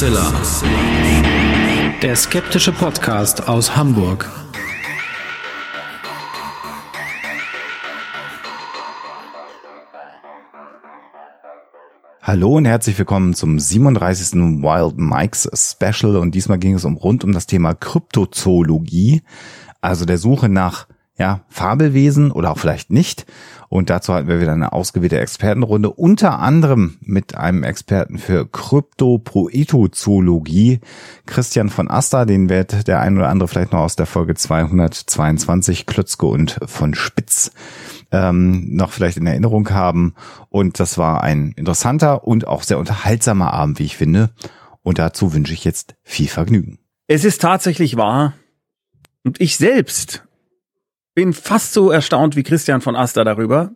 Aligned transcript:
Hoaxilla. 0.00 0.32
Der 2.00 2.16
skeptische 2.16 2.72
Podcast 2.72 3.48
aus 3.48 3.76
Hamburg. 3.76 4.30
Hallo 12.22 12.56
und 12.56 12.64
herzlich 12.64 12.98
willkommen 12.98 13.34
zum 13.34 13.58
37. 13.58 14.62
Wild 14.62 14.96
Mikes 14.96 15.50
Special 15.52 16.16
und 16.16 16.34
diesmal 16.34 16.58
ging 16.58 16.76
es 16.76 16.86
um 16.86 16.96
rund 16.96 17.22
um 17.22 17.32
das 17.32 17.44
Thema 17.46 17.74
Kryptozoologie, 17.74 19.20
also 19.82 20.06
der 20.06 20.16
Suche 20.16 20.48
nach 20.48 20.86
ja, 21.20 21.44
Fabelwesen 21.50 22.32
oder 22.32 22.50
auch 22.50 22.58
vielleicht 22.58 22.90
nicht. 22.90 23.26
Und 23.68 23.90
dazu 23.90 24.14
hatten 24.14 24.26
wir 24.26 24.40
wieder 24.40 24.54
eine 24.54 24.72
ausgewählte 24.72 25.20
Expertenrunde, 25.20 25.90
unter 25.90 26.38
anderem 26.38 26.96
mit 27.02 27.34
einem 27.34 27.62
Experten 27.62 28.16
für 28.16 28.50
Kryptoproetozoologie, 28.50 30.80
Christian 31.26 31.68
von 31.68 31.90
Asta, 31.90 32.24
den 32.24 32.48
wird 32.48 32.88
der 32.88 33.00
ein 33.00 33.18
oder 33.18 33.28
andere 33.28 33.48
vielleicht 33.48 33.72
noch 33.72 33.80
aus 33.80 33.96
der 33.96 34.06
Folge 34.06 34.34
222 34.34 35.84
Klötzke 35.84 36.24
und 36.24 36.58
von 36.64 36.94
Spitz 36.94 37.50
ähm, 38.12 38.74
noch 38.74 38.90
vielleicht 38.90 39.18
in 39.18 39.26
Erinnerung 39.26 39.68
haben. 39.68 40.14
Und 40.48 40.80
das 40.80 40.96
war 40.96 41.22
ein 41.22 41.52
interessanter 41.54 42.26
und 42.26 42.46
auch 42.46 42.62
sehr 42.62 42.78
unterhaltsamer 42.78 43.52
Abend, 43.52 43.78
wie 43.78 43.84
ich 43.84 43.98
finde. 43.98 44.30
Und 44.80 44.98
dazu 44.98 45.34
wünsche 45.34 45.52
ich 45.52 45.66
jetzt 45.66 45.96
viel 46.02 46.28
Vergnügen. 46.28 46.78
Es 47.08 47.24
ist 47.24 47.42
tatsächlich 47.42 47.98
wahr. 47.98 48.32
Und 49.22 49.38
ich 49.38 49.58
selbst 49.58 50.24
bin 51.20 51.34
fast 51.34 51.74
so 51.74 51.90
erstaunt 51.90 52.34
wie 52.34 52.42
Christian 52.42 52.80
von 52.80 52.96
Aster 52.96 53.26
darüber. 53.26 53.72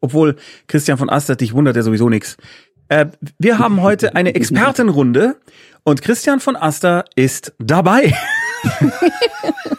Obwohl 0.00 0.36
Christian 0.66 0.96
von 0.96 1.10
Aster, 1.10 1.36
dich 1.36 1.52
wundert 1.52 1.76
ja 1.76 1.82
sowieso 1.82 2.08
nichts. 2.08 2.38
Äh, 2.88 3.08
wir 3.38 3.58
haben 3.58 3.82
heute 3.82 4.16
eine 4.16 4.34
Expertenrunde 4.34 5.36
und 5.82 6.00
Christian 6.00 6.40
von 6.40 6.56
Aster 6.56 7.04
ist 7.14 7.52
dabei. 7.58 8.16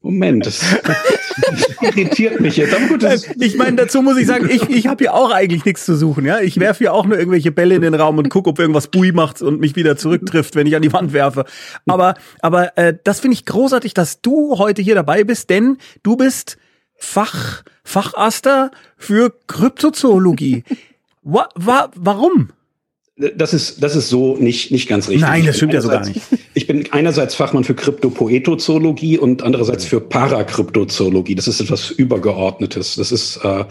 Moment, 0.00 0.46
das, 0.46 0.62
irritiert 1.80 2.40
mich 2.40 2.56
jetzt. 2.56 2.74
Aber 2.74 2.86
gut, 2.86 3.04
ich 3.40 3.56
meine, 3.56 3.76
dazu 3.76 4.00
muss 4.00 4.16
ich 4.16 4.26
sagen, 4.26 4.48
ich, 4.48 4.68
ich 4.68 4.86
habe 4.86 5.04
hier 5.04 5.14
auch 5.14 5.30
eigentlich 5.30 5.64
nichts 5.64 5.84
zu 5.84 5.96
suchen. 5.96 6.24
Ja, 6.24 6.40
Ich 6.40 6.58
werfe 6.60 6.78
hier 6.78 6.94
auch 6.94 7.04
nur 7.04 7.18
irgendwelche 7.18 7.50
Bälle 7.50 7.74
in 7.74 7.82
den 7.82 7.94
Raum 7.94 8.18
und 8.18 8.28
gucke, 8.28 8.50
ob 8.50 8.58
irgendwas 8.58 8.88
Bui 8.88 9.12
macht 9.12 9.42
und 9.42 9.60
mich 9.60 9.76
wieder 9.76 9.96
zurücktrifft, 9.96 10.54
wenn 10.54 10.66
ich 10.66 10.76
an 10.76 10.82
die 10.82 10.92
Wand 10.92 11.12
werfe. 11.12 11.44
Aber, 11.86 12.14
aber 12.40 12.76
äh, 12.78 12.94
das 13.02 13.20
finde 13.20 13.34
ich 13.34 13.44
großartig, 13.44 13.92
dass 13.94 14.20
du 14.20 14.58
heute 14.58 14.82
hier 14.82 14.94
dabei 14.94 15.24
bist, 15.24 15.50
denn 15.50 15.78
du 16.02 16.16
bist 16.16 16.58
Fach, 16.96 17.62
Fachaster 17.84 18.70
für 18.96 19.32
Kryptozoologie. 19.46 20.64
Wa, 21.22 21.48
wa, 21.54 21.90
warum? 21.94 22.50
Das 23.18 23.52
ist, 23.52 23.82
das 23.82 23.96
ist 23.96 24.10
so 24.10 24.36
nicht, 24.36 24.70
nicht 24.70 24.88
ganz 24.88 25.08
richtig. 25.08 25.22
Nein, 25.22 25.44
das 25.44 25.56
stimmt 25.56 25.74
ja 25.74 25.80
so 25.80 25.88
gar 25.88 26.06
nicht. 26.06 26.20
Ich 26.54 26.66
bin 26.66 26.88
einerseits 26.90 27.36
Fachmann 27.36 27.62
für 27.62 27.74
Kryptopoetozoologie 27.74 29.16
und 29.16 29.44
andererseits 29.44 29.84
für 29.84 30.00
Parakryptozoologie. 30.00 31.36
Das 31.36 31.46
ist 31.46 31.60
etwas 31.60 31.90
Übergeordnetes. 31.90 32.96
Das 32.96 33.12
ist, 33.12 33.36
äh, 33.44 33.64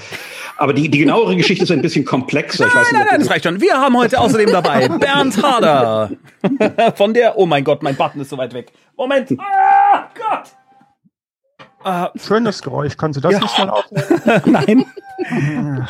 aber 0.56 0.74
die, 0.74 0.88
die 0.88 1.00
genauere 1.00 1.36
Geschichte 1.36 1.66
ist 1.66 1.72
ein 1.72 1.82
bisschen 1.82 2.06
komplexer. 2.06 2.64
Nein, 2.64 2.70
ich 2.70 2.80
weiß 2.80 2.92
nein, 2.94 3.02
nicht, 3.02 3.12
nein, 3.12 3.20
das 3.20 3.30
reicht 3.30 3.44
schon. 3.44 3.60
Wir 3.60 3.74
haben 3.74 3.98
heute 3.98 4.22
außerdem 4.22 4.52
dabei 4.52 4.88
Bernd 5.00 5.44
Harder. 5.44 6.12
Von 6.96 7.14
der, 7.14 7.38
oh 7.38 7.46
mein 7.46 7.66
Gott, 7.66 7.84
mein 7.84 7.98
Button 7.98 8.22
ist 8.22 8.30
so 8.30 8.38
weit 8.38 8.54
weg. 8.54 8.72
Moment. 8.96 9.36
Ah, 9.38 10.08
Gott. 10.16 11.68
Ah, 11.84 12.12
Schönes 12.16 12.62
Geräusch. 12.62 12.96
Kannst 12.96 13.18
du 13.18 13.22
das 13.22 13.34
ja. 13.34 13.40
nicht 13.40 13.58
mal 13.58 13.70
aufnehmen? 13.70 14.46
Nein. 14.46 14.86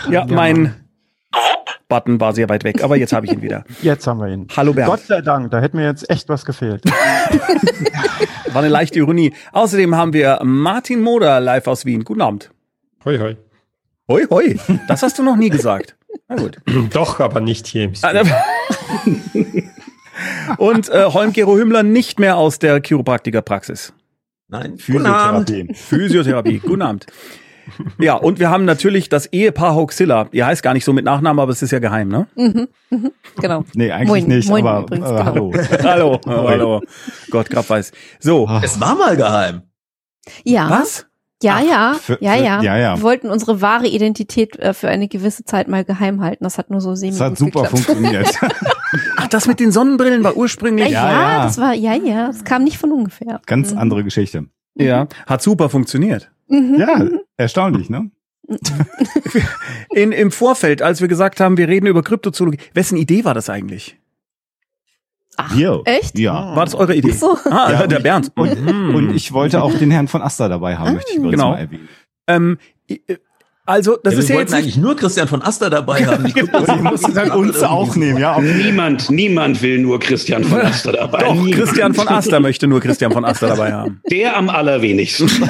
Ja, 0.10 0.26
mein 0.26 0.88
Button 1.90 2.20
war 2.20 2.34
sehr 2.34 2.50
weit 2.50 2.64
weg, 2.66 2.84
aber 2.84 2.98
jetzt 2.98 3.14
habe 3.14 3.26
ich 3.26 3.32
ihn 3.32 3.42
wieder. 3.42 3.64
Jetzt 3.82 4.08
haben 4.08 4.20
wir 4.20 4.28
ihn. 4.28 4.48
Hallo 4.56 4.74
Bernd. 4.74 4.90
Gott 4.90 5.06
sei 5.06 5.22
Dank, 5.22 5.52
da 5.52 5.62
hätte 5.62 5.78
mir 5.78 5.86
jetzt 5.86 6.10
echt 6.10 6.28
was 6.28 6.44
gefehlt. 6.44 6.84
War 8.54 8.62
eine 8.62 8.68
leichte 8.68 9.00
Ironie. 9.00 9.34
Außerdem 9.54 9.96
haben 9.96 10.12
wir 10.14 10.40
Martin 10.44 11.02
Moder 11.02 11.40
live 11.40 11.68
aus 11.68 11.86
Wien. 11.86 12.04
Guten 12.04 12.22
Abend. 12.22 12.52
Hoi, 13.06 13.18
hoi. 13.20 13.38
Hoi, 14.10 14.26
hoi. 14.30 14.60
Das 14.88 15.04
hast 15.04 15.18
du 15.20 15.24
noch 15.24 15.36
nie 15.38 15.50
gesagt. 15.50 15.96
Na 16.28 16.36
gut. 16.36 16.58
Doch, 16.92 17.20
aber 17.20 17.40
nicht 17.40 17.68
hier 17.68 17.84
im 17.86 17.94
Ah, 18.02 18.14
Und 20.58 20.90
äh, 20.90 21.06
Holm-Gero 21.06 21.58
Hümmler 21.58 21.84
nicht 21.84 22.20
mehr 22.20 22.38
aus 22.38 22.60
der 22.60 22.82
Chiropraktikerpraxis. 22.82 23.94
Nein, 24.50 24.78
Physiotherapie. 24.78 25.74
Physiotherapie. 25.74 26.60
Guten 26.60 26.82
Abend. 26.82 27.06
Ja, 28.00 28.16
und 28.16 28.40
wir 28.40 28.50
haben 28.50 28.66
natürlich 28.66 29.10
das 29.10 29.26
Ehepaar 29.28 29.76
Hoaxilla. 29.76 30.28
Ihr 30.32 30.46
heißt 30.46 30.64
gar 30.64 30.74
nicht 30.74 30.86
so 30.86 30.94
mit 30.94 31.06
Nachnamen, 31.06 31.40
aber 31.40 31.52
es 31.52 31.62
ist 31.62 31.72
ja 31.72 31.80
geheim, 31.80 32.08
ne? 32.10 32.28
Mhm, 32.36 32.68
mhm, 32.90 33.12
genau. 33.40 33.64
Nee, 33.74 33.92
eigentlich 33.92 34.08
Moin, 34.10 34.28
nicht, 34.28 34.50
moin 34.50 34.66
aber, 34.68 34.82
übrigens, 34.84 35.06
aber 35.08 35.18
genau. 35.20 35.26
hallo. 35.26 35.54
hallo, 35.84 36.22
oh, 36.26 36.48
hallo. 36.50 36.82
Gott, 37.32 37.50
grad 37.50 37.70
weiß. 37.70 37.92
So, 38.20 38.50
Es 38.64 38.80
war 38.80 38.96
mal 38.96 39.16
geheim. 39.18 39.62
Ja. 40.44 40.70
was? 40.70 41.06
Ja, 41.44 41.60
ja, 41.62 41.94
für- 42.02 42.18
ja, 42.20 42.34
für- 42.36 42.44
ja. 42.44 42.62
ja, 42.64 42.78
ja. 42.78 42.96
Wir 42.98 43.04
wollten 43.04 43.30
unsere 43.30 43.62
wahre 43.62 43.86
Identität 43.88 44.58
äh, 44.58 44.74
für 44.74 44.88
eine 44.90 45.08
gewisse 45.08 45.44
Zeit 45.46 45.68
mal 45.68 45.86
geheim 45.86 46.22
halten. 46.22 46.44
Das 46.44 46.58
hat 46.58 46.72
nur 46.72 46.82
so 46.82 46.96
semi 46.96 47.12
Das 47.12 47.22
hat 47.22 47.38
super 47.38 47.62
geklappt. 47.64 47.86
funktioniert. 47.86 48.28
Ach, 49.18 49.28
das 49.28 49.46
mit 49.46 49.60
den 49.60 49.72
Sonnenbrillen 49.72 50.24
war 50.24 50.36
ursprünglich. 50.36 50.90
ja, 50.90 51.12
Ja, 51.12 51.22
ja. 51.38 51.44
das 51.44 51.60
war, 51.60 51.74
ja, 51.74 51.94
ja, 51.94 52.28
das 52.28 52.44
kam 52.44 52.64
nicht 52.64 52.80
von 52.80 52.92
ungefähr. 52.92 53.40
Ganz 53.46 53.72
Mhm. 53.72 53.78
andere 53.78 54.04
Geschichte. 54.04 54.46
Ja, 54.78 55.08
hat 55.26 55.42
super 55.42 55.70
funktioniert. 55.70 56.32
Mhm. 56.48 56.76
Ja, 56.80 57.06
erstaunlich, 57.38 57.90
ne? 57.90 58.10
In, 59.92 60.12
Im 60.12 60.32
Vorfeld, 60.32 60.82
als 60.82 61.02
wir 61.02 61.08
gesagt 61.08 61.40
haben, 61.40 61.58
wir 61.58 61.68
reden 61.68 61.88
über 61.88 62.04
Kryptozoologie, 62.04 62.60
wessen 62.74 62.98
Idee 62.98 63.26
war 63.26 63.34
das 63.34 63.50
eigentlich? 63.50 63.98
Ach, 65.36 65.54
Hier. 65.54 65.82
echt? 65.86 66.18
Ja. 66.18 66.56
War 66.56 66.66
das 66.66 66.74
eure 66.76 66.96
Idee? 66.96 67.12
Ach 67.14 67.18
so. 67.18 67.38
Ah, 67.52 67.72
Ja, 67.72 67.88
der 67.88 68.00
Bernd. 68.00 68.32
Und, 68.36 68.60
Mhm. 68.60 68.96
und 68.96 69.16
ich 69.16 69.34
wollte 69.34 69.62
auch 69.62 69.74
den 69.74 69.92
Herrn 69.92 70.08
von 70.08 70.22
Asta 70.22 70.48
dabei 70.48 70.78
haben, 70.78 70.94
möchte 70.96 71.12
ich 71.12 71.18
übrigens 71.18 71.34
Genau. 71.42 71.52
mal 71.52 71.60
erwähnen. 71.60 71.90
Ähm, 72.28 72.58
i- 72.90 73.02
also, 73.68 73.98
das 74.02 74.14
ja, 74.14 74.20
ist 74.20 74.30
wir 74.30 74.36
ja 74.36 74.40
wollten 74.40 74.54
jetzt 74.54 74.64
eigentlich 74.64 74.78
nur 74.78 74.96
Christian 74.96 75.28
von 75.28 75.42
Aster 75.42 75.70
dabei 75.70 76.06
haben. 76.06 76.24
Die 76.24 76.42
Und 76.42 76.70
ich 76.70 76.82
muss 76.82 77.02
dann 77.02 77.32
uns 77.32 77.62
auch 77.62 77.98
nehmen, 77.98 78.18
ja. 78.18 78.40
niemand, 78.40 79.10
niemand 79.10 79.62
will 79.62 79.80
nur 79.80 80.00
Christian 80.00 80.46
von 80.46 80.62
Aster 80.62 80.94
dabei. 80.94 81.20
Doch, 81.20 81.34
Niemand. 81.34 81.56
Christian 81.56 81.94
von 81.94 82.08
Aster 82.08 82.40
möchte 82.40 82.66
nur 82.66 82.80
Christian 82.80 83.12
von 83.12 83.26
Aster 83.26 83.50
dabei 83.50 83.74
haben. 83.74 84.00
Der 84.10 84.38
am 84.38 84.48
allerwenigsten. 84.50 85.30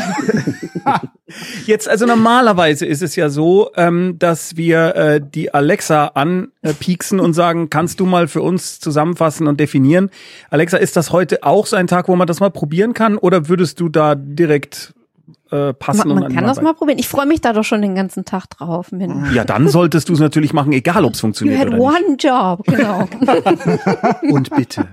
Jetzt, 1.67 1.87
also 1.87 2.07
normalerweise 2.07 2.87
ist 2.87 3.03
es 3.03 3.15
ja 3.15 3.29
so, 3.29 3.69
ähm, 3.75 4.15
dass 4.17 4.57
wir 4.57 4.95
äh, 4.95 5.21
die 5.21 5.53
Alexa 5.53 6.07
anpieksen 6.15 7.19
und 7.19 7.33
sagen, 7.33 7.69
kannst 7.69 7.99
du 7.99 8.07
mal 8.07 8.27
für 8.27 8.41
uns 8.41 8.79
zusammenfassen 8.79 9.45
und 9.45 9.59
definieren? 9.59 10.09
Alexa, 10.49 10.77
ist 10.77 10.97
das 10.97 11.11
heute 11.11 11.43
auch 11.43 11.67
so 11.67 11.75
ein 11.75 11.85
Tag, 11.85 12.07
wo 12.07 12.15
man 12.15 12.25
das 12.25 12.39
mal 12.39 12.49
probieren 12.49 12.95
kann 12.95 13.17
oder 13.19 13.47
würdest 13.47 13.79
du 13.79 13.89
da 13.89 14.15
direkt 14.15 14.95
äh, 15.51 15.73
passen? 15.73 16.07
Man, 16.07 16.15
man 16.15 16.23
an- 16.25 16.33
kann 16.35 16.43
das 16.45 16.61
mal 16.61 16.73
probieren. 16.73 16.99
Ich 16.99 17.07
freue 17.07 17.25
mich 17.25 17.41
da 17.41 17.53
doch 17.53 17.63
schon 17.63 17.81
den 17.81 17.95
ganzen 17.95 18.25
Tag 18.25 18.49
drauf. 18.49 18.91
Mensch. 18.91 19.31
Ja, 19.33 19.43
dann 19.45 19.67
solltest 19.69 20.09
du 20.09 20.13
es 20.13 20.19
natürlich 20.19 20.53
machen, 20.53 20.71
egal 20.73 21.05
ob 21.05 21.13
es 21.13 21.19
You 21.19 21.21
funktioniert 21.21 21.59
had 21.59 21.67
oder 21.69 21.79
one 21.79 22.15
job, 22.19 22.63
genau. 22.65 23.07
Und 24.33 24.49
bitte. 24.55 24.87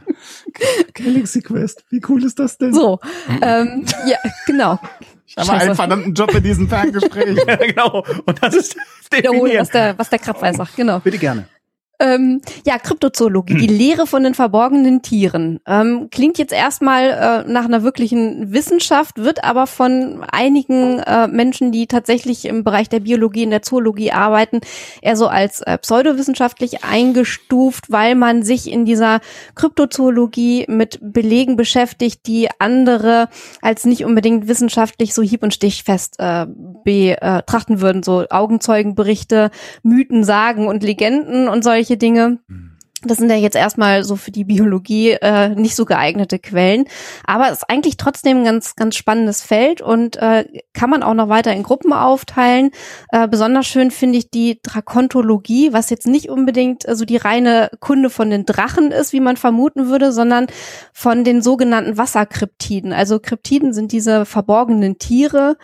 Galaxy 0.94 1.40
Quest, 1.42 1.84
wie 1.90 2.00
cool 2.08 2.24
ist 2.24 2.38
das 2.38 2.58
denn? 2.58 2.72
so, 2.74 2.98
ähm, 3.42 3.84
ja, 4.06 4.16
genau. 4.46 4.78
Ich 5.26 5.36
habe 5.36 5.52
einen 5.52 5.74
verdammten 5.74 6.14
Job 6.14 6.34
in 6.34 6.42
diesem 6.42 6.68
Ferngespräch. 6.68 7.38
Ja, 7.46 7.56
genau. 7.56 8.04
Und 8.26 8.42
das 8.42 8.54
ist 8.54 8.76
Wiederholen, 9.10 9.40
definieren. 9.44 9.60
was 9.62 9.70
der, 9.70 9.98
was 9.98 10.10
der 10.10 10.18
Krabbeis 10.18 10.56
sagt, 10.56 10.76
genau. 10.76 11.00
Bitte 11.00 11.18
gerne. 11.18 11.48
Ähm, 12.00 12.40
ja, 12.66 12.78
Kryptozoologie, 12.78 13.54
die 13.54 13.68
Lehre 13.68 14.08
von 14.08 14.24
den 14.24 14.34
verborgenen 14.34 15.02
Tieren. 15.02 15.60
Ähm, 15.64 16.08
klingt 16.10 16.38
jetzt 16.38 16.52
erstmal 16.52 17.10
äh, 17.46 17.50
nach 17.50 17.66
einer 17.66 17.84
wirklichen 17.84 18.52
Wissenschaft, 18.52 19.18
wird 19.18 19.44
aber 19.44 19.68
von 19.68 20.24
einigen 20.30 20.98
äh, 20.98 21.28
Menschen, 21.28 21.70
die 21.70 21.86
tatsächlich 21.86 22.46
im 22.46 22.64
Bereich 22.64 22.88
der 22.88 22.98
Biologie, 22.98 23.44
in 23.44 23.50
der 23.50 23.62
Zoologie 23.62 24.10
arbeiten, 24.10 24.60
eher 25.02 25.16
so 25.16 25.28
als 25.28 25.60
äh, 25.60 25.78
pseudowissenschaftlich 25.78 26.82
eingestuft, 26.82 27.92
weil 27.92 28.16
man 28.16 28.42
sich 28.42 28.70
in 28.70 28.84
dieser 28.84 29.20
Kryptozoologie 29.54 30.64
mit 30.68 30.98
Belegen 31.00 31.54
beschäftigt, 31.54 32.26
die 32.26 32.48
andere 32.58 33.28
als 33.62 33.84
nicht 33.84 34.04
unbedingt 34.04 34.48
wissenschaftlich 34.48 35.14
so 35.14 35.22
hieb- 35.22 35.44
und 35.44 35.54
stichfest 35.54 36.16
äh, 36.18 36.46
betrachten 36.84 37.80
würden. 37.80 38.02
So 38.02 38.26
Augenzeugenberichte, 38.28 39.52
Mythen, 39.84 40.24
Sagen 40.24 40.66
und 40.66 40.82
Legenden 40.82 41.48
und 41.48 41.62
solche 41.62 41.83
Dinge. 42.00 42.38
Das 43.06 43.18
sind 43.18 43.30
ja 43.30 43.36
jetzt 43.36 43.56
erstmal 43.56 44.04
so 44.04 44.16
für 44.16 44.30
die 44.30 44.44
Biologie 44.44 45.10
äh, 45.10 45.50
nicht 45.50 45.76
so 45.76 45.84
geeignete 45.84 46.38
Quellen. 46.38 46.84
Aber 47.26 47.46
es 47.46 47.58
ist 47.58 47.70
eigentlich 47.70 47.96
trotzdem 47.96 48.38
ein 48.38 48.44
ganz, 48.44 48.76
ganz 48.76 48.96
spannendes 48.96 49.42
Feld 49.42 49.80
und 49.80 50.16
äh, 50.16 50.44
kann 50.72 50.90
man 50.90 51.02
auch 51.02 51.14
noch 51.14 51.28
weiter 51.28 51.52
in 51.52 51.62
Gruppen 51.62 51.92
aufteilen. 51.92 52.70
Äh, 53.10 53.28
besonders 53.28 53.66
schön 53.66 53.90
finde 53.90 54.18
ich 54.18 54.30
die 54.30 54.60
Drakontologie, 54.62 55.72
was 55.72 55.90
jetzt 55.90 56.06
nicht 56.06 56.28
unbedingt 56.28 56.86
äh, 56.88 56.96
so 56.96 57.04
die 57.04 57.16
reine 57.16 57.70
Kunde 57.80 58.10
von 58.10 58.30
den 58.30 58.46
Drachen 58.46 58.90
ist, 58.90 59.12
wie 59.12 59.20
man 59.20 59.36
vermuten 59.36 59.88
würde, 59.88 60.12
sondern 60.12 60.46
von 60.92 61.24
den 61.24 61.42
sogenannten 61.42 61.98
Wasserkryptiden. 61.98 62.92
Also 62.92 63.18
Kryptiden 63.18 63.72
sind 63.72 63.92
diese 63.92 64.24
verborgenen 64.24 64.98
Tiere, 64.98 65.56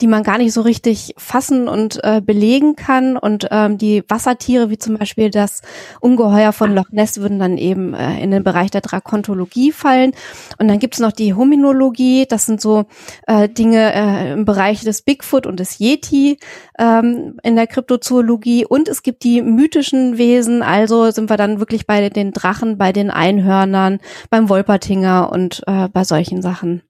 die 0.00 0.06
man 0.06 0.22
gar 0.22 0.38
nicht 0.38 0.52
so 0.52 0.60
richtig 0.60 1.14
fassen 1.16 1.68
und 1.68 2.02
äh, 2.02 2.20
belegen 2.20 2.76
kann. 2.76 3.16
Und 3.16 3.48
ähm, 3.50 3.78
die 3.78 4.04
Wassertiere, 4.08 4.70
wie 4.70 4.78
zum 4.78 4.98
Beispiel 4.98 5.30
das 5.30 5.62
Ungeheuer 6.00 6.52
von 6.52 6.74
auch 6.84 6.92
Ness 6.92 7.20
würden 7.20 7.38
dann 7.38 7.58
eben 7.58 7.94
äh, 7.94 8.22
in 8.22 8.30
den 8.30 8.44
Bereich 8.44 8.70
der 8.70 8.80
Drakontologie 8.80 9.72
fallen. 9.72 10.12
Und 10.58 10.68
dann 10.68 10.78
gibt's 10.78 11.00
noch 11.00 11.12
die 11.12 11.34
Hominologie, 11.34 12.26
das 12.26 12.46
sind 12.46 12.60
so 12.60 12.84
äh, 13.26 13.48
Dinge 13.48 13.92
äh, 13.94 14.32
im 14.32 14.44
Bereich 14.44 14.82
des 14.82 15.02
Bigfoot 15.02 15.46
und 15.46 15.60
des 15.60 15.78
Yeti 15.78 16.38
ähm, 16.78 17.38
in 17.42 17.56
der 17.56 17.66
Kryptozoologie. 17.66 18.66
Und 18.66 18.88
es 18.88 19.02
gibt 19.02 19.24
die 19.24 19.42
mythischen 19.42 20.18
Wesen, 20.18 20.62
also 20.62 21.10
sind 21.10 21.30
wir 21.30 21.36
dann 21.36 21.58
wirklich 21.58 21.86
bei 21.86 22.08
den 22.08 22.32
Drachen, 22.32 22.78
bei 22.78 22.92
den 22.92 23.10
Einhörnern, 23.10 23.98
beim 24.30 24.48
Wolpertinger 24.48 25.30
und 25.32 25.62
äh, 25.66 25.88
bei 25.88 26.04
solchen 26.04 26.42
Sachen. 26.42 26.82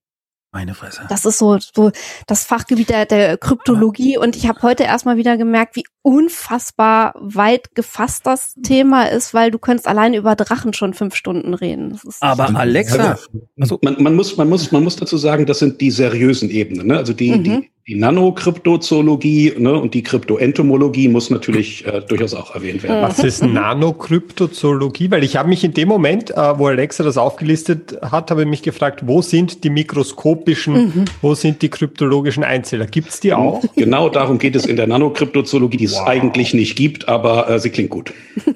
Meine 0.55 0.75
Fresse. 0.75 1.03
Das 1.09 1.25
ist 1.25 1.39
so, 1.39 1.59
so 1.59 1.91
das 2.29 2.45
Fachgebiet 2.45 2.89
der, 2.89 3.07
der 3.07 3.37
Kryptologie 3.37 4.17
und 4.17 4.37
ich 4.37 4.47
habe 4.47 4.63
heute 4.63 4.85
erstmal 4.85 5.17
wieder 5.17 5.37
gemerkt, 5.37 5.75
wie 5.75 5.85
unfassbar 6.03 7.15
weit 7.19 7.75
gefasst 7.75 8.25
das 8.25 8.55
Thema 8.63 9.05
ist, 9.11 9.35
weil 9.35 9.51
du 9.51 9.59
könntest 9.59 9.89
allein 9.89 10.15
über 10.15 10.37
Drachen 10.37 10.73
schon 10.73 10.95
fünf 10.95 11.17
Stunden 11.17 11.55
reden. 11.55 11.91
Das 11.91 12.05
ist 12.05 12.23
Aber 12.23 12.55
Alexa, 12.57 13.19
Also 13.61 13.79
man, 13.83 14.01
man, 14.01 14.15
muss, 14.15 14.37
man, 14.37 14.49
muss, 14.49 14.71
man 14.71 14.85
muss 14.85 14.95
dazu 14.97 15.17
sagen, 15.17 15.45
das 15.45 15.59
sind 15.59 15.81
die 15.81 15.91
seriösen 15.91 16.51
Ebenen. 16.51 16.87
Ne? 16.87 16.99
Also 16.99 17.13
die, 17.13 17.33
Mhm. 17.33 17.43
die, 17.45 17.71
die 17.87 17.97
Nanokryptozoologie 17.97 19.57
ne? 19.59 19.75
und 19.79 19.93
die 19.93 20.03
Kryptoentomologie 20.03 21.09
muss 21.09 21.29
natürlich 21.29 21.87
äh, 21.87 22.01
durchaus 22.01 22.33
auch 22.33 22.55
erwähnt 22.55 22.83
werden. 22.83 23.03
Was 23.03 23.19
ist 23.19 23.45
Nanokryptozoologie? 23.45 25.11
Weil 25.11 25.23
ich 25.23 25.37
habe 25.37 25.51
mich 25.51 25.65
in 25.65 25.75
dem 25.75 25.89
Moment, 25.89 26.31
äh, 26.31 26.59
wo 26.59 26.69
Alexa 26.69 27.05
das 27.05 27.19
aufgelistet 27.19 27.99
hat, 28.01 28.31
habe 28.31 28.43
ich 28.43 28.49
mich 28.49 28.63
gefragt, 28.63 29.03
wo 29.07 29.21
sind 29.21 29.65
die 29.65 29.71
mikroskopischen, 29.71 31.05
wo 31.21 31.35
sind 31.35 31.61
die 31.61 31.69
kryptologischen 31.69 32.43
Einzeller? 32.43 32.87
Gibt's 32.87 33.21
die 33.21 33.35
auch? 33.35 33.63
Genau 33.77 34.09
darum 34.09 34.39
geht 34.39 34.57
es 34.57 34.65
in 34.65 34.77
der 34.77 34.87
Nanokryptozoologie, 34.87 35.77
die 35.77 35.85
es 35.85 35.99
eigentlich 35.99 36.55
nicht 36.55 36.77
gibt, 36.77 37.09
aber 37.09 37.51
äh, 37.51 37.59
sie 37.59 37.69
klingt 37.69 37.91
gut. 37.91 38.15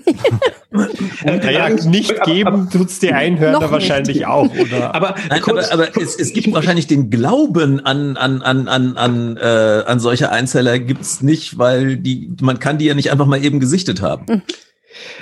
Naja, 1.25 1.71
nicht 1.71 2.21
aber- 2.21 2.31
geben 2.31 2.69
tut's 2.71 2.99
die 2.99 3.13
Einhörner 3.13 3.53
Noch 3.53 3.61
nicht. 3.63 3.73
wahrscheinlich 3.73 4.27
auch, 4.27 4.51
oder? 4.55 4.95
Aber, 4.95 5.15
Nein, 5.31 5.41
kurz, 5.41 5.71
aber, 5.71 5.89
aber 5.89 6.03
es, 6.03 6.15
es 6.17 6.35
gibt 6.35 6.53
wahrscheinlich 6.53 6.87
den 6.87 7.09
Glauben 7.09 7.81
an 7.87 8.19
an 8.19 8.43
an 8.43 8.69
an 8.69 8.97
an 8.97 9.18
äh, 9.37 9.83
an 9.87 10.01
solche 10.01 10.31
Einzeller 10.31 10.79
gibt's 10.79 11.23
nicht, 11.23 11.59
weil 11.59 11.97
die 11.97 12.31
man 12.41 12.59
kann 12.59 12.79
die 12.79 12.87
ja 12.87 12.95
nicht 12.95 13.11
einfach 13.11 13.27
mal 13.27 13.43
eben 13.45 13.61
gesichtet 13.61 14.01
haben. 14.03 14.43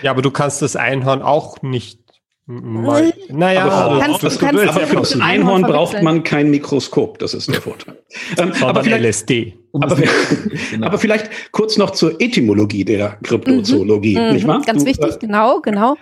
ja, 0.02 0.10
aber 0.10 0.22
du 0.22 0.30
kannst 0.30 0.62
das 0.62 0.76
Einhorn 0.76 1.22
auch 1.22 1.62
nicht 1.62 2.00
mal. 2.46 3.12
Naja, 3.28 3.64
aber, 3.68 3.98
kannst- 4.00 4.22
das, 4.22 4.38
kannst 4.38 4.62
aber 4.62 4.86
für 4.86 4.96
das 4.96 5.14
ein 5.14 5.22
Einhorn 5.22 5.62
braucht 5.62 6.00
man 6.02 6.22
kein 6.22 6.48
Mikroskop, 6.50 7.18
das 7.18 7.34
ist 7.34 7.48
der 7.48 7.60
Vorteil. 7.60 7.98
ähm, 8.38 8.52
aber, 8.62 8.84
LSD. 8.84 9.54
Aber, 9.72 9.98
es- 9.98 10.08
aber 10.08 10.08
genau. 10.70 10.96
vielleicht 10.98 11.28
kurz 11.50 11.76
noch 11.76 11.90
zur 11.90 12.20
Etymologie 12.20 12.84
der 12.84 13.18
Kryptozoologie, 13.24 14.16
Mhm, 14.16 14.32
nicht 14.34 14.46
wahr? 14.46 14.62
Ganz 14.64 14.84
Du, 14.84 14.88
wichtig, 14.88 15.14
äh, 15.14 15.18
genau, 15.18 15.60
genau. 15.60 15.96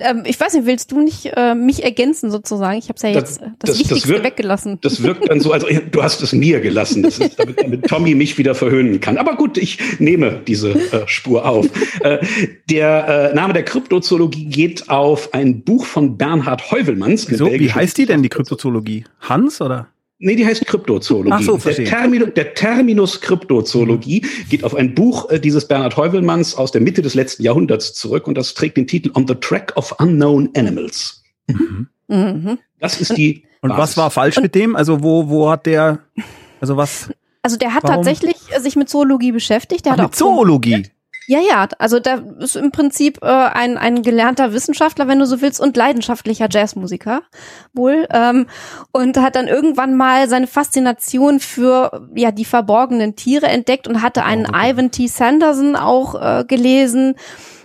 Ähm, 0.00 0.22
ich 0.26 0.38
weiß 0.38 0.54
nicht, 0.54 0.66
willst 0.66 0.92
du 0.92 1.00
nicht 1.00 1.32
äh, 1.36 1.54
mich 1.54 1.82
ergänzen 1.84 2.30
sozusagen? 2.30 2.78
Ich 2.78 2.88
habe 2.88 2.98
ja 3.02 3.12
Das- 3.20 3.36
jetzt 3.38 3.42
äh, 3.42 3.44
das, 3.44 3.52
das- 3.58 3.70
das 3.70 3.78
Wichtigste 3.80 4.08
wird- 4.08 4.24
weggelassen. 4.24 4.78
Das 4.82 5.02
wirkt 5.02 5.28
dann 5.28 5.40
so, 5.40 5.52
also 5.52 5.66
du 5.90 6.02
hast 6.02 6.22
es 6.22 6.32
mir 6.32 6.60
gelassen, 6.60 7.02
das 7.02 7.18
ist, 7.18 7.38
damit, 7.38 7.60
damit 7.62 7.84
Tommy 7.86 8.14
mich 8.14 8.38
wieder 8.38 8.54
verhöhnen 8.54 9.00
kann. 9.00 9.18
Aber 9.18 9.34
gut, 9.36 9.58
ich 9.58 9.78
nehme 9.98 10.40
diese 10.46 10.70
äh, 10.70 11.06
Spur 11.06 11.44
auf. 11.46 11.66
Äh, 12.00 12.18
der 12.70 13.30
äh, 13.32 13.34
Name 13.34 13.52
der 13.54 13.64
Kryptozoologie 13.64 14.44
geht 14.46 14.88
auf 14.88 15.34
ein 15.34 15.62
Buch 15.62 15.84
von 15.84 16.16
Bernhard 16.16 16.70
Heuvelmanns. 16.70 17.30
Wieso? 17.30 17.46
Wie 17.50 17.72
heißt 17.72 17.98
die 17.98 18.06
denn, 18.06 18.22
die 18.22 18.28
Kryptozoologie? 18.28 19.04
Hans 19.20 19.60
oder? 19.60 19.88
Nee, 20.20 20.34
die 20.34 20.44
heißt 20.44 20.66
Kryptozoologie. 20.66 21.32
Ach 21.32 21.42
so, 21.42 21.52
der, 21.52 21.60
verstehe. 21.60 21.86
Termino, 21.86 22.26
der 22.26 22.54
Terminus 22.54 23.20
Kryptozoologie 23.20 24.26
geht 24.48 24.64
auf 24.64 24.74
ein 24.74 24.94
Buch 24.94 25.30
äh, 25.30 25.38
dieses 25.38 25.68
Bernhard 25.68 25.96
Heuvelmanns 25.96 26.56
aus 26.56 26.72
der 26.72 26.80
Mitte 26.80 27.02
des 27.02 27.14
letzten 27.14 27.44
Jahrhunderts 27.44 27.94
zurück 27.94 28.26
und 28.26 28.36
das 28.36 28.54
trägt 28.54 28.76
den 28.76 28.88
Titel 28.88 29.12
On 29.14 29.28
the 29.28 29.36
Track 29.36 29.72
of 29.76 29.94
Unknown 30.00 30.50
Animals. 30.56 31.22
Mhm. 31.46 32.58
Das 32.80 33.00
ist 33.00 33.16
die. 33.16 33.44
Und 33.60 33.70
Basis. 33.70 33.82
was 33.82 33.96
war 33.96 34.10
falsch 34.10 34.40
mit 34.40 34.54
dem? 34.54 34.76
Also 34.76 35.02
wo, 35.02 35.28
wo 35.28 35.50
hat 35.50 35.66
der, 35.66 36.00
also 36.60 36.76
was? 36.76 37.10
Also 37.42 37.56
der 37.56 37.74
hat 37.74 37.84
Warum? 37.84 37.96
tatsächlich 37.96 38.36
sich 38.58 38.76
mit 38.76 38.88
Zoologie 38.88 39.32
beschäftigt. 39.32 39.84
Der 39.84 39.92
Ach, 39.92 39.98
hat 39.98 40.04
mit 40.04 40.14
auch 40.14 40.16
Zoologie. 40.16 40.84
Ja, 41.30 41.40
ja, 41.40 41.68
also 41.78 42.00
da 42.00 42.22
ist 42.38 42.56
im 42.56 42.72
Prinzip 42.72 43.18
äh, 43.20 43.26
ein, 43.26 43.76
ein 43.76 44.02
gelernter 44.02 44.54
Wissenschaftler, 44.54 45.08
wenn 45.08 45.18
du 45.18 45.26
so 45.26 45.42
willst, 45.42 45.60
und 45.60 45.76
leidenschaftlicher 45.76 46.48
Jazzmusiker 46.50 47.20
wohl. 47.74 48.06
Ähm, 48.10 48.46
und 48.92 49.18
hat 49.18 49.36
dann 49.36 49.46
irgendwann 49.46 49.94
mal 49.94 50.26
seine 50.30 50.46
Faszination 50.46 51.38
für 51.38 52.08
ja 52.14 52.32
die 52.32 52.46
verborgenen 52.46 53.14
Tiere 53.14 53.46
entdeckt 53.48 53.86
und 53.86 54.00
hatte 54.00 54.24
einen 54.24 54.46
Ivan 54.54 54.90
T. 54.90 55.06
Sanderson 55.06 55.76
auch 55.76 56.14
äh, 56.14 56.44
gelesen. 56.46 57.14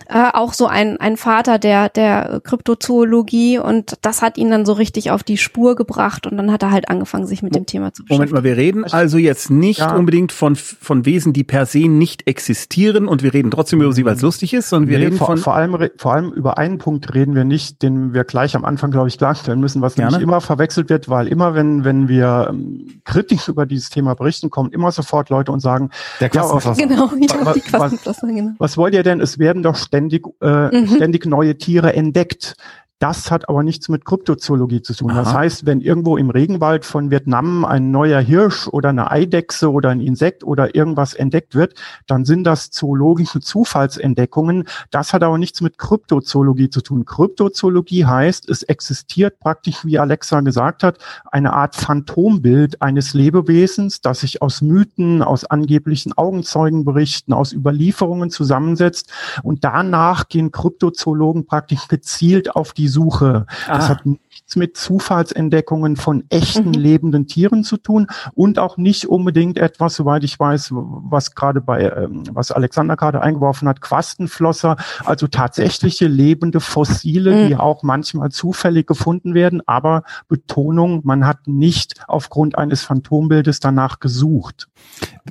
Äh, 0.08 0.30
auch 0.32 0.52
so 0.52 0.66
ein, 0.66 0.98
ein 0.98 1.16
Vater 1.16 1.58
der, 1.58 1.88
der 1.88 2.40
Kryptozoologie 2.44 3.58
und 3.58 3.96
das 4.02 4.22
hat 4.22 4.36
ihn 4.38 4.50
dann 4.50 4.66
so 4.66 4.72
richtig 4.74 5.10
auf 5.10 5.22
die 5.22 5.36
Spur 5.36 5.76
gebracht 5.76 6.26
und 6.26 6.36
dann 6.36 6.50
hat 6.52 6.62
er 6.62 6.70
halt 6.70 6.88
angefangen, 6.88 7.26
sich 7.26 7.42
mit 7.42 7.54
dem 7.54 7.66
Thema 7.66 7.92
zu 7.92 8.02
beschäftigen. 8.02 8.16
Moment 8.16 8.32
mal, 8.32 8.44
wir 8.44 8.56
reden 8.56 8.84
also 8.84 9.18
jetzt 9.18 9.50
nicht 9.50 9.78
Ja. 9.80 9.94
unbedingt 9.94 10.32
von, 10.32 10.56
von 10.56 11.04
Wesen, 11.06 11.32
die 11.32 11.44
per 11.44 11.66
se 11.66 11.88
nicht 11.88 12.26
existieren 12.26 13.08
und 13.08 13.22
wir 13.22 13.32
reden 13.32 13.50
trotzdem 13.50 13.80
über 13.80 13.92
sie, 13.92 14.04
weil 14.04 14.14
es 14.16 14.22
lustig 14.22 14.52
ist, 14.54 14.68
sondern 14.68 14.90
wir 14.90 14.98
Nee, 14.98 15.04
reden 15.06 15.16
vor, 15.16 15.28
von. 15.28 15.38
vor, 15.38 15.54
allem, 15.54 15.76
vor 15.96 16.12
allem 16.12 16.32
über 16.32 16.58
einen 16.58 16.78
Punkt 16.78 17.14
reden 17.14 17.34
wir 17.34 17.44
nicht, 17.44 17.82
den 17.82 18.12
wir 18.14 18.24
gleich 18.24 18.56
am 18.56 18.64
Anfang, 18.64 18.90
glaube 18.90 19.08
ich, 19.08 19.18
klarstellen 19.18 19.60
müssen, 19.60 19.80
was 19.82 19.94
Gerne. 19.94 20.10
nämlich 20.12 20.22
immer 20.22 20.40
verwechselt 20.40 20.88
wird, 20.90 21.08
weil 21.08 21.28
immer, 21.28 21.54
wenn, 21.54 21.84
wenn 21.84 22.08
wir 22.08 22.48
ähm, 22.50 23.00
kritisch 23.04 23.48
über 23.48 23.66
dieses 23.66 23.90
Thema 23.90 24.14
berichten, 24.14 24.50
kommen 24.50 24.70
immer 24.72 24.92
sofort 24.92 25.30
Leute 25.30 25.52
und 25.52 25.60
sagen, 25.60 25.90
Der 26.20 26.26
Ja, 26.26 26.30
Klassenfasser. 26.30 26.86
Genau, 26.86 27.10
ja, 27.18 27.46
Was- 27.46 27.54
die 27.54 27.60
Quastenflosser, 27.60 28.26
genau. 28.28 28.52
was 28.58 28.76
wollt 28.76 28.94
ihr 28.94 29.02
denn? 29.02 29.20
Es 29.20 29.38
werden 29.38 29.62
doch 29.62 29.76
ständig, 29.94 30.26
äh, 30.42 30.80
Mhm. 30.80 30.88
ständig 30.88 31.24
neue 31.26 31.56
Tiere 31.56 31.94
entdeckt. 31.94 32.54
Das 33.04 33.30
hat 33.30 33.50
aber 33.50 33.62
nichts 33.62 33.90
mit 33.90 34.06
Kryptozoologie 34.06 34.80
zu 34.80 34.94
tun. 34.94 35.08
Das 35.08 35.28
Aha. 35.28 35.40
heißt, 35.40 35.66
wenn 35.66 35.82
irgendwo 35.82 36.16
im 36.16 36.30
Regenwald 36.30 36.86
von 36.86 37.10
Vietnam 37.10 37.66
ein 37.66 37.90
neuer 37.90 38.18
Hirsch 38.18 38.66
oder 38.66 38.88
eine 38.88 39.10
Eidechse 39.10 39.70
oder 39.70 39.90
ein 39.90 40.00
Insekt 40.00 40.42
oder 40.42 40.74
irgendwas 40.74 41.12
entdeckt 41.12 41.54
wird, 41.54 41.74
dann 42.06 42.24
sind 42.24 42.44
das 42.44 42.70
zoologische 42.70 43.40
Zufallsentdeckungen. 43.40 44.64
Das 44.90 45.12
hat 45.12 45.22
aber 45.22 45.36
nichts 45.36 45.60
mit 45.60 45.76
Kryptozoologie 45.76 46.70
zu 46.70 46.80
tun. 46.80 47.04
Kryptozoologie 47.04 48.06
heißt, 48.06 48.48
es 48.48 48.62
existiert 48.62 49.38
praktisch, 49.38 49.84
wie 49.84 49.98
Alexa 49.98 50.40
gesagt 50.40 50.82
hat, 50.82 50.96
eine 51.30 51.52
Art 51.52 51.76
Phantombild 51.76 52.80
eines 52.80 53.12
Lebewesens, 53.12 54.00
das 54.00 54.20
sich 54.20 54.40
aus 54.40 54.62
Mythen, 54.62 55.20
aus 55.20 55.44
angeblichen 55.44 56.14
Augenzeugenberichten, 56.14 57.34
aus 57.34 57.52
Überlieferungen 57.52 58.30
zusammensetzt. 58.30 59.12
Und 59.42 59.62
danach 59.62 60.28
gehen 60.28 60.52
Kryptozoologen 60.52 61.44
praktisch 61.44 61.86
gezielt 61.88 62.56
auf 62.56 62.72
die 62.72 62.93
Suche. 62.94 63.46
Das 63.66 63.86
Ah. 63.86 63.88
hat 63.88 64.06
nichts 64.06 64.56
mit 64.56 64.76
Zufallsentdeckungen 64.76 65.96
von 65.96 66.24
echten 66.30 66.68
Mhm. 66.68 66.74
lebenden 66.74 67.26
Tieren 67.26 67.64
zu 67.64 67.76
tun 67.76 68.06
und 68.34 68.58
auch 68.58 68.76
nicht 68.76 69.06
unbedingt 69.08 69.58
etwas, 69.58 69.94
soweit 69.96 70.22
ich 70.24 70.38
weiß, 70.38 70.70
was 70.72 71.34
gerade 71.34 71.60
bei, 71.60 71.82
ähm, 71.90 72.22
was 72.32 72.52
Alexander 72.52 72.96
gerade 72.96 73.20
eingeworfen 73.22 73.66
hat, 73.68 73.80
Quastenflosser, 73.80 74.76
also 75.04 75.26
tatsächliche 75.26 76.06
lebende 76.06 76.60
Fossile, 76.60 77.34
Mhm. 77.44 77.48
die 77.48 77.56
auch 77.56 77.82
manchmal 77.82 78.30
zufällig 78.30 78.86
gefunden 78.86 79.34
werden, 79.34 79.60
aber 79.66 80.02
Betonung, 80.28 81.00
man 81.04 81.26
hat 81.26 81.46
nicht 81.46 81.94
aufgrund 82.06 82.56
eines 82.56 82.82
Phantombildes 82.82 83.60
danach 83.60 83.98
gesucht. 83.98 84.68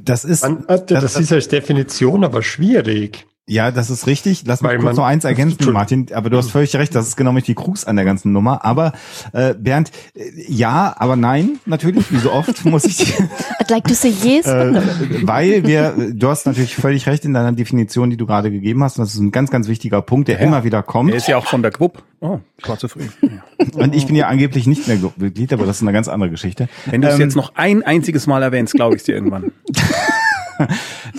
Das 0.03 0.25
ist, 0.25 0.43
äh, 0.43 0.85
das 0.87 1.15
ist 1.17 1.31
als 1.31 1.47
Definition 1.47 2.23
aber 2.23 2.41
schwierig. 2.41 3.25
Ja, 3.45 3.71
das 3.71 3.89
ist 3.89 4.07
richtig. 4.07 4.43
Lass 4.45 4.61
mich 4.61 4.77
kurz 4.79 4.95
noch 4.95 5.05
eins 5.05 5.25
ergänzen. 5.25 5.73
Martin. 5.73 6.07
Aber 6.13 6.29
du 6.29 6.37
hast 6.37 6.49
völlig 6.49 6.73
recht. 6.77 6.95
Das 6.95 7.07
ist 7.07 7.17
genau 7.17 7.33
nicht 7.33 7.47
die 7.47 7.55
Krux 7.55 7.83
an 7.83 7.97
der 7.97 8.05
ganzen 8.05 8.31
Nummer. 8.31 8.63
Aber 8.63 8.93
äh, 9.33 9.53
Bernd, 9.53 9.91
äh, 10.15 10.21
ja, 10.47 10.95
aber 10.97 11.17
nein, 11.17 11.59
natürlich. 11.65 12.09
Wie 12.11 12.17
so 12.17 12.31
oft 12.31 12.63
muss 12.65 12.85
ich 12.85 13.13
I'd 13.59 13.69
like 13.69 13.83
to 13.85 13.93
say 13.93 14.13
yes, 14.23 14.45
äh, 14.45 14.81
weil 15.23 15.67
wir, 15.67 15.93
du 16.13 16.29
hast 16.29 16.45
natürlich 16.45 16.75
völlig 16.75 17.05
recht 17.05 17.25
in 17.25 17.33
deiner 17.33 17.51
Definition, 17.51 18.09
die 18.09 18.17
du 18.17 18.25
gerade 18.25 18.49
gegeben 18.49 18.81
hast. 18.81 18.97
Und 18.97 19.05
das 19.05 19.13
ist 19.13 19.19
ein 19.19 19.31
ganz, 19.31 19.51
ganz 19.51 19.67
wichtiger 19.67 20.01
Punkt, 20.01 20.29
der 20.29 20.39
immer 20.39 20.63
wieder 20.63 20.81
kommt. 20.81 21.11
Er 21.11 21.17
ist 21.17 21.27
ja 21.27 21.37
auch 21.37 21.45
von 21.45 21.61
der 21.61 21.71
Quub. 21.71 22.01
Oh, 22.21 22.39
ich 22.57 22.69
war 22.69 22.77
zufrieden. 22.77 23.11
Ja. 23.21 23.73
Und 23.83 23.93
ich 23.93 24.07
bin 24.07 24.15
ja 24.15 24.27
angeblich 24.27 24.67
nicht 24.67 24.87
mehr 24.87 24.97
Mitglied, 25.17 25.51
aber 25.51 25.65
das 25.65 25.77
ist 25.77 25.81
eine 25.81 25.91
ganz 25.91 26.07
andere 26.07 26.29
Geschichte. 26.29 26.69
Wenn 26.85 27.01
du 27.01 27.09
es 27.09 27.15
Ähm, 27.15 27.21
jetzt 27.21 27.35
noch 27.35 27.55
ein 27.55 27.83
einziges 27.83 28.25
Mal 28.25 28.41
erwähnst, 28.41 28.73
glaube 28.73 28.95
ich 28.95 29.01
es 29.01 29.05
dir 29.05 29.15
irgendwann. 29.15 29.51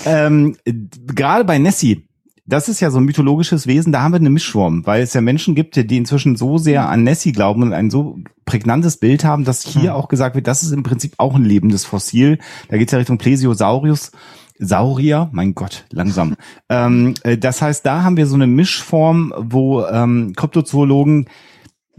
Ähm, 0.04 0.56
äh, 0.64 0.72
gerade 1.06 1.44
bei 1.44 1.58
Nessie, 1.58 2.06
das 2.46 2.68
ist 2.68 2.80
ja 2.80 2.90
so 2.90 2.98
ein 2.98 3.04
mythologisches 3.04 3.66
Wesen, 3.66 3.92
da 3.92 4.02
haben 4.02 4.12
wir 4.12 4.20
eine 4.20 4.30
Mischform, 4.30 4.84
weil 4.86 5.02
es 5.02 5.14
ja 5.14 5.20
Menschen 5.22 5.54
gibt, 5.54 5.76
die 5.76 5.96
inzwischen 5.96 6.36
so 6.36 6.58
sehr 6.58 6.88
an 6.88 7.02
Nessie 7.02 7.32
glauben 7.32 7.62
und 7.62 7.72
ein 7.72 7.90
so 7.90 8.18
prägnantes 8.44 8.98
Bild 8.98 9.24
haben, 9.24 9.44
dass 9.44 9.62
hier 9.64 9.94
auch 9.94 10.08
gesagt 10.08 10.36
wird, 10.36 10.46
das 10.46 10.62
ist 10.62 10.72
im 10.72 10.82
Prinzip 10.82 11.14
auch 11.16 11.34
ein 11.34 11.44
lebendes 11.44 11.86
Fossil. 11.86 12.38
Da 12.68 12.76
geht 12.76 12.88
es 12.88 12.92
ja 12.92 12.98
Richtung 12.98 13.18
Plesiosaurus. 13.18 14.12
Saurier, 14.58 15.30
mein 15.32 15.54
Gott, 15.54 15.84
langsam. 15.90 16.36
ähm, 16.68 17.14
äh, 17.22 17.36
das 17.36 17.60
heißt, 17.60 17.84
da 17.84 18.02
haben 18.02 18.16
wir 18.16 18.26
so 18.26 18.36
eine 18.36 18.46
Mischform, 18.46 19.32
wo 19.36 19.84
ähm, 19.86 20.32
Kryptozoologen 20.36 21.28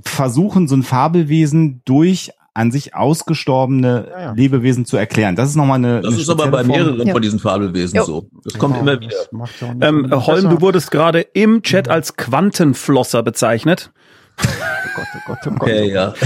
versuchen, 0.01 0.67
so 0.67 0.75
ein 0.75 0.83
Fabelwesen 0.83 1.81
durch 1.85 2.31
an 2.55 2.71
sich 2.71 2.95
ausgestorbene 2.95 4.07
Ja, 4.09 4.21
ja. 4.21 4.31
Lebewesen 4.31 4.85
zu 4.85 4.97
erklären. 4.97 5.35
Das 5.35 5.49
ist 5.49 5.55
nochmal 5.55 5.75
eine. 5.77 6.01
Das 6.01 6.13
eine 6.13 6.21
ist 6.21 6.29
aber 6.29 6.47
bei 6.47 6.59
Form. 6.63 6.67
mehreren 6.67 7.05
Ja. 7.07 7.13
von 7.13 7.21
diesen 7.21 7.37
Fabelwesen 7.39 7.97
Jo. 7.97 8.03
so. 8.03 8.29
Das 8.43 8.57
kommt 8.57 8.77
immer 8.79 8.99
wieder. 8.99 9.15
Ähm, 9.81 10.09
Holm, 10.11 10.49
du 10.49 10.61
wurdest 10.61 10.89
gerade 10.89 11.21
im 11.21 11.61
Chat 11.61 11.89
als 11.89 12.15
Quantenflosser 12.15 13.21
bezeichnet. 13.23 13.91
Oh 14.41 14.45
Gott, 14.95 15.05
oh 15.15 15.19
Gott, 15.27 15.37
oh 15.45 15.49
Gott. 15.51 15.61
Okay, 15.61 15.91
ja. 15.91 16.13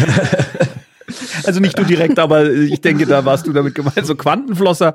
Also 1.43 1.59
nicht 1.59 1.77
du 1.79 1.83
direkt, 1.83 2.19
aber 2.19 2.51
ich 2.51 2.81
denke, 2.81 3.07
da 3.07 3.25
warst 3.25 3.47
du 3.47 3.51
damit 3.53 3.73
gemeint. 3.73 4.05
So 4.05 4.13
Quantenflosser. 4.13 4.93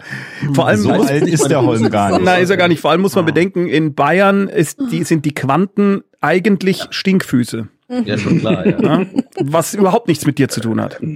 Vor 0.53 0.69
allem 0.69 0.81
So 0.81 0.91
muss, 0.91 1.09
alt 1.09 1.27
ist 1.27 1.49
der 1.51 1.61
Holm 1.65 1.91
gar 1.91 2.13
nicht. 2.13 2.23
Nein, 2.25 2.41
ist 2.45 2.51
er 2.51 2.57
gar 2.57 2.69
nicht. 2.69 2.81
Vor 2.81 2.93
allem 2.93 3.01
muss 3.01 3.17
man 3.17 3.25
bedenken, 3.25 3.67
in 3.67 3.95
Bayern 3.97 4.49
ist 4.49 4.79
die, 4.93 5.03
sind 5.03 5.25
die 5.25 5.35
Quanten 5.35 6.03
eigentlich 6.21 6.85
Stinkfüße. 6.91 7.67
Ja, 8.05 8.19
schon 8.19 8.41
klar, 8.41 8.67
ja. 8.67 8.81
Ja? 8.81 9.07
Was 9.41 9.75
überhaupt 9.75 10.09
nichts 10.09 10.27
mit 10.27 10.39
dir 10.39 10.49
zu 10.49 10.61
tun 10.61 10.81
hat. 10.81 11.01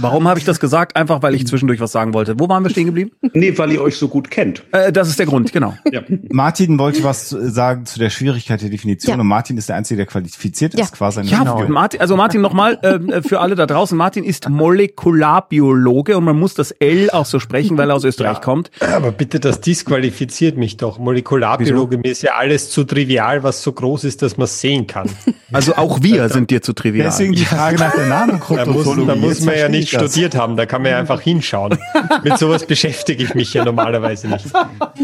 Warum 0.00 0.28
habe 0.28 0.38
ich 0.38 0.44
das 0.44 0.60
gesagt? 0.60 0.96
Einfach, 0.96 1.22
weil 1.22 1.34
ich 1.34 1.46
zwischendurch 1.46 1.80
was 1.80 1.92
sagen 1.92 2.14
wollte. 2.14 2.38
Wo 2.38 2.48
waren 2.48 2.62
wir 2.62 2.70
stehen 2.70 2.86
geblieben? 2.86 3.10
Nee, 3.36 3.56
weil 3.58 3.72
ihr 3.72 3.82
euch 3.82 3.96
so 3.96 4.06
gut 4.08 4.30
kennt. 4.30 4.62
Äh, 4.72 4.92
das 4.92 5.08
ist 5.08 5.18
der 5.18 5.26
Grund, 5.26 5.52
genau. 5.52 5.74
Martin 6.30 6.78
wollte 6.78 7.02
was 7.04 7.30
sagen 7.30 7.84
zu 7.84 7.98
der 7.98 8.10
Schwierigkeit 8.10 8.62
der 8.62 8.68
Definition 8.70 9.16
Ja. 9.16 9.20
und 9.20 9.26
Martin 9.26 9.56
ist 9.58 9.68
der 9.68 9.76
Einzige, 9.76 9.98
der 9.98 10.06
qualifiziert 10.06 10.74
Ja. 10.78 10.84
ist, 10.84 10.92
quasi. 10.92 11.20
eine- 11.20 11.28
Ja, 11.28 11.38
Genau. 11.40 11.66
Martin, 11.68 12.00
also 12.00 12.16
Martin 12.16 12.40
nochmal 12.40 12.78
äh, 12.82 13.22
für 13.22 13.40
alle 13.40 13.54
da 13.56 13.66
draußen. 13.66 13.96
Martin 13.98 14.22
ist 14.24 14.48
Molekularbiologe 14.48 16.16
und 16.16 16.24
man 16.24 16.38
muss 16.38 16.54
das 16.54 16.70
L 16.72 17.10
auch 17.10 17.26
so 17.26 17.40
sprechen, 17.40 17.76
weil 17.78 17.90
er 17.90 17.96
aus 17.96 18.04
Österreich 18.04 18.40
kommt. 18.40 18.70
Aber 18.80 19.12
bitte, 19.12 19.40
das 19.40 19.60
disqualifiziert 19.60 20.56
mich 20.56 20.76
doch. 20.76 20.98
Molekularbiologe, 20.98 21.98
mir 21.98 22.10
ist 22.12 22.22
ja 22.22 22.32
alles 22.36 22.70
zu 22.70 22.84
trivial, 22.84 23.42
was 23.42 23.62
so 23.62 23.72
groß 23.72 24.04
ist, 24.04 24.22
dass 24.22 24.36
man 24.36 24.44
es 24.44 24.60
sehen 24.60 24.86
kann. 24.86 25.08
Also 25.52 25.74
auch 25.76 26.02
wir 26.02 26.28
sind 26.28 26.50
dir 26.50 26.62
zu 26.62 26.72
trivial. 26.72 27.06
Deswegen 27.06 27.32
die 27.34 27.44
Frage 27.44 27.76
nach 27.78 27.92
der 27.94 28.08
Da 28.14 28.26
muss, 28.26 28.28
Nanokryptozoologie. 28.28 29.06
da 29.06 29.16
muss 29.16 29.40
man 29.40 29.54
ja 29.54 29.60
verstehe 29.60 29.70
nicht 29.92 29.94
das. 30.02 30.10
studiert 30.12 30.34
haben, 30.34 30.56
da 30.56 30.66
kann 30.66 30.82
man 30.82 30.90
ja 30.92 30.98
einfach 30.98 31.20
hinschauen. 31.20 31.78
Mit 32.24 32.38
sowas 32.38 32.66
beschäftige 32.66 33.22
ich 33.24 33.34
mich 33.34 33.54
ja 33.54 33.64
normalerweise 33.64 34.28
nicht. 34.28 34.46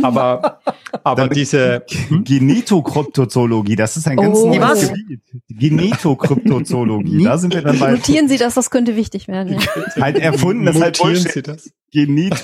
Aber, 0.02 0.60
aber 1.04 1.22
Dann- 1.22 1.30
diese, 1.30 1.84
Genetokryptozoologie, 2.10 3.76
das 3.76 3.96
ist 3.96 4.06
ein 4.08 4.16
ganz 4.16 4.38
Oh. 4.38 4.48
neues 4.48 4.60
Was? 4.60 4.88
Gebiet. 4.92 5.20
Genetokryptozoologie, 5.48 7.24
da 7.24 7.38
sind 7.38 7.54
wir 7.54 7.62
dann 7.62 7.78
bei 7.78 7.92
Notieren 7.92 8.28
Sie 8.28 8.36
das, 8.38 8.54
das 8.54 8.70
könnte 8.70 8.96
wichtig 8.96 9.28
werden. 9.28 9.58
Ja. 9.96 10.02
halt 10.02 10.18
erfunden, 10.18 10.64
das 10.66 10.76
ist 10.76 10.82
halt 10.82 10.98
mutieren 10.98 11.22
Bullshit. 11.22 11.32
Sie 11.32 11.42
das? 11.42 11.70
Genet 11.92 12.34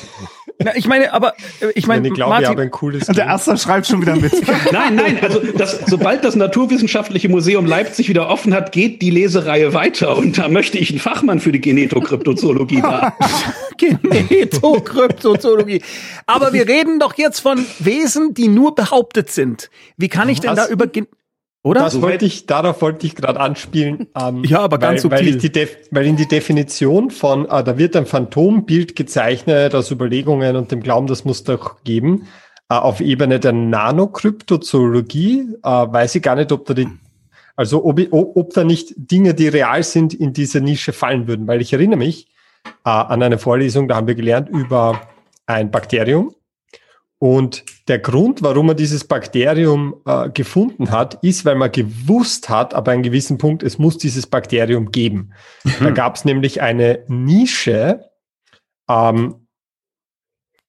Na, 0.59 0.75
ich 0.75 0.87
meine, 0.87 1.13
aber 1.13 1.35
äh, 1.61 1.67
ich 1.75 1.87
meine, 1.87 2.09
ich 2.09 2.15
glaube, 2.15 2.41
ich 2.41 2.47
habe 2.47 2.57
Martin, 2.57 2.61
ein 2.61 2.71
cooles 2.71 3.07
der. 3.07 3.27
Erster 3.27 3.59
schreibt 3.59 3.87
schon 3.87 4.01
wieder 4.01 4.17
mit. 4.17 4.33
Nein, 4.73 4.95
nein, 4.95 5.19
also 5.23 5.41
das, 5.41 5.81
sobald 5.87 6.25
das 6.25 6.35
Naturwissenschaftliche 6.35 7.29
Museum 7.29 7.67
Leipzig 7.67 8.09
wieder 8.09 8.29
offen 8.29 8.55
hat, 8.55 8.73
geht 8.73 9.03
die 9.03 9.11
Lesereihe 9.11 9.75
weiter. 9.75 10.17
Und 10.17 10.39
da 10.39 10.49
möchte 10.49 10.79
ich 10.79 10.91
einen 10.91 10.99
Fachmann 10.99 11.41
für 11.41 11.53
die 11.53 11.61
Genetokryptozoologie 11.61 12.81
da. 12.81 13.15
Genetokryptozoologie. 13.77 15.83
Aber 16.27 16.55
wir 16.55 16.67
reden 16.67 17.01
doch 17.01 17.19
jetzt 17.19 17.41
von 17.41 17.65
Wesen, 17.79 18.33
die 18.33 18.49
nur 18.49 18.75
behauptet 18.75 19.31
sind. 19.31 19.71
Wie 19.97 20.09
kann 20.09 20.29
ich 20.29 20.41
denn 20.41 20.57
Was? 20.57 20.69
da 20.69 20.73
über 20.73 20.87
Gen 20.87 21.07
oder? 21.66 21.80
Das 21.80 22.00
wollte 22.00 22.25
ich, 22.25 22.46
darauf 22.46 22.80
wollte 22.80 23.08
ich 23.08 23.16
gerade 23.16 23.40
anspielen. 23.40 24.06
Ähm, 24.16 24.44
Ja, 24.44 24.61
aber 24.61 24.78
ganz 24.78 25.02
weil, 25.02 25.11
weil, 25.11 25.32
subtil. 25.32 25.46
ich 25.46 25.52
die 25.52 25.68
weil 25.90 26.06
in 26.06 26.16
die 26.16 26.28
Definition 26.28 27.11
von, 27.11 27.44
äh, 27.46 27.64
da 27.64 27.76
wird 27.76 27.96
ein 27.96 28.06
Phantombild 28.06 28.94
gezeichnet 28.94 29.75
aus 29.75 29.90
Überlegungen 29.90 30.54
und 30.54 30.70
dem 30.70 30.80
Glauben, 30.80 31.08
das 31.08 31.25
muss 31.25 31.42
doch 31.42 31.82
geben, 31.82 32.28
äh, 32.70 32.76
auf 32.76 33.00
Ebene 33.00 33.40
der 33.40 33.52
Nanokryptozoologie, 33.52 35.56
äh, 35.61 35.68
weiß 35.68 36.14
ich 36.14 36.23
gar 36.23 36.37
nicht, 36.37 36.52
ob 36.52 36.66
da 36.66 36.75
die, 36.75 36.87
also 37.56 37.85
ob, 37.85 38.00
ob 38.12 38.54
da 38.54 38.62
nicht 38.62 38.94
Dinge, 38.96 39.35
die 39.35 39.49
real 39.49 39.82
sind, 39.82 40.14
in 40.14 40.32
diese 40.32 40.61
Nische 40.61 40.92
fallen 40.92 41.26
würden. 41.26 41.49
Weil 41.49 41.61
ich 41.61 41.73
erinnere 41.73 41.99
mich 41.99 42.28
äh, 42.85 42.90
an 42.90 43.25
eine 43.25 43.38
Vorlesung, 43.38 43.88
da 43.88 43.96
haben 43.96 44.06
wir 44.06 44.14
gelernt 44.14 44.50
über 44.50 45.00
ein 45.46 45.73
Bakterium. 45.73 46.32
Und 47.18 47.64
der 47.88 47.99
Grund, 48.00 48.43
warum 48.43 48.66
man 48.66 48.76
dieses 48.76 49.05
Bakterium 49.05 49.97
äh, 50.07 50.28
gefunden 50.31 50.90
hat, 50.90 51.23
ist, 51.23 51.45
weil 51.45 51.55
man 51.55 51.71
gewusst 51.71 52.49
hat, 52.49 52.75
ab 52.75 52.88
einem 52.88 53.02
gewissen 53.02 53.38
Punkt, 53.38 53.62
es 53.62 53.78
muss 53.78 53.97
dieses 53.97 54.26
Bakterium 54.26 54.90
geben. 54.90 55.33
Da 55.81 55.90
gab 55.90 56.16
es 56.16 56.25
nämlich 56.25 56.62
eine 56.62 57.05
Nische, 57.09 58.00
ähm, 58.88 59.47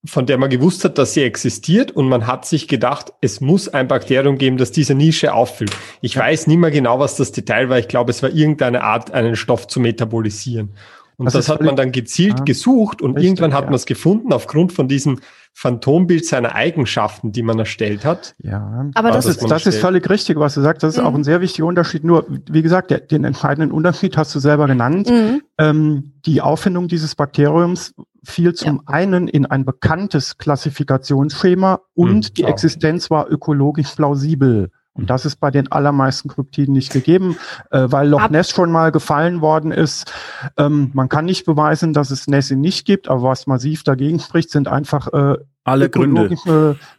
von 0.06 0.26
der 0.28 0.38
man 0.38 0.50
gewusst 0.50 0.86
hat, 0.86 0.98
dass 1.00 1.16
sie 1.16 1.24
existiert 1.24 1.92
und 1.92 2.08
man 2.08 2.28
hat 2.28 2.46
sich 2.46 2.68
gedacht, 2.68 3.14
es 3.20 3.42
muss 3.42 3.68
ein 3.68 3.88
Bakterium 3.88 4.38
geben, 4.38 4.58
das 4.58 4.72
diese 4.72 4.94
Nische 4.94 5.34
auffüllt. 5.34 5.76
Ich 6.02 6.16
weiß 6.16 6.48
nicht 6.48 6.58
mehr 6.58 6.72
genau, 6.72 7.00
was 7.00 7.16
das 7.18 7.32
Detail 7.32 7.70
war. 7.70 7.80
Ich 7.80 7.88
glaube, 7.88 8.12
es 8.12 8.22
war 8.22 8.30
irgendeine 8.30 8.84
Art, 8.84 9.12
einen 9.12 9.36
Stoff 9.36 9.68
zu 9.68 9.80
metabolisieren. 9.80 10.76
Und 11.18 11.26
Das 11.26 11.34
das, 11.34 11.50
hat 11.50 11.62
man 11.62 11.76
dann 11.76 11.92
gezielt 11.92 12.38
Ja. 12.40 12.44
gesucht 12.46 13.02
und 13.02 13.16
Richtig, 13.16 13.26
irgendwann 13.32 13.54
hat 13.54 13.64
ja. 13.64 13.70
man 13.72 13.76
es 13.76 13.88
gefunden 13.88 14.32
aufgrund 14.32 14.72
von 14.72 14.88
diesem 14.88 15.20
Phantombild 15.60 16.24
seiner 16.24 16.54
Eigenschaften, 16.54 17.32
die 17.32 17.42
man 17.42 17.58
erstellt 17.58 18.06
hat. 18.06 18.36
Ja, 18.38 18.86
Aber 18.94 19.10
das, 19.10 19.26
das- 19.26 19.38
ist, 19.38 19.50
das 19.50 19.66
ist 19.66 19.80
völlig 19.80 20.08
richtig, 20.08 20.38
was 20.38 20.54
du 20.54 20.62
sagst. 20.62 20.84
Das 20.84 20.94
ist 20.96 21.00
auch 21.04 21.16
ein 21.16 21.24
sehr 21.24 21.42
wichtiger 21.42 21.66
Unterschied. 21.66 22.04
Nur, 22.04 22.28
wie 22.48 22.62
gesagt, 22.62 22.92
der, 22.92 23.00
den 23.00 23.24
entscheidenden 23.24 23.72
Unterschied 23.72 24.18
hast 24.18 24.36
du 24.36 24.40
selber 24.40 24.68
genannt. 24.68 25.10
Mhm. 25.10 25.42
Ähm, 25.58 26.12
die 26.28 26.42
Auffindung 26.42 26.88
dieses 26.88 27.16
Bakteriums 27.16 27.96
fiel 28.24 28.54
zum 28.54 28.84
einen 28.88 29.28
in 29.28 29.48
ein 29.48 29.66
bekanntes 29.66 30.38
Klassifikationsschema 30.38 31.80
und 31.96 32.26
Hm, 32.28 32.34
die 32.36 32.46
auch. 32.46 32.50
Existenz 32.50 33.10
war 33.10 33.28
ökologisch 33.28 33.96
plausibel. 33.96 34.70
Und 34.98 35.10
das 35.10 35.26
ist 35.26 35.38
bei 35.38 35.52
den 35.52 35.72
allermeisten 35.72 36.28
Kryptiden 36.30 36.74
nicht 36.74 36.92
gegeben, 36.92 37.38
äh, 37.72 37.86
weil 37.90 38.10
Loch 38.10 38.30
Ness 38.30 38.50
schon 38.50 38.72
mal 38.72 38.92
gefallen 38.92 39.42
worden 39.42 39.72
ist. 39.72 40.12
Ähm, 40.58 40.90
man 40.94 41.08
kann 41.08 41.26
nicht 41.26 41.46
beweisen, 41.46 41.94
dass 41.94 42.12
es 42.12 42.28
Nessie 42.28 42.56
nicht 42.56 42.86
gibt, 42.86 43.08
aber 43.08 43.24
was 43.24 43.48
massiv 43.48 43.84
dagegen 43.84 44.20
spricht, 44.20 44.50
sind 44.50 44.68
einfach 44.68 45.08
äh, 45.14 45.38
Alle 45.64 45.90
Gründe. 45.90 46.36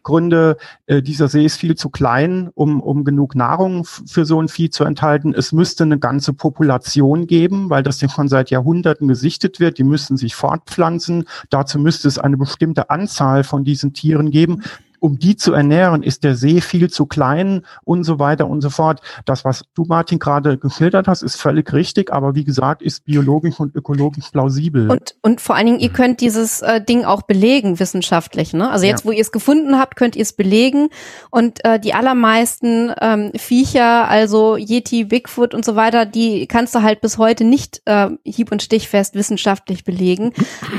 Gründe. 0.05 0.57
Äh, 0.87 1.03
dieser 1.03 1.29
See 1.29 1.45
ist 1.45 1.57
viel 1.57 1.75
zu 1.75 1.91
klein, 1.91 2.51
um, 2.55 2.81
um 2.81 3.05
genug 3.05 3.35
Nahrung 3.35 3.85
für 3.85 4.25
so 4.25 4.41
ein 4.41 4.49
Vieh 4.49 4.71
zu 4.71 4.85
enthalten. 4.85 5.35
Es 5.35 5.53
müsste 5.53 5.85
eine 5.85 5.99
ganze 5.99 6.33
Population 6.33 7.27
geben, 7.27 7.69
weil 7.71 7.83
das 7.83 8.01
ja 8.01 8.09
schon 8.09 8.29
seit 8.29 8.51
Jahrhunderten 8.51 9.09
gesichtet 9.09 9.59
wird. 9.59 9.79
Die 9.79 9.85
müssten 9.85 10.17
sich 10.17 10.35
fortpflanzen. 10.35 11.25
Dazu 11.51 11.79
müsste 11.79 12.07
es 12.09 12.19
eine 12.19 12.37
bestimmte 12.37 12.91
Anzahl 12.91 13.43
von 13.43 13.65
diesen 13.65 13.93
Tieren 13.93 14.31
geben. 14.31 14.63
Um 15.01 15.19
die 15.19 15.37
zu 15.37 15.53
ernähren, 15.53 16.03
ist 16.03 16.25
der 16.25 16.35
See 16.35 16.61
viel 16.61 16.91
zu 16.91 17.07
klein 17.07 17.63
und 17.85 18.05
so 18.05 18.19
weiter 18.19 18.49
und 18.49 18.61
so 18.61 18.71
fort. 18.71 19.01
Das, 19.25 19.45
was 19.45 19.65
du, 19.75 19.85
Martin, 19.85 20.19
gerade 20.19 20.59
geschildert 20.59 21.09
hast, 21.09 21.23
ist 21.23 21.41
völlig 21.41 21.73
richtig, 21.73 22.13
aber 22.13 22.35
wie 22.35 22.45
gesagt, 22.45 22.83
ist 22.83 23.05
biologisch 23.05 23.61
und 23.61 23.75
ökologisch 23.75 24.31
plausibel. 24.31 24.91
Und, 24.91 25.17
und 25.23 25.41
vor 25.41 25.57
allen 25.57 25.67
Dingen, 25.67 25.81
ihr 25.81 25.91
könnt 25.91 26.21
dieses 26.21 26.63
äh, 26.63 26.83
Ding 26.83 27.05
auch 27.05 27.23
belegen 27.23 27.79
wissenschaftlich. 27.79 28.53
Ne? 28.53 28.71
Also 28.71 28.87
jetzt, 28.87 29.05
wo 29.05 29.13
ihr 29.13 29.21
es 29.21 29.33
gefunden 29.33 29.79
habt, 29.79 29.97
könnt 29.97 30.17
ihr 30.17 30.23
es 30.23 30.33
belegen. 30.33 30.89
Und 31.31 31.65
äh, 31.65 31.79
die 31.79 31.95
allermeisten 31.95 32.93
ähm, 33.01 33.33
Viecher, 33.37 34.09
also 34.09 34.57
Yeti, 34.57 35.05
Bigfoot 35.05 35.55
und 35.55 35.65
so 35.65 35.77
weiter, 35.77 36.07
die 36.07 36.47
kannst 36.47 36.75
du 36.75 36.83
halt 36.83 37.01
bis 37.01 37.19
heute 37.19 37.45
nicht 37.45 37.83
äh, 37.85 38.09
hieb- 38.25 38.53
und 38.53 38.63
stichfest 38.63 39.15
wissenschaftlich 39.15 39.85
belegen. 39.85 40.33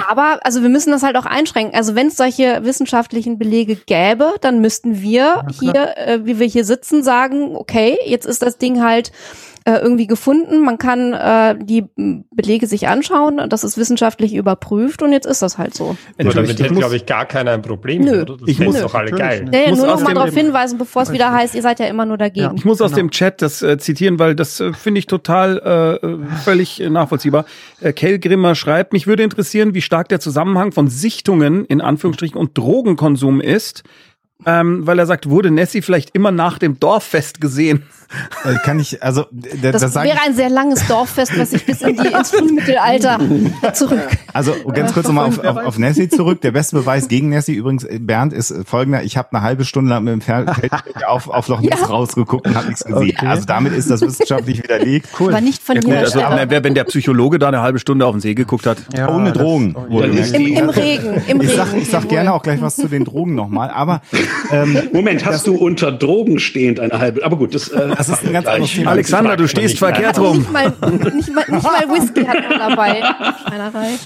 Aber 0.09 0.39
also 0.43 0.61
wir 0.61 0.69
müssen 0.69 0.91
das 0.91 1.03
halt 1.03 1.15
auch 1.15 1.25
einschränken. 1.25 1.75
Also 1.75 1.95
wenn 1.95 2.07
es 2.07 2.17
solche 2.17 2.63
wissenschaftlichen 2.63 3.37
Belege 3.37 3.75
gäbe, 3.75 4.08
dann 4.41 4.61
müssten 4.61 5.01
wir 5.01 5.45
hier, 5.59 5.97
äh, 5.97 6.19
wie 6.23 6.39
wir 6.39 6.47
hier 6.47 6.65
sitzen, 6.65 7.03
sagen, 7.03 7.55
okay, 7.55 7.97
jetzt 8.05 8.25
ist 8.25 8.41
das 8.41 8.57
Ding 8.57 8.83
halt 8.83 9.11
äh, 9.65 9.73
irgendwie 9.73 10.07
gefunden. 10.07 10.61
Man 10.63 10.77
kann 10.77 11.13
äh, 11.13 11.55
die 11.63 11.85
Belege 12.31 12.67
sich 12.67 12.87
anschauen. 12.87 13.41
Das 13.49 13.63
ist 13.63 13.77
wissenschaftlich 13.77 14.33
überprüft 14.33 15.01
und 15.01 15.11
jetzt 15.11 15.25
ist 15.25 15.41
das 15.41 15.57
halt 15.57 15.73
so. 15.73 15.97
Nur 16.21 16.33
damit 16.33 16.51
ich 16.51 16.59
hätte, 16.59 16.73
muss- 16.73 16.79
glaube 16.79 16.95
ich, 16.95 17.05
gar 17.05 17.25
keiner 17.25 17.51
ein 17.51 17.61
Problem. 17.61 18.01
Nö. 18.03 18.21
Oder? 18.21 18.37
Das 18.37 18.47
Ich 18.47 18.59
muss- 18.59 18.79
doch 18.79 18.93
alle 18.95 19.11
geil. 19.11 19.49
Ja, 19.53 19.59
ja, 19.59 19.69
muss 19.69 19.77
nur 19.79 19.87
noch 19.87 19.93
aus 19.95 20.01
mal 20.01 20.09
dem- 20.09 20.15
darauf 20.15 20.33
hinweisen, 20.33 20.77
bevor 20.77 21.01
es 21.03 21.11
wieder 21.11 21.31
heißt, 21.33 21.55
ihr 21.55 21.61
seid 21.61 21.79
ja 21.79 21.87
immer 21.87 22.05
nur 22.05 22.17
dagegen. 22.17 22.55
Ich 22.55 22.65
muss 22.65 22.81
aus 22.81 22.91
Genau. 22.91 22.97
dem 23.03 23.11
Chat 23.11 23.41
das 23.41 23.61
äh, 23.61 23.77
zitieren, 23.77 24.19
weil 24.19 24.35
das 24.35 24.59
äh, 24.59 24.73
finde 24.73 24.99
ich 24.99 25.07
total 25.07 25.99
äh, 26.01 26.05
äh, 26.05 26.17
völlig 26.43 26.81
äh, 26.81 26.89
nachvollziehbar. 26.89 27.45
Äh, 27.81 27.93
Kel 27.93 28.19
Grimmer 28.19 28.55
schreibt, 28.55 28.93
mich 28.93 29.07
würde 29.07 29.23
interessieren, 29.23 29.73
wie 29.73 29.81
stark 29.81 30.09
der 30.09 30.19
Zusammenhang 30.19 30.71
von 30.71 30.87
Sichtungen 30.87 31.65
in 31.65 31.81
Anführungsstrichen 31.81 32.37
und 32.37 32.57
Drogenkonsum 32.57 33.41
ist. 33.41 33.83
Ähm, 34.45 34.87
weil 34.87 34.97
er 34.99 35.05
sagt, 35.05 35.29
wurde 35.29 35.51
Nessie 35.51 35.81
vielleicht 35.81 36.11
immer 36.15 36.31
nach 36.31 36.59
dem 36.59 36.79
Dorffest 36.79 37.41
gesehen? 37.41 37.83
Äh, 38.45 38.55
Kann 38.63 38.79
ich, 38.79 39.03
also, 39.03 39.25
Das 39.61 39.81
das 39.81 39.95
wäre 39.95 40.17
ein 40.25 40.33
sehr 40.33 40.49
langes 40.49 40.87
Dorffest, 40.87 41.37
was 41.37 41.51
sich 41.51 41.65
bis 41.65 41.81
in 41.81 41.97
die, 41.97 42.07
ins 42.07 42.31
Frühmittelalter 42.31 43.19
zurück. 43.73 44.07
also 44.33 44.53
ganz 44.73 44.93
kurz 44.93 45.07
nochmal 45.07 45.25
auf, 45.27 45.39
auf, 45.43 45.57
auf 45.57 45.77
Nessie 45.77 46.07
zurück. 46.07 46.39
Der 46.41 46.51
beste 46.51 46.77
Beweis 46.77 47.09
gegen 47.09 47.29
Nessie 47.29 47.53
übrigens, 47.53 47.83
äh, 47.83 47.99
Bernd, 47.99 48.31
ist 48.33 48.49
äh, 48.51 48.63
folgender. 48.65 49.03
Ich 49.03 49.17
habe 49.17 49.27
eine 49.33 49.41
halbe 49.43 49.65
Stunde 49.65 49.89
lang 49.91 50.05
mit 50.05 50.13
dem 50.13 50.21
Feldstecher 50.21 50.81
auf, 51.07 51.27
auf 51.29 51.49
Loch 51.49 51.59
Ness 51.59 51.79
Ja. 51.81 51.85
rausgeguckt 51.87 52.47
und 52.47 52.55
habe 52.55 52.67
nichts 52.67 52.83
gesehen. 52.85 53.13
Okay. 53.17 53.27
Also 53.27 53.45
damit 53.45 53.73
ist 53.73 53.91
das 53.91 54.01
wissenschaftlich 54.01 54.63
widerlegt. 54.63 55.07
cool. 55.19 55.27
Aber 55.33 55.41
nicht 55.41 55.61
von 55.61 55.75
Ja, 55.75 55.81
jeder 55.83 55.99
also, 55.99 56.19
Stelle. 56.21 56.63
wenn 56.63 56.73
der 56.75 56.85
Psychologe 56.85 57.37
da 57.39 57.49
eine 57.49 57.61
halbe 57.61 57.77
Stunde 57.77 58.05
auf 58.05 58.13
den 58.13 58.21
See 58.21 58.33
geguckt 58.35 58.65
hat. 58.65 58.77
Ja, 58.95 59.09
Ohne 59.13 59.33
Drogen. 59.33 59.75
oh, 59.75 59.99
Im, 60.01 60.17
Im 60.17 60.69
Regen, 60.69 61.13
im 61.27 61.41
Ich 61.41 61.49
Regen. 61.49 61.57
sag, 61.57 61.73
ich 61.75 61.89
sag 61.89 62.07
gerne 62.09 62.33
auch 62.33 62.41
gleich 62.41 62.61
was 62.61 62.77
zu 62.77 62.87
den 62.87 63.03
Drogen 63.05 63.35
nochmal, 63.35 63.69
aber 63.69 64.01
ähm, 64.51 64.77
Moment, 64.93 65.25
hast 65.25 65.47
du 65.47 65.55
unter 65.55 65.91
Drogen 65.91 66.39
stehend 66.39 66.79
eine 66.79 66.99
halbe? 66.99 67.23
Aber 67.23 67.37
gut, 67.37 67.55
das, 67.55 67.69
äh, 67.69 67.89
das 67.95 68.09
ist 68.09 68.25
ein 68.25 68.33
ganz 68.33 68.47
anderes 68.47 68.71
Thema. 68.71 68.91
Alexander, 68.91 69.37
du 69.37 69.47
stehst 69.47 69.77
verkehrt 69.77 70.19
rum. 70.19 70.39
Nicht 70.39 70.51
mal, 70.51 70.73
nicht 71.13 71.33
mal, 71.33 71.45
nicht 71.49 71.63
mal 71.63 71.89
Whisky 71.89 72.25
hat 72.25 72.37
er 72.37 72.57
dabei. 72.57 73.01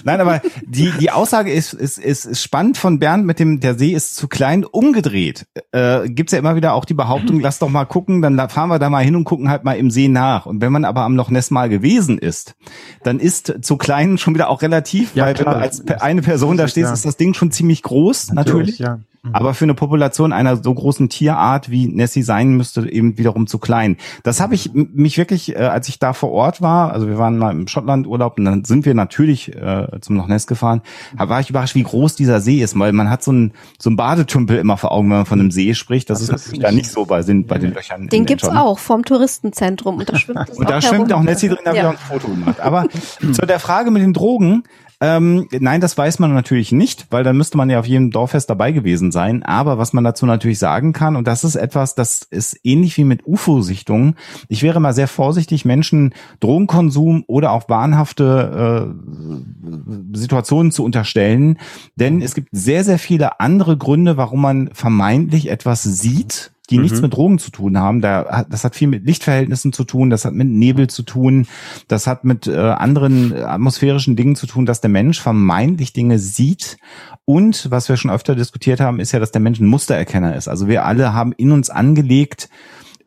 Nein, 0.04 0.20
aber 0.20 0.40
die, 0.66 0.90
die 0.98 1.10
Aussage 1.10 1.52
ist, 1.52 1.72
ist, 1.72 1.98
ist, 1.98 2.24
ist 2.24 2.42
spannend 2.42 2.76
von 2.78 2.98
Bernd 2.98 3.26
mit 3.26 3.38
dem, 3.38 3.60
der 3.60 3.74
See 3.76 3.92
ist 3.92 4.16
zu 4.16 4.28
klein, 4.28 4.64
umgedreht. 4.64 5.46
Äh, 5.72 6.08
gibt's 6.08 6.32
ja 6.32 6.38
immer 6.38 6.56
wieder 6.56 6.74
auch 6.74 6.84
die 6.84 6.94
Behauptung, 6.94 7.40
lass 7.40 7.58
doch 7.58 7.68
mal 7.68 7.84
gucken, 7.84 8.22
dann 8.22 8.36
da 8.36 8.48
fahren 8.48 8.68
wir 8.68 8.78
da 8.78 8.90
mal 8.90 9.04
hin 9.04 9.16
und 9.16 9.24
gucken 9.24 9.48
halt 9.50 9.64
mal 9.64 9.74
im 9.74 9.90
See 9.90 10.08
nach. 10.08 10.46
Und 10.46 10.60
wenn 10.60 10.72
man 10.72 10.84
aber 10.84 11.02
am 11.02 11.16
Loch 11.16 11.30
Ness 11.30 11.50
mal 11.50 11.68
gewesen 11.68 12.18
ist, 12.18 12.54
dann 13.02 13.18
ist 13.18 13.54
zu 13.62 13.76
klein 13.76 14.18
schon 14.18 14.34
wieder 14.34 14.48
auch 14.48 14.62
relativ, 14.62 15.14
Ja, 15.14 15.26
weil 15.26 15.34
klar. 15.34 15.54
wenn 15.54 15.60
du 15.60 15.64
als 15.64 16.02
eine 16.02 16.22
Person 16.22 16.56
da 16.56 16.68
stehst, 16.68 16.88
ja. 16.88 16.92
ist 16.92 17.04
das 17.04 17.16
Ding 17.16 17.34
schon 17.34 17.50
ziemlich 17.50 17.82
groß, 17.82 18.32
natürlich. 18.32 18.78
Ja. 18.78 18.98
Aber 19.32 19.54
für 19.54 19.64
eine 19.64 19.74
Population 19.74 20.32
einer 20.32 20.56
so 20.62 20.74
großen 20.74 21.08
Tierart 21.08 21.70
wie 21.70 21.86
Nessie 21.86 22.22
sein 22.22 22.50
müsste 22.56 22.88
eben 22.90 23.16
wiederum 23.16 23.46
zu 23.46 23.58
klein. 23.58 23.96
Das 24.22 24.40
habe 24.40 24.54
ich 24.54 24.74
m- 24.74 24.90
mich 24.92 25.16
wirklich, 25.16 25.54
äh, 25.56 25.60
als 25.60 25.88
ich 25.88 25.98
da 25.98 26.12
vor 26.12 26.30
Ort 26.32 26.60
war, 26.60 26.92
also 26.92 27.08
wir 27.08 27.16
waren 27.18 27.38
mal 27.38 27.50
im 27.52 27.66
Schottland 27.66 28.06
Urlaub 28.06 28.38
und 28.38 28.44
dann 28.44 28.64
sind 28.64 28.84
wir 28.84 28.94
natürlich 28.94 29.54
äh, 29.54 29.86
zum 30.02 30.16
Loch 30.16 30.26
Ness 30.26 30.46
gefahren, 30.46 30.82
da 31.16 31.28
war 31.28 31.40
ich 31.40 31.48
überrascht, 31.50 31.74
wie 31.74 31.82
groß 31.82 32.16
dieser 32.16 32.40
See 32.40 32.60
ist, 32.62 32.78
weil 32.78 32.92
man 32.92 33.08
hat 33.08 33.22
so 33.22 33.30
einen 33.30 33.52
so 33.78 33.88
einen 33.88 33.96
Badetümpel 33.96 34.58
immer 34.58 34.76
vor 34.76 34.92
Augen, 34.92 35.08
wenn 35.10 35.16
man 35.18 35.26
von 35.26 35.40
einem 35.40 35.50
See 35.50 35.74
spricht. 35.74 36.10
Das, 36.10 36.18
Das 36.18 36.24
ist 36.28 36.30
natürlich 36.46 36.60
da 36.60 36.72
nicht- 36.72 36.90
so 36.90 37.04
bei, 37.06 37.22
sind, 37.22 37.46
bei 37.46 37.58
den 37.58 37.72
Löchern. 37.72 38.08
Den 38.08 38.26
gibt's 38.26 38.44
Schottland. 38.44 38.66
auch 38.66 38.78
vom 38.78 39.04
Touristenzentrum 39.04 39.98
und 39.98 40.08
da 40.08 40.16
schwimmt 40.18 40.50
Und 40.56 40.68
da 40.68 40.78
auch 40.78 40.82
schwimmt 40.82 41.12
auch 41.12 41.22
Nessie 41.22 41.48
drin, 41.48 41.58
da 41.64 41.70
habe 41.70 41.76
ich 41.78 41.82
Ja. 41.82 41.88
auch 41.90 41.94
ein 41.94 41.98
Foto 42.20 42.28
gemacht. 42.28 42.60
Aber 42.60 42.86
zu 43.32 43.46
der 43.46 43.58
Frage 43.58 43.90
mit 43.90 44.02
den 44.02 44.12
Drogen, 44.12 44.64
ähm, 45.00 45.48
nein, 45.50 45.80
das 45.80 45.98
weiß 45.98 46.18
man 46.18 46.32
natürlich 46.34 46.72
nicht, 46.72 47.06
weil 47.10 47.24
dann 47.24 47.36
müsste 47.36 47.56
man 47.56 47.68
ja 47.68 47.78
auf 47.78 47.86
jedem 47.86 48.10
Dorffest 48.10 48.48
dabei 48.48 48.72
gewesen 48.72 49.12
sein. 49.12 49.42
Aber 49.42 49.76
was 49.78 49.92
man 49.92 50.04
dazu 50.04 50.24
natürlich 50.26 50.58
sagen 50.58 50.92
kann, 50.92 51.16
und 51.16 51.26
das 51.26 51.44
ist 51.44 51.56
etwas, 51.56 51.94
das 51.94 52.22
ist 52.22 52.58
ähnlich 52.62 52.96
wie 52.96 53.04
mit 53.04 53.26
UFO-Sichtungen. 53.26 54.14
Ich 54.48 54.62
wäre 54.62 54.80
mal 54.80 54.94
sehr 54.94 55.08
vorsichtig, 55.08 55.64
Menschen 55.64 56.14
Drogenkonsum 56.40 57.24
oder 57.26 57.52
auch 57.52 57.68
wahnhafte 57.68 58.86
äh, 58.92 60.16
Situationen 60.16 60.72
zu 60.72 60.84
unterstellen, 60.84 61.58
denn 61.96 62.22
es 62.22 62.34
gibt 62.34 62.48
sehr, 62.52 62.84
sehr 62.84 62.98
viele 62.98 63.40
andere 63.40 63.76
Gründe, 63.76 64.16
warum 64.16 64.40
man 64.40 64.70
vermeintlich 64.72 65.50
etwas 65.50 65.82
sieht, 65.82 66.53
die 66.70 66.78
nichts 66.78 67.02
mit 67.02 67.14
Drogen 67.14 67.38
zu 67.38 67.50
tun 67.50 67.78
haben. 67.78 68.00
Da 68.00 68.46
das 68.48 68.64
hat 68.64 68.74
viel 68.74 68.88
mit 68.88 69.04
Lichtverhältnissen 69.04 69.72
zu 69.72 69.84
tun, 69.84 70.10
das 70.10 70.24
hat 70.24 70.32
mit 70.32 70.48
Nebel 70.48 70.88
zu 70.88 71.02
tun, 71.02 71.46
das 71.88 72.06
hat 72.06 72.24
mit 72.24 72.46
äh, 72.46 72.56
anderen 72.56 73.34
atmosphärischen 73.34 74.16
Dingen 74.16 74.36
zu 74.36 74.46
tun, 74.46 74.64
dass 74.66 74.80
der 74.80 74.90
Mensch 74.90 75.20
vermeintlich 75.20 75.92
Dinge 75.92 76.18
sieht. 76.18 76.78
Und 77.26 77.70
was 77.70 77.88
wir 77.88 77.96
schon 77.96 78.10
öfter 78.10 78.34
diskutiert 78.34 78.80
haben, 78.80 79.00
ist 79.00 79.12
ja, 79.12 79.18
dass 79.18 79.32
der 79.32 79.40
Mensch 79.40 79.60
ein 79.60 79.66
Mustererkenner 79.66 80.36
ist. 80.36 80.48
Also 80.48 80.68
wir 80.68 80.84
alle 80.84 81.12
haben 81.12 81.32
in 81.32 81.52
uns 81.52 81.70
angelegt, 81.70 82.48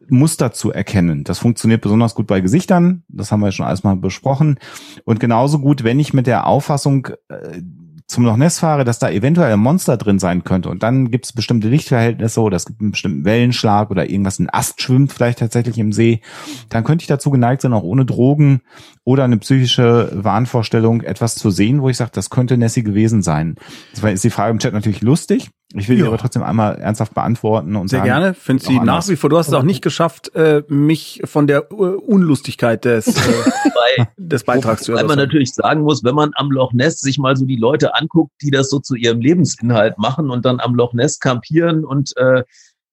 Muster 0.10 0.52
zu 0.52 0.72
erkennen. 0.72 1.24
Das 1.24 1.40
funktioniert 1.40 1.82
besonders 1.82 2.16
gut 2.16 2.28
bei 2.28 2.42
Gesichtern. 2.42 3.04
Das 3.10 3.32
haben 3.32 3.42
wir 3.42 3.52
schon 3.52 3.66
alles 3.66 3.84
mal 3.84 3.96
besprochen. 3.96 4.60
Und 5.04 5.20
genauso 5.20 5.60
gut, 5.60 5.84
wenn 5.84 6.00
ich 6.00 6.14
mit 6.14 6.28
der 6.28 6.48
Auffassung 6.48 7.10
äh, 7.28 7.62
zum 8.08 8.24
Loch 8.24 8.38
Ness 8.38 8.60
fahre, 8.60 8.86
dass 8.86 9.00
da 9.00 9.10
eventuell 9.10 9.52
ein 9.52 9.60
Monster 9.60 9.98
drin 9.98 10.18
sein 10.18 10.44
könnte 10.44 10.70
und 10.70 10.82
dann 10.82 11.12
gibt 11.12 11.26
es 11.26 11.34
bestimmte 11.34 11.68
Lichtverhältnisse 11.68 12.42
oder 12.42 12.56
es 12.56 12.66
gibt 12.66 12.80
einen 12.80 12.92
bestimmten 12.92 13.26
Wellenschlag 13.26 13.92
oder 13.92 14.10
irgendwas, 14.10 14.40
ein 14.40 14.50
Ast 14.50 14.82
schwimmt 14.82 15.12
vielleicht 15.12 15.40
tatsächlich 15.40 15.78
im 15.78 15.92
See, 15.92 16.22
dann 16.70 16.86
könnte 16.86 17.04
ich 17.04 17.08
dazu 17.08 17.30
geneigt 17.32 17.62
sein, 17.62 17.74
auch 17.74 17.84
ohne 17.84 18.06
Drogen 18.06 18.62
oder 19.04 19.26
eine 19.26 19.38
psychische 19.38 20.10
Wahnvorstellung 20.14 21.02
etwas 21.02 21.36
zu 21.36 21.52
sehen, 21.52 21.82
wo 21.82 21.90
ich 21.90 21.98
sage, 21.98 22.12
das 22.14 22.30
könnte 22.30 22.58
Nessie 22.58 22.84
gewesen 22.84 23.22
sein. 23.22 23.56
Das 23.94 24.04
ist 24.04 24.24
die 24.24 24.30
Frage 24.30 24.52
im 24.52 24.60
Chat 24.60 24.74
natürlich 24.74 25.02
lustig. 25.02 25.50
Ich 25.76 25.90
will 25.90 25.98
Ja. 25.98 26.04
sie 26.04 26.08
aber 26.08 26.18
trotzdem 26.18 26.44
einmal 26.44 26.76
ernsthaft 26.78 27.14
beantworten 27.14 27.76
und 27.76 27.90
Sehr 27.90 28.00
sagen, 28.00 28.08
gerne. 28.10 28.34
Finde 28.34 28.64
sie 28.64 28.80
nach 28.80 29.06
wie 29.10 29.18
vor. 29.18 29.30
Du 29.30 29.38
hast 29.38 29.50
es 29.50 29.54
auch 29.54 29.64
nicht 29.64 29.82
geschafft, 29.82 30.34
äh, 30.34 30.64
mich 30.70 31.22
von 31.26 31.46
der 31.46 31.68
äh, 31.72 31.74
Unlustigkeit 31.74 32.86
des, 32.86 33.08
äh, 33.08 34.06
des 34.18 34.44
Beitrags 34.46 34.84
zu 34.84 34.94
Weil 34.94 35.04
man 35.06 35.18
natürlich 35.18 35.54
sagen 35.54 35.82
muss, 35.82 36.04
wenn 36.06 36.16
man 36.16 36.32
am 36.36 36.52
Loch 36.52 36.72
Ness 36.72 37.00
sich 37.00 37.18
mal 37.18 37.36
so 37.36 37.46
die 37.46 37.58
Leute 37.58 37.96
anguckt, 37.96 38.32
die 38.42 38.50
das 38.52 38.70
so 38.70 38.80
zu 38.80 38.96
ihrem 38.96 39.20
Lebensinhalt 39.20 39.98
machen 39.98 40.30
und 40.30 40.46
dann 40.46 40.62
am 40.62 40.74
Loch 40.74 40.94
Ness 40.94 41.20
kampieren 41.20 41.84
und 41.84 42.16
äh, 42.16 42.44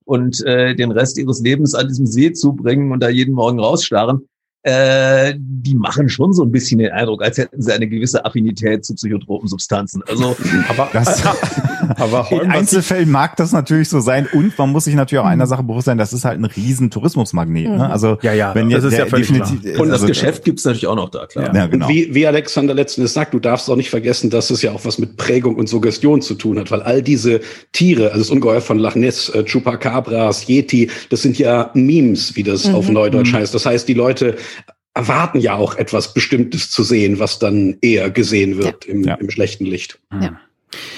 und 0.07 0.45
äh, 0.45 0.75
den 0.75 0.91
Rest 0.91 1.17
ihres 1.17 1.41
Lebens 1.41 1.75
an 1.75 1.89
diesem 1.89 2.07
See 2.07 2.33
zubringen 2.33 2.93
und 2.93 3.01
da 3.01 3.09
jeden 3.09 3.35
Morgen 3.35 3.59
rausstarren, 3.59 4.29
äh, 4.63 5.35
die 5.39 5.75
machen 5.75 6.09
schon 6.11 6.33
so 6.35 6.43
ein 6.43 6.51
bisschen 6.51 6.79
den 6.79 6.91
Eindruck, 6.93 7.23
als 7.23 7.39
hätten 7.39 7.63
sie 7.63 7.73
eine 7.73 7.89
gewisse 7.89 8.23
Affinität 8.25 8.85
zu 8.85 8.95
psychotropen 8.95 9.49
Substanzen. 9.49 10.03
Also 10.09 10.37
Aber, 10.69 10.89
Das- 10.93 11.23
aber 11.97 12.27
In 12.31 12.39
Holm, 12.39 12.51
ich, 12.51 12.57
Einzelfällen 12.57 13.11
mag 13.11 13.37
das 13.37 13.53
natürlich 13.53 13.89
so 13.89 14.01
sein 14.01 14.27
und 14.33 14.57
man 14.59 14.71
muss 14.71 14.85
sich 14.85 14.95
natürlich 14.95 15.21
auch 15.23 15.27
einer 15.27 15.47
Sache 15.47 15.63
bewusst 15.63 15.87
sein, 15.87 15.99
das 15.99 16.13
ist 16.13 16.25
halt 16.25 16.39
ein 16.39 16.45
riesen 16.45 16.91
Tourismusmagnet. 16.91 17.69
Ne? 17.71 17.91
Also 17.91 18.19
Ja, 18.23 18.33
ja, 18.33 18.55
wenn 18.55 18.71
das 18.71 18.85
jetzt 18.85 18.93
ist 18.93 18.99
ja 18.99 19.07
völlig 19.07 19.29
definitiv- 19.29 19.79
und 19.81 19.89
das 19.89 19.97
also- 20.03 20.07
Geschäft 20.07 20.45
gibt's 20.45 20.65
natürlich 20.65 20.87
auch 20.87 20.97
noch 20.97 21.11
da, 21.11 21.27
klar. 21.27 21.55
Ja, 21.55 21.67
genau. 21.67 21.87
Und 21.87 21.93
wie, 21.95 22.15
wie 22.15 22.27
Alexander 22.27 22.75
letztens 22.75 23.13
sagt, 23.13 23.35
du 23.35 23.39
darfst 23.39 23.69
auch 23.71 23.77
nicht 23.77 23.91
vergessen, 23.91 24.31
dass 24.31 24.51
es 24.51 24.63
ja 24.63 24.73
auch 24.73 24.85
was 24.85 24.99
mit 24.99 25.17
Prägung 25.17 25.57
und 25.57 25.69
Suggestion 25.69 26.23
zu 26.23 26.35
tun 26.35 26.59
hat, 26.59 26.71
weil 26.71 26.83
all 26.83 27.03
diese 27.03 27.41
Tiere, 27.73 28.07
also 28.13 28.19
das 28.19 28.31
Ungeheuer 28.31 28.61
von 28.61 28.79
Loch 28.79 28.95
Ness, 28.95 29.29
äh, 29.31 29.45
Chupacabras, 29.45 30.47
Yeti, 30.49 30.91
das 31.11 31.23
sind 31.23 31.39
ja 31.39 31.71
Memes, 31.75 32.37
wie 32.37 32.43
das 32.43 32.73
auf 32.73 32.89
Neudeutsch 32.89 33.33
heißt. 33.33 33.55
Das 33.55 33.67
heißt, 33.67 33.89
die 33.89 33.95
Leute 33.95 34.37
erwarten 34.95 35.41
ja 35.41 35.55
auch 35.57 35.75
etwas 35.77 36.15
Bestimmtes 36.15 36.71
zu 36.71 36.85
sehen, 36.85 37.19
was 37.19 37.41
dann 37.41 37.77
eher 37.81 38.11
gesehen 38.11 38.59
wird 38.59 38.85
im, 38.85 39.03
Ja. 39.03 39.15
im 39.15 39.29
schlechten 39.29 39.65
Licht. 39.65 39.99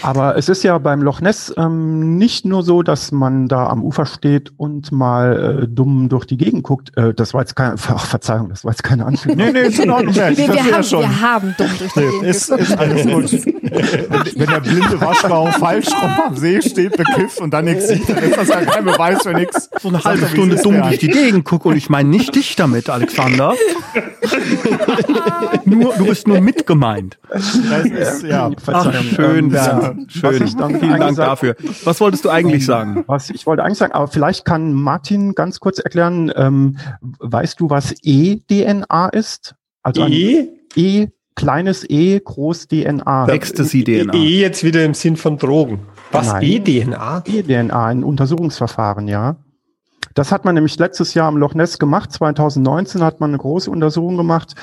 Aber 0.03 0.37
es 0.37 0.49
ist 0.49 0.63
ja 0.63 0.79
beim 0.79 1.03
Loch 1.03 1.21
Ness 1.21 1.53
ähm, 1.57 2.17
nicht 2.19 2.45
nur 2.45 2.63
so, 2.63 2.83
dass 2.83 3.13
man 3.13 3.49
da 3.49 3.67
am 3.67 3.83
Ufer 3.83 4.07
steht 4.07 4.53
und 4.57 4.93
mal 4.93 5.63
äh, 5.63 5.69
dumm 5.69 6.09
durch 6.09 6.27
die 6.27 6.37
Gegend 6.37 6.63
guckt. 6.63 6.97
Äh, 6.97 7.15
das 7.15 7.35
war 7.35 7.43
jetzt 7.43 7.57
keine, 7.57 7.75
ach, 7.89 8.07
Verzeihung, 8.07 8.49
das 8.49 8.65
war 8.65 8.73
jetzt 8.73 8.83
keine 8.83 9.07
Ankündigung. 9.07 9.53
Nee, 9.53 9.61
nee, 9.61 9.69
ist 9.69 9.79
in 9.81 9.91
Ordnung. 9.91 10.15
Ja, 10.15 10.29
ich 10.29 10.39
Wir, 10.39 10.49
wir, 10.49 10.55
verstehe 10.55 10.73
haben, 10.73 10.79
das 10.79 10.91
schon. 10.91 11.01
wir 11.01 11.21
haben 11.21 11.55
dumm 11.59 11.71
durch 11.79 11.93
die 11.93 12.01
Gegend 12.01 12.23
Ist, 12.25 12.49
geguckt. 12.51 12.69
ist 12.69 12.79
alles 12.79 13.03
gut. 13.03 13.33
wenn, 13.33 13.63
wenn 14.41 14.49
der 14.49 14.61
blinde 14.61 15.01
Waschbau 15.01 15.47
falsch 15.47 15.89
rum 15.91 16.11
am 16.29 16.37
See 16.37 16.63
steht, 16.63 16.97
bekifft 16.97 17.41
und 17.41 17.53
dann 17.53 17.65
nichts 17.65 17.89
sieht, 17.89 18.09
dann 18.09 18.19
ist 18.19 18.37
das 18.37 18.49
ja 18.49 18.65
kein 18.65 18.85
Beweis 18.85 19.23
für 19.23 19.33
nichts. 19.33 19.69
so 19.81 19.89
eine 19.89 20.03
halbe 20.05 20.27
Stunde 20.29 20.57
dumm 20.57 20.81
durch 20.83 20.99
die 20.99 21.09
Gegend 21.09 21.45
gucke 21.45 21.69
und 21.69 21.77
ich 21.77 21.89
meine 21.91 22.09
nicht 22.09 22.35
dich 22.35 22.57
damit, 22.57 22.89
Alexander. 22.91 23.55
nur, 25.65 25.95
du 25.95 26.07
bist 26.07 26.29
nur 26.29 26.41
mitgemeint. 26.41 27.19
Das 27.31 27.55
ist, 27.87 28.23
ja. 28.23 28.51
Ach, 28.67 28.93
schön, 29.15 29.47
Ähm, 29.47 29.51
Bernd. 29.51 29.66
Ja. 29.67 29.95
Schön. 30.09 30.23
Was 30.23 30.41
ich 30.41 30.57
dann 30.57 30.81
Vielen 30.81 31.01
Dank 31.01 31.17
dafür. 31.17 31.57
Was 31.85 32.01
wolltest 32.01 32.25
du 32.25 32.31
eigentlich 32.31 32.65
sagen? 32.65 33.05
Was 33.07 33.31
ich 33.31 33.47
wollte 33.47 33.63
eigentlich 33.63 33.79
sagen, 33.79 33.93
aber 33.93 34.09
vielleicht 34.09 34.45
kann 34.45 34.73
Martin 34.73 35.35
ganz 35.35 35.61
kurz 35.61 35.79
erklären, 35.79 36.33
ähm, 36.37 36.79
weißt 37.01 37.61
du, 37.61 37.71
was 37.71 37.95
E-DNA 38.03 39.09
ist? 39.09 39.55
Also 39.83 40.07
E, 40.07 40.49
E, 40.75 41.09
kleines 41.35 41.89
E, 41.89 42.19
groß 42.19 42.69
DNA. 42.69 43.29
Ecstasy-DNA. 43.29 44.15
E 44.15 44.41
jetzt 44.41 44.65
wieder 44.65 44.85
im 44.85 44.95
Sinn 44.95 45.17
von 45.17 45.39
Drogen. 45.39 45.81
Was? 46.13 46.35
E-DNA? 46.41 47.23
E-DNA, 47.27 47.87
ein 47.87 48.05
Untersuchungsverfahren, 48.05 49.09
ja. 49.09 49.37
Das 50.17 50.33
hat 50.33 50.47
man 50.47 50.55
nämlich 50.55 50.79
letztes 50.79 51.13
Jahr 51.13 51.29
am 51.29 51.37
Loch 51.37 51.53
Ness 51.53 51.79
gemacht. 51.79 52.11
2019 52.11 53.03
hat 53.03 53.21
man 53.21 53.31
eine 53.31 53.39
große 53.39 53.71
Untersuchung 53.71 54.17
gemacht. 54.17 54.55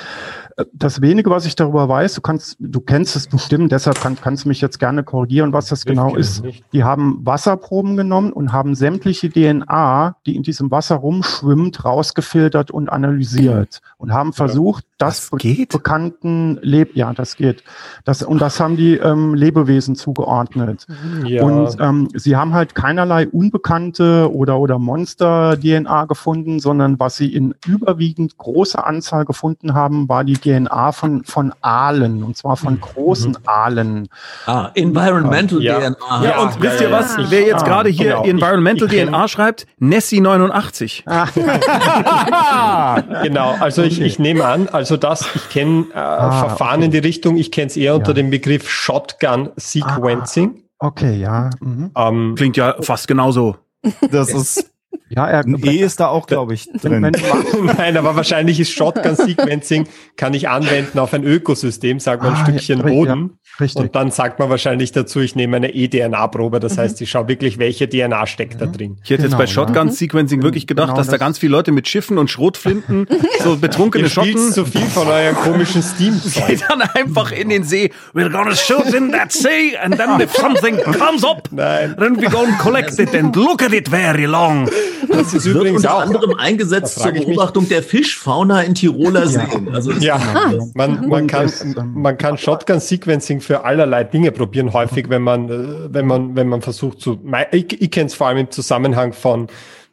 Das 0.71 1.01
wenige, 1.01 1.29
was 1.29 1.45
ich 1.45 1.55
darüber 1.55 1.89
weiß, 1.89 2.13
du 2.15 2.21
kannst, 2.21 2.57
du 2.59 2.79
kennst 2.79 3.15
es 3.15 3.27
bestimmt, 3.27 3.71
deshalb 3.71 3.99
kann, 3.99 4.17
kannst 4.19 4.45
du 4.45 4.49
mich 4.49 4.61
jetzt 4.61 4.79
gerne 4.79 5.03
korrigieren, 5.03 5.53
was 5.53 5.67
das 5.67 5.85
genau 5.85 6.15
ist. 6.15 6.43
Die 6.73 6.83
haben 6.83 7.25
Wasserproben 7.25 7.97
genommen 7.97 8.31
und 8.31 8.53
haben 8.53 8.75
sämtliche 8.75 9.29
DNA, 9.29 10.17
die 10.25 10.35
in 10.35 10.43
diesem 10.43 10.69
Wasser 10.69 10.95
rumschwimmt, 10.95 11.83
rausgefiltert 11.85 12.71
und 12.71 12.89
analysiert 12.89 13.81
und 13.97 14.13
haben 14.13 14.33
versucht, 14.33 14.85
das, 14.97 15.29
Das 15.29 15.39
geht? 15.39 15.69
be 15.69 15.77
bekannten 15.77 16.59
Leb, 16.61 16.95
ja, 16.95 17.13
das 17.13 17.35
geht. 17.35 17.63
Das, 18.05 18.23
und 18.23 18.39
das 18.39 18.59
haben 18.59 18.77
die 18.77 18.95
ähm, 18.95 19.33
Lebewesen 19.33 19.95
zugeordnet. 19.95 20.85
Ja. 21.25 21.43
Und 21.43 21.77
ähm, 21.79 22.07
sie 22.13 22.35
haben 22.35 22.53
halt 22.53 22.75
keinerlei 22.75 23.27
unbekannte 23.27 24.33
oder, 24.33 24.59
oder 24.59 24.79
Monster-DNA 24.79 26.05
gefunden, 26.05 26.59
sondern 26.59 26.99
was 26.99 27.17
sie 27.17 27.33
in 27.33 27.53
überwiegend 27.65 28.37
großer 28.37 28.85
Anzahl 28.85 29.25
gefunden 29.25 29.73
haben, 29.73 30.07
war 30.07 30.23
die 30.23 30.33
DNA 30.43 30.91
von, 30.91 31.23
von 31.23 31.53
Aalen, 31.61 32.23
und 32.23 32.37
zwar 32.37 32.57
von 32.57 32.79
großen 32.79 33.37
Aalen. 33.45 34.09
Ah, 34.45 34.69
Environmental 34.75 35.61
Ja. 35.61 35.79
DNA. 35.79 35.95
Ja, 36.11 36.23
Ja, 36.23 36.39
und 36.41 36.61
wisst 36.61 36.81
ihr 36.81 36.91
was? 36.91 37.15
Wer 37.29 37.41
jetzt 37.47 37.63
Ah, 37.63 37.67
gerade 37.67 37.89
hier 37.89 38.11
genau. 38.11 38.23
Environmental 38.25 38.87
Ich- 38.91 38.99
ich 38.99 39.05
DNA 39.07 39.27
schreibt, 39.27 39.65
Nessie 39.79 40.19
89. 40.21 41.05
Genau, 43.23 43.55
also 43.59 43.83
ich, 43.83 44.01
ich 44.01 44.19
nehme 44.19 44.45
an, 44.45 44.67
also 44.69 44.97
das, 44.97 45.25
ich 45.35 45.49
kenne 45.49 45.85
äh, 45.91 45.93
Verfahren 45.93 46.81
in 46.81 46.91
die 46.91 46.97
Richtung, 46.99 47.37
ich 47.37 47.51
kenne 47.51 47.67
es 47.67 47.77
eher 47.77 47.95
unter 47.95 48.13
dem 48.13 48.29
Begriff 48.29 48.69
Shotgun 48.69 49.49
Sequencing. 49.55 50.61
Okay, 50.79 51.17
ja. 51.19 51.49
Mhm. 51.61 51.91
Ähm, 51.95 52.33
Klingt 52.35 52.57
ja 52.57 52.75
fast 52.81 53.07
genauso. 53.07 53.55
Das 54.11 54.29
ist, 54.33 54.71
Ja, 55.15 55.27
er, 55.27 55.45
ein 55.45 55.63
E 55.63 55.77
ist 55.77 55.99
da 55.99 56.07
auch, 56.07 56.25
glaube 56.27 56.53
ich, 56.53 56.69
drin. 56.81 57.01
Nein, 57.77 57.97
aber 57.97 58.15
wahrscheinlich 58.15 58.59
ist 58.59 58.71
Shotgun 58.71 59.15
Sequencing, 59.15 59.87
kann 60.17 60.33
ich 60.33 60.49
anwenden 60.49 60.97
auf 60.99 61.13
ein 61.13 61.23
Ökosystem, 61.23 61.99
sag 61.99 62.21
mal 62.21 62.29
ein 62.29 62.35
Ah, 62.35 62.43
Stückchen 62.45 62.79
ja, 62.79 62.85
Boden. 62.85 63.37
Richtig. 63.59 63.81
Und 63.81 63.95
dann 63.95 64.09
sagt 64.09 64.39
man 64.39 64.49
wahrscheinlich 64.49 64.91
dazu, 64.91 65.19
ich 65.19 65.35
nehme 65.35 65.57
eine 65.57 65.73
eDNA-Probe. 65.75 66.59
Das 66.59 66.77
heißt, 66.77 66.99
ich 67.01 67.11
schaue 67.11 67.27
wirklich, 67.27 67.59
welche 67.59 67.87
DNA 67.87 68.25
steckt 68.25 68.59
da 68.59 68.65
drin. 68.65 68.97
Ich 69.03 69.09
hätte 69.11 69.21
jetzt 69.23 69.31
Genau, 69.31 69.37
bei 69.37 69.43
ja. 69.45 69.51
Shotgun-Sequencing 69.51 70.41
wirklich 70.41 70.65
gedacht, 70.65 70.87
Genau 70.87 70.97
dass 70.97 71.07
da 71.07 71.13
das- 71.13 71.19
ganz 71.19 71.37
viele 71.37 71.51
Leute 71.51 71.71
mit 71.71 71.87
Schiffen 71.87 72.17
und 72.17 72.31
Schrotflinten, 72.31 73.07
so 73.43 73.55
betrunkene 73.57 74.05
Ihr 74.05 74.09
Schotten, 74.09 74.51
zu 74.51 74.65
viel 74.65 74.81
von 74.87 75.07
eurem 75.07 75.35
komischen 75.35 75.83
steam 75.83 76.19
geht 76.47 76.63
dann 76.67 76.81
einfach 76.81 77.31
in 77.31 77.49
den 77.49 77.63
See. 77.63 77.91
We're 78.13 78.29
gonna 78.31 78.55
shoot 78.55 78.93
in 78.93 79.11
that 79.11 79.31
sea 79.31 79.77
and 79.83 79.97
then 79.97 80.19
if 80.19 80.33
something 80.35 80.77
comes 80.77 81.23
up, 81.23 81.47
Nein. 81.51 81.95
then 81.99 82.17
we're 82.17 82.31
gonna 82.31 82.57
collect 82.57 82.97
it 82.99 83.13
and 83.15 83.35
look 83.35 83.61
at 83.61 83.71
it 83.73 83.87
very 83.89 84.25
long. 84.25 84.67
Das 85.09 85.33
ist 85.33 85.45
Wird 85.45 85.57
übrigens 85.57 85.77
unter 85.83 85.95
auch. 85.97 86.01
anderem 86.01 86.33
eingesetzt 86.39 86.97
Da 86.97 87.03
zur 87.03 87.11
Beobachtung 87.11 87.69
der 87.69 87.83
Fischfauna 87.83 88.61
in 88.63 88.73
Tiroler 88.73 89.27
Seen. 89.27 89.69
Also 89.73 89.91
ist 89.91 90.01
Ja, 90.03 90.19
man, 90.73 91.07
man 91.07 91.21
Und 91.21 91.27
kann, 91.27 91.51
ähm, 91.77 91.91
man 91.93 92.17
kann 92.17 92.37
Shotgun-Sequencing 92.37 93.41
für 93.43 93.63
allerlei 93.65 94.03
Dinge 94.03 94.31
probieren, 94.31 94.73
häufig, 94.73 95.09
wenn 95.09 95.21
man, 95.21 95.49
äh, 95.49 95.93
wenn 95.93 96.07
man, 96.07 96.35
wenn 96.35 96.47
man 96.47 96.61
versucht 96.61 97.01
zu, 97.01 97.19
ich, 97.51 97.81
ich 97.81 97.91
kenne 97.91 98.07
es 98.07 98.13
vor 98.15 98.27
allem 98.27 98.37
im 98.37 98.51
Zusammenhang 98.51 99.13
von, 99.13 99.47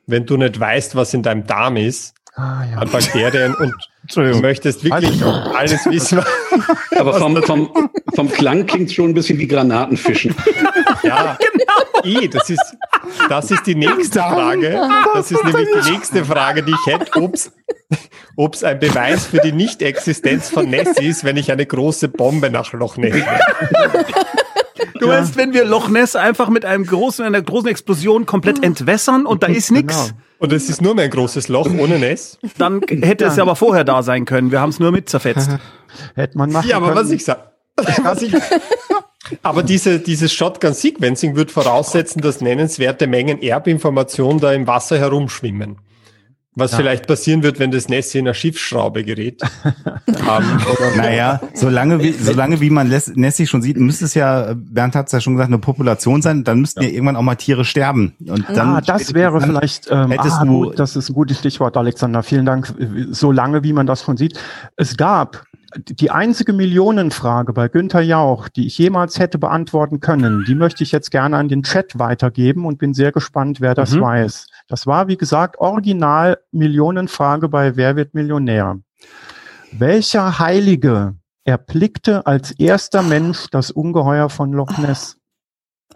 wenn 0.07 0.27
du 0.27 0.37
nicht 0.37 0.59
weißt, 0.59 0.95
was 0.97 1.13
in 1.15 1.23
deinem 1.23 1.47
Darm 1.47 1.77
ist, 1.77 2.15
Ah, 2.37 2.63
ja. 2.71 2.79
an 2.79 2.89
Bakterien 2.89 3.55
und 3.57 3.75
du 4.15 4.21
möchtest 4.41 4.85
wirklich 4.85 5.11
Also- 5.25 5.31
alles 5.31 5.85
wissen. 5.87 6.21
Aber 6.97 7.15
vom, 7.15 7.43
vom, 7.43 7.71
vom 8.15 8.31
Klang 8.31 8.67
klingt 8.67 8.93
schon 8.93 9.11
ein 9.11 9.15
bisschen 9.15 9.39
wie 9.39 9.47
Granatenfischen. 9.49 10.35
Ja, 11.03 11.39
eh, 12.05 12.29
das 12.29 12.51
ist, 12.51 12.77
das 13.31 13.51
ist 13.51 13.67
die 13.67 13.75
nächste 13.75 14.19
Frage. 14.19 14.79
Das 15.15 15.31
ist 15.31 15.43
nämlich 15.43 15.67
die 15.83 15.91
nächste 15.93 16.25
Frage, 16.27 16.63
die 16.63 16.73
ich 16.73 16.87
hätte, 16.93 17.11
ob's, 17.91 18.09
ob's 18.37 18.65
ein 18.65 18.79
Beweis 18.79 19.27
für 19.27 19.39
die 19.39 19.53
Nicht-Existenz 19.53 20.49
von 20.51 20.69
Nessie 20.71 21.07
ist, 21.07 21.25
wenn 21.25 21.37
ich 21.37 21.51
eine 21.53 21.67
große 21.67 22.09
Bombe 22.09 22.51
nach 22.51 22.73
Loch 22.73 22.97
Ness 22.97 23.15
werfe. 23.15 24.05
Du 24.99 25.07
meinst, 25.09 25.37
wenn 25.37 25.53
wir 25.53 25.65
Loch 25.65 25.89
Ness 25.89 26.15
einfach 26.17 26.49
mit 26.51 26.65
einem 26.65 26.85
großen, 26.85 27.25
einer 27.25 27.41
großen 27.41 27.69
Explosion 27.69 28.27
komplett 28.27 28.63
entwässern 28.63 29.25
und 29.27 29.43
da 29.43 29.47
ist 29.47 29.71
nix, 29.71 29.95
Genau. 30.09 30.21
Und 30.39 30.53
es 30.55 30.71
ist 30.71 30.81
nur 30.81 30.95
mehr 30.95 31.05
ein 31.05 31.11
großes 31.11 31.49
Loch 31.49 31.69
ohne 31.79 31.99
Ness. 31.99 32.39
dann 32.57 32.81
hätte 32.89 33.27
es 33.27 33.39
aber 33.39 33.57
vorher 33.57 33.85
da 33.85 34.03
sein 34.03 34.25
können. 34.25 34.51
Wir 34.51 34.61
haben 34.61 34.71
es 34.71 34.79
nur 34.81 34.91
mit 34.91 35.09
zerfetzt. 35.09 35.51
Hätte 36.15 36.39
man 36.39 36.51
machen 36.51 36.69
Ja, 36.69 36.77
aber 36.77 36.89
können. 36.89 36.99
was 37.05 37.11
ich 37.11 37.25
sag, 37.25 37.53
was 38.03 38.23
ich, 38.23 38.33
aber 39.43 39.63
diese, 39.63 39.99
dieses 40.01 40.33
Shotgun-Sequencing 40.33 41.37
wird 41.37 41.51
voraussetzen, 41.51 42.23
dass 42.23 42.41
nennenswerte 42.41 43.07
Mengen 43.07 43.43
Erbinformation 43.43 44.39
da 44.41 44.53
im 44.53 44.67
Wasser 44.67 44.99
herumschwimmen. 44.99 45.79
Was 46.61 46.75
vielleicht 46.75 47.07
passieren 47.07 47.43
wird, 47.43 47.59
wenn 47.59 47.71
das 47.71 47.89
Nessie 47.89 48.19
in 48.19 48.27
einer 48.27 48.35
Schiffsschraube 48.35 49.05
gerät. 49.05 49.43
ähm, 50.07 50.61
Naja, 50.97 51.41
solange 51.55 52.03
wie, 52.03 52.13
solange 52.13 52.61
wie 52.61 52.71
man 52.71 52.89
Nessie 52.89 53.47
schon 53.47 53.63
sieht, 53.63 53.77
müsste 53.77 54.05
es 54.05 54.15
ja, 54.15 54.55
Bernd 54.55 54.95
hat 54.95 55.07
es 55.07 55.13
ja 55.13 55.21
schon 55.21 55.35
gesagt, 55.35 55.49
eine 55.49 55.59
Population 55.59 56.23
sein, 56.23 56.45
dann 56.45 56.61
müssten 56.61 56.83
ja, 56.83 56.89
irgendwann 56.89 57.17
auch 57.17 57.23
mal 57.23 57.35
Tiere 57.35 57.65
sterben. 57.65 58.15
Und 58.27 58.45
dann 58.49 58.77
ah, 58.77 58.81
das 58.81 59.15
wäre 59.15 59.39
dann 59.41 59.51
vielleicht, 59.51 59.91
ähm, 59.91 60.11
hättest 60.11 60.39
ah, 60.41 60.45
du- 60.45 60.67
gut, 60.67 60.79
das 60.79 60.97
ist 60.97 61.09
ein 61.09 61.15
gutes 61.15 61.39
Stichwort, 61.39 61.77
Alexander. 61.77 62.23
Vielen 62.23 62.47
Dank. 62.47 62.73
So 63.11 63.33
lange, 63.33 63.63
wie 63.65 63.73
man 63.73 63.87
das 63.87 64.05
schon 64.05 64.17
sieht. 64.17 64.39
Es 64.77 64.97
gab 64.97 65.45
die 65.77 66.11
einzige 66.11 66.53
Millionenfrage 66.53 67.53
bei 67.53 67.69
Günther 67.69 68.01
Jauch, 68.01 68.49
die 68.49 68.67
ich 68.67 68.77
jemals 68.79 69.19
hätte 69.19 69.39
beantworten 69.39 70.01
können. 70.01 70.45
Die 70.47 70.55
möchte 70.55 70.83
ich 70.83 70.93
jetzt 70.93 71.11
gerne 71.11 71.37
an 71.37 71.49
den 71.49 71.63
Chat 71.63 71.99
weitergeben 71.99 72.65
und 72.65 72.79
bin 72.79 72.95
sehr 72.95 73.13
gespannt, 73.13 73.61
wer 73.61 73.75
das 73.75 73.93
Mhm. 73.93 74.01
weiß. 74.01 74.47
Das 74.69 74.87
war, 74.87 75.09
wie 75.09 75.17
gesagt, 75.17 75.59
original 75.59 76.39
Millionenfrage 76.53 77.49
bei 77.49 77.77
Wer 77.77 77.97
wird 77.97 78.15
Millionär? 78.15 78.79
Welcher 79.73 80.39
Heilige 80.39 81.15
erblickte 81.45 82.27
als 82.27 82.51
erster 82.53 83.03
Mensch 83.03 83.47
das 83.51 83.71
Ungeheuer 83.71 84.29
von 84.29 84.53
Loch 84.53 84.77
Ness? 84.79 85.20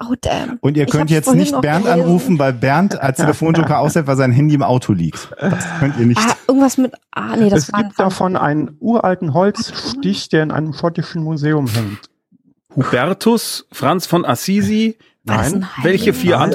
Oh, 0.00 0.14
damn. 0.20 0.58
Und 0.60 0.76
ihr 0.76 0.86
könnt 0.86 1.10
jetzt 1.10 1.32
nicht 1.34 1.58
Bernd 1.60 1.84
gelesen. 1.84 2.02
anrufen, 2.04 2.38
weil 2.38 2.52
Bernd 2.52 3.00
als 3.00 3.18
Telefonjoker 3.18 3.78
aushält, 3.78 4.06
weil 4.08 4.16
sein 4.16 4.32
Handy 4.32 4.54
im 4.56 4.62
Auto 4.62 4.92
liegt. 4.92 5.28
Das 5.40 5.64
könnt 5.78 5.96
ihr 5.98 6.06
nicht. 6.06 6.20
Ah, 6.20 6.34
irgendwas 6.48 6.76
mit, 6.78 6.92
ah, 7.12 7.36
nee, 7.36 7.48
das 7.48 7.64
es 7.64 7.72
war 7.72 7.78
ein 7.80 7.86
gibt 7.86 8.00
davon 8.00 8.36
einen 8.36 8.76
uralten 8.80 9.34
Holzstich, 9.34 10.28
der 10.30 10.42
in 10.42 10.50
einem 10.50 10.72
schottischen 10.72 11.22
Museum 11.22 11.68
hängt. 11.68 12.10
Hubertus, 12.74 13.66
Franz 13.72 14.06
von 14.06 14.24
Assisi, 14.24 14.98
War 15.24 15.38
das 15.38 15.52
ein 15.54 15.66
welche 15.82 16.12
vier 16.12 16.38
Nein, 16.38 16.50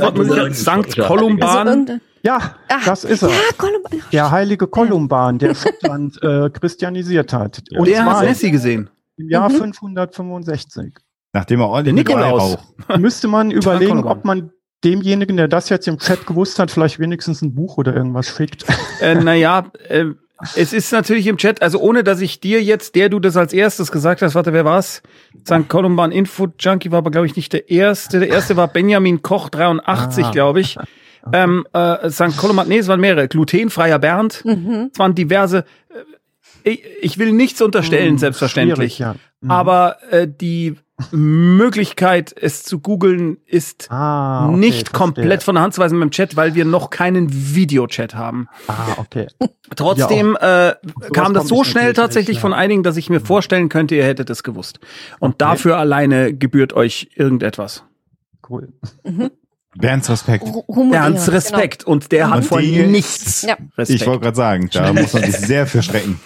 ist 0.51 0.63
Sankt 0.65 0.95
ja- 0.95 1.03
Also 1.05 1.15
Kolumban, 1.15 1.67
irgendein- 1.67 2.01
Ja, 2.21 2.55
Ah, 2.67 2.75
das 2.85 3.05
ist 3.05 3.21
er. 3.23 3.29
Ja, 3.29 3.35
Kolumban. 3.57 4.01
Der 4.11 4.29
heilige 4.31 4.67
Kolumban, 4.67 5.39
der 5.39 5.55
Schottland 5.55 6.21
äh, 6.21 6.49
christianisiert 6.49 7.31
hat. 7.31 7.61
Und 7.77 7.87
der 7.87 8.03
hat 8.03 8.23
Nessie 8.23 8.51
gesehen. 8.51 8.89
im 9.15 9.29
Jahr 9.29 9.49
Mhm. 9.49 9.73
565. 9.73 10.93
Nachdem 11.33 11.59
er 11.61 11.67
ordentlich 11.69 11.95
Nikolaus. 11.95 12.57
Weihrauch- 12.87 12.97
Müsste 12.99 13.27
man 13.27 13.51
überlegen, 13.51 14.03
ob 14.03 14.25
man 14.25 14.51
demjenigen, 14.83 15.37
der 15.37 15.47
das 15.47 15.69
jetzt 15.69 15.87
im 15.87 15.97
Chat 15.99 16.25
gewusst 16.25 16.57
hat, 16.59 16.71
vielleicht 16.71 16.99
wenigstens 16.99 17.41
ein 17.41 17.53
Buch 17.53 17.77
oder 17.77 17.95
irgendwas 17.95 18.27
schickt. 18.35 18.65
Äh, 19.01 19.15
naja, 19.15 19.71
äh, 19.87 20.07
es 20.55 20.73
ist 20.73 20.91
natürlich 20.91 21.27
im 21.27 21.37
Chat, 21.37 21.61
also 21.61 21.79
ohne 21.79 22.03
dass 22.03 22.19
ich 22.19 22.41
dir 22.41 22.61
jetzt, 22.61 22.95
der 22.95 23.07
du 23.07 23.19
das 23.21 23.37
als 23.37 23.53
erstes 23.53 23.91
gesagt 23.93 24.21
hast, 24.21 24.35
warte, 24.35 24.51
wer 24.51 24.65
war's? 24.65 25.01
St. 25.45 25.69
Columban 25.69 26.11
Info 26.11 26.47
Junkie 26.59 26.91
war 26.91 26.97
aber, 26.97 27.09
glaube 27.11 27.25
ich, 27.27 27.37
nicht 27.37 27.53
der 27.53 27.69
erste. 27.69 28.19
Der 28.19 28.27
erste 28.27 28.57
war 28.57 28.67
Benjamin 28.67 29.21
Koch 29.21 29.47
83, 29.47 30.25
Ah. 30.25 30.31
glaube 30.31 30.59
ich. 30.59 30.77
Ähm, 31.31 31.65
äh, 31.71 32.09
St. 32.09 32.35
Columban, 32.37 32.67
nee, 32.67 32.79
es 32.79 32.87
waren 32.89 32.99
mehrere. 32.99 33.29
Glutenfreier 33.29 33.99
Bernd. 33.99 34.43
Mhm. 34.43 34.89
Es 34.91 34.99
waren 34.99 35.15
diverse. 35.15 35.63
Äh, 36.63 36.71
ich, 36.71 36.83
ich 37.01 37.17
will 37.17 37.31
nichts 37.31 37.61
unterstellen, 37.61 38.11
Hm, 38.11 38.17
selbstverständlich. 38.17 38.99
ja. 38.99 39.15
Mhm. 39.39 39.51
Aber 39.51 39.95
äh, 40.11 40.27
die 40.27 40.75
Möglichkeit, 41.11 42.35
es 42.39 42.63
zu 42.63 42.79
googeln, 42.79 43.37
ist 43.45 43.87
ah, 43.89 44.47
okay, 44.47 44.57
nicht 44.57 44.89
verstehe. 44.89 44.97
komplett 44.97 45.43
von 45.43 45.55
der 45.55 45.63
Hand 45.63 45.73
zu 45.73 45.81
weisen 45.81 46.01
im 46.01 46.11
Chat, 46.11 46.35
weil 46.35 46.55
wir 46.55 46.65
noch 46.65 46.89
keinen 46.89 47.27
Videochat 47.31 48.15
haben. 48.15 48.47
Ah, 48.67 48.95
okay. 48.97 49.27
Trotzdem 49.75 50.37
äh, 50.39 50.73
kam 51.13 51.33
das 51.33 51.47
so 51.47 51.63
schnell 51.63 51.93
tatsächlich 51.93 52.35
nicht, 52.35 52.41
von 52.41 52.51
ja. 52.51 52.57
einigen, 52.57 52.83
dass 52.83 52.97
ich 52.97 53.09
mir 53.09 53.19
vorstellen 53.19 53.69
könnte, 53.69 53.95
ihr 53.95 54.03
hättet 54.03 54.29
es 54.29 54.43
gewusst. 54.43 54.79
Und 55.19 55.41
dafür 55.41 55.77
alleine 55.77 56.33
gebührt 56.33 56.73
euch 56.73 57.09
irgendetwas. 57.15 57.83
Cool. 58.47 58.73
Bernds 59.77 60.09
Respekt. 60.09 60.43
Rumoreon, 60.45 60.93
Ernst 60.93 61.31
Respekt. 61.31 61.83
Und 61.83 62.11
der 62.11 62.29
hat 62.29 62.37
Und 62.37 62.45
von 62.45 62.61
die- 62.61 62.85
nichts 62.87 63.43
Ja. 63.43 63.55
Respekt. 63.77 64.01
Ich 64.01 64.07
wollte 64.07 64.21
gerade 64.21 64.35
sagen, 64.37 64.69
da 64.73 64.91
muss 64.93 65.13
man 65.13 65.23
sich 65.23 65.37
sehr 65.37 65.67
für 65.67 65.81
strecken. 65.83 66.19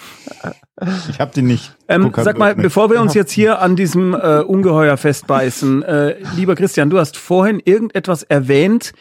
Ich 1.10 1.20
hab 1.20 1.34
den 1.34 1.46
nicht. 1.48 1.76
Ähm, 1.88 2.04
Guck, 2.12 2.24
sag 2.24 2.38
mal, 2.38 2.56
ne. 2.56 2.64
bevor 2.64 2.90
wir 2.90 3.00
uns 3.02 3.14
jetzt 3.14 3.32
hier 3.32 3.62
an 3.62 3.76
diesem 3.76 4.14
äh, 4.14 4.40
Ungeheuer 4.40 4.98
festbeißen, 4.98 5.84
äh, 5.84 6.16
lieber 6.36 6.56
Christian, 6.56 6.90
du 6.90 6.98
hast 7.00 7.18
vorhin 7.18 7.62
irgendetwas 7.64 8.24
erwähnt, 8.24 8.94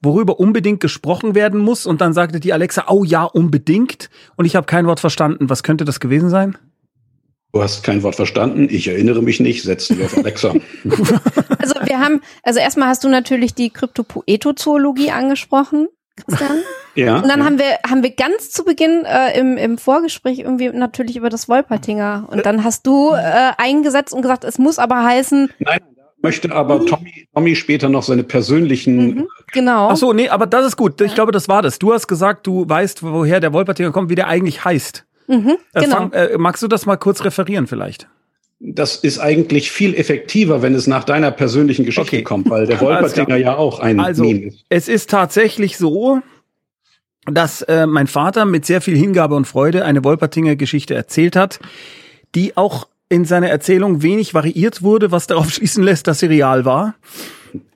worüber 0.00 0.38
unbedingt 0.40 0.80
gesprochen 0.80 1.34
werden 1.34 1.60
muss, 1.60 1.84
und 1.84 2.00
dann 2.00 2.12
sagte 2.12 2.40
die 2.40 2.52
Alexa, 2.52 2.84
oh 2.88 3.04
ja, 3.04 3.24
unbedingt, 3.24 4.10
und 4.36 4.44
ich 4.44 4.56
habe 4.56 4.66
kein 4.66 4.86
Wort 4.86 5.00
verstanden. 5.00 5.50
Was 5.50 5.62
könnte 5.62 5.84
das 5.84 5.98
gewesen 6.00 6.30
sein? 6.30 6.56
Du 7.52 7.62
hast 7.62 7.82
kein 7.82 8.02
Wort 8.02 8.14
verstanden. 8.14 8.68
Ich 8.70 8.88
erinnere 8.88 9.22
mich 9.22 9.40
nicht. 9.40 9.62
Setzen 9.62 9.98
wir 9.98 10.06
auf 10.06 10.16
Alexa. 10.16 10.54
Also 11.60 11.74
wir 11.84 11.98
haben, 11.98 12.20
also 12.44 12.60
erstmal 12.60 12.88
hast 12.88 13.04
du 13.04 13.08
natürlich 13.08 13.52
die 13.52 13.70
Kryptopoetozoologie 13.70 15.10
angesprochen, 15.10 15.88
Christian. 16.16 16.58
Ja. 16.94 17.16
Und 17.18 17.28
dann 17.28 17.38
ja. 17.38 17.46
haben 17.46 17.58
wir, 17.60 17.78
haben 17.88 18.02
wir 18.02 18.10
ganz 18.10 18.50
zu 18.50 18.64
Beginn 18.64 19.04
äh, 19.04 19.38
im, 19.38 19.56
im 19.56 19.78
Vorgespräch 19.78 20.40
irgendwie 20.40 20.68
natürlich 20.70 21.16
über 21.16 21.28
das 21.28 21.48
Wolpertinger. 21.48 22.26
Und 22.28 22.44
dann 22.44 22.64
hast 22.64 22.88
du 22.88 23.12
äh, 23.12 23.52
eingesetzt 23.56 24.12
und 24.12 24.22
gesagt, 24.22 24.42
es 24.42 24.58
muss 24.58 24.80
aber 24.80 25.04
heißen, 25.04 25.48
Nein, 25.60 25.78
möchte 26.20 26.50
aber 26.52 26.84
Tommy, 26.86 27.28
Tommy 27.32 27.54
später 27.54 27.88
noch 27.88 28.02
seine 28.02 28.24
persönlichen 28.24 28.96
mhm, 28.96 29.28
genau. 29.52 29.90
Ach 29.90 29.96
so, 29.96 30.12
nee, 30.12 30.28
aber 30.28 30.46
das 30.48 30.66
ist 30.66 30.76
gut. 30.76 31.00
Ich 31.00 31.14
glaube, 31.14 31.30
das 31.30 31.48
war 31.48 31.62
das. 31.62 31.78
Du 31.78 31.92
hast 31.92 32.08
gesagt, 32.08 32.48
du 32.48 32.68
weißt, 32.68 33.04
woher 33.04 33.38
der 33.38 33.52
Wolpertinger 33.52 33.92
kommt, 33.92 34.10
wie 34.10 34.16
der 34.16 34.26
eigentlich 34.26 34.64
heißt. 34.64 35.06
Mhm, 35.28 35.56
Äh, 35.74 35.80
genau. 35.82 35.96
fang, 35.96 36.12
äh, 36.12 36.36
magst 36.38 36.62
du 36.62 36.68
das 36.68 36.84
mal 36.86 36.96
kurz 36.96 37.22
referieren 37.24 37.66
vielleicht? 37.66 38.08
Das 38.60 38.96
ist 38.96 39.20
eigentlich 39.20 39.70
viel 39.70 39.94
effektiver, 39.94 40.62
wenn 40.62 40.74
es 40.74 40.88
nach 40.88 41.04
deiner 41.04 41.30
persönlichen 41.30 41.84
Geschichte 41.84 42.16
Okay. 42.16 42.22
kommt, 42.24 42.50
weil 42.50 42.66
der 42.66 42.80
Wolpertinger 42.80 43.36
ja 43.36 43.54
auch 43.56 43.78
ein 43.78 44.00
Also, 44.00 44.24
Meme 44.24 44.46
ist. 44.46 44.64
es 44.68 44.88
ist 44.88 45.10
tatsächlich 45.10 45.76
so, 45.78 46.20
dass 47.26 47.62
äh, 47.62 47.86
mein 47.86 48.06
Vater 48.08 48.46
mit 48.46 48.66
sehr 48.66 48.80
viel 48.80 48.96
Hingabe 48.96 49.34
und 49.36 49.44
Freude 49.44 49.84
eine 49.84 50.02
Wolpertinger 50.02 50.56
Geschichte 50.56 50.94
erzählt 50.94 51.36
hat, 51.36 51.60
die 52.34 52.56
auch 52.56 52.88
in 53.10 53.24
seiner 53.24 53.48
Erzählung 53.48 54.02
wenig 54.02 54.34
variiert 54.34 54.82
wurde, 54.82 55.12
was 55.12 55.26
darauf 55.26 55.50
schließen 55.52 55.84
lässt, 55.84 56.06
dass 56.08 56.18
sie 56.20 56.26
real 56.26 56.64
war. 56.64 56.94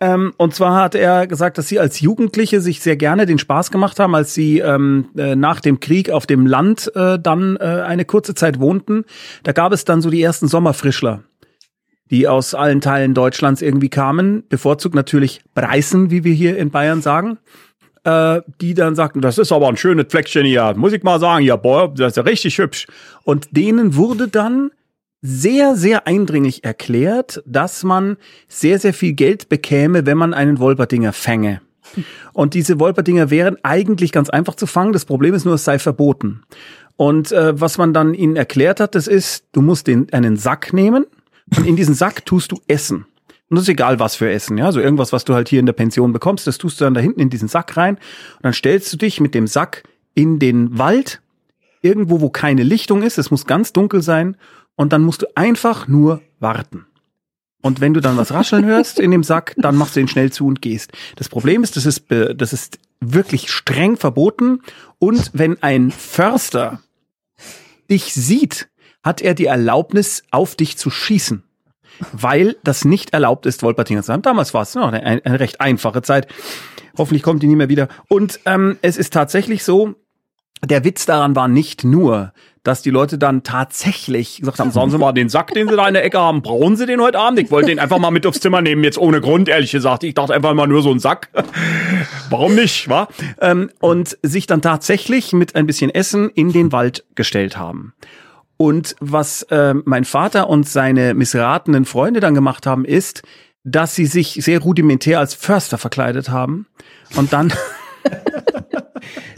Ähm, 0.00 0.32
und 0.36 0.54
zwar 0.54 0.82
hat 0.82 0.94
er 0.94 1.26
gesagt, 1.26 1.58
dass 1.58 1.68
sie 1.68 1.78
als 1.78 2.00
Jugendliche 2.00 2.60
sich 2.60 2.80
sehr 2.80 2.96
gerne 2.96 3.26
den 3.26 3.38
Spaß 3.38 3.70
gemacht 3.70 3.98
haben, 3.98 4.14
als 4.14 4.34
sie 4.34 4.58
ähm, 4.58 5.08
äh, 5.16 5.36
nach 5.36 5.60
dem 5.60 5.80
Krieg 5.80 6.10
auf 6.10 6.26
dem 6.26 6.46
Land 6.46 6.90
äh, 6.94 7.18
dann 7.18 7.56
äh, 7.56 7.82
eine 7.86 8.04
kurze 8.04 8.34
Zeit 8.34 8.60
wohnten. 8.60 9.04
Da 9.42 9.52
gab 9.52 9.72
es 9.72 9.84
dann 9.84 10.02
so 10.02 10.10
die 10.10 10.22
ersten 10.22 10.48
Sommerfrischler, 10.48 11.22
die 12.10 12.28
aus 12.28 12.54
allen 12.54 12.80
Teilen 12.80 13.14
Deutschlands 13.14 13.62
irgendwie 13.62 13.88
kamen, 13.88 14.44
bevorzugt 14.48 14.94
natürlich 14.94 15.42
Breißen, 15.54 16.10
wie 16.10 16.24
wir 16.24 16.34
hier 16.34 16.56
in 16.56 16.70
Bayern 16.70 17.02
sagen. 17.02 17.38
Äh, 18.04 18.40
die 18.60 18.74
dann 18.74 18.96
sagten, 18.96 19.20
das 19.20 19.38
ist 19.38 19.52
aber 19.52 19.68
ein 19.68 19.76
schönes 19.76 20.06
Fleckchen 20.08 20.44
hier, 20.44 20.74
muss 20.76 20.92
ich 20.92 21.04
mal 21.04 21.20
sagen, 21.20 21.44
ja, 21.44 21.54
boah, 21.54 21.94
das 21.94 22.08
ist 22.08 22.16
ja 22.16 22.24
richtig 22.24 22.58
hübsch. 22.58 22.88
Und 23.22 23.56
denen 23.56 23.94
wurde 23.94 24.26
dann 24.26 24.72
sehr, 25.22 25.76
sehr 25.76 26.06
eindringlich 26.08 26.64
erklärt, 26.64 27.42
dass 27.46 27.84
man 27.84 28.16
sehr, 28.48 28.78
sehr 28.80 28.92
viel 28.92 29.12
Geld 29.12 29.48
bekäme, 29.48 30.04
wenn 30.04 30.18
man 30.18 30.34
einen 30.34 30.58
Wolperdinger 30.58 31.12
fänge. 31.12 31.60
Und 32.32 32.54
diese 32.54 32.80
Wolperdinger 32.80 33.30
wären 33.30 33.56
eigentlich 33.62 34.12
ganz 34.12 34.30
einfach 34.30 34.56
zu 34.56 34.66
fangen. 34.66 34.92
Das 34.92 35.04
Problem 35.04 35.34
ist 35.34 35.44
nur, 35.44 35.54
es 35.54 35.64
sei 35.64 35.78
verboten. 35.78 36.42
Und 36.96 37.32
äh, 37.32 37.58
was 37.60 37.78
man 37.78 37.94
dann 37.94 38.14
ihnen 38.14 38.36
erklärt 38.36 38.80
hat, 38.80 38.94
das 38.94 39.06
ist, 39.06 39.44
du 39.52 39.62
musst 39.62 39.86
den, 39.86 40.12
einen 40.12 40.36
Sack 40.36 40.72
nehmen 40.72 41.06
und 41.56 41.66
in 41.66 41.76
diesen 41.76 41.94
Sack 41.94 42.26
tust 42.26 42.52
du 42.52 42.60
Essen. 42.66 43.06
Und 43.48 43.56
das 43.56 43.62
ist 43.64 43.68
egal, 43.68 43.98
was 43.98 44.16
für 44.16 44.30
Essen, 44.30 44.56
ja. 44.56 44.72
So 44.72 44.80
irgendwas, 44.80 45.12
was 45.12 45.24
du 45.24 45.34
halt 45.34 45.48
hier 45.48 45.60
in 45.60 45.66
der 45.66 45.72
Pension 45.74 46.12
bekommst, 46.12 46.46
das 46.46 46.58
tust 46.58 46.80
du 46.80 46.84
dann 46.84 46.94
da 46.94 47.00
hinten 47.00 47.20
in 47.20 47.30
diesen 47.30 47.48
Sack 47.48 47.76
rein. 47.76 47.96
Und 47.96 48.44
dann 48.44 48.54
stellst 48.54 48.92
du 48.92 48.96
dich 48.96 49.20
mit 49.20 49.34
dem 49.34 49.46
Sack 49.46 49.84
in 50.14 50.38
den 50.38 50.78
Wald, 50.78 51.20
irgendwo, 51.82 52.20
wo 52.20 52.30
keine 52.30 52.62
Lichtung 52.62 53.02
ist. 53.02 53.18
Es 53.18 53.30
muss 53.30 53.46
ganz 53.46 53.72
dunkel 53.72 54.00
sein. 54.00 54.36
Und 54.76 54.92
dann 54.92 55.02
musst 55.02 55.22
du 55.22 55.26
einfach 55.34 55.88
nur 55.88 56.22
warten. 56.40 56.86
Und 57.62 57.80
wenn 57.80 57.94
du 57.94 58.00
dann 58.00 58.16
was 58.16 58.32
rascheln 58.32 58.64
hörst 58.64 58.98
in 58.98 59.12
dem 59.12 59.22
Sack, 59.22 59.54
dann 59.56 59.76
machst 59.76 59.94
du 59.94 60.00
ihn 60.00 60.08
schnell 60.08 60.32
zu 60.32 60.46
und 60.46 60.60
gehst. 60.60 60.92
Das 61.16 61.28
Problem 61.28 61.62
ist, 61.62 61.76
das 61.76 61.86
ist, 61.86 62.06
das 62.10 62.52
ist 62.52 62.78
wirklich 63.00 63.50
streng 63.50 63.96
verboten. 63.96 64.62
Und 64.98 65.30
wenn 65.32 65.62
ein 65.62 65.92
Förster 65.92 66.80
dich 67.88 68.14
sieht, 68.14 68.68
hat 69.04 69.20
er 69.20 69.34
die 69.34 69.46
Erlaubnis, 69.46 70.24
auf 70.30 70.56
dich 70.56 70.76
zu 70.76 70.90
schießen. 70.90 71.44
Weil 72.12 72.56
das 72.64 72.84
nicht 72.84 73.12
erlaubt 73.12 73.46
ist, 73.46 73.62
Wolpertinger 73.62 74.02
zu 74.02 74.12
haben. 74.12 74.22
Damals 74.22 74.54
war 74.54 74.62
es 74.62 74.74
noch 74.74 74.88
eine, 74.88 75.02
eine 75.24 75.40
recht 75.40 75.60
einfache 75.60 76.02
Zeit. 76.02 76.26
Hoffentlich 76.98 77.22
kommt 77.22 77.42
die 77.42 77.46
nie 77.46 77.56
mehr 77.56 77.68
wieder. 77.68 77.88
Und 78.08 78.40
ähm, 78.44 78.76
es 78.82 78.96
ist 78.96 79.12
tatsächlich 79.12 79.62
so, 79.62 79.94
der 80.64 80.84
Witz 80.84 81.06
daran 81.06 81.36
war 81.36 81.48
nicht 81.48 81.84
nur, 81.84 82.32
dass 82.62 82.80
die 82.82 82.90
Leute 82.90 83.18
dann 83.18 83.42
tatsächlich 83.42 84.38
gesagt 84.38 84.60
haben, 84.60 84.70
sagen 84.70 84.90
Sie 84.90 84.98
mal, 84.98 85.12
den 85.12 85.28
Sack, 85.28 85.52
den 85.52 85.68
Sie 85.68 85.76
da 85.76 85.88
in 85.88 85.94
der 85.94 86.04
Ecke 86.04 86.18
haben, 86.18 86.42
brauchen 86.42 86.76
Sie 86.76 86.86
den 86.86 87.00
heute 87.00 87.18
Abend? 87.18 87.40
Ich 87.40 87.50
wollte 87.50 87.68
den 87.68 87.78
einfach 87.78 87.98
mal 87.98 88.10
mit 88.10 88.24
aufs 88.26 88.40
Zimmer 88.40 88.62
nehmen, 88.62 88.84
jetzt 88.84 88.98
ohne 88.98 89.20
Grund, 89.20 89.48
ehrlich 89.48 89.72
gesagt. 89.72 90.04
Ich 90.04 90.14
dachte 90.14 90.32
einfach 90.32 90.54
mal 90.54 90.68
nur 90.68 90.82
so 90.82 90.90
ein 90.90 91.00
Sack. 91.00 91.28
Warum 92.30 92.54
nicht, 92.54 92.88
wa? 92.88 93.08
Ähm, 93.40 93.70
und 93.80 94.16
sich 94.22 94.46
dann 94.46 94.62
tatsächlich 94.62 95.32
mit 95.32 95.56
ein 95.56 95.66
bisschen 95.66 95.90
Essen 95.90 96.30
in 96.30 96.52
den 96.52 96.70
Wald 96.70 97.04
gestellt 97.14 97.56
haben. 97.56 97.94
Und 98.56 98.94
was 99.00 99.42
äh, 99.44 99.74
mein 99.84 100.04
Vater 100.04 100.48
und 100.48 100.68
seine 100.68 101.14
missratenen 101.14 101.84
Freunde 101.84 102.20
dann 102.20 102.34
gemacht 102.34 102.64
haben, 102.64 102.84
ist, 102.84 103.22
dass 103.64 103.96
sie 103.96 104.06
sich 104.06 104.38
sehr 104.40 104.60
rudimentär 104.60 105.18
als 105.18 105.34
Förster 105.34 105.78
verkleidet 105.78 106.30
haben 106.30 106.66
und 107.16 107.32
dann 107.32 107.52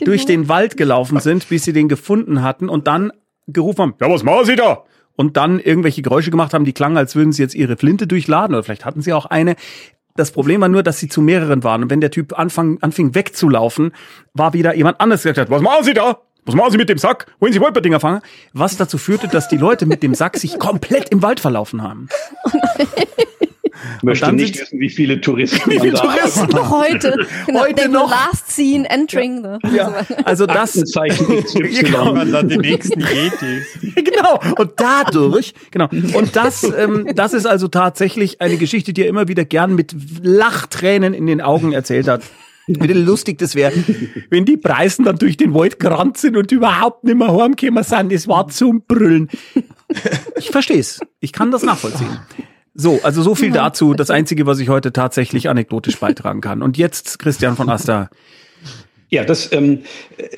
durch 0.04 0.26
den 0.26 0.48
Wald 0.48 0.76
gelaufen 0.76 1.20
sind, 1.20 1.48
bis 1.48 1.64
sie 1.64 1.72
den 1.72 1.88
gefunden 1.88 2.42
hatten 2.42 2.68
und 2.68 2.86
dann 2.86 3.12
gerufen 3.46 3.80
haben, 3.80 3.94
ja, 4.00 4.10
was 4.10 4.22
machen 4.22 4.46
Sie 4.46 4.56
da? 4.56 4.84
Und 5.16 5.36
dann 5.36 5.60
irgendwelche 5.60 6.02
Geräusche 6.02 6.30
gemacht 6.30 6.54
haben, 6.54 6.64
die 6.64 6.72
klangen, 6.72 6.96
als 6.96 7.14
würden 7.14 7.32
sie 7.32 7.42
jetzt 7.42 7.54
ihre 7.54 7.76
Flinte 7.76 8.06
durchladen 8.06 8.54
oder 8.54 8.64
vielleicht 8.64 8.84
hatten 8.84 9.00
sie 9.00 9.12
auch 9.12 9.26
eine. 9.26 9.54
Das 10.16 10.32
Problem 10.32 10.60
war 10.60 10.68
nur, 10.68 10.82
dass 10.82 10.98
sie 10.98 11.08
zu 11.08 11.20
mehreren 11.20 11.62
waren. 11.62 11.84
Und 11.84 11.90
wenn 11.90 12.00
der 12.00 12.10
Typ 12.10 12.36
anfang, 12.36 12.78
anfing 12.80 13.14
wegzulaufen, 13.14 13.92
war 14.32 14.54
wieder 14.54 14.74
jemand 14.74 15.00
anderes, 15.00 15.22
der 15.22 15.32
gesagt 15.32 15.50
hat, 15.50 15.56
was 15.56 15.62
machen 15.62 15.84
Sie 15.84 15.94
da? 15.94 16.18
Was 16.46 16.54
machen 16.54 16.72
Sie 16.72 16.78
mit 16.78 16.88
dem 16.88 16.98
Sack? 16.98 17.26
Wollen 17.40 17.52
Sie 17.52 17.60
Wolperdinger 17.60 18.00
fangen? 18.00 18.20
Was 18.52 18.76
dazu 18.76 18.98
führte, 18.98 19.28
dass 19.28 19.48
die 19.48 19.56
Leute 19.56 19.86
mit 19.86 20.02
dem 20.02 20.14
Sack 20.14 20.36
sich 20.36 20.58
komplett 20.58 21.10
im 21.10 21.22
Wald 21.22 21.40
verlaufen 21.40 21.82
haben. 21.82 22.08
Ich 23.98 24.02
möchte 24.02 24.26
dann 24.26 24.36
nicht 24.36 24.60
wissen, 24.60 24.80
wie 24.80 24.90
viele 24.90 25.20
Touristen 25.20 25.70
Wie 25.70 25.80
viele 25.80 25.92
man 25.92 26.02
da 26.06 26.16
Touristen? 26.16 26.46
Noch 26.48 26.70
heute. 26.88 27.26
Genau, 27.46 27.60
Heute 27.60 27.88
noch. 27.88 28.10
last 28.10 28.50
seen 28.50 28.84
entering 28.84 29.42
the. 29.42 29.76
Ja, 29.76 30.06
also 30.24 30.46
das, 30.46 30.70
Aktenzeichen 30.76 31.42
XY. 31.44 31.62
Genau. 31.84 32.14
Man 32.14 32.32
dann 32.32 32.48
die 32.48 32.58
nächsten 32.58 33.00
Yetis. 33.00 33.78
genau. 33.94 34.40
Und 34.56 34.72
dadurch, 34.76 35.54
genau. 35.70 35.88
Und 36.14 36.36
das, 36.36 36.64
ähm, 36.64 37.08
das 37.14 37.34
ist 37.34 37.46
also 37.46 37.68
tatsächlich 37.68 38.40
eine 38.40 38.56
Geschichte, 38.56 38.92
die 38.92 39.02
er 39.02 39.08
immer 39.08 39.28
wieder 39.28 39.44
gern 39.44 39.74
mit 39.74 39.94
Lachtränen 40.22 41.14
in 41.14 41.26
den 41.26 41.40
Augen 41.40 41.72
erzählt 41.72 42.08
hat. 42.08 42.22
Wie 42.66 42.92
lustig 42.92 43.38
das 43.38 43.54
wäre, 43.54 43.74
wenn 44.30 44.46
die 44.46 44.56
Preisen 44.56 45.04
dann 45.04 45.16
durch 45.16 45.36
den 45.36 45.52
Wald 45.52 45.78
gerannt 45.78 46.16
sind 46.16 46.36
und 46.36 46.50
überhaupt 46.50 47.04
nicht 47.04 47.16
mehr 47.16 47.28
heimgekommen 47.28 47.84
sind. 47.84 48.10
Das 48.10 48.26
war 48.26 48.48
zum 48.48 48.82
Brüllen. 48.86 49.28
Ich 50.38 50.50
verstehe 50.50 50.78
es. 50.78 51.00
Ich 51.20 51.32
kann 51.32 51.50
das 51.50 51.62
nachvollziehen. 51.62 52.18
So, 52.74 53.00
also 53.02 53.22
so 53.22 53.34
viel 53.34 53.52
dazu. 53.52 53.94
Das 53.94 54.10
Einzige, 54.10 54.46
was 54.46 54.58
ich 54.58 54.68
heute 54.68 54.92
tatsächlich 54.92 55.48
anekdotisch 55.48 55.98
beitragen 55.98 56.40
kann. 56.40 56.60
Und 56.62 56.76
jetzt 56.76 57.18
Christian 57.20 57.56
von 57.56 57.68
Asta. 57.68 58.10
Ja, 59.10 59.24
das, 59.24 59.52
ähm, 59.52 59.80
äh, 60.16 60.28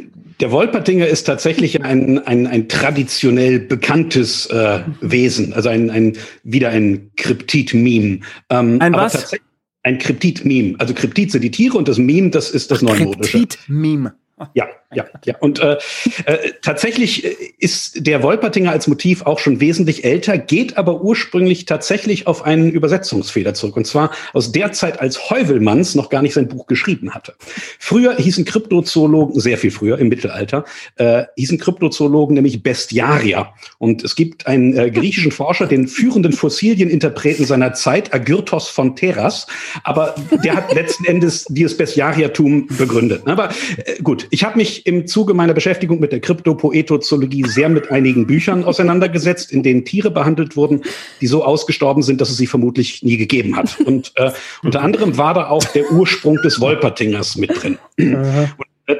der 0.40 0.50
Wolpertinger 0.50 1.06
ist 1.06 1.24
tatsächlich 1.24 1.82
ein, 1.82 2.18
ein, 2.26 2.46
ein 2.46 2.68
traditionell 2.68 3.58
bekanntes 3.58 4.44
äh, 4.46 4.80
Wesen, 5.00 5.54
also 5.54 5.70
ein, 5.70 5.88
ein 5.88 6.12
wieder 6.42 6.68
ein 6.68 7.10
Kryptid-Meme. 7.16 8.20
Ähm, 8.50 8.80
Ein 8.80 8.94
aber 8.94 9.04
was? 9.04 9.12
tatsächlich- 9.12 9.40
Ein 9.82 9.98
Kryptid-Meme. 9.98 10.74
Also 10.78 10.92
Kryptid 10.92 11.32
sind 11.32 11.42
die 11.42 11.50
Tiere 11.50 11.78
und 11.78 11.88
das 11.88 11.96
Meme, 11.96 12.28
das 12.30 12.50
ist 12.50 12.70
das 12.70 12.82
Neumodische. 12.82 13.38
Kryptid-Meme. 13.38 14.12
Ja, 14.52 14.68
ja, 14.92 15.06
ja. 15.24 15.34
Und 15.40 15.60
äh, 15.60 15.78
äh, 16.26 16.52
tatsächlich 16.60 17.24
äh, 17.24 17.34
ist 17.58 18.06
der 18.06 18.22
Wolpertinger 18.22 18.70
als 18.70 18.86
Motiv 18.86 19.22
auch 19.22 19.38
schon 19.38 19.60
wesentlich 19.60 20.04
älter, 20.04 20.36
geht 20.36 20.76
aber 20.76 21.00
ursprünglich 21.00 21.64
tatsächlich 21.64 22.26
auf 22.26 22.44
einen 22.44 22.70
Übersetzungsfehler 22.70 23.54
zurück. 23.54 23.76
Und 23.78 23.86
zwar 23.86 24.10
aus 24.34 24.52
der 24.52 24.72
Zeit, 24.72 25.00
als 25.00 25.30
Heuvelmanns 25.30 25.94
noch 25.94 26.10
gar 26.10 26.20
nicht 26.20 26.34
sein 26.34 26.48
Buch 26.48 26.66
geschrieben 26.66 27.14
hatte. 27.14 27.34
Früher 27.78 28.14
hießen 28.16 28.44
Kryptozoologen, 28.44 29.40
sehr 29.40 29.56
viel 29.56 29.70
früher 29.70 29.98
im 29.98 30.08
Mittelalter, 30.08 30.66
äh, 30.96 31.24
hießen 31.36 31.58
Kryptozoologen 31.58 32.34
nämlich 32.34 32.62
Bestiaria. 32.62 33.54
Und 33.78 34.04
es 34.04 34.16
gibt 34.16 34.46
einen 34.46 34.76
äh, 34.76 34.90
griechischen 34.90 35.32
Forscher, 35.32 35.66
den 35.66 35.88
führenden 35.88 36.34
Fossilieninterpreten 36.34 37.46
seiner 37.46 37.72
Zeit, 37.72 38.12
Agyrtos 38.12 38.68
von 38.68 38.96
Teras, 38.96 39.46
aber 39.82 40.14
der 40.44 40.56
hat 40.56 40.74
letzten 40.74 41.06
Endes 41.06 41.46
dieses 41.48 41.76
Bestiariatum 41.76 42.66
begründet. 42.66 43.22
Aber 43.24 43.48
äh, 43.78 44.02
gut, 44.02 44.25
ich 44.30 44.44
habe 44.44 44.56
mich 44.56 44.86
im 44.86 45.06
Zuge 45.06 45.34
meiner 45.34 45.54
Beschäftigung 45.54 46.00
mit 46.00 46.12
der 46.12 46.20
Kryptopoetozoologie 46.20 47.44
sehr 47.46 47.68
mit 47.68 47.90
einigen 47.90 48.26
Büchern 48.26 48.64
auseinandergesetzt, 48.64 49.52
in 49.52 49.62
denen 49.62 49.84
Tiere 49.84 50.10
behandelt 50.10 50.56
wurden, 50.56 50.82
die 51.20 51.26
so 51.26 51.44
ausgestorben 51.44 52.02
sind, 52.02 52.20
dass 52.20 52.30
es 52.30 52.36
sie 52.36 52.46
vermutlich 52.46 53.02
nie 53.02 53.16
gegeben 53.16 53.56
hat. 53.56 53.80
Und 53.80 54.12
äh, 54.16 54.32
unter 54.62 54.82
anderem 54.82 55.16
war 55.16 55.34
da 55.34 55.48
auch 55.48 55.64
der 55.64 55.90
Ursprung 55.90 56.36
des 56.42 56.60
Wolpertingers 56.60 57.36
mit 57.36 57.50
drin. 57.62 57.78
Äh, 57.96 58.46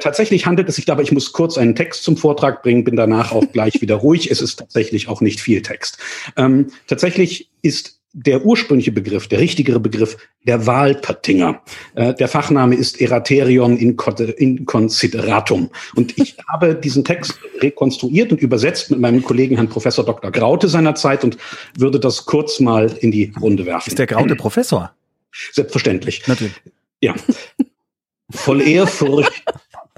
Tatsächlich 0.01 0.45
handelt 0.45 0.67
es 0.67 0.75
sich 0.75 0.83
dabei, 0.83 1.03
ich 1.03 1.13
muss 1.13 1.31
kurz 1.31 1.57
einen 1.57 1.73
Text 1.73 2.03
zum 2.03 2.17
Vortrag 2.17 2.61
bringen, 2.61 2.83
bin 2.83 2.97
danach 2.97 3.31
auch 3.31 3.45
gleich 3.53 3.79
wieder 3.81 3.95
ruhig. 3.95 4.29
Es 4.29 4.41
ist 4.41 4.57
tatsächlich 4.59 5.07
auch 5.07 5.21
nicht 5.21 5.39
viel 5.39 5.61
Text. 5.61 5.97
Ähm, 6.35 6.67
tatsächlich 6.87 7.49
ist 7.61 8.01
der 8.19 8.43
ursprüngliche 8.45 8.91
Begriff, 8.91 9.27
der 9.27 9.39
richtigere 9.39 9.79
Begriff, 9.79 10.17
der 10.47 10.65
Walpertinger. 10.65 11.61
Äh, 11.93 12.15
der 12.15 12.27
Fachname 12.27 12.75
ist 12.75 12.99
Eraterion 12.99 13.77
inconsideratum. 13.77 15.69
Und 15.95 16.17
ich 16.17 16.35
habe 16.47 16.73
diesen 16.73 17.05
Text 17.05 17.37
rekonstruiert 17.59 18.31
und 18.31 18.41
übersetzt 18.41 18.89
mit 18.89 18.99
meinem 18.99 19.23
Kollegen 19.23 19.55
Herrn 19.55 19.69
Professor 19.69 20.03
Dr. 20.03 20.31
Graute 20.31 20.67
seinerzeit 20.67 21.23
und 21.23 21.37
würde 21.77 21.99
das 21.99 22.25
kurz 22.25 22.59
mal 22.59 22.91
in 23.01 23.11
die 23.11 23.31
Runde 23.39 23.67
werfen. 23.67 23.89
Ist 23.89 23.99
der 23.99 24.07
graute 24.07 24.35
Professor? 24.35 24.91
Selbstverständlich. 25.51 26.27
Natürlich. 26.27 26.55
Ja. 27.01 27.13
Voll 28.31 28.61
Ehrfurcht 28.61 29.43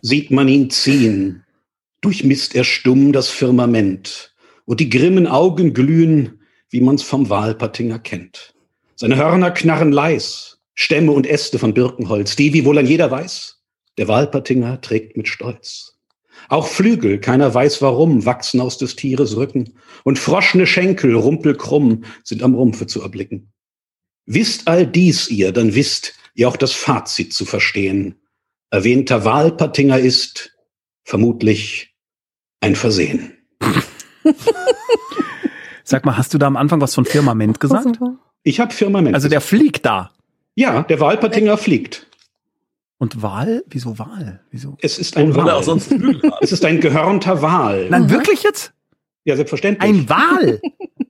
sieht 0.01 0.29
man 0.29 0.49
ihn 0.49 0.69
ziehen. 0.69 1.45
Durchmisst 2.01 2.53
er 2.53 2.65
stumm 2.65 3.13
das 3.13 3.29
Firmament. 3.29 4.33
Und 4.65 4.81
die 4.81 4.89
grimmen 4.89 5.25
Augen 5.25 5.73
glühen, 5.73 6.38
wie 6.69 6.81
man's 6.81 7.03
vom 7.03 7.29
Walpertinger 7.29 7.99
kennt. 7.99 8.53
Seine 8.95 9.17
Hörner 9.17 9.51
knarren 9.51 9.91
leis, 9.91 10.59
Stämme 10.75 11.11
und 11.11 11.27
Äste 11.27 11.59
von 11.59 11.73
Birkenholz, 11.73 12.35
die, 12.35 12.53
wie 12.53 12.65
wohl 12.65 12.77
ein 12.77 12.85
jeder 12.85 13.09
weiß, 13.11 13.61
der 13.97 14.07
Walpertinger 14.07 14.81
trägt 14.81 15.17
mit 15.17 15.27
Stolz. 15.27 15.97
Auch 16.47 16.67
Flügel, 16.67 17.19
keiner 17.19 17.53
weiß 17.53 17.81
warum, 17.81 18.25
wachsen 18.25 18.61
aus 18.61 18.77
des 18.77 18.95
Tieres 18.95 19.35
Rücken, 19.35 19.73
und 20.03 20.17
froschene 20.17 20.65
Schenkel, 20.65 21.15
rumpelkrumm, 21.15 22.05
sind 22.23 22.43
am 22.43 22.55
Rumpfe 22.55 22.87
zu 22.87 23.01
erblicken. 23.01 23.51
Wisst 24.25 24.67
all 24.67 24.87
dies 24.87 25.29
ihr, 25.29 25.51
dann 25.51 25.75
wisst 25.75 26.13
ihr 26.35 26.47
auch 26.47 26.57
das 26.57 26.71
Fazit 26.71 27.33
zu 27.33 27.45
verstehen. 27.45 28.15
Erwähnter 28.69 29.25
Walpertinger 29.25 29.99
ist 29.99 30.55
vermutlich 31.03 31.93
ein 32.61 32.75
Versehen. 32.75 33.33
Sag 35.89 36.05
mal, 36.05 36.17
hast 36.17 36.31
du 36.35 36.37
da 36.37 36.45
am 36.45 36.55
Anfang 36.55 36.79
was 36.81 36.93
von 36.93 37.03
Firmament 37.03 37.59
gesagt? 37.59 37.99
Ich 38.43 38.59
habe 38.59 38.71
Firmament. 38.71 39.15
Also 39.15 39.27
der 39.27 39.41
fliegt 39.41 39.87
da. 39.87 40.11
ja, 40.53 40.83
der 40.83 40.99
Walpertinger 40.99 41.57
fliegt. 41.57 42.05
Und 42.99 43.23
Wal? 43.23 43.63
Wieso 43.67 43.97
Wal? 43.97 44.41
Wieso? 44.51 44.77
Es 44.81 44.99
ist 44.99 45.17
ein 45.17 45.33
er 45.33 45.55
auch 45.55 45.63
sonst. 45.63 45.91
Es 46.41 46.51
ist 46.51 46.63
ein 46.63 46.79
gehörnter 46.79 47.41
Wal. 47.41 47.89
Nein, 47.89 48.07
wirklich 48.11 48.43
jetzt? 48.43 48.71
Ja, 49.23 49.35
selbstverständlich. 49.35 49.89
Ein 49.89 50.07
Wal? 50.07 50.61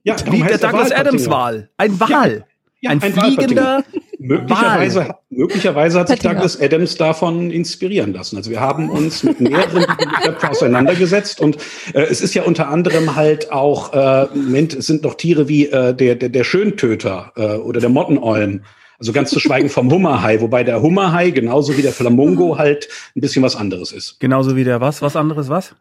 ja, 0.02 0.16
Wie 0.30 0.38
der 0.38 0.52
er 0.52 0.58
Douglas 0.58 0.92
Adams. 0.92 1.28
Wal. 1.28 1.68
Ein 1.76 2.00
Wal. 2.00 2.46
Ja, 2.80 2.90
ein, 2.90 3.02
ein 3.02 3.12
fliegender 3.12 3.84
Möglicherweise, 4.20 5.14
möglicherweise 5.30 6.00
hat 6.00 6.08
sich. 6.08 6.18
Douglas 6.20 6.60
Adams 6.60 6.96
davon 6.96 7.50
inspirieren 7.50 8.12
lassen. 8.12 8.36
Also 8.36 8.50
wir 8.50 8.60
haben 8.60 8.90
uns 8.90 9.22
mit 9.22 9.40
mehreren 9.40 9.86
auseinandergesetzt 10.48 11.40
und 11.40 11.56
äh, 11.94 12.02
es 12.02 12.20
ist 12.20 12.34
ja 12.34 12.42
unter 12.42 12.68
anderem 12.68 13.16
halt 13.16 13.50
auch, 13.50 13.92
äh, 13.94 14.26
Moment, 14.34 14.74
es 14.74 14.86
sind 14.86 15.02
noch 15.04 15.14
Tiere 15.14 15.48
wie 15.48 15.66
äh, 15.66 15.94
der, 15.94 16.16
der, 16.16 16.28
der 16.28 16.44
Schöntöter 16.44 17.32
äh, 17.36 17.56
oder 17.56 17.80
der 17.80 17.88
Mottenolm. 17.88 18.62
Also 18.98 19.12
ganz 19.14 19.30
zu 19.30 19.40
schweigen 19.40 19.70
vom 19.70 19.90
Hummerhai, 19.90 20.42
wobei 20.42 20.62
der 20.62 20.82
Hummerhai 20.82 21.30
genauso 21.30 21.74
wie 21.78 21.82
der 21.82 21.92
Flamongo 21.92 22.58
halt 22.58 22.86
ein 23.16 23.22
bisschen 23.22 23.42
was 23.42 23.56
anderes 23.56 23.92
ist. 23.92 24.20
Genauso 24.20 24.56
wie 24.56 24.64
der 24.64 24.82
was? 24.82 25.00
Was 25.00 25.16
anderes 25.16 25.48
was? 25.48 25.74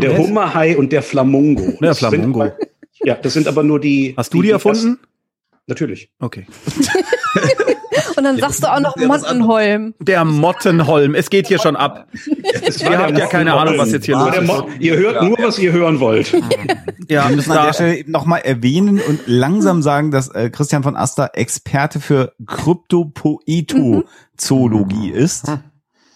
Der 0.00 0.16
Hummerhai 0.16 0.74
und 0.78 0.90
der 0.90 1.02
Flamongo. 1.02 1.72
Der 1.82 1.90
Das 1.90 2.02
aber- 2.02 2.56
Ja, 3.04 3.16
das 3.16 3.34
sind 3.34 3.48
aber 3.48 3.62
nur 3.62 3.80
die. 3.80 4.14
Hast 4.16 4.32
du 4.32 4.40
die 4.40 4.48
erfunden? 4.50 4.98
Natürlich. 5.66 6.10
Okay. 6.18 6.46
Und 8.16 8.24
dann 8.24 8.36
sagst 8.38 8.62
du 8.62 8.72
auch 8.72 8.80
noch. 8.80 8.96
Mottenholm. 8.96 9.94
Der 9.98 10.24
Mottenholm. 10.24 11.14
Es 11.14 11.30
geht 11.30 11.48
hier 11.48 11.58
schon 11.58 11.74
ab. 11.74 12.06
Ihr 12.26 12.98
habt 12.98 13.18
ja 13.18 13.26
keine 13.26 13.54
Ahnung, 13.54 13.78
was 13.78 13.92
jetzt 13.92 14.04
hier 14.06 14.16
los 14.16 14.36
ist. 14.36 14.50
Ihr 14.80 14.96
hört 14.96 15.22
nur, 15.22 15.36
was 15.38 15.58
ihr 15.58 15.72
hören 15.72 16.00
wollt. 16.00 16.32
Ja, 17.08 17.28
Wir 17.28 17.36
müssen 17.36 17.52
an 17.52 17.66
der 17.66 17.72
Stelle 17.74 18.04
nochmal 18.10 18.40
erwähnen 18.40 18.98
und 18.98 19.20
langsam 19.26 19.82
sagen, 19.82 20.10
dass 20.10 20.28
äh, 20.28 20.48
Christian 20.48 20.82
von 20.82 20.96
Aster 20.96 21.32
Experte 21.34 22.00
für 22.00 22.32
Kryptopoetozoologie 22.46 25.10
ist. 25.10 25.52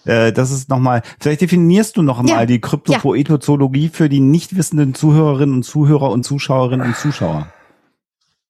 Äh, 0.07 0.33
das 0.33 0.51
ist 0.51 0.71
nochmal, 0.71 1.03
vielleicht 1.21 1.43
definierst 1.43 1.99
du 1.99 2.03
noch 2.03 2.23
mal 2.23 2.29
Ja. 2.31 2.47
die 2.47 2.59
Kryptopoetozoologie 2.61 3.91
für 3.91 4.09
die 4.09 4.21
nicht 4.21 4.57
wissenden 4.57 4.95
Zuhörerinnen 4.95 5.57
und 5.57 5.63
Zuhörer 5.65 6.11
und 6.11 6.25
Zuschauerinnen 6.25 6.87
und 6.87 6.97
Zuschauer. 6.97 7.49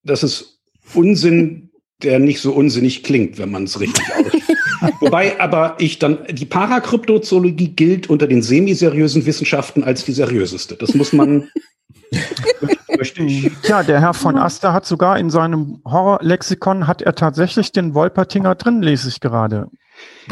Das 0.05 0.23
ist 0.23 0.58
Unsinn, 0.95 1.71
der 2.03 2.19
nicht 2.19 2.41
so 2.41 2.53
unsinnig 2.53 3.03
klingt, 3.03 3.39
wenn 3.39 3.51
man 3.51 3.65
es 3.65 3.81
richtig 3.81 4.05
ausspricht. 4.17 4.49
Wobei 5.01 5.41
aber 5.41 5.77
ich 5.79 5.99
dann, 5.99 6.19
die 6.31 6.45
Parakryptozoologie 6.45 7.69
gilt 7.69 8.09
unter 8.09 8.27
den 8.27 8.43
semiseriösen 8.43 9.27
Wissenschaften 9.27 9.83
als 9.83 10.05
die 10.05 10.13
seriöseste. 10.13 10.77
Das 10.77 10.95
muss 10.95 11.13
man, 11.13 11.49
möchte 12.97 13.23
ich. 13.23 13.51
Tja, 13.63 13.83
der 13.83 14.01
Herr 14.01 14.15
von 14.15 14.39
Aster 14.39 14.73
hat 14.73 14.87
sogar 14.87 15.19
in 15.19 15.31
seinem 15.31 15.81
Horrorlexikon 15.85 16.87
hat 16.87 17.03
er 17.03 17.15
tatsächlich 17.15 17.73
den 17.73 17.95
Wolpertinger 17.95 18.55
drin, 18.55 18.83
lese 18.83 19.09
ich 19.09 19.21
gerade. 19.21 19.69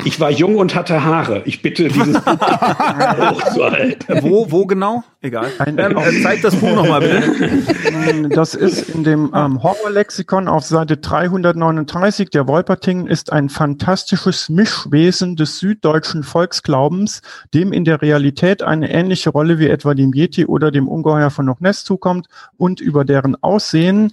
Ich 0.05 0.21
war 0.21 0.31
jung 0.31 0.57
und 0.57 0.75
hatte 0.75 1.03
Haare. 1.05 1.41
Ich 1.47 1.63
bitte, 1.63 1.89
dieses 1.89 2.17
hochzuhalten. 2.27 4.19
wo, 4.23 4.51
wo 4.51 4.67
genau? 4.67 5.03
Egal. 5.23 5.51
Ein- 5.59 5.79
Ähm, 5.79 5.97
äh, 5.97 6.23
zeig 6.23 6.43
das 6.43 6.55
Buch 6.57 6.75
nochmal 6.75 7.01
bitte. 7.01 8.29
Das 8.29 8.55
ist 8.55 8.91
in 8.91 9.05
dem 9.05 9.33
ähm, 9.35 9.63
Horrorlexikon 9.63 10.49
auf 10.49 10.65
Seite 10.65 10.99
339. 10.99 12.29
Der 12.31 12.47
Wolperting 12.47 13.07
ist 13.07 13.33
ein 13.33 13.49
fantastisches 13.49 14.49
Mischwesen 14.51 15.35
des 15.37 15.59
süddeutschen 15.59 16.23
Volksglaubens, 16.23 17.23
dem 17.55 17.73
in 17.73 17.85
der 17.85 18.03
Realität 18.03 18.63
eine 18.63 18.91
ähnliche 18.93 19.31
Rolle 19.31 19.59
wie 19.59 19.69
etwa 19.69 19.95
dem 19.95 20.13
Yeti 20.13 20.45
oder 20.47 20.71
dem 20.71 20.89
Ungeheuer 20.89 21.31
von 21.31 21.47
Loch 21.47 21.61
Ness 21.61 21.85
zukommt 21.85 22.27
und 22.59 22.81
über 22.81 23.05
deren 23.05 23.35
Aussehen 23.43 24.13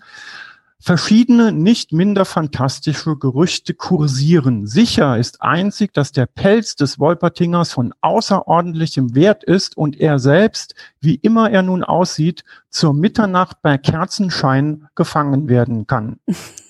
verschiedene, 0.84 1.54
nicht 1.54 1.94
minder 1.94 2.26
fantastische 2.26 3.16
Gerüchte 3.16 3.74
kursieren. 3.74 4.68
Sicher 4.68 5.18
ist 5.18 5.42
einzig, 5.42 5.94
dass 5.94 6.12
der 6.12 6.26
Pelz 6.26 6.76
des 6.76 7.00
Wolpertingers 7.00 7.72
von 7.72 7.94
außerordentlichem 8.02 9.16
Wert 9.16 9.46
ist 9.46 9.78
und 9.78 9.98
er 10.02 10.20
selbst, 10.20 10.76
wie 11.00 11.16
immer 11.16 11.50
er 11.50 11.62
nun 11.62 11.86
aussieht, 11.86 12.44
zur 12.70 12.94
Mitternacht 12.94 13.62
bei 13.62 13.78
Kerzenschein 13.78 14.90
gefangen 14.94 15.48
werden 15.48 15.88
kann. 15.88 16.20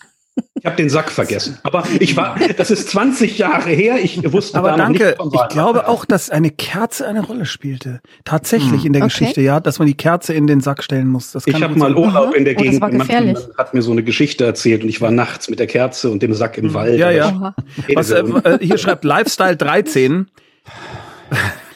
Ich 0.56 0.66
habe 0.66 0.78
den 0.78 0.90
Sack 0.90 1.12
vergessen. 1.12 1.60
Aber 1.64 1.84
ich 2.00 2.16
war, 2.16 2.38
das 2.58 2.72
ist 2.72 2.90
20 2.90 3.38
Jahre 3.38 3.70
her. 3.70 3.98
Ich 4.02 4.32
wusste 4.32 4.58
Aber 4.58 4.70
da 4.70 4.78
noch 4.78 4.84
danke. 4.86 5.06
nicht 5.08 5.18
von 5.18 5.32
Ich 5.34 5.48
glaube 5.50 5.88
auch, 5.90 6.06
dass 6.06 6.30
eine 6.30 6.52
Kerze 6.52 7.06
eine 7.06 7.22
Rolle 7.22 7.46
spielte. 7.46 8.02
Tatsächlich 8.24 8.86
in 8.86 8.94
der 8.94 9.04
Okay. 9.04 9.10
Geschichte, 9.10 9.42
ja, 9.42 9.60
dass 9.60 9.80
man 9.80 9.88
die 9.88 9.94
Kerze 9.98 10.34
in 10.34 10.48
den 10.48 10.62
Sack 10.62 10.82
stellen 10.84 11.08
muss. 11.08 11.34
Das 11.34 11.46
Ich 11.46 11.62
habe 11.62 11.76
mal. 11.76 11.94
Urlaub 11.96 12.34
in 12.34 12.46
der 12.46 12.54
Oh, 12.54 12.58
das 12.58 12.64
Gegend 12.64 12.82
war 12.82 12.90
gemacht 12.90 13.10
man 13.12 13.36
hat 13.58 13.74
mir 13.74 13.82
so 13.82 13.92
eine 13.92 14.04
Geschichte 14.04 14.46
erzählt 14.46 14.84
und 14.84 14.90
ich 14.90 15.02
war 15.02 15.12
nachts 15.12 15.50
mit 15.50 15.60
der 15.60 15.68
Kerze 15.68 16.10
und 16.10 16.24
dem 16.24 16.34
Sack 16.34 16.58
im 16.58 16.74
Wald. 16.74 16.98
Ja, 16.98 17.12
ja. 17.12 17.54
Was, 17.94 18.10
äh, 18.12 18.22
äh, 18.22 18.60
hier 18.62 18.78
schreibt 18.78 19.04
Lifestyle 19.04 19.58
13. 19.58 20.28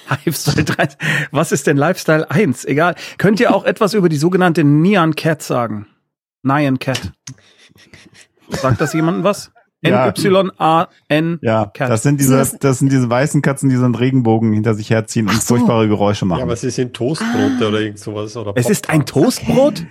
Lifestyle 0.26 0.64
13. 0.64 0.98
Was 1.32 1.52
ist 1.52 1.68
denn 1.68 1.76
Lifestyle 1.78 2.32
1? 2.32 2.64
Egal. 2.66 2.96
Könnt 3.18 3.40
ihr 3.42 3.54
auch 3.54 3.66
etwas 3.66 3.94
über 3.94 4.08
die 4.08 4.16
sogenannte 4.18 4.64
Nyan 4.64 5.16
Cat 5.16 5.42
sagen? 5.44 5.88
Nyan 6.44 6.80
Cat. 6.80 7.12
Sagt 8.50 8.82
das 8.82 8.94
jemandem 8.94 9.24
was? 9.24 9.52
Ja. 9.82 10.08
N-Y-A-N. 10.08 11.40
Ja, 11.42 11.72
das 11.78 12.02
sind 12.04 12.20
diese, 12.20 12.58
das 12.60 12.80
sind 12.80 12.92
diese 12.92 13.10
weißen 13.10 13.42
Katzen, 13.44 13.70
die 13.70 13.76
so 13.76 13.86
einen 13.86 13.96
Regenbogen 13.96 14.52
hinter 14.54 14.74
sich 14.74 14.90
herziehen 14.90 15.28
und 15.28 15.36
furchtbare 15.36 15.88
Geräusche 15.88 16.26
Ja, 16.26 16.30
machen. 16.30 16.42
aber 16.44 16.56
sie 16.56 16.72
sind 16.72 16.94
Toastbrote 16.96 17.68
oder 17.68 17.80
irgend 17.82 18.00
sowas. 18.00 18.36
Oder 18.36 18.54
Es 18.56 18.70
ist 18.70 18.90
ein. 18.90 19.06
Toastbrot? 19.06 19.86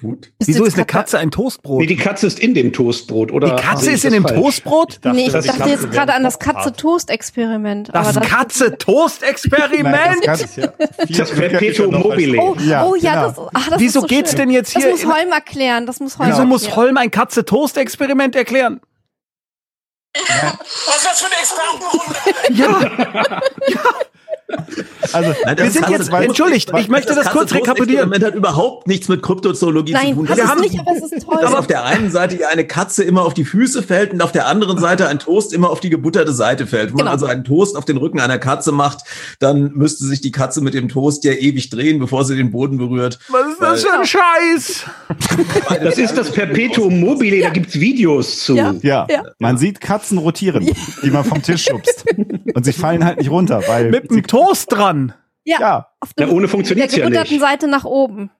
Gut. 0.00 0.32
Wieso 0.38 0.64
ist 0.64 0.76
eine 0.76 0.86
Katze 0.86 1.18
ein 1.18 1.30
Toastbrot? 1.30 1.80
Nee, 1.80 1.86
die 1.86 1.96
Katze 1.96 2.26
ist 2.26 2.38
in 2.38 2.54
dem 2.54 2.72
Toastbrot, 2.72 3.30
oder? 3.32 3.54
Die 3.56 3.62
Katze 3.62 3.88
ich 3.90 3.96
ist 3.96 4.04
in 4.06 4.12
das 4.12 4.14
dem 4.14 4.22
falsch? 4.22 4.40
Toastbrot? 4.40 4.98
dachte, 5.02 5.14
Nee, 5.16 5.26
ich 5.26 5.32
dachte 5.32 5.48
Katzen 5.48 5.68
jetzt 5.68 5.90
gerade 5.90 6.14
an 6.14 6.22
das 6.22 6.38
Pop-Tart. 6.38 6.56
Katze-Toast-Experiment. 6.64 7.90
Das 7.92 8.18
Katze-Toast-Experiment? 8.18 10.26
Das 10.26 10.40
Das 10.40 10.56
ja 10.56 10.72
Das 11.18 11.30
Perpetuum 11.32 11.94
mobile. 12.00 12.38
Oh, 12.40 12.56
Ja, 12.60 12.86
oh 12.86 12.94
ja, 12.94 13.26
genau. 13.26 13.28
das, 13.28 13.38
ach, 13.54 13.68
das 13.70 13.80
Wieso 13.80 13.98
ist 13.98 14.02
so 14.02 14.06
geht's 14.08 14.30
schön. 14.30 14.38
denn 14.38 14.50
jetzt 14.50 14.74
Das 14.74 14.82
hier 14.82 14.90
muss 14.92 15.02
in- 15.02 15.12
Holm 15.12 15.32
erklären. 15.32 15.84
Das 15.86 16.00
muss 16.00 16.18
Holm 16.18 16.30
Wieso 16.30 16.44
muss 16.46 16.62
erklären. 16.62 16.80
Holm 16.86 16.96
ein 16.96 17.10
Katze-Toast-Experiment 17.10 18.36
erklären? 18.36 18.80
Was 20.14 20.96
ist 20.96 21.04
das 21.04 21.20
für 21.20 21.26
eine 21.26 21.36
Expertenrunde? 22.56 23.36
also, 25.12 25.34
Nein, 25.44 25.58
Wir 25.58 25.70
sind 25.70 25.88
jetzt- 25.88 26.08
entschuldigt, 26.12 26.70
ich 26.78 26.88
möchte 26.88 27.14
das 27.14 27.30
kurz 27.30 27.52
rekapitulieren. 27.52 28.10
Experiment 28.12 28.24
hat 28.24 28.34
überhaupt 28.34 28.86
nichts 28.88 29.08
mit 29.08 29.22
Kryptozoologie 29.22 29.92
zu 29.92 29.98
Nein, 29.98 30.14
tun. 30.14 30.28
hat 30.28 30.38
Das 30.38 30.44
es 30.46 30.54
ist 30.54 30.60
nicht, 30.60 30.80
aber 30.80 30.92
es 30.96 31.12
ist 31.12 31.24
toll. 31.26 31.38
dass 31.40 31.54
auf 31.54 31.66
der 31.66 31.84
einen 31.84 32.10
Seite 32.10 32.38
ja 32.38 32.48
eine 32.48 32.66
Katze 32.66 33.04
immer 33.04 33.22
auf 33.24 33.34
die 33.34 33.44
Füße 33.44 33.82
fällt 33.82 34.12
und 34.12 34.22
auf 34.22 34.32
der 34.32 34.46
anderen 34.46 34.78
Seite 34.78 35.08
ein 35.08 35.18
Toast 35.18 35.52
immer 35.52 35.70
auf 35.70 35.80
die 35.80 35.90
gebutterte 35.90 36.32
Seite 36.32 36.66
fällt. 36.66 36.90
Wenn 36.90 36.96
man 36.96 37.04
Genau. 37.06 37.10
also 37.12 37.26
einen 37.26 37.44
Toast 37.44 37.76
auf 37.76 37.84
den 37.84 37.96
Rücken 37.96 38.20
einer 38.20 38.38
Katze 38.38 38.72
macht, 38.72 39.00
dann 39.38 39.72
müsste 39.74 40.04
sich 40.04 40.20
die 40.20 40.30
Katze 40.32 40.60
mit 40.60 40.74
dem 40.74 40.88
Toast 40.88 41.24
ja 41.24 41.32
ewig 41.32 41.70
drehen, 41.70 41.98
bevor 41.98 42.24
sie 42.24 42.36
den 42.36 42.50
Boden 42.50 42.78
berührt. 42.78 43.18
Was 43.28 43.52
ist 43.52 43.60
das 43.60 43.82
für 43.84 43.92
ein 43.98 44.06
Scheiß? 44.06 44.84
Das 45.82 45.98
ist 45.98 46.16
das 46.16 46.30
Perpetuum 46.30 47.00
mobile, 47.00 47.40
da 47.40 47.50
gibt's 47.50 47.78
Videos 47.78 48.40
zu. 48.44 48.56
Ja. 48.56 48.74
ja, 48.82 49.06
Ja. 49.10 49.22
man 49.38 49.56
sieht 49.58 49.80
Katzen 49.80 50.18
rotieren, 50.18 50.68
die 51.02 51.10
man 51.10 51.24
vom 51.24 51.42
Tisch 51.42 51.64
schubst. 51.64 52.04
Und 52.54 52.64
sie 52.64 52.72
fallen 52.72 53.04
halt 53.04 53.18
nicht 53.18 53.30
runter, 53.30 53.62
weil 53.68 53.90
Mit 53.90 54.04
sie, 54.10 54.16
einem 54.18 54.26
Toast 54.46 54.72
dran. 54.72 55.14
ja, 55.44 55.60
ja, 55.60 55.86
auf 56.00 56.12
dem, 56.14 56.28
Na, 56.28 56.34
ohne 56.34 56.48
funktioniert's 56.48 56.94
der 56.94 57.04
ja 57.04 57.08
gebutterten 57.08 57.32
nicht. 57.34 57.40
Seite 57.42 57.68
nach 57.68 57.84
oben. 57.84 58.30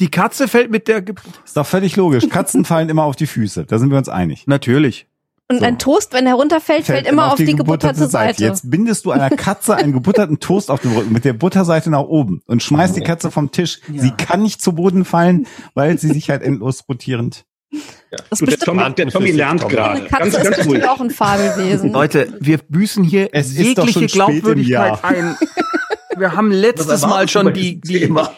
Die 0.00 0.10
Katze 0.10 0.48
fällt 0.48 0.70
mit 0.70 0.88
der... 0.88 1.02
Ge 1.02 1.14
ist 1.44 1.56
doch 1.56 1.66
völlig 1.66 1.96
logisch. 1.96 2.28
Katzen 2.30 2.64
fallen 2.64 2.88
immer 2.88 3.04
auf 3.04 3.16
die 3.16 3.26
Füße. 3.26 3.66
Da 3.66 3.78
sind 3.78 3.90
wir 3.90 3.98
uns 3.98 4.08
einig. 4.08 4.46
Natürlich. 4.46 5.06
Und 5.48 5.58
So. 5.58 5.64
ein 5.64 5.78
Toast, 5.78 6.12
wenn 6.12 6.26
er 6.26 6.34
runterfällt, 6.34 6.86
fällt, 6.86 7.06
immer 7.08 7.32
auf 7.32 7.36
die, 7.36 7.54
gebutterte 7.54 8.06
Seite. 8.06 8.42
Jetzt 8.44 8.70
bindest 8.70 9.04
du 9.04 9.10
einer 9.10 9.30
Katze 9.36 9.74
einen 9.74 9.92
gebutterten 9.92 10.38
Toast 10.38 10.70
auf 10.70 10.80
den 10.80 10.92
Rücken 10.92 11.12
mit 11.12 11.24
der 11.24 11.32
Butterseite 11.32 11.90
nach 11.90 12.04
oben 12.04 12.40
und 12.46 12.62
schmeißt 12.62 12.96
die 12.96 13.00
Katze 13.00 13.30
vom 13.32 13.50
Tisch. 13.50 13.80
Sie 13.92 14.12
kann 14.12 14.42
nicht 14.42 14.62
zu 14.62 14.74
Boden 14.74 15.04
fallen, 15.04 15.46
weil 15.74 15.98
sie 15.98 16.08
sich 16.08 16.30
halt 16.30 16.42
endlos 16.42 16.84
rotierend. 16.88 17.44
Das 18.28 18.40
Du, 18.40 18.46
der 18.46 18.58
Tommy, 18.58 18.94
der 18.94 19.08
Tommy 19.08 19.30
lernt 19.30 19.68
gerade. 19.68 20.00
eine 20.00 20.08
Katze 20.08 20.22
Ganz, 20.22 20.34
ist 20.34 20.42
ganz 20.44 20.56
ruhig. 20.58 20.66
bestimmt 20.66 20.88
auch 20.88 21.00
ein 21.00 21.10
Fabelwesen. 21.10 21.92
Leute, 21.92 22.32
wir 22.40 22.58
büßen 22.58 23.04
hier 23.04 23.28
Es 23.32 23.50
ist 23.52 23.78
doch 23.78 23.86
jegliche 23.86 23.92
schon 23.92 24.08
spät 24.08 24.10
im 24.10 24.42
Glaubwürdigkeit 24.42 24.68
Jahr. 24.68 25.04
ein. 25.04 25.36
Wir 26.16 26.32
haben 26.34 26.50
letztes 26.50 27.02
Mal 27.02 27.28
schon 27.28 27.52
die, 27.54 27.80
die 27.80 28.00
Thema? 28.00 28.32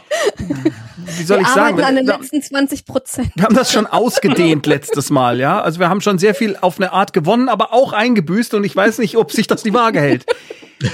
wie 1.16 1.23
soll 1.25 1.38
wir 1.38 1.42
ich 1.42 1.49
sagen? 1.49 1.61
arbeiten 1.81 1.85
an 1.88 1.97
den 1.97 2.07
letzten 2.07 2.42
20 2.42 2.85
Prozent. 2.85 3.31
wir 3.35 3.45
haben 3.45 3.55
das 3.57 3.73
schon 3.73 3.87
ausgedehnt 3.87 4.66
letztes 4.66 5.09
Mal, 5.11 5.40
ja. 5.40 5.61
Also 5.62 5.81
wir 5.81 5.88
haben 5.88 6.03
schon 6.03 6.18
sehr 6.18 6.35
viel 6.35 6.57
auf 6.61 6.79
eine 6.79 6.92
Art 6.92 7.14
gewonnen, 7.14 7.49
aber 7.49 7.73
auch 7.73 7.92
eingebüßt 7.95 8.53
und 8.55 8.64
ich 8.64 8.77
weiß 8.77 8.99
nicht, 8.99 9.16
ob 9.16 9.33
sich 9.33 9.47
das 9.47 9.62
die 9.62 9.73
Waage 9.73 10.01
hält. 10.01 10.27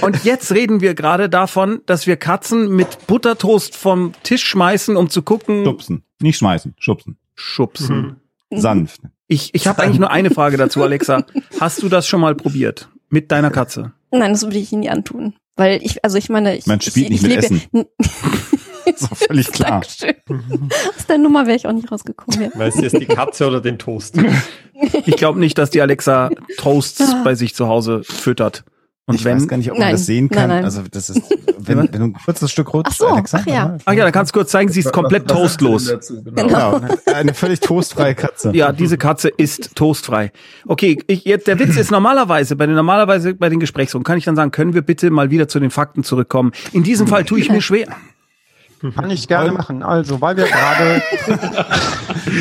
Und 0.01 0.23
jetzt 0.23 0.51
reden 0.53 0.79
wir 0.81 0.93
gerade 0.93 1.29
davon, 1.29 1.81
dass 1.85 2.07
wir 2.07 2.15
Katzen 2.15 2.69
mit 2.69 3.07
Buttertoast 3.07 3.75
vom 3.75 4.13
Tisch 4.23 4.45
schmeißen, 4.45 4.95
um 4.95 5.09
zu 5.09 5.21
gucken. 5.21 5.65
Schubsen. 5.65 6.03
Nicht 6.21 6.37
schmeißen, 6.37 6.75
schubsen. 6.79 7.17
Schubsen. 7.35 8.18
Sanft. 8.51 9.01
Ich, 9.27 9.53
ich 9.53 9.67
habe 9.67 9.83
eigentlich 9.83 9.99
nur 9.99 10.11
eine 10.11 10.31
Frage 10.31 10.57
dazu, 10.57 10.81
Alexa. 10.83 11.25
Hast 11.59 11.83
du 11.83 11.89
das 11.89 12.07
schon 12.07 12.21
mal 12.21 12.35
probiert? 12.35 12.89
Mit 13.09 13.31
deiner 13.31 13.51
Katze? 13.51 13.93
Nein, 14.11 14.31
das 14.31 14.43
würde 14.43 14.57
ich 14.57 14.71
Ihnen 14.71 14.81
nie 14.81 14.89
antun. 14.89 15.35
Weil 15.55 15.79
ich, 15.83 16.03
also 16.03 16.17
ich 16.17 16.29
meine, 16.29 16.55
ich, 16.55 16.65
Man 16.65 16.81
spielt 16.81 17.09
ich, 17.09 17.21
nicht 17.21 17.23
ich 17.23 17.49
mit 17.49 17.49
lebe, 17.49 17.55
Essen. 17.55 17.85
Ist 18.85 19.03
doch 19.03 19.17
völlig 19.17 19.47
klar. 19.51 19.81
Dankeschön. 19.81 20.69
Aus 20.97 21.05
der 21.05 21.17
Nummer 21.17 21.45
wäre 21.45 21.57
ich 21.57 21.67
auch 21.67 21.73
nicht 21.73 21.91
rausgekommen. 21.91 22.41
Ja. 22.41 22.59
Weißt 22.59 22.79
du 22.79 22.83
jetzt 22.83 22.99
die 22.99 23.05
Katze 23.05 23.47
oder 23.47 23.61
den 23.61 23.77
Toast? 23.77 24.15
Ich 25.05 25.15
glaube 25.15 25.39
nicht, 25.39 25.57
dass 25.57 25.69
die 25.69 25.81
Alexa 25.81 26.29
Toasts 26.57 27.15
bei 27.23 27.35
sich 27.35 27.53
zu 27.53 27.67
Hause 27.67 28.01
füttert 28.03 28.63
Und 29.09 29.15
ich 29.15 29.25
wenn, 29.25 29.37
weiß 29.37 29.47
gar 29.47 29.57
nicht, 29.57 29.69
ob 29.71 29.77
man 29.77 29.87
Nein, 29.87 29.91
das 29.95 30.05
sehen 30.05 30.29
kann. 30.29 30.47
nein, 30.47 30.57
nein. 30.57 30.65
Also 30.65 30.81
das 30.89 31.09
ist, 31.09 31.21
wenn, 31.57 31.77
wenn 31.79 31.91
du 31.91 32.03
ein 32.05 32.13
kurzes 32.13 32.51
Stück 32.51 32.73
rot, 32.73 32.85
Ach 32.89 32.93
so, 32.93 33.07
ach 33.07 33.45
ja. 33.45 33.77
ach 33.85 33.93
ja, 33.93 34.03
dann 34.03 34.11
kannst 34.13 34.33
du 34.33 34.39
kurz 34.39 34.51
zeigen, 34.51 34.71
sie 34.71 34.79
ist 34.81 34.91
komplett 34.93 35.23
Was- 35.25 35.31
was 35.35 35.37
toastlos. 35.57 35.85
dazu? 35.87 36.23
Genau, 36.23 36.79
eine 37.13 37.33
völlig 37.33 37.59
toastfreie 37.59 38.15
Katze. 38.15 38.51
Ja, 38.55 38.71
diese 38.71 38.97
Katze 38.97 39.29
ist 39.29 39.75
toastfrei. 39.75 40.31
Okay, 40.67 41.01
ich, 41.07 41.25
jetzt 41.25 41.47
der 41.47 41.59
Witz 41.59 41.75
ist 41.75 41.91
normalerweise 41.91 42.55
bei 42.55 42.65
den 42.65 42.75
normalerweise 42.75 43.33
bei 43.33 43.49
den 43.49 43.59
Gesprächsrunden 43.59 44.05
kann 44.05 44.17
ich 44.17 44.25
dann 44.25 44.35
sagen, 44.35 44.51
können 44.51 44.73
wir 44.73 44.81
bitte 44.81 45.09
mal 45.09 45.31
wieder 45.31 45.47
zu 45.47 45.59
den 45.59 45.71
Fakten 45.71 46.03
zurückkommen. 46.03 46.51
In 46.71 46.83
diesem 46.83 47.07
Fall 47.07 47.25
tue 47.25 47.39
ich 47.39 47.49
mir 47.51 47.61
schwer. 47.61 47.87
Kann 48.95 49.09
ich 49.09 49.27
gerne 49.27 49.51
machen. 49.51 49.83
Also, 49.83 50.21
weil 50.21 50.37
wir 50.37 50.45
gerade, 50.45 51.01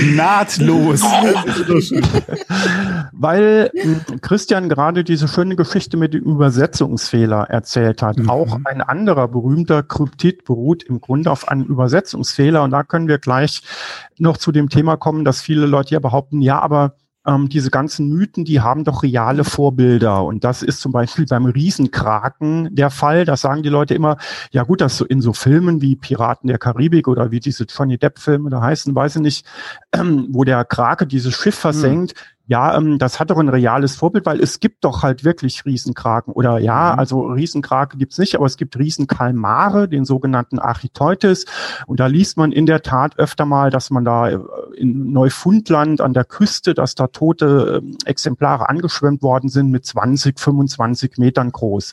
Nahtlos. 0.14 1.02
weil 3.12 3.70
mh, 3.74 4.18
Christian 4.20 4.68
gerade 4.68 5.04
diese 5.04 5.28
schöne 5.28 5.56
Geschichte 5.56 5.96
mit 5.96 6.14
dem 6.14 6.22
Übersetzungsfehler 6.22 7.50
erzählt 7.50 8.02
hat. 8.02 8.16
Auch 8.28 8.58
ein 8.64 8.80
anderer 8.80 9.28
berühmter 9.28 9.82
Kryptid 9.82 10.44
beruht 10.44 10.82
im 10.84 11.00
Grunde 11.00 11.30
auf 11.30 11.48
einem 11.48 11.64
Übersetzungsfehler. 11.64 12.62
Und 12.62 12.70
da 12.70 12.84
können 12.84 13.08
wir 13.08 13.18
gleich 13.18 13.62
noch 14.18 14.36
zu 14.36 14.52
dem 14.52 14.68
Thema 14.68 14.96
kommen, 14.96 15.24
dass 15.24 15.40
viele 15.40 15.66
Leute 15.66 15.94
ja 15.94 16.00
behaupten, 16.00 16.40
ja, 16.40 16.60
aber 16.60 16.94
ähm, 17.28 17.48
diese 17.48 17.70
ganzen 17.70 18.08
Mythen, 18.08 18.44
die 18.44 18.60
haben 18.60 18.84
doch 18.84 19.02
reale 19.02 19.44
Vorbilder. 19.44 20.24
Und 20.24 20.44
das 20.44 20.62
ist 20.62 20.80
zum 20.80 20.92
Beispiel 20.92 21.26
beim 21.26 21.44
Riesenkraken 21.44 22.74
der 22.74 22.90
Fall. 22.90 23.26
Das 23.26 23.42
sagen 23.42 23.62
die 23.62 23.68
Leute 23.68 23.94
immer, 23.94 24.16
ja 24.50 24.62
gut, 24.62 24.80
das 24.80 24.96
so 24.96 25.04
in 25.04 25.20
so 25.20 25.34
Filmen 25.34 25.82
wie 25.82 25.94
Piraten 25.94 26.48
der 26.48 26.58
Karibik 26.58 27.06
oder 27.06 27.30
wie 27.30 27.40
diese 27.40 27.64
Johnny 27.64 27.98
Depp-Filme 27.98 28.48
da 28.48 28.62
heißen, 28.62 28.94
weiß 28.94 29.16
ich 29.16 29.22
nicht, 29.22 29.46
ähm, 29.92 30.28
wo 30.32 30.44
der 30.44 30.64
Krake 30.64 31.06
dieses 31.06 31.34
Schiff 31.34 31.56
versenkt. 31.56 32.14
Ja, 32.48 32.78
ähm, 32.78 32.98
das 32.98 33.20
hat 33.20 33.28
doch 33.28 33.36
ein 33.36 33.50
reales 33.50 33.94
Vorbild, 33.94 34.24
weil 34.24 34.40
es 34.40 34.58
gibt 34.58 34.82
doch 34.82 35.02
halt 35.02 35.22
wirklich 35.22 35.66
Riesenkraken. 35.66 36.32
Oder 36.32 36.58
ja, 36.58 36.94
also 36.94 37.20
Riesenkrake 37.20 37.98
gibt's 37.98 38.16
nicht, 38.16 38.36
aber 38.36 38.46
es 38.46 38.56
gibt 38.56 38.78
Riesenkalmare, 38.78 39.86
den 39.86 40.06
sogenannten 40.06 40.58
Architeutes. 40.58 41.44
Und 41.86 42.00
da 42.00 42.06
liest 42.06 42.38
man 42.38 42.50
in 42.50 42.64
der 42.64 42.80
Tat 42.80 43.18
öfter 43.18 43.44
mal, 43.44 43.68
dass 43.68 43.90
man 43.90 44.06
da 44.06 44.30
äh, 44.30 44.38
in 44.78 45.12
Neufundland 45.12 46.00
an 46.00 46.14
der 46.14 46.24
Küste, 46.24 46.72
dass 46.72 46.94
da 46.94 47.08
tote 47.08 47.82
äh, 47.82 48.08
Exemplare 48.08 48.70
angeschwemmt 48.70 49.20
worden 49.20 49.50
sind 49.50 49.70
mit 49.70 49.84
20, 49.84 50.40
25 50.40 51.18
Metern 51.18 51.52
groß. 51.52 51.92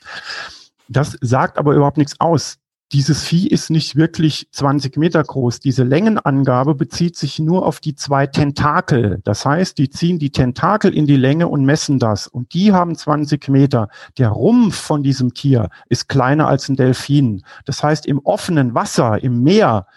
Das 0.88 1.18
sagt 1.20 1.58
aber 1.58 1.74
überhaupt 1.74 1.98
nichts 1.98 2.22
aus. 2.22 2.60
Dieses 2.92 3.24
Vieh 3.24 3.48
ist 3.48 3.72
nicht 3.72 3.96
wirklich 3.96 4.48
20 4.52 4.98
Meter 4.98 5.24
groß. 5.24 5.60
Diese 5.60 5.84
Längenangabe 5.84 6.76
bezieht 6.76 7.18
sich 7.18 7.40
nur 7.40 7.66
auf 7.66 7.80
die 7.80 7.96
zwei 7.96 8.28
Tentakel. 8.28 9.22
Das 9.24 9.44
heißt, 9.44 9.80
die 9.80 9.90
ziehen 9.90 10.20
die 10.20 10.30
Tentakel 10.30 10.94
in 10.94 11.08
die 11.08 11.16
Länge 11.16 11.48
und 11.48 11.66
messen 11.66 11.98
das. 11.98 12.28
Und 12.28 12.54
die 12.54 12.74
haben 12.74 12.96
20 12.96 13.50
Meter. 13.50 13.90
Der 14.20 14.30
Rumpf 14.30 14.76
von 14.76 15.02
diesem 15.02 15.34
Tier 15.34 15.70
ist 15.90 16.10
kleiner 16.10 16.48
als 16.48 16.70
ein 16.70 16.76
Delfin. 16.76 17.44
Das 17.66 17.82
heißt, 17.82 18.06
im 18.06 18.20
offenen 18.20 18.76
Wasser, 18.76 19.24
im 19.24 19.42
Meer, 19.42 19.88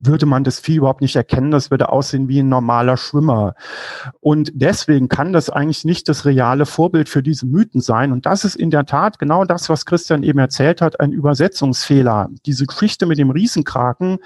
würde 0.00 0.26
man 0.26 0.44
das 0.44 0.60
Vieh 0.60 0.76
überhaupt 0.76 1.00
nicht 1.00 1.16
erkennen. 1.16 1.50
Das 1.50 1.70
würde 1.70 1.90
aussehen 1.90 2.28
wie 2.28 2.40
ein 2.40 2.48
normaler 2.48 2.96
Schwimmer. 2.96 3.54
Und 4.20 4.50
deswegen 4.54 5.08
kann 5.08 5.32
das 5.32 5.50
eigentlich 5.50 5.84
nicht 5.84 6.08
das 6.08 6.24
reale 6.24 6.66
Vorbild 6.66 7.08
für 7.08 7.22
diese 7.22 7.46
Mythen 7.46 7.80
sein. 7.80 8.12
Und 8.12 8.26
das 8.26 8.44
ist 8.44 8.56
in 8.56 8.70
der 8.70 8.86
Tat 8.86 9.18
genau 9.18 9.44
das, 9.44 9.68
was 9.68 9.86
Christian 9.86 10.22
eben 10.22 10.38
erzählt 10.38 10.80
hat, 10.80 11.00
ein 11.00 11.12
Übersetzungsfehler. 11.12 12.28
Diese 12.46 12.66
Geschichte 12.66 13.06
mit 13.06 13.18
dem 13.18 13.30
Riesenkraken, 13.30 14.18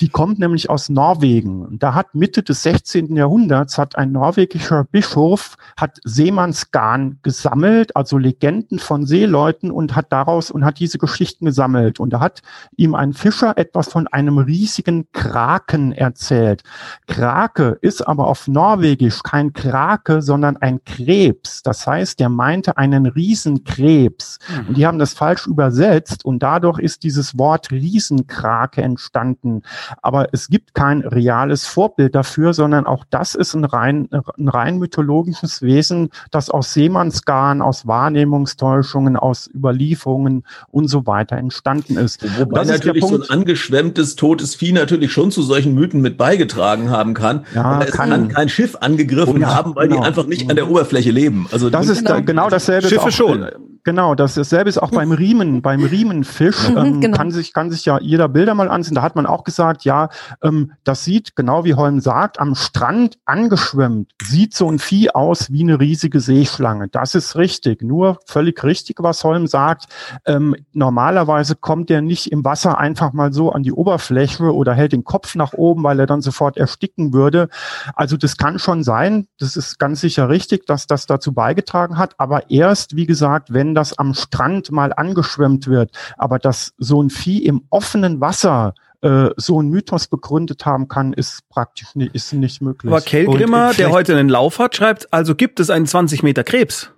die 0.00 0.08
kommt 0.08 0.38
nämlich 0.38 0.70
aus 0.70 0.88
Norwegen. 0.88 1.62
Und 1.66 1.82
Da 1.82 1.94
hat 1.94 2.14
Mitte 2.14 2.42
des 2.42 2.62
16. 2.62 3.16
Jahrhunderts 3.16 3.76
hat 3.76 3.96
ein 3.96 4.12
norwegischer 4.12 4.84
Bischof 4.84 5.56
hat 5.76 5.98
Seemannsgarn 6.04 7.18
gesammelt, 7.22 7.94
also 7.94 8.16
Legenden 8.16 8.78
von 8.78 9.06
Seeleuten 9.06 9.70
und 9.70 9.94
hat 9.94 10.12
daraus 10.12 10.50
und 10.50 10.64
hat 10.64 10.78
diese 10.78 10.98
Geschichten 10.98 11.44
gesammelt. 11.44 12.00
Und 12.00 12.12
da 12.12 12.20
hat 12.20 12.42
ihm 12.76 12.94
ein 12.94 13.12
Fischer 13.12 13.56
etwas 13.58 13.88
von 13.88 14.06
einem 14.08 14.38
riesigen 14.38 15.10
Kraken 15.12 15.92
erzählt. 15.92 16.62
Krake 17.06 17.78
ist 17.82 18.06
aber 18.06 18.26
auf 18.26 18.48
Norwegisch 18.48 19.22
kein 19.22 19.52
Krake, 19.52 20.22
sondern 20.22 20.56
ein 20.56 20.82
Krebs. 20.84 21.62
Das 21.62 21.86
heißt, 21.86 22.20
der 22.20 22.28
meinte 22.28 22.78
einen 22.78 23.06
Riesenkrebs. 23.06 24.38
Und 24.66 24.76
die 24.76 24.86
haben 24.86 24.98
das 24.98 25.12
falsch 25.12 25.46
übersetzt 25.46 26.24
und 26.24 26.42
dadurch 26.42 26.78
ist 26.78 27.02
dieses 27.02 27.38
Wort 27.38 27.70
Riesenkrake 27.70 28.82
entstanden. 28.82 29.62
Aber 30.02 30.28
es 30.32 30.48
gibt 30.48 30.74
kein 30.74 31.00
reales 31.02 31.66
Vorbild 31.66 32.14
dafür, 32.14 32.54
sondern 32.54 32.86
auch 32.86 33.04
das 33.10 33.34
ist 33.34 33.54
ein 33.54 33.64
rein, 33.64 34.08
ein 34.10 34.48
rein 34.48 34.78
mythologisches 34.78 35.62
Wesen, 35.62 36.10
das 36.30 36.50
aus 36.50 36.72
Seemannsgarn, 36.74 37.62
aus 37.62 37.86
Wahrnehmungstäuschungen, 37.86 39.16
aus 39.16 39.50
Überlieferungen 39.52 40.44
und 40.70 40.88
so 40.88 41.06
weiter 41.06 41.36
entstanden 41.36 41.96
ist. 41.96 42.22
Wobei 42.38 42.60
Das 42.60 42.68
ist 42.68 42.84
der 42.84 42.94
natürlich 42.94 43.04
so 43.04 43.22
ein 43.22 43.30
angeschwemmtes, 43.30 44.16
totes 44.16 44.54
Vieh 44.54 44.72
natürlich 44.72 45.12
schon 45.12 45.30
zu 45.30 45.42
solchen 45.42 45.74
Mythen 45.74 46.00
mit 46.00 46.16
beigetragen 46.16 46.90
haben 46.90 47.14
kann. 47.14 47.44
Ja, 47.54 47.62
aber 47.62 47.88
es 47.88 47.92
kann. 47.92 48.10
kann, 48.10 48.28
kein 48.28 48.48
Schiff 48.48 48.76
angegriffen 48.80 49.40
ja, 49.40 49.54
haben, 49.54 49.74
weil 49.74 49.88
genau. 49.88 50.00
die 50.00 50.06
einfach 50.06 50.26
nicht 50.26 50.50
an 50.50 50.56
der 50.56 50.70
Oberfläche 50.70 51.10
leben. 51.10 51.46
Also 51.50 51.70
Das 51.70 51.88
ist 51.88 52.08
da, 52.08 52.20
genau 52.20 52.48
dasselbe. 52.48 52.88
Schiffe 52.88 53.06
auch, 53.06 53.10
schon. 53.10 53.46
Genau, 53.84 54.14
das 54.14 54.34
dasselbe 54.34 54.68
ist 54.68 54.78
auch 54.78 54.90
beim 54.90 55.12
Riemen, 55.12 55.62
beim 55.62 55.82
Riemenfisch. 55.82 56.68
Mhm, 56.68 56.76
Ähm, 56.76 57.00
genau. 57.00 57.16
kann 57.16 57.30
sich 57.30 57.52
kann 57.52 57.70
sich 57.70 57.84
ja 57.84 57.98
jeder 58.00 58.28
Bilder 58.28 58.54
mal 58.54 58.68
ansehen. 58.68 58.94
Da 58.94 59.02
hat 59.02 59.16
man 59.16 59.26
auch 59.26 59.44
gesagt, 59.44 59.84
ja, 59.84 60.08
ähm, 60.42 60.72
das 60.84 61.04
sieht 61.04 61.36
genau 61.36 61.64
wie 61.64 61.74
Holm 61.74 62.00
sagt, 62.00 62.38
am 62.40 62.54
Strand 62.54 63.18
angeschwemmt 63.24 64.12
sieht 64.22 64.54
so 64.54 64.70
ein 64.70 64.78
Vieh 64.78 65.10
aus 65.10 65.50
wie 65.50 65.62
eine 65.62 65.80
riesige 65.80 66.20
Seeschlange. 66.20 66.88
Das 66.88 67.14
ist 67.14 67.36
richtig, 67.36 67.82
nur 67.82 68.18
völlig 68.26 68.62
richtig, 68.64 68.96
was 69.00 69.24
Holm 69.24 69.46
sagt. 69.46 69.86
Ähm, 70.24 70.54
normalerweise 70.72 71.56
kommt 71.56 71.90
der 71.90 72.02
nicht 72.02 72.32
im 72.32 72.44
Wasser 72.44 72.78
einfach 72.78 73.12
mal 73.12 73.32
so 73.32 73.52
an 73.52 73.62
die 73.62 73.72
Oberfläche 73.72 74.54
oder 74.54 74.74
hält 74.74 74.92
den 74.92 75.04
Kopf 75.04 75.34
nach 75.34 75.52
oben, 75.52 75.82
weil 75.82 76.00
er 76.00 76.06
dann 76.06 76.20
sofort 76.20 76.56
ersticken 76.56 77.12
würde. 77.12 77.48
Also 77.94 78.16
das 78.16 78.36
kann 78.36 78.58
schon 78.58 78.82
sein, 78.82 79.26
das 79.38 79.56
ist 79.56 79.78
ganz 79.78 80.00
sicher 80.00 80.28
richtig, 80.28 80.66
dass 80.66 80.86
das 80.86 81.06
dazu 81.06 81.32
beigetragen 81.32 81.98
hat, 81.98 82.14
aber 82.18 82.50
erst, 82.50 82.96
wie 82.96 83.06
gesagt, 83.06 83.52
wenn 83.52 83.69
das 83.74 83.98
am 83.98 84.14
Strand 84.14 84.70
mal 84.70 84.92
angeschwemmt 84.92 85.66
wird, 85.66 85.90
aber 86.16 86.38
dass 86.38 86.74
so 86.78 87.02
ein 87.02 87.10
Vieh 87.10 87.44
im 87.44 87.62
offenen 87.70 88.20
Wasser 88.20 88.74
äh, 89.02 89.30
so 89.36 89.58
einen 89.58 89.70
Mythos 89.70 90.06
begründet 90.06 90.66
haben 90.66 90.88
kann, 90.88 91.12
ist 91.12 91.48
praktisch 91.48 91.94
nicht, 91.94 92.14
ist 92.14 92.32
nicht 92.32 92.60
möglich. 92.60 92.92
Aber 92.92 93.00
Kell 93.00 93.24
Grimmer, 93.24 93.72
der 93.72 93.90
heute 93.90 94.16
einen 94.16 94.28
Lauf 94.28 94.58
hat, 94.58 94.76
schreibt, 94.76 95.12
also 95.12 95.34
gibt 95.34 95.60
es 95.60 95.70
einen 95.70 95.86
20 95.86 96.22
Meter 96.22 96.44
Krebs. 96.44 96.90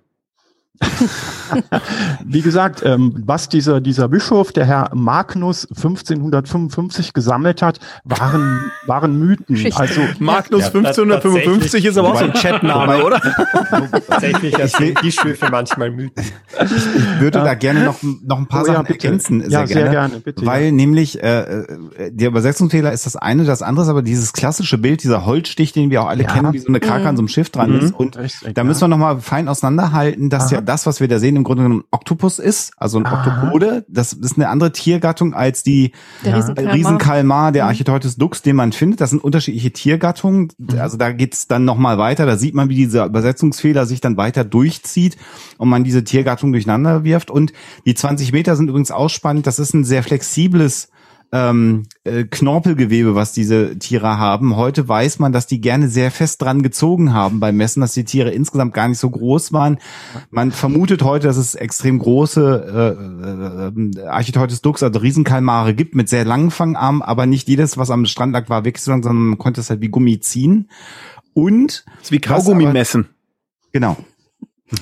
Wie 2.25 2.41
gesagt, 2.41 2.81
ähm, 2.83 3.13
was 3.25 3.47
dieser, 3.49 3.79
dieser 3.81 4.07
Bischof, 4.07 4.51
der 4.51 4.65
Herr 4.65 4.89
Magnus 4.93 5.67
1555 5.69 7.13
gesammelt 7.13 7.61
hat, 7.61 7.79
waren, 8.03 8.71
waren 8.87 9.19
Mythen. 9.19 9.71
Also 9.75 10.01
Magnus 10.19 10.61
Ja, 10.61 10.67
1555 10.69 11.85
ist 11.85 11.97
aber 11.97 12.09
auch 12.13 12.19
so 12.19 12.25
ein 12.25 12.33
Chatname, 12.33 13.03
oder? 13.03 13.19
Tatsächlich 14.07 14.57
erzählen 14.57 14.95
Bischöfe 15.01 15.47
manchmal 15.51 15.91
Mythen. 15.91 16.23
Ich 16.63 17.19
würde 17.21 17.39
da 17.43 17.53
gerne 17.53 17.83
noch, 17.85 17.97
noch 18.01 18.37
ein 18.39 18.47
paar 18.47 18.63
Oh 18.63 18.67
ja, 18.67 18.73
Sachen 18.73 18.85
bitte. 18.87 19.05
ergänzen. 19.07 19.49
Ja, 19.49 19.67
sehr 19.67 19.89
gerne, 19.89 20.19
bitte, 20.19 20.45
Weil 20.45 20.65
ja. 20.65 20.71
nämlich 20.71 21.21
äh, 21.21 21.41
äh, 21.63 22.11
der 22.11 22.29
Übersetzungsfehler 22.29 22.91
ist 22.91 23.05
das 23.05 23.15
eine, 23.15 23.43
das 23.45 23.61
andere 23.61 23.85
ist 23.85 23.89
aber 23.89 24.01
dieses 24.01 24.33
klassische 24.33 24.77
Bild, 24.77 25.03
dieser 25.03 25.25
Holzstich, 25.25 25.71
den 25.73 25.89
wir 25.89 26.01
auch 26.01 26.07
alle 26.07 26.23
Ja. 26.23 26.29
kennen, 26.31 26.53
wie 26.53 26.59
so 26.59 26.67
eine 26.67 26.79
Krake 26.79 27.07
an 27.07 27.15
so 27.15 27.21
einem 27.21 27.27
Schiff 27.27 27.49
dran 27.49 27.71
Mhm. 27.71 27.79
ist. 27.79 27.93
Und 27.93 28.17
Richtig, 28.17 28.53
da 28.53 28.61
ja. 28.61 28.65
müssen 28.65 28.81
wir 28.81 28.87
nochmal 28.87 29.19
fein 29.19 29.47
auseinanderhalten, 29.47 30.29
dass 30.29 30.51
ja 30.51 30.61
das, 30.63 30.85
was 30.85 30.99
wir 30.99 31.07
da 31.07 31.19
sehen, 31.19 31.35
im 31.35 31.43
Grunde 31.43 31.63
genommen 31.63 31.81
ein 31.81 31.87
Oktopus 31.91 32.39
ist, 32.39 32.73
also 32.77 32.97
ein 32.97 33.05
Aha. 33.05 33.17
Oktopode. 33.43 33.85
Das 33.87 34.13
ist 34.13 34.35
eine 34.37 34.49
andere 34.49 34.71
Tiergattung 34.71 35.33
als 35.33 35.63
die 35.63 35.91
Der. 36.25 36.35
Riesenkalmar. 36.37 36.73
Riesenkalmar, 36.73 37.51
der 37.51 37.63
Mhm. 37.65 37.69
Architeutes 37.69 38.15
dux, 38.17 38.41
den 38.41 38.55
man 38.55 38.71
findet. 38.71 39.01
Das 39.01 39.09
sind 39.11 39.23
unterschiedliche 39.23 39.71
Tiergattungen. 39.71 40.49
Also 40.79 40.97
da 40.97 41.11
geht's 41.11 41.47
dann 41.47 41.65
nochmal 41.65 41.97
weiter. 41.97 42.25
Da 42.25 42.37
sieht 42.37 42.53
man, 42.55 42.69
wie 42.69 42.75
dieser 42.75 43.05
Übersetzungsfehler 43.05 43.85
sich 43.85 44.01
dann 44.01 44.17
weiter 44.17 44.43
durchzieht 44.43 45.17
und 45.57 45.69
man 45.69 45.83
diese 45.83 46.03
Tiergattungen 46.03 46.53
durcheinander 46.53 47.03
wirft. 47.03 47.29
Und 47.31 47.53
die 47.85 47.93
20 47.95 48.31
Meter 48.31 48.55
sind 48.55 48.69
übrigens 48.69 48.91
ausspannend. 48.91 49.47
Das 49.47 49.59
ist 49.59 49.73
ein 49.73 49.83
sehr 49.83 50.03
flexibles 50.03 50.89
ähm, 51.33 51.87
äh, 52.03 52.25
Knorpelgewebe, 52.25 53.15
was 53.15 53.33
diese 53.33 53.79
Tiere 53.79 54.19
haben. 54.19 54.55
Heute 54.55 54.87
weiß 54.87 55.17
man, 55.17 55.33
dass 55.33 55.47
die 55.47 55.59
gerne 55.59 55.89
sehr 55.89 56.11
fest 56.11 56.43
dran 56.43 56.61
gezogen 56.61 57.11
haben 57.11 57.39
beim 57.39 57.57
Messen, 57.57 57.81
dass 57.81 57.93
die 57.93 58.03
Tiere 58.03 58.29
insgesamt 58.29 58.75
gar 58.75 58.87
nicht 58.87 58.99
so 58.99 59.09
groß 59.09 59.51
waren. 59.51 59.79
Man 60.29 60.51
vermutet 60.51 61.01
heute, 61.01 61.27
dass 61.27 61.37
es 61.37 61.55
extrem 61.55 61.97
große 61.97 63.71
äh, 63.97 64.01
äh, 64.03 64.05
Architeutes 64.05 64.61
dux, 64.61 64.83
also 64.83 64.99
Riesenkalmare 64.99 65.73
gibt 65.73 65.95
mit 65.95 66.07
sehr 66.07 66.23
langen 66.23 66.51
Fangarmen, 66.51 67.01
aber 67.01 67.25
nicht 67.25 67.49
jedes, 67.49 67.79
was 67.79 67.89
am 67.89 68.05
Strand 68.05 68.33
lag, 68.33 68.47
war 68.49 68.63
weg, 68.63 68.77
sondern 68.77 69.15
man 69.15 69.37
konnte 69.39 69.61
es 69.61 69.71
halt 69.71 69.81
wie 69.81 69.89
Gummi 69.89 70.19
ziehen. 70.19 70.69
Und 71.33 71.83
Das 71.95 72.03
ist 72.03 72.11
wie 72.11 72.19
Kaugummi 72.19 72.67
messen. 72.67 73.09
Genau. 73.71 73.97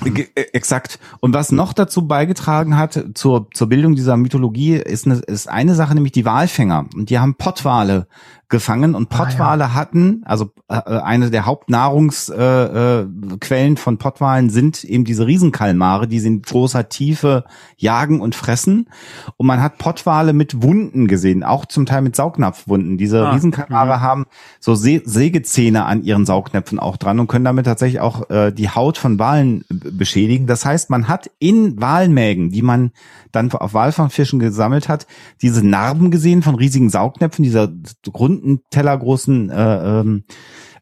Äh, 0.04 0.40
Exakt. 0.52 0.98
Und 1.20 1.34
was 1.34 1.52
noch 1.52 1.72
dazu 1.72 2.06
beigetragen 2.06 2.76
hat 2.76 3.04
zur, 3.14 3.48
zur 3.52 3.68
Bildung 3.68 3.94
dieser 3.94 4.16
Mythologie, 4.16 4.74
ist 4.74 5.06
eine, 5.06 5.16
ist 5.16 5.48
eine 5.48 5.74
Sache, 5.74 5.94
nämlich 5.94 6.12
die 6.12 6.24
Walfänger. 6.24 6.86
Und 6.94 7.10
die 7.10 7.18
haben 7.18 7.34
Pottwale 7.34 8.06
gefangen 8.52 8.94
und 8.94 9.08
Pottwale 9.08 9.74
hatten, 9.74 10.22
also 10.26 10.50
äh, 10.68 10.74
eine 10.74 11.30
der 11.30 11.46
Hauptnahrungsquellen 11.46 13.32
äh, 13.32 13.36
Quellen 13.40 13.76
von 13.78 13.96
Pottwalen 13.96 14.50
sind 14.50 14.84
eben 14.84 15.04
diese 15.04 15.26
Riesenkalmare, 15.26 16.06
die 16.06 16.20
sind 16.20 16.46
großer 16.46 16.88
Tiefe 16.90 17.44
jagen 17.78 18.20
und 18.20 18.34
fressen. 18.34 18.90
Und 19.38 19.46
man 19.46 19.62
hat 19.62 19.78
Pottwale 19.78 20.34
mit 20.34 20.62
Wunden 20.62 21.08
gesehen, 21.08 21.42
auch 21.42 21.64
zum 21.64 21.86
Teil 21.86 22.02
mit 22.02 22.14
Saugnapfwunden. 22.14 22.98
Diese 22.98 23.26
Ah, 23.26 23.32
Riesenkalmare 23.32 24.00
haben 24.02 24.26
so 24.60 24.74
Se 24.74 25.00
Sägezähne 25.04 25.86
an 25.86 26.02
ihren 26.04 26.26
Saugnäpfen 26.26 26.78
auch 26.78 26.98
dran 26.98 27.18
und 27.18 27.28
können 27.28 27.46
damit 27.46 27.64
tatsächlich 27.64 28.00
auch 28.00 28.28
äh, 28.28 28.52
die 28.52 28.68
Haut 28.68 28.98
von 28.98 29.18
Walen 29.18 29.64
beschädigen. 29.70 30.46
Das 30.46 30.66
heißt, 30.66 30.90
man 30.90 31.08
hat 31.08 31.30
in 31.38 31.80
Walmägen, 31.80 32.50
die 32.50 32.62
man 32.62 32.92
dann 33.32 33.50
auf 33.50 33.72
Walfangfischen 33.72 34.38
gesammelt 34.38 34.90
hat, 34.90 35.06
diese 35.40 35.66
Narben 35.66 36.10
gesehen 36.10 36.42
von 36.42 36.54
riesigen 36.54 36.90
Saugnäpfen, 36.90 37.42
dieser 37.42 37.72
runden, 38.14 38.41
tellergroßen 38.70 39.50
äh, 39.50 40.00
ähm, 40.00 40.24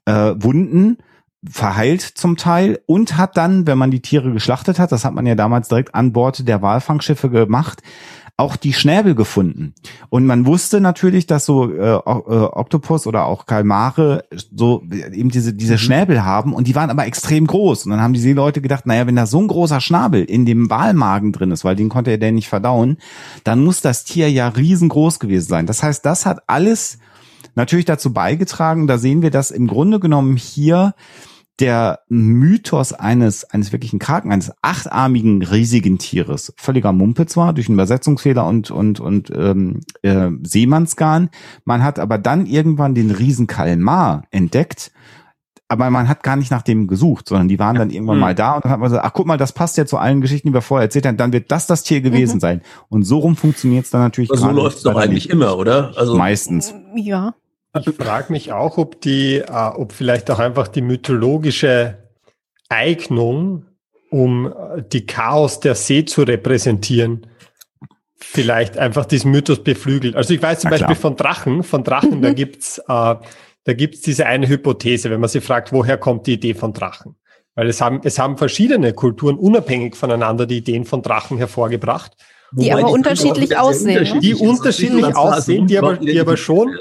äh, 0.05 0.35
Wunden 0.37 0.99
verheilt 1.49 2.03
zum 2.03 2.37
Teil 2.37 2.81
und 2.87 3.17
hat 3.17 3.37
dann, 3.37 3.67
wenn 3.67 3.79
man 3.79 3.91
die 3.91 4.03
Tiere 4.03 4.33
geschlachtet 4.33 4.79
hat, 4.79 4.93
das 4.93 5.05
hat 5.05 5.15
man 5.15 5.27
ja 5.27 5.35
damals 5.35 5.69
direkt 5.69 5.95
an 5.95 6.13
Bord 6.13 6.47
der 6.47 6.61
Walfangschiffe 6.61 7.31
gemacht, 7.31 7.83
auch 8.41 8.57
die 8.57 8.73
Schnäbel 8.73 9.15
gefunden. 9.15 9.75
Und 10.09 10.27
man 10.27 10.47
wusste 10.47 10.81
natürlich, 10.81 11.27
dass 11.27 11.45
so 11.45 11.71
äh, 11.71 11.79
äh, 11.79 11.99
Oktopus 11.99 13.07
oder 13.07 13.27
auch 13.27 13.45
Kalmare 13.47 14.25
so 14.55 14.83
eben 14.91 15.29
diese, 15.29 15.53
diese 15.53 15.77
Schnäbel 15.79 16.25
haben 16.25 16.55
und 16.55 16.67
die 16.67 16.75
waren 16.75 16.91
aber 16.91 17.07
extrem 17.07 17.47
groß. 17.47 17.85
Und 17.85 17.93
dann 17.93 18.01
haben 18.01 18.15
die 18.15 18.21
Seeleute 18.21 18.63
gedacht, 18.63 18.87
naja, 18.87 19.07
wenn 19.07 19.17
da 19.17 19.27
so 19.27 19.41
ein 19.41 19.49
großer 19.49 19.81
Schnabel 19.81 20.25
in 20.25 20.47
dem 20.47 20.71
Walmagen 20.71 21.33
drin 21.33 21.51
ist, 21.51 21.65
weil 21.65 21.77
den 21.77 21.91
konnte 21.91 22.11
er 22.11 22.19
denn 22.19 22.35
nicht 22.35 22.49
verdauen, 22.49 22.97
dann 23.45 23.63
muss 23.63 23.83
das 23.83 24.05
Tier 24.05 24.31
ja 24.31 24.49
riesengroß 24.49 25.21
gewesen 25.21 25.49
sein. 25.49 25.67
Das 25.67 25.83
heißt, 25.83 26.05
das 26.05 26.25
hat 26.25 26.43
alles 26.47 26.99
natürlich 27.55 27.84
dazu 27.84 28.12
beigetragen, 28.12 28.86
da 28.86 28.98
sehen 28.98 29.22
wir, 29.22 29.30
dass 29.30 29.51
im 29.51 29.66
Grunde 29.66 30.01
genommen 30.01 30.36
hier 30.36 30.94
der 31.61 32.01
Mythos 32.09 32.92
eines, 32.92 33.44
eines 33.44 33.70
wirklichen 33.72 33.98
Kraken, 33.98 34.32
eines 34.32 34.53
achtarmigen 34.62 35.42
riesigen 35.42 35.98
Tieres, 35.98 36.53
völliger 36.57 36.92
Mumpitz 36.92 37.36
war, 37.36 37.53
durch 37.53 37.68
einen 37.68 37.74
Übersetzungsfehler 37.74 38.46
und, 38.46 38.70
und, 38.70 38.98
und 38.98 39.30
ähm, 39.34 39.80
äh, 40.03 40.30
Seemannsgarn. 40.42 41.28
Man 41.64 41.84
hat 41.84 41.98
aber 41.98 42.16
dann 42.16 42.46
irgendwann 42.46 42.94
den 42.94 43.11
riesen 43.11 43.46
Kalmar 43.46 44.24
entdeckt, 44.30 44.90
aber 45.71 45.89
man 45.89 46.09
hat 46.09 46.23
gar 46.23 46.35
nicht 46.37 46.51
nach 46.51 46.62
dem 46.62 46.87
gesucht, 46.89 47.29
sondern 47.29 47.47
die 47.49 47.59
waren 47.59 47.77
dann 47.77 47.91
irgendwann 47.91 48.16
Mhm. 48.16 48.21
mal 48.21 48.35
da 48.35 48.55
und 48.57 48.64
dann 48.64 48.73
hat 48.73 48.81
man 48.81 48.89
gesagt, 48.91 49.05
ach 49.07 49.12
guck 49.12 49.27
mal, 49.27 49.37
das 49.37 49.53
passt 49.53 49.77
ja 49.79 49.87
zu 49.87 49.99
allen 49.99 50.21
Geschichten, 50.21 50.49
die 50.49 50.55
wir 50.55 50.62
vorher 50.62 50.87
erzählt 50.87 51.07
haben, 51.07 51.16
dann 51.16 51.33
wird 51.33 51.51
das 51.53 51.66
das 51.68 51.83
Tier 51.85 52.01
gewesen 52.01 52.37
Mhm. 52.37 52.41
sein. 52.41 52.61
Und 52.89 53.05
so 53.05 53.18
rum 53.18 53.37
funktioniert 53.37 53.85
es 53.85 53.91
dann 53.91 54.01
natürlich 54.03 54.31
Aber 54.31 54.39
so 54.39 54.47
gerade 54.47 54.57
läuft 54.59 54.77
es 54.79 54.83
doch 54.83 54.97
eigentlich 54.97 55.27
nicht. 55.27 55.31
immer, 55.33 55.57
oder? 55.57 55.93
Also 55.97 56.16
Meistens. 56.16 56.75
Ja. 56.97 57.35
Ich 57.79 57.89
frage 57.95 58.33
mich 58.33 58.53
auch, 58.53 58.79
ob 58.79 59.01
die, 59.01 59.37
äh, 59.37 59.51
ob 59.53 59.93
vielleicht 59.93 60.29
auch 60.33 60.41
einfach 60.41 60.66
die 60.66 60.83
mythologische 60.83 61.99
Eignung, 62.68 63.64
um 64.11 64.47
äh, 64.47 64.83
die 64.93 65.07
Chaos 65.07 65.61
der 65.61 65.75
See 65.77 66.05
zu 66.05 66.23
repräsentieren, 66.23 67.27
vielleicht 68.16 68.77
einfach 68.77 69.07
diesen 69.07 69.31
Mythos 69.31 69.62
beflügelt. 69.62 70.16
Also 70.16 70.35
ich 70.35 70.43
weiß 70.43 70.61
zum 70.61 70.71
Na 70.71 70.77
klar. 70.77 70.89
Beispiel 70.89 71.01
von 71.01 71.16
Drachen, 71.16 71.62
von 71.62 71.85
Drachen, 71.85 72.23
da 72.23 72.33
gibt's, 72.33 72.79
äh, 72.89 73.14
da 73.65 73.73
gibt's 73.75 74.01
diese 74.01 74.27
eine 74.27 74.49
Hypothese, 74.49 75.11
wenn 75.11 75.21
man 75.21 75.29
sich 75.29 75.45
fragt, 75.45 75.73
woher 75.73 75.99
kommt 75.99 76.27
die 76.27 76.35
Idee 76.35 76.55
von 76.55 76.73
Drachen? 76.73 77.17
Weil 77.55 77.69
es 77.69 77.81
haben, 77.81 78.01
es 78.05 78.19
haben 78.19 78.39
verschiedene 78.39 78.93
Kulturen 78.93 79.37
unabhängig 79.37 79.97
voneinander 79.97 80.47
die 80.47 80.59
Ideen 80.59 80.85
von 80.85 81.03
Drachen 81.03 81.37
hervorgebracht. 81.37 82.13
Die 82.53 82.73
aber 82.73 82.83
können 82.83 82.95
unterschiedlich 82.95 83.57
aussehen, 83.57 84.03
ne? 84.03 84.21
Die 84.21 84.31
ist 84.31 84.41
unterschiedlich 84.41 85.15
aussehen, 85.15 85.67
die 85.67 85.79
aber- 85.79 85.97
die 85.97 86.19
aber 86.19 86.37
schon-. 86.37 86.77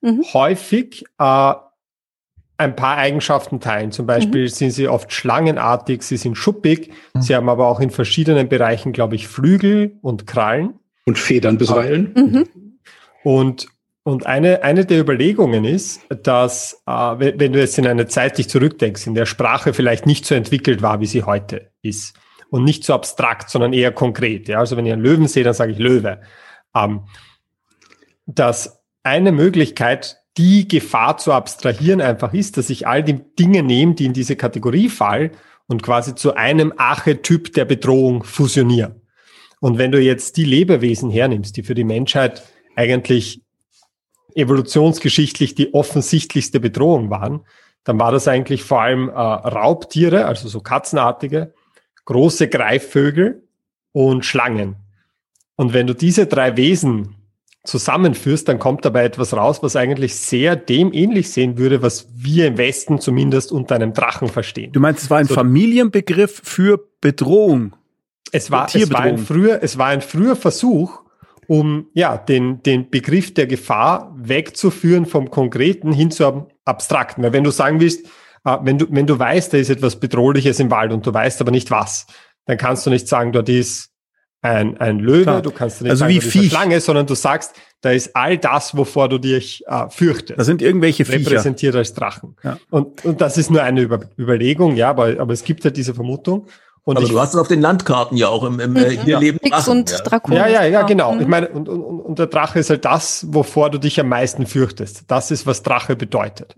Mhm. 0.00 0.24
häufig 0.32 1.04
äh, 1.18 1.52
ein 2.56 2.76
paar 2.76 2.96
Eigenschaften 2.96 3.60
teilen. 3.60 3.92
Zum 3.92 4.06
Beispiel 4.06 4.48
sind 4.48 4.70
sie 4.70 4.88
oft 4.88 5.12
schlangenartig, 5.12 6.02
sie 6.02 6.16
sind 6.16 6.36
schuppig, 6.36 6.92
sie 7.18 7.34
haben 7.34 7.48
aber 7.48 7.66
auch 7.68 7.80
in 7.80 7.90
verschiedenen 7.90 8.48
Bereichen, 8.48 8.92
glaube 8.92 9.16
ich, 9.16 9.28
Flügel 9.28 9.98
und 10.02 10.26
Krallen. 10.26 10.74
Und 11.04 11.18
Federn 11.18 11.58
bisweilen. 11.58 12.12
Mhm. 12.14 12.48
Und, 13.24 13.66
und 14.04 14.26
eine, 14.26 14.64
eine 14.64 14.84
der 14.84 15.00
Überlegungen 15.00 15.64
ist, 15.64 16.00
dass, 16.08 16.82
äh, 16.86 16.92
wenn, 16.92 17.52
du 17.52 17.60
jetzt 17.60 17.78
in 17.78 17.86
eine 17.86 18.08
Zeit 18.08 18.36
dich 18.38 18.48
zurückdenkst, 18.48 19.06
in 19.06 19.14
der 19.14 19.26
Sprache 19.26 19.74
vielleicht 19.74 20.06
nicht 20.06 20.26
so 20.26 20.34
entwickelt 20.34 20.82
war, 20.82 21.00
wie 21.00 21.06
sie 21.06 21.22
heute 21.22 21.70
ist. 21.82 22.16
Und 22.50 22.64
nicht 22.64 22.84
so 22.84 22.94
abstrakt, 22.94 23.48
sondern 23.48 23.72
eher 23.72 23.92
konkret. 23.92 24.48
Ja? 24.48 24.58
Also 24.58 24.76
wenn 24.76 24.86
ich 24.86 24.92
einen 24.92 25.02
Löwen 25.02 25.28
sehe, 25.28 25.44
dann 25.44 25.54
sage 25.54 25.72
ich 25.72 25.78
Löwe. 25.78 26.20
Ähm, 26.74 27.04
dass 28.26 28.82
eine 29.04 29.32
Möglichkeit, 29.32 30.18
die 30.36 30.66
Gefahr 30.66 31.18
zu 31.18 31.32
abstrahieren 31.32 32.00
einfach 32.00 32.34
ist, 32.34 32.56
dass 32.56 32.70
ich 32.70 32.86
all 32.86 33.02
die 33.02 33.20
Dinge 33.38 33.62
nehme, 33.62 33.94
die 33.94 34.06
in 34.06 34.12
diese 34.12 34.34
Kategorie 34.36 34.88
fallen 34.88 35.30
und 35.68 35.82
quasi 35.82 36.14
zu 36.14 36.34
einem 36.34 36.72
Archetyp 36.76 37.52
der 37.52 37.66
Bedrohung 37.66 38.24
fusioniere. 38.24 39.00
Und 39.60 39.78
wenn 39.78 39.92
du 39.92 40.00
jetzt 40.00 40.36
die 40.36 40.44
Lebewesen 40.44 41.10
hernimmst, 41.10 41.56
die 41.56 41.62
für 41.62 41.74
die 41.74 41.84
Menschheit 41.84 42.42
eigentlich 42.74 43.41
evolutionsgeschichtlich 44.36 45.54
die 45.54 45.74
offensichtlichste 45.74 46.60
Bedrohung 46.60 47.10
waren, 47.10 47.40
dann 47.84 47.98
war 47.98 48.12
das 48.12 48.28
eigentlich 48.28 48.62
vor 48.62 48.80
allem 48.82 49.08
äh, 49.08 49.12
Raubtiere, 49.12 50.26
also 50.26 50.48
so 50.48 50.60
katzenartige, 50.60 51.52
große 52.04 52.48
Greifvögel 52.48 53.42
und 53.92 54.24
Schlangen. 54.24 54.76
Und 55.56 55.72
wenn 55.72 55.86
du 55.86 55.94
diese 55.94 56.26
drei 56.26 56.56
Wesen 56.56 57.16
zusammenführst, 57.64 58.48
dann 58.48 58.58
kommt 58.58 58.84
dabei 58.84 59.04
etwas 59.04 59.34
raus, 59.34 59.62
was 59.62 59.76
eigentlich 59.76 60.16
sehr 60.16 60.56
dem 60.56 60.92
ähnlich 60.92 61.30
sehen 61.30 61.58
würde, 61.58 61.82
was 61.82 62.08
wir 62.16 62.48
im 62.48 62.58
Westen 62.58 62.98
zumindest 62.98 63.52
unter 63.52 63.76
einem 63.76 63.92
Drachen 63.92 64.28
verstehen. 64.28 64.72
Du 64.72 64.80
meinst, 64.80 65.04
es 65.04 65.10
war 65.10 65.18
ein 65.18 65.26
So- 65.26 65.34
Familienbegriff 65.34 66.40
für 66.44 66.80
Bedrohung. 67.00 67.76
Es 68.32 68.50
war, 68.50 68.66
es 68.74 68.90
war 68.90 69.00
ein 69.02 69.18
früher, 69.18 69.62
es 69.62 69.78
war 69.78 69.88
ein 69.88 70.00
früher 70.00 70.34
Versuch, 70.34 71.02
um 71.46 71.86
ja 71.94 72.16
den 72.16 72.62
den 72.62 72.90
Begriff 72.90 73.34
der 73.34 73.46
Gefahr 73.46 74.14
wegzuführen 74.16 75.06
vom 75.06 75.30
Konkreten 75.30 75.92
hin 75.92 76.10
zu 76.10 76.46
Abstrakten. 76.64 77.22
Weil 77.24 77.32
wenn 77.32 77.44
du 77.44 77.50
sagen 77.50 77.80
willst, 77.80 78.06
äh, 78.44 78.56
wenn 78.62 78.78
du 78.78 78.86
wenn 78.90 79.06
du 79.06 79.18
weißt, 79.18 79.52
da 79.52 79.58
ist 79.58 79.70
etwas 79.70 79.96
Bedrohliches 80.00 80.60
im 80.60 80.70
Wald 80.70 80.92
und 80.92 81.06
du 81.06 81.12
weißt 81.12 81.40
aber 81.40 81.50
nicht 81.50 81.70
was, 81.70 82.06
dann 82.46 82.58
kannst 82.58 82.86
du 82.86 82.90
nicht 82.90 83.08
sagen, 83.08 83.32
dort 83.32 83.48
ist 83.48 83.90
ein, 84.44 84.76
ein 84.78 84.98
Löwe, 84.98 85.22
Klar. 85.22 85.42
du 85.42 85.52
kannst 85.52 85.82
nicht 85.82 85.90
Also 85.90 86.00
sagen, 86.00 86.14
wie 86.14 86.20
Viech. 86.20 86.50
Schlange, 86.50 86.80
sondern 86.80 87.06
du 87.06 87.14
sagst, 87.14 87.54
da 87.80 87.90
ist 87.92 88.16
all 88.16 88.38
das, 88.38 88.76
wovor 88.76 89.08
du 89.08 89.18
dich 89.18 89.62
äh, 89.68 89.88
fürchtest 89.88 90.36
Das 90.38 90.46
sind 90.46 90.62
irgendwelche 90.62 91.04
Viecher. 91.04 91.18
repräsentiert 91.30 91.76
als 91.76 91.94
Drachen. 91.94 92.34
Ja. 92.42 92.58
Und, 92.68 93.04
und 93.04 93.20
das 93.20 93.38
ist 93.38 93.50
nur 93.52 93.62
eine 93.62 93.82
Über 93.82 94.00
Überlegung, 94.18 94.74
ja, 94.74 94.90
aber, 94.90 95.20
aber 95.20 95.32
es 95.32 95.44
gibt 95.44 95.62
ja 95.64 95.70
diese 95.70 95.94
Vermutung. 95.94 96.48
Und 96.84 96.96
Aber 96.96 97.06
ich, 97.06 97.12
du 97.12 97.20
hast 97.20 97.32
es 97.34 97.40
auf 97.40 97.46
den 97.48 97.60
Landkarten 97.60 98.16
ja 98.16 98.28
auch 98.28 98.42
im, 98.42 98.58
im 98.58 98.74
äh, 98.74 98.90
hier 98.96 99.20
leben 99.20 99.38
Drachen, 99.48 99.70
und 99.70 99.90
ja. 99.90 99.98
Drakon. 99.98 100.34
ja, 100.34 100.48
ja, 100.48 100.64
ja, 100.64 100.82
genau. 100.82 101.12
Mhm. 101.14 101.20
Ich 101.20 101.28
meine, 101.28 101.48
und, 101.48 101.68
und, 101.68 101.80
und 102.00 102.18
der 102.18 102.26
Drache 102.26 102.58
ist 102.58 102.70
halt 102.70 102.84
das, 102.84 103.26
wovor 103.28 103.70
du 103.70 103.78
dich 103.78 104.00
am 104.00 104.08
meisten 104.08 104.46
fürchtest. 104.46 105.04
Das 105.06 105.30
ist, 105.30 105.46
was 105.46 105.62
Drache 105.62 105.94
bedeutet. 105.94 106.56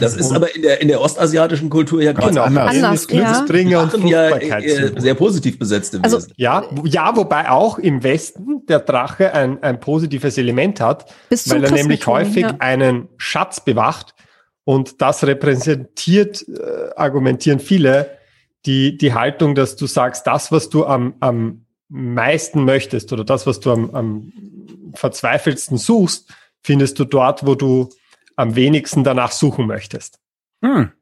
Das 0.00 0.16
ist 0.16 0.32
aber 0.32 0.54
in 0.56 0.62
der, 0.62 0.80
in 0.80 0.88
der 0.88 1.00
ostasiatischen 1.00 1.68
Kultur 1.68 2.00
ja 2.02 2.12
ganz 2.12 2.28
Genau. 2.30 2.42
anders. 2.44 2.70
Anders, 2.70 2.84
Anders, 2.84 3.06
ja. 3.10 3.32
Glücksbringer 3.32 3.82
und 3.82 3.92
Drachen 3.92 4.06
ja 4.08 4.28
Fruchtbarkeit. 4.30 4.64
äh, 4.64 5.00
sehr 5.00 5.14
positiv 5.14 5.58
besetzt 5.58 5.94
im 5.94 6.02
Also- 6.02 6.16
Wesen. 6.16 6.32
ja, 6.36 6.64
ja, 6.84 7.14
wobei 7.16 7.50
auch 7.50 7.78
im 7.78 8.02
Westen 8.02 8.64
der 8.66 8.80
Drache 8.80 9.34
ein, 9.34 9.62
ein 9.62 9.78
positives 9.78 10.38
Element 10.38 10.80
hat, 10.80 11.12
weil 11.46 11.62
er 11.64 11.70
nämlich 11.70 12.06
häufig 12.06 12.42
ja. 12.42 12.54
einen 12.60 13.08
Schatz 13.18 13.60
bewacht 13.60 14.14
und 14.64 15.02
das 15.02 15.24
repräsentiert, 15.26 16.44
äh, 16.48 16.90
argumentieren 16.96 17.60
viele, 17.60 18.10
die, 18.66 18.96
die 18.96 19.14
Haltung, 19.14 19.54
dass 19.54 19.76
du 19.76 19.86
sagst, 19.86 20.26
das, 20.26 20.50
was 20.52 20.70
du 20.70 20.86
am, 20.86 21.14
am 21.20 21.66
meisten 21.88 22.64
möchtest 22.64 23.12
oder 23.12 23.24
das, 23.24 23.46
was 23.46 23.60
du 23.60 23.72
am, 23.72 23.90
am 23.94 24.32
verzweifelsten 24.94 25.76
suchst, 25.76 26.32
findest 26.62 26.98
du 26.98 27.04
dort, 27.04 27.46
wo 27.46 27.54
du 27.54 27.90
am 28.36 28.56
wenigsten 28.56 29.04
danach 29.04 29.32
suchen 29.32 29.66
möchtest. 29.66 30.18
Hm. 30.62 30.92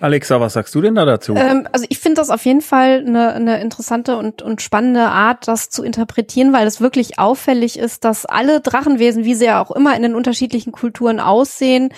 Alexa, 0.00 0.40
was 0.40 0.54
sagst 0.54 0.74
du 0.74 0.80
denn 0.80 0.96
da 0.96 1.04
dazu? 1.04 1.34
Ähm, 1.36 1.68
also 1.70 1.86
ich 1.88 2.00
finde 2.00 2.20
das 2.20 2.30
auf 2.30 2.44
jeden 2.44 2.60
Fall 2.60 3.04
eine, 3.06 3.32
eine 3.34 3.60
interessante 3.60 4.16
und, 4.16 4.42
und 4.42 4.60
spannende 4.60 5.02
Art, 5.02 5.46
das 5.46 5.70
zu 5.70 5.84
interpretieren, 5.84 6.52
weil 6.52 6.66
es 6.66 6.80
wirklich 6.80 7.20
auffällig 7.20 7.78
ist, 7.78 8.04
dass 8.04 8.26
alle 8.26 8.60
Drachenwesen, 8.60 9.24
wie 9.24 9.36
sie 9.36 9.44
ja 9.44 9.62
auch 9.62 9.70
immer 9.70 9.94
in 9.94 10.02
den 10.02 10.16
unterschiedlichen 10.16 10.72
Kulturen 10.72 11.20
aussehen, 11.20 11.90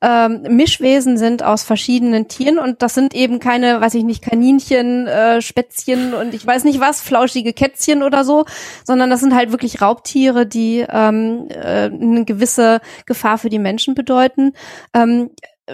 ähm, 0.00 0.42
Mischwesen 0.48 1.16
sind 1.16 1.44
aus 1.44 1.62
verschiedenen 1.62 2.26
Tieren 2.26 2.58
und 2.58 2.82
das 2.82 2.94
sind 2.94 3.14
eben 3.14 3.38
keine, 3.38 3.80
weiß 3.80 3.94
ich 3.94 4.02
nicht, 4.02 4.24
Kaninchen, 4.24 5.06
äh, 5.06 5.40
Spätzchen 5.40 6.14
und 6.14 6.34
ich 6.34 6.44
weiß 6.44 6.64
nicht 6.64 6.80
was, 6.80 7.00
flauschige 7.00 7.52
Kätzchen 7.52 8.02
oder 8.02 8.24
so, 8.24 8.44
sondern 8.82 9.08
das 9.08 9.20
sind 9.20 9.36
halt 9.36 9.52
wirklich 9.52 9.80
Raubtiere, 9.80 10.46
die 10.46 10.84
ähm, 10.88 11.46
äh, 11.50 11.84
eine 11.84 12.24
gewisse 12.24 12.80
Gefahr 13.06 13.38
für 13.38 13.50
die 13.50 13.60
Menschen 13.60 13.94
bedeuten. 13.94 14.54
Ähm, 14.92 15.30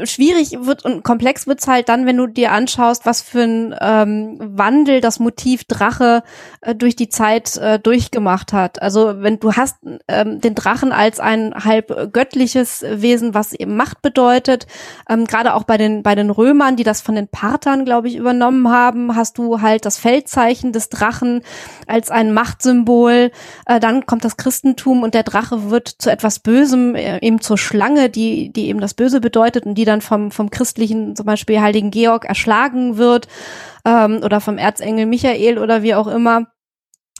schwierig 0.06 0.58
wird 0.60 0.84
und 0.84 1.02
komplex 1.02 1.46
wird's 1.46 1.66
halt 1.66 1.88
dann, 1.88 2.06
wenn 2.06 2.16
du 2.16 2.26
dir 2.26 2.52
anschaust, 2.52 3.06
was 3.06 3.22
für 3.22 3.42
ein 3.42 3.74
ähm, 3.80 4.36
Wandel 4.40 5.00
das 5.00 5.18
Motiv 5.18 5.64
Drache 5.64 6.22
äh, 6.60 6.74
durch 6.74 6.96
die 6.96 7.08
Zeit 7.08 7.56
äh, 7.56 7.78
durchgemacht 7.78 8.52
hat. 8.52 8.80
Also 8.82 9.22
wenn 9.22 9.38
du 9.40 9.54
hast 9.54 9.76
ähm, 10.08 10.40
den 10.40 10.54
Drachen 10.54 10.92
als 10.92 11.20
ein 11.20 11.54
halb 11.54 12.12
göttliches 12.12 12.84
Wesen, 12.88 13.34
was 13.34 13.52
eben 13.52 13.76
Macht 13.76 14.02
bedeutet, 14.02 14.66
ähm, 15.08 15.26
gerade 15.26 15.54
auch 15.54 15.64
bei 15.64 15.76
den 15.76 16.02
bei 16.02 16.14
den 16.14 16.30
Römern, 16.30 16.76
die 16.76 16.84
das 16.84 17.00
von 17.00 17.14
den 17.14 17.28
Parthern, 17.28 17.84
glaube 17.84 18.08
ich, 18.08 18.16
übernommen 18.16 18.68
haben, 18.68 19.16
hast 19.16 19.38
du 19.38 19.60
halt 19.60 19.84
das 19.84 19.98
Feldzeichen 19.98 20.72
des 20.72 20.88
Drachen 20.88 21.42
als 21.86 22.10
ein 22.10 22.32
Machtsymbol. 22.32 23.30
Äh, 23.66 23.80
dann 23.80 24.06
kommt 24.06 24.24
das 24.24 24.36
Christentum 24.36 25.02
und 25.02 25.14
der 25.14 25.22
Drache 25.22 25.70
wird 25.70 25.88
zu 25.88 26.10
etwas 26.10 26.38
Bösem, 26.38 26.94
äh, 26.94 27.18
eben 27.20 27.40
zur 27.40 27.58
Schlange, 27.58 28.10
die 28.10 28.52
die 28.52 28.68
eben 28.68 28.80
das 28.80 28.94
Böse 28.94 29.20
bedeutet 29.20 29.66
und 29.66 29.74
die 29.74 29.84
dann 29.88 30.00
vom, 30.00 30.30
vom 30.30 30.50
christlichen, 30.50 31.16
zum 31.16 31.26
Beispiel 31.26 31.60
Heiligen 31.60 31.90
Georg, 31.90 32.24
erschlagen 32.24 32.96
wird 32.96 33.28
ähm, 33.84 34.20
oder 34.22 34.40
vom 34.40 34.58
Erzengel 34.58 35.06
Michael 35.06 35.58
oder 35.58 35.82
wie 35.82 35.94
auch 35.94 36.06
immer. 36.06 36.46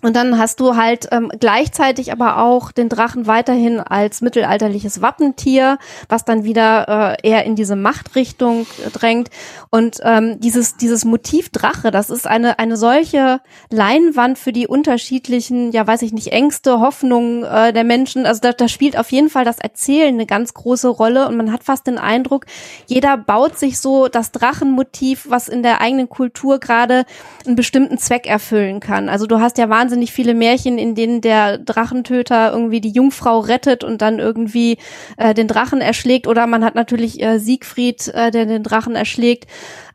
Und 0.00 0.14
dann 0.14 0.38
hast 0.38 0.60
du 0.60 0.76
halt 0.76 1.08
ähm, 1.10 1.32
gleichzeitig 1.40 2.12
aber 2.12 2.38
auch 2.38 2.70
den 2.70 2.88
Drachen 2.88 3.26
weiterhin 3.26 3.80
als 3.80 4.20
mittelalterliches 4.20 5.02
Wappentier, 5.02 5.78
was 6.08 6.24
dann 6.24 6.44
wieder 6.44 7.16
äh, 7.22 7.28
eher 7.28 7.44
in 7.44 7.56
diese 7.56 7.74
Machtrichtung 7.74 8.66
äh, 8.86 8.90
drängt. 8.90 9.28
Und 9.70 9.98
ähm, 10.04 10.38
dieses 10.38 10.76
dieses 10.76 11.04
Motiv 11.04 11.48
Drache, 11.48 11.90
das 11.90 12.10
ist 12.10 12.28
eine 12.28 12.60
eine 12.60 12.76
solche 12.76 13.40
Leinwand 13.70 14.38
für 14.38 14.52
die 14.52 14.68
unterschiedlichen, 14.68 15.72
ja 15.72 15.84
weiß 15.84 16.02
ich 16.02 16.12
nicht, 16.12 16.28
Ängste, 16.28 16.78
Hoffnungen 16.78 17.42
äh, 17.42 17.72
der 17.72 17.84
Menschen. 17.84 18.24
Also 18.24 18.40
da, 18.40 18.52
da 18.52 18.68
spielt 18.68 18.96
auf 18.96 19.10
jeden 19.10 19.30
Fall 19.30 19.44
das 19.44 19.58
Erzählen 19.58 20.14
eine 20.14 20.26
ganz 20.26 20.54
große 20.54 20.88
Rolle. 20.88 21.26
Und 21.26 21.36
man 21.36 21.52
hat 21.52 21.64
fast 21.64 21.88
den 21.88 21.98
Eindruck, 21.98 22.46
jeder 22.86 23.16
baut 23.16 23.58
sich 23.58 23.80
so 23.80 24.06
das 24.06 24.30
Drachenmotiv, 24.30 25.26
was 25.28 25.48
in 25.48 25.64
der 25.64 25.80
eigenen 25.80 26.08
Kultur 26.08 26.60
gerade 26.60 27.04
einen 27.44 27.56
bestimmten 27.56 27.98
Zweck 27.98 28.26
erfüllen 28.26 28.78
kann. 28.78 29.08
Also 29.08 29.26
du 29.26 29.40
hast 29.40 29.58
ja 29.58 29.68
wahnsinnig 29.68 29.87
wahnsinnig 29.88 30.12
viele 30.12 30.34
Märchen, 30.34 30.76
in 30.76 30.94
denen 30.94 31.22
der 31.22 31.56
Drachentöter 31.56 32.52
irgendwie 32.52 32.82
die 32.82 32.90
Jungfrau 32.90 33.38
rettet 33.38 33.84
und 33.84 34.02
dann 34.02 34.18
irgendwie 34.18 34.76
äh, 35.16 35.32
den 35.32 35.48
Drachen 35.48 35.80
erschlägt. 35.80 36.26
Oder 36.26 36.46
man 36.46 36.62
hat 36.62 36.74
natürlich 36.74 37.22
äh, 37.22 37.38
Siegfried, 37.38 38.08
äh, 38.08 38.30
der 38.30 38.44
den 38.44 38.62
Drachen 38.62 38.94
erschlägt. 38.94 39.46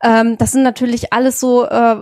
Ähm, 0.02 0.36
das 0.36 0.50
sind 0.50 0.64
natürlich 0.64 1.12
alles 1.12 1.38
so 1.38 1.64
äh, 1.64 1.96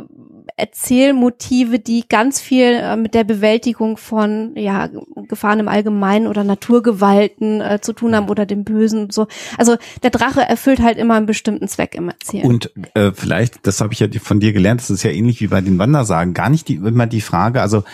Erzählmotive, 0.56 1.78
die 1.78 2.04
ganz 2.08 2.40
viel 2.40 2.74
äh, 2.74 2.96
mit 2.96 3.14
der 3.14 3.24
Bewältigung 3.24 3.96
von 3.96 4.52
ja, 4.56 4.88
Gefahren 5.28 5.60
im 5.60 5.68
Allgemeinen 5.68 6.26
oder 6.26 6.44
Naturgewalten 6.44 7.60
äh, 7.60 7.80
zu 7.80 7.92
tun 7.92 8.14
haben 8.14 8.28
oder 8.28 8.46
dem 8.46 8.64
Bösen 8.64 9.04
und 9.04 9.12
so. 9.12 9.26
Also 9.58 9.76
der 10.02 10.10
Drache 10.10 10.42
erfüllt 10.42 10.82
halt 10.82 10.98
immer 10.98 11.14
einen 11.14 11.26
bestimmten 11.26 11.68
Zweck 11.68 11.94
im 11.94 12.08
Erzählen. 12.08 12.46
Und 12.46 12.70
äh, 12.94 13.12
vielleicht, 13.14 13.66
das 13.66 13.80
habe 13.80 13.92
ich 13.92 14.00
ja 14.00 14.08
von 14.20 14.40
dir 14.40 14.52
gelernt, 14.52 14.80
das 14.80 14.90
ist 14.90 15.02
ja 15.02 15.10
ähnlich 15.10 15.40
wie 15.40 15.46
bei 15.46 15.60
den 15.60 15.78
Wandersagen, 15.78 16.34
gar 16.34 16.50
nicht 16.50 16.68
die, 16.68 16.74
immer 16.74 17.06
die 17.06 17.20
Frage, 17.20 17.60
also 17.60 17.84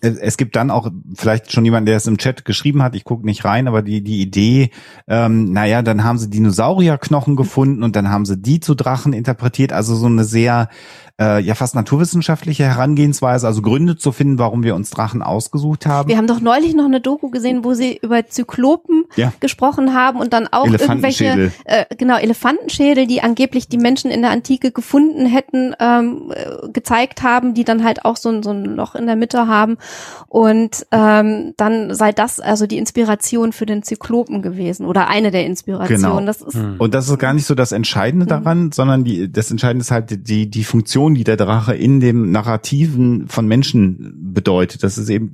äh, 0.00 0.14
es 0.20 0.36
gibt 0.36 0.56
dann 0.56 0.70
auch 0.70 0.90
vielleicht 1.14 1.52
schon 1.52 1.64
jemand, 1.64 1.88
der 1.88 1.96
es 1.96 2.06
im 2.06 2.18
Chat 2.18 2.44
geschrieben 2.44 2.82
hat, 2.82 2.94
ich 2.94 3.04
gucke 3.04 3.26
nicht 3.26 3.44
rein, 3.44 3.68
aber 3.68 3.82
die, 3.82 4.02
die 4.02 4.20
Idee, 4.20 4.70
ähm, 5.08 5.52
naja, 5.52 5.82
dann 5.82 6.04
haben 6.04 6.18
sie 6.18 6.30
Dinosaurierknochen 6.30 7.36
gefunden 7.36 7.82
und 7.82 7.96
dann 7.96 8.10
haben 8.10 8.24
sie 8.24 8.36
die 8.36 8.60
zu 8.60 8.74
Drachen 8.74 9.12
interpretiert, 9.12 9.72
also 9.72 9.94
so 9.94 10.06
eine 10.06 10.24
sehr 10.24 10.68
äh, 11.20 11.40
ja 11.40 11.54
fast 11.54 11.74
naturwissenschaftliche 11.74 12.64
Herangehensweise, 12.64 13.46
also 13.46 13.62
Gründe 13.62 13.96
zu 13.96 14.12
finden, 14.12 14.38
warum 14.38 14.62
wir 14.62 14.74
uns 14.74 14.90
Drachen 14.90 15.22
ausgesucht 15.22 15.86
haben. 15.86 16.08
Wir 16.08 16.16
haben 16.18 16.26
doch 16.26 16.40
neulich 16.40 16.74
noch 16.74 16.84
eine 16.84 17.00
Doku 17.00 17.30
gesehen, 17.30 17.64
wo 17.64 17.74
sie 17.74 17.98
über 18.02 18.26
Zyklopen 18.26 19.04
Ja. 19.16 19.32
gesprochen 19.40 19.94
haben 19.94 20.18
und 20.20 20.32
dann 20.32 20.46
auch 20.48 20.66
irgendwelche 20.66 21.24
Elefantenschädel. 21.24 21.52
äh, 21.64 21.84
genau 21.96 22.16
Elefantenschädel, 22.18 23.06
die 23.06 23.22
angeblich 23.22 23.68
die 23.68 23.78
Menschen 23.78 24.10
in 24.10 24.20
der 24.22 24.30
Antike 24.30 24.72
gefunden 24.72 25.26
hätten, 25.26 25.74
ähm, 25.80 26.32
äh, 26.34 26.68
gezeigt 26.70 27.22
haben, 27.22 27.54
die 27.54 27.64
dann 27.64 27.82
halt 27.84 28.04
auch 28.04 28.16
so 28.16 28.28
ein, 28.28 28.42
so 28.42 28.50
ein 28.50 28.64
Loch 28.64 28.94
in 28.94 29.06
der 29.06 29.16
Mitte 29.16 29.46
haben 29.46 29.78
und 30.28 30.86
ähm, 30.92 31.54
dann 31.56 31.94
sei 31.94 32.12
das 32.12 32.40
also 32.40 32.66
die 32.66 32.76
Inspiration 32.78 33.52
für 33.52 33.64
den 33.66 33.82
Zyklopen 33.82 34.42
gewesen 34.42 34.84
oder 34.86 35.08
eine 35.08 35.30
der 35.30 35.46
Inspirationen. 35.46 36.02
Genau. 36.02 36.20
Das 36.26 36.42
ist 36.42 36.56
Und 36.78 36.94
das 36.94 37.08
ist 37.08 37.18
gar 37.18 37.32
nicht 37.32 37.46
so 37.46 37.54
das 37.54 37.72
Entscheidende 37.72 38.26
daran, 38.26 38.72
sondern 38.72 39.04
die, 39.04 39.30
das 39.32 39.50
Entscheidende 39.50 39.82
ist 39.82 39.90
halt 39.90 40.28
die, 40.28 40.50
die 40.50 40.64
Funktion, 40.64 41.05
die 41.14 41.24
der 41.24 41.36
Drache 41.36 41.74
in 41.74 42.00
dem 42.00 42.30
Narrativen 42.30 43.28
von 43.28 43.46
Menschen 43.46 44.32
bedeutet. 44.34 44.82
Das 44.82 44.98
ist 44.98 45.08
eben, 45.08 45.32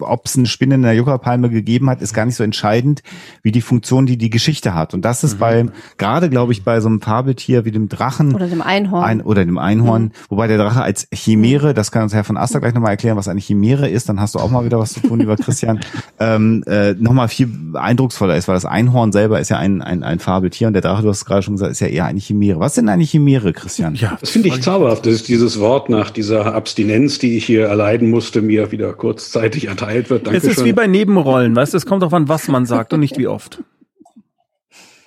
ob 0.00 0.26
es 0.26 0.36
eine 0.36 0.46
Spinne 0.46 0.76
in 0.76 0.82
der 0.82 0.94
Juckerpalme 0.94 1.50
gegeben 1.50 1.90
hat, 1.90 2.00
ist 2.00 2.14
gar 2.14 2.26
nicht 2.26 2.36
so 2.36 2.44
entscheidend, 2.44 3.02
wie 3.42 3.52
die 3.52 3.60
Funktion, 3.60 4.06
die 4.06 4.16
die 4.16 4.30
Geschichte 4.30 4.74
hat. 4.74 4.94
Und 4.94 5.04
das 5.04 5.24
ist 5.24 5.38
bei, 5.38 5.66
gerade 5.98 6.30
glaube 6.30 6.52
ich, 6.52 6.64
bei 6.64 6.80
so 6.80 6.88
einem 6.88 7.00
Fabeltier 7.00 7.64
wie 7.64 7.70
dem 7.70 7.88
Drachen 7.88 8.34
oder 8.34 8.46
dem 8.46 8.62
Einhorn. 8.62 9.04
ein, 9.04 9.20
oder 9.22 9.44
dem 9.44 9.58
Einhorn, 9.58 10.12
wobei 10.28 10.46
der 10.46 10.58
Drache 10.58 10.82
als 10.82 11.08
Chimäre, 11.12 11.74
das 11.74 11.92
kann 11.92 12.04
uns 12.04 12.14
Herr 12.14 12.24
von 12.24 12.36
Aster 12.36 12.60
gleich 12.60 12.74
nochmal 12.74 12.92
erklären, 12.92 13.16
was 13.16 13.28
eine 13.28 13.40
Chimäre 13.40 13.88
ist, 13.88 14.08
dann 14.08 14.20
hast 14.20 14.34
du 14.34 14.38
auch 14.38 14.50
mal 14.50 14.64
wieder 14.64 14.78
was 14.78 14.92
zu 14.94 15.00
tun, 15.00 15.20
lieber 15.20 15.36
Christian, 15.36 15.80
ähm, 16.18 16.64
äh, 16.66 16.94
nochmal 16.94 17.28
viel 17.28 17.48
eindrucksvoller 17.74 18.36
ist, 18.36 18.48
weil 18.48 18.54
das 18.54 18.64
Einhorn 18.64 19.12
selber 19.12 19.40
ist 19.40 19.48
ja 19.50 19.58
ein, 19.58 19.82
ein, 19.82 20.02
ein 20.02 20.18
Fabeltier 20.18 20.68
und 20.68 20.72
der 20.72 20.82
Drache, 20.82 21.02
du 21.02 21.08
hast 21.08 21.18
es 21.18 21.24
gerade 21.24 21.42
schon 21.42 21.54
gesagt, 21.54 21.72
ist 21.72 21.80
ja 21.80 21.86
eher 21.88 22.06
eine 22.06 22.20
Chimäre. 22.20 22.60
Was 22.60 22.72
ist 22.72 22.76
denn 22.76 22.88
eine 22.88 23.04
Chimäre, 23.04 23.52
Christian? 23.52 23.94
Ja, 23.94 24.16
Das 24.20 24.30
finde 24.30 24.48
ich 24.48 24.60
zauberhaft, 24.92 25.06
dass 25.06 25.22
dieses 25.22 25.60
Wort 25.60 25.88
nach 25.88 26.10
dieser 26.10 26.54
Abstinenz, 26.54 27.18
die 27.18 27.36
ich 27.36 27.44
hier 27.44 27.66
erleiden 27.66 28.10
musste, 28.10 28.42
mir 28.42 28.70
wieder 28.70 28.92
kurzzeitig 28.92 29.68
erteilt 29.68 30.10
wird. 30.10 30.26
es 30.26 30.34
ist 30.34 30.42
Dankeschön. 30.44 30.64
wie 30.66 30.72
bei 30.72 30.86
Nebenrollen, 30.86 31.54
weißt 31.54 31.72
du, 31.72 31.78
es 31.78 31.86
kommt 31.86 32.02
drauf 32.02 32.14
an, 32.14 32.28
was 32.28 32.48
man 32.48 32.66
sagt 32.66 32.92
und 32.92 33.00
nicht 33.00 33.18
wie 33.18 33.26
oft. 33.26 33.62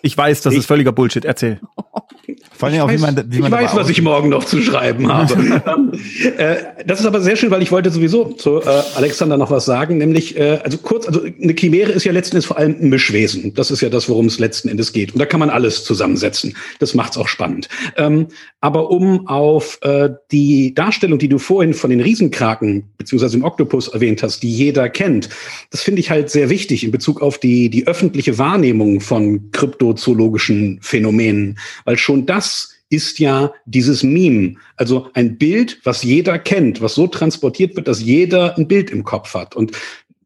Ich 0.01 0.15
weiß, 0.15 0.41
das 0.41 0.53
ist 0.53 0.67
völliger 0.67 0.91
Bullshit. 0.91 1.25
Erzähl. 1.25 1.59
Vor 2.57 2.69
allem 2.69 2.81
auch, 2.81 2.91
wie 2.91 2.97
man, 2.97 3.15
wie 3.27 3.35
ich 3.35 3.41
man 3.41 3.51
weiß, 3.51 3.71
dabei 3.71 3.81
was 3.81 3.89
ich 3.89 4.01
morgen 4.01 4.29
noch 4.29 4.45
zu 4.45 4.61
schreiben 4.61 5.07
habe. 5.13 5.35
Äh, 6.37 6.57
das 6.85 6.99
ist 6.99 7.05
aber 7.05 7.21
sehr 7.21 7.35
schön, 7.35 7.51
weil 7.51 7.61
ich 7.61 7.71
wollte 7.71 7.89
sowieso 7.89 8.25
zu 8.33 8.61
äh, 8.61 8.81
Alexander 8.95 9.37
noch 9.37 9.51
was 9.51 9.65
sagen, 9.65 9.97
nämlich, 9.97 10.37
äh, 10.37 10.59
also 10.63 10.77
kurz, 10.77 11.07
also 11.07 11.21
eine 11.21 11.53
Chimäre 11.53 11.91
ist 11.91 12.03
ja 12.03 12.11
letzten 12.11 12.35
Endes 12.35 12.45
vor 12.45 12.57
allem 12.57 12.75
ein 12.79 12.89
Mischwesen. 12.89 13.53
Das 13.53 13.71
ist 13.71 13.81
ja 13.81 13.89
das, 13.89 14.09
worum 14.09 14.25
es 14.25 14.39
letzten 14.39 14.69
Endes 14.69 14.91
geht. 14.91 15.13
Und 15.13 15.19
da 15.19 15.25
kann 15.25 15.39
man 15.39 15.49
alles 15.49 15.83
zusammensetzen. 15.83 16.55
Das 16.79 16.93
macht's 16.93 17.17
auch 17.17 17.27
spannend. 17.27 17.69
Ähm, 17.97 18.27
aber 18.59 18.91
um 18.91 19.27
auf 19.27 19.79
äh, 19.81 20.09
die 20.31 20.73
Darstellung, 20.73 21.19
die 21.19 21.29
du 21.29 21.37
vorhin 21.37 21.73
von 21.73 21.89
den 21.89 22.01
Riesenkraken 22.01 22.83
beziehungsweise 22.97 23.37
dem 23.37 23.43
Oktopus 23.43 23.87
erwähnt 23.89 24.23
hast, 24.23 24.41
die 24.41 24.51
jeder 24.51 24.89
kennt, 24.89 25.29
das 25.71 25.81
finde 25.81 26.01
ich 26.01 26.09
halt 26.09 26.29
sehr 26.29 26.49
wichtig 26.49 26.83
in 26.83 26.91
Bezug 26.91 27.21
auf 27.21 27.37
die, 27.37 27.69
die 27.69 27.87
öffentliche 27.87 28.37
Wahrnehmung 28.37 29.01
von 29.01 29.51
kryptozoologischen 29.51 30.79
Phänomenen, 30.81 31.59
weil 31.85 31.97
schon 31.97 32.25
das 32.25 32.54
ist 32.89 33.19
ja 33.19 33.51
dieses 33.65 34.03
Meme, 34.03 34.55
also 34.77 35.09
ein 35.13 35.37
Bild, 35.37 35.79
was 35.83 36.03
jeder 36.03 36.37
kennt, 36.39 36.81
was 36.81 36.95
so 36.95 37.07
transportiert 37.07 37.75
wird, 37.75 37.87
dass 37.87 38.01
jeder 38.01 38.57
ein 38.57 38.67
Bild 38.67 38.91
im 38.91 39.03
Kopf 39.03 39.33
hat. 39.33 39.55
Und 39.55 39.71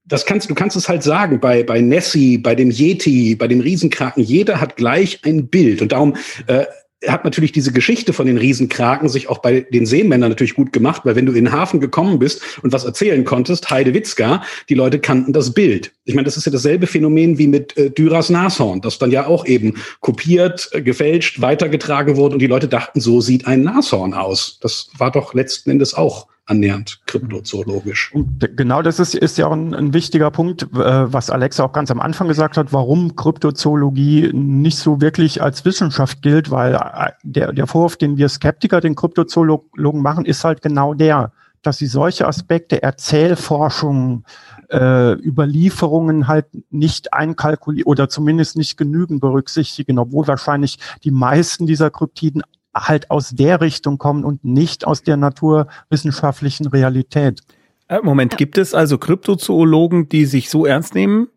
das 0.05 0.26
kannst 0.26 0.49
du 0.49 0.55
kannst 0.55 0.76
es 0.76 0.89
halt 0.89 1.03
sagen 1.03 1.39
bei 1.39 1.64
bei 1.64 1.82
Nessie, 1.82 2.38
bei 2.38 2.55
dem 2.55 2.72
Yeti, 2.72 3.36
bei 3.36 3.47
dem 3.47 3.62
Riesenkraken. 3.62 4.24
Jeder 4.24 4.60
hat 4.60 4.76
gleich 4.76 5.22
ein 5.24 5.47
Bild 5.47 5.82
und 5.82 5.91
darum 5.91 6.16
äh, 6.47 6.66
hat 7.08 7.24
natürlich 7.24 7.52
diese 7.52 7.72
Geschichte 7.72 8.12
von 8.12 8.26
den 8.26 8.38
Riesenkraken 8.38 9.08
sich 9.08 9.30
auch 9.30 9.38
bei 9.38 9.62
den 9.62 9.86
Seemännern 9.86 10.30
natürlich 10.30 10.56
gut 10.56 10.74
gemacht, 10.74 11.04
weil 11.06 11.16
wenn 11.16 11.26
du 11.26 11.32
in 11.32 11.45
den 11.45 11.54
Hafen 11.54 11.80
gekommen 11.80 12.20
bist 12.20 12.41
und 12.62 12.74
was 12.74 12.84
erzählen 12.84 13.24
konntest, 13.24 13.70
Heide 13.70 13.93
Witzka, 13.93 14.43
die 14.68 14.74
Leute 14.74 15.00
kannten 15.00 15.32
das 15.32 15.54
Bild. 15.54 15.93
Ich 16.04 16.16
meine, 16.16 16.26
das 16.26 16.36
ist 16.36 16.45
ja 16.45 16.52
dasselbe 16.52 16.88
Phänomen 16.88 17.38
wie 17.38 17.47
mit 17.47 17.78
äh, 17.78 17.89
Dürers 17.89 18.30
Nashorn, 18.30 18.82
das 18.82 19.00
dann 19.00 19.12
ja 19.12 19.28
auch 19.28 19.45
eben 19.45 19.76
kopiert, 20.02 20.70
äh, 20.74 20.82
gefälscht, 20.82 21.39
weitergetragen 21.39 22.18
wurde 22.18 22.34
und 22.34 22.39
die 22.39 22.47
Leute 22.47 22.68
dachten, 22.68 23.00
so 23.00 23.22
sieht 23.22 23.47
ein 23.47 23.64
Nashorn 23.64 24.14
aus. 24.14 24.60
Das 24.62 24.89
war 24.97 25.12
doch 25.12 25.34
letzten 25.34 25.70
Endes 25.70 25.93
auch 25.93 26.28
annähernd 26.50 27.02
kryptozoologisch. 27.06 28.12
Genau 28.39 28.82
das 28.82 29.00
ist, 29.00 29.14
ist 29.14 29.38
ja 29.38 29.47
auch 29.47 29.54
ein, 29.54 29.74
ein 29.74 29.93
wichtiger 29.93 30.32
Punkt, 30.32 30.64
äh, 30.64 30.68
was 31.14 31.30
Alexa 31.30 31.64
auch 31.64 31.74
ganz 31.74 31.91
am 31.91 32.00
Anfang 32.00 32.28
gesagt 32.28 32.58
hat, 32.58 32.74
warum 32.74 33.16
Kryptozoologie 33.16 34.32
nicht 34.34 34.78
so 34.78 35.00
wirklich 35.00 35.41
als 35.41 35.64
Wissenschaft 35.66 36.22
gilt, 36.22 36.50
weil 36.50 36.74
äh, 36.74 37.12
der, 37.24 37.54
der 37.54 37.68
Vorwurf, 37.68 37.97
den 37.97 38.18
wir 38.18 38.30
Skeptiker 38.30 38.82
den 38.82 38.95
Kryptozoologen 38.95 40.02
machen, 40.02 40.26
ist 40.26 40.43
halt 40.43 40.62
genau 40.62 40.93
der, 40.93 41.32
dass 41.62 41.78
sie 41.78 41.88
solche 41.88 42.28
Aspekte, 42.28 42.82
Erzählforschung, 42.82 44.24
äh, 44.70 45.14
Überlieferungen 45.14 46.28
halt 46.28 46.45
nicht 46.72 47.14
einkalkulieren 47.14 47.88
oder 47.88 48.10
zumindest 48.10 48.56
nicht 48.56 48.78
genügend 48.78 49.22
berücksichtigen, 49.22 50.00
obwohl 50.00 50.28
wahrscheinlich 50.28 50.80
die 51.04 51.12
meisten 51.12 51.68
dieser 51.68 51.89
Kryptiden 51.89 52.43
halt 52.76 53.09
aus 53.11 53.30
der 53.30 53.61
Richtung 53.61 53.97
kommen 53.97 54.24
und 54.24 54.43
nicht 54.43 54.86
aus 54.86 55.01
der 55.01 55.17
naturwissenschaftlichen 55.17 56.67
Realität. 56.67 57.41
Äh, 57.88 57.99
Moment, 58.03 58.38
gibt 58.38 58.57
es 58.57 58.74
also 58.74 58.97
Kryptozoologen, 58.97 60.09
die 60.09 60.26
sich 60.26 60.49
so 60.49 60.65
ernst 60.65 60.95
nehmen? 60.95 61.28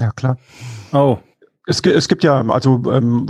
Ja, 0.00 0.10
klar. 0.10 0.38
Oh. 0.92 1.18
Es, 1.64 1.80
es 1.80 2.08
gibt 2.08 2.24
ja, 2.24 2.40
also 2.48 2.82
ähm, 2.90 3.28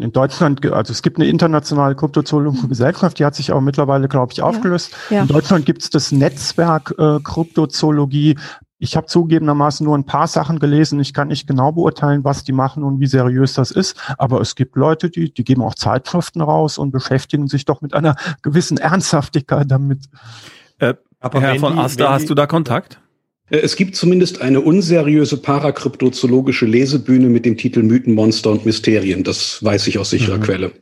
in 0.00 0.12
Deutschland, 0.12 0.64
also 0.70 0.92
es 0.92 1.02
gibt 1.02 1.18
eine 1.18 1.26
internationale 1.26 1.96
kryptozoologische 1.96 2.68
Gesellschaft, 2.68 3.18
die 3.18 3.24
hat 3.24 3.34
sich 3.34 3.50
auch 3.50 3.60
mittlerweile, 3.60 4.06
glaube 4.06 4.32
ich, 4.32 4.40
aufgelöst. 4.40 4.94
Ja. 5.10 5.22
In 5.22 5.26
Deutschland 5.28 5.66
gibt 5.66 5.82
es 5.82 5.90
das 5.90 6.12
Netzwerk 6.12 6.94
äh, 6.96 7.18
Kryptozoologie. 7.24 8.36
Ich 8.78 8.96
habe 8.96 9.06
zugegebenermaßen 9.06 9.86
nur 9.86 9.96
ein 9.96 10.04
paar 10.04 10.26
Sachen 10.26 10.58
gelesen. 10.58 11.00
Ich 11.00 11.14
kann 11.14 11.28
nicht 11.28 11.46
genau 11.46 11.72
beurteilen, 11.72 12.24
was 12.24 12.44
die 12.44 12.52
machen 12.52 12.82
und 12.82 13.00
wie 13.00 13.06
seriös 13.06 13.54
das 13.54 13.70
ist. 13.70 13.96
Aber 14.18 14.40
es 14.40 14.54
gibt 14.54 14.76
Leute, 14.76 15.08
die, 15.08 15.32
die 15.32 15.44
geben 15.44 15.62
auch 15.62 15.74
Zeitschriften 15.74 16.42
raus 16.42 16.76
und 16.76 16.90
beschäftigen 16.90 17.48
sich 17.48 17.64
doch 17.64 17.80
mit 17.80 17.94
einer 17.94 18.16
gewissen 18.42 18.76
Ernsthaftigkeit 18.76 19.70
damit. 19.70 20.00
Äh, 20.78 20.94
Aber 21.20 21.40
Herr 21.40 21.56
von 21.56 21.78
Asta, 21.78 22.04
wenn 22.04 22.10
hast 22.10 22.28
du 22.28 22.34
da 22.34 22.46
Kontakt? 22.46 23.00
Äh, 23.48 23.58
Es 23.58 23.76
gibt 23.76 23.96
zumindest 23.96 24.42
eine 24.42 24.60
unseriöse 24.60 25.38
parakryptozoologische 25.38 26.66
Lesebühne 26.66 27.28
mit 27.28 27.46
dem 27.46 27.56
Titel 27.56 27.82
Mythen, 27.82 28.14
Monster 28.14 28.50
und 28.50 28.66
Mysterien. 28.66 29.24
Das 29.24 29.64
weiß 29.64 29.86
ich 29.86 29.98
aus 29.98 30.10
sicherer 30.10 30.38
Quelle. 30.38 30.72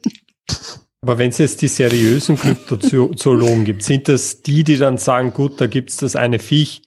Aber 1.01 1.19
wenn 1.19 1.29
es 1.29 1.39
jetzt 1.39 1.61
die 1.63 1.69
seriösen 1.69 2.37
Kryptozoologen 2.37 3.65
gibt, 3.65 3.83
sind 3.83 4.09
das 4.09 4.43
die, 4.43 4.65
die 4.65 4.79
dann 4.79 4.97
sagen, 4.97 5.33
gut, 5.33 5.61
da 5.61 5.67
gibt's 5.67 5.99
das 5.99 6.17
eine 6.17 6.39
Viech, 6.39 6.81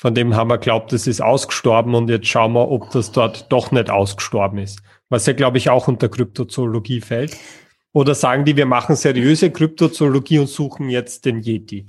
von 0.00 0.14
dem 0.14 0.34
haben 0.34 0.48
wir 0.48 0.56
glaubt, 0.56 0.94
das 0.94 1.06
ist 1.06 1.20
ausgestorben 1.20 1.94
und 1.94 2.08
jetzt 2.08 2.26
schauen 2.26 2.54
wir, 2.54 2.70
ob 2.70 2.90
das 2.90 3.12
dort 3.12 3.52
doch 3.52 3.70
nicht 3.70 3.90
ausgestorben 3.90 4.56
ist. 4.56 4.80
Was 5.10 5.26
ja, 5.26 5.34
glaube 5.34 5.58
ich, 5.58 5.68
auch 5.68 5.88
unter 5.88 6.08
Kryptozoologie 6.08 7.02
fällt. 7.02 7.36
Oder 7.92 8.14
sagen 8.14 8.46
die, 8.46 8.56
wir 8.56 8.64
machen 8.64 8.96
seriöse 8.96 9.50
Kryptozoologie 9.50 10.38
und 10.38 10.48
suchen 10.48 10.88
jetzt 10.88 11.26
den 11.26 11.42
Yeti. 11.42 11.84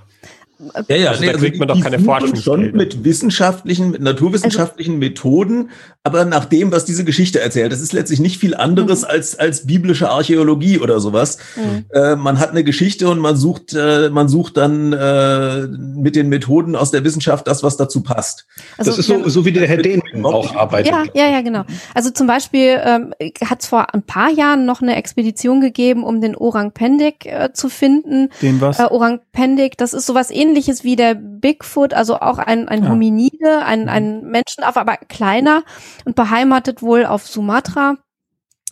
Ja, 0.88 0.96
ja, 0.96 1.10
Also 1.10 1.24
da 1.24 1.32
kriegt 1.32 1.58
man 1.58 1.68
doch 1.68 1.80
keine 1.80 1.98
Forschungsgelder. 1.98 2.42
schon 2.42 2.76
mit 2.76 3.04
wissenschaftlichen, 3.04 3.90
mit 3.90 4.00
naturwissenschaftlichen 4.00 4.98
Methoden, 4.98 5.70
aber 6.04 6.24
nach 6.24 6.44
dem, 6.44 6.72
was 6.72 6.84
diese 6.84 7.04
Geschichte 7.04 7.40
erzählt. 7.40 7.72
Das 7.72 7.80
ist 7.80 7.92
letztlich 7.92 8.20
nicht 8.20 8.38
viel 8.38 8.54
anderes 8.54 9.04
als, 9.04 9.38
als 9.38 9.66
biblische 9.66 10.10
Archäologie 10.10 10.78
oder 10.78 11.00
sowas. 11.00 11.38
Mhm. 11.56 11.84
Äh, 11.92 12.16
man 12.16 12.38
hat 12.38 12.50
eine 12.50 12.64
Geschichte 12.64 13.08
und 13.08 13.18
man 13.18 13.36
sucht, 13.36 13.74
äh, 13.74 14.10
man 14.10 14.28
sucht 14.28 14.56
dann 14.56 14.92
äh, 14.92 15.66
mit 15.66 16.16
den 16.16 16.28
Methoden 16.28 16.76
aus 16.76 16.90
der 16.90 17.04
Wissenschaft 17.04 17.46
das, 17.46 17.62
was 17.62 17.76
dazu 17.76 18.02
passt. 18.02 18.46
Also 18.78 18.90
das 18.90 18.98
ist 18.98 19.06
so, 19.06 19.28
so 19.28 19.44
wie 19.44 19.52
der 19.52 19.66
Herr 19.68 19.78
Dehn 19.78 20.02
auch 20.24 20.54
arbeitet. 20.54 20.92
Ja, 20.92 21.04
ja, 21.14 21.30
ja, 21.30 21.40
genau. 21.40 21.64
Also 21.94 22.10
zum 22.10 22.26
Beispiel 22.26 22.80
ähm, 22.84 23.14
hat 23.44 23.62
es 23.62 23.68
vor 23.68 23.94
ein 23.94 24.02
paar 24.02 24.30
Jahren 24.30 24.64
noch 24.64 24.82
eine 24.82 24.96
Expedition 24.96 25.60
gegeben, 25.60 26.04
um 26.04 26.20
den 26.20 26.36
Orang 26.36 26.72
Pendek 26.72 27.26
äh, 27.26 27.52
zu 27.52 27.68
finden. 27.68 28.28
Den 28.40 28.60
was? 28.60 28.78
Äh, 28.78 28.84
Orang 28.84 29.20
Pendek, 29.32 29.76
das 29.76 29.92
ist 29.92 30.06
sowas 30.06 30.30
ähnliches 30.30 30.51
wie 30.84 30.96
der 30.96 31.14
Bigfoot, 31.14 31.94
also 31.94 32.20
auch 32.20 32.38
ein, 32.38 32.68
ein 32.68 32.84
Ah. 32.84 32.90
Hominide, 32.90 33.64
ein, 33.64 33.88
ein 33.88 34.22
Menschenaffe, 34.22 34.80
aber 34.80 34.96
kleiner 34.96 35.62
und 36.04 36.16
beheimatet 36.16 36.82
wohl 36.82 37.04
auf 37.06 37.26
Sumatra. 37.26 37.96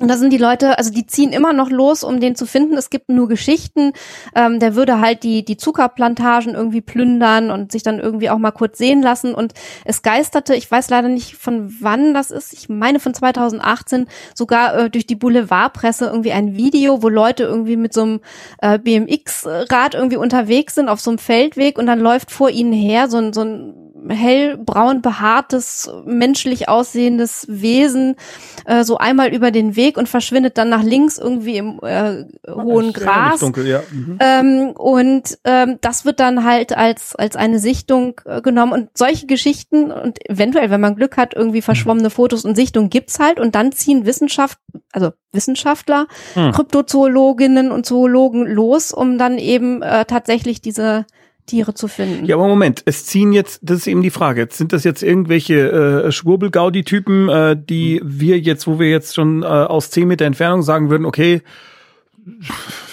Und 0.01 0.09
da 0.09 0.17
sind 0.17 0.33
die 0.33 0.39
Leute, 0.39 0.79
also 0.79 0.91
die 0.91 1.07
ziehen 1.07 1.31
immer 1.31 1.53
noch 1.53 1.69
los, 1.69 2.05
um 2.05 2.21
den 2.21 2.35
zu 2.35 2.47
finden. 2.47 2.79
Es 2.79 2.89
gibt 2.89 3.11
nur 3.11 3.29
Geschichten. 3.29 3.93
Ähm, 4.35 4.59
der 4.59 4.75
würde 4.75 4.99
halt 4.99 5.23
die, 5.25 5.45
die 5.45 5.59
Zuckerplantagen 5.59 6.55
irgendwie 6.55 6.81
plündern 6.81 7.51
und 7.51 7.71
sich 7.71 7.83
dann 7.83 7.99
irgendwie 7.99 8.31
auch 8.31 8.39
mal 8.39 8.51
kurz 8.51 8.79
sehen 8.79 9.03
lassen. 9.03 9.35
Und 9.35 9.53
es 9.85 10.01
geisterte, 10.01 10.55
ich 10.55 10.71
weiß 10.71 10.89
leider 10.89 11.09
nicht 11.09 11.37
von 11.37 11.77
wann 11.81 12.15
das 12.15 12.31
ist, 12.31 12.55
ich 12.55 12.71
meine 12.71 12.99
von 12.99 13.13
2018, 13.13 14.07
sogar 14.35 14.75
äh, 14.75 14.91
durch 14.91 15.07
die 15.07 15.17
Boulevardpresse 15.17 16.07
irgendwie 16.07 16.33
ein 16.33 16.57
Video, 16.57 17.03
wo 17.03 17.11
Leute 17.11 17.43
irgendwie 17.43 17.77
mit 17.77 17.93
so 17.93 18.03
einem 18.03 18.21
äh, 18.63 18.79
BMX-Rad 18.79 19.95
irgendwie 19.95 20.17
unterwegs 20.17 20.77
sind 20.77 20.89
auf 20.89 21.01
so 21.01 21.11
einem 21.11 21.19
Feldweg 21.19 21.79
und 21.79 21.85
dann 21.85 22.01
läuft 22.01 22.31
vor 22.31 22.49
ihnen 22.49 22.73
her 22.73 23.11
so 23.11 23.19
ein, 23.19 23.35
so 23.35 23.43
ein 23.43 23.90
hellbraun 24.09 25.03
behaartes, 25.03 25.91
menschlich 26.05 26.69
aussehendes 26.69 27.47
Wesen 27.49 28.17
äh, 28.65 28.85
so 28.85 28.99
einmal 28.99 29.35
über 29.35 29.51
den 29.51 29.77
Weg 29.77 29.97
und 29.97 30.09
verschwindet 30.09 30.59
dann 30.59 30.69
nach 30.69 30.83
links 30.83 31.19
irgendwie 31.19 31.57
im 31.57 31.81
äh, 31.83 32.25
hohen 32.51 32.93
Gras. 32.93 33.41
dunkel, 33.41 33.67
ja. 33.67 33.83
Mhm. 33.91 34.19
Ähm, 34.21 34.71
und 34.77 35.39
ähm, 35.45 35.79
das 35.81 36.05
wird 36.05 36.21
dann 36.21 36.45
halt 36.45 36.77
als 36.77 37.15
als 37.17 37.37
eine 37.37 37.59
Sichtung 37.59 38.21
äh, 38.25 38.41
genommen 38.41 38.73
und 38.73 38.91
solche 38.95 39.27
Geschichten 39.27 39.91
und 39.91 40.19
eventuell, 40.29 40.71
wenn 40.71 40.81
man 40.81 40.97
Glück 40.97 41.17
hat, 41.17 41.35
irgendwie 41.35 41.63
verschwommene 41.63 42.11
Fotos 42.11 42.45
und 42.45 42.55
Sichtungen 42.57 42.91
gibt's 42.91 43.19
halt 43.19 43.41
und 43.41 43.55
dann 43.55 43.73
ziehen 43.73 44.07
Wissenschaft, 44.07 44.59
also 44.93 45.11
Wissenschaftler, 45.33 46.07
Hm. 46.35 46.53
Kryptozoologinnen 46.53 47.71
und 47.71 47.87
Zoologen 47.87 48.47
los, 48.47 48.93
um 48.93 49.19
dann 49.19 49.39
eben 49.39 49.83
äh, 49.83 50.05
tatsächlich 50.05 50.61
diese 50.61 51.07
Tiere 51.51 51.75
zu 51.75 51.89
finden. 51.89 52.25
Ja, 52.25 52.37
aber 52.37 52.49
Moment, 52.49 52.83
es 52.87 53.05
ziehen 53.07 53.33
jetzt, 53.33 53.61
das 53.63 53.79
ist 53.79 53.87
eben 53.87 54.03
die 54.03 54.11
Frage, 54.11 54.41
jetzt 54.43 54.57
sind 54.59 54.73
das 54.73 54.85
jetzt 54.85 55.03
irgendwelche 55.03 56.05
äh, 56.07 56.13
Schwurbelgaudi-Typen, 56.13 57.29
äh, 57.29 57.57
die 57.59 58.01
wir 58.05 58.39
jetzt, 58.39 58.67
wo 58.67 58.79
wir 58.79 58.89
jetzt 58.89 59.15
schon 59.15 59.43
äh, 59.43 59.47
aus 59.47 59.91
10 59.91 60.07
Meter 60.09 60.25
Entfernung 60.25 60.63
sagen 60.63 60.91
würden, 60.91 61.05
okay, 61.07 61.43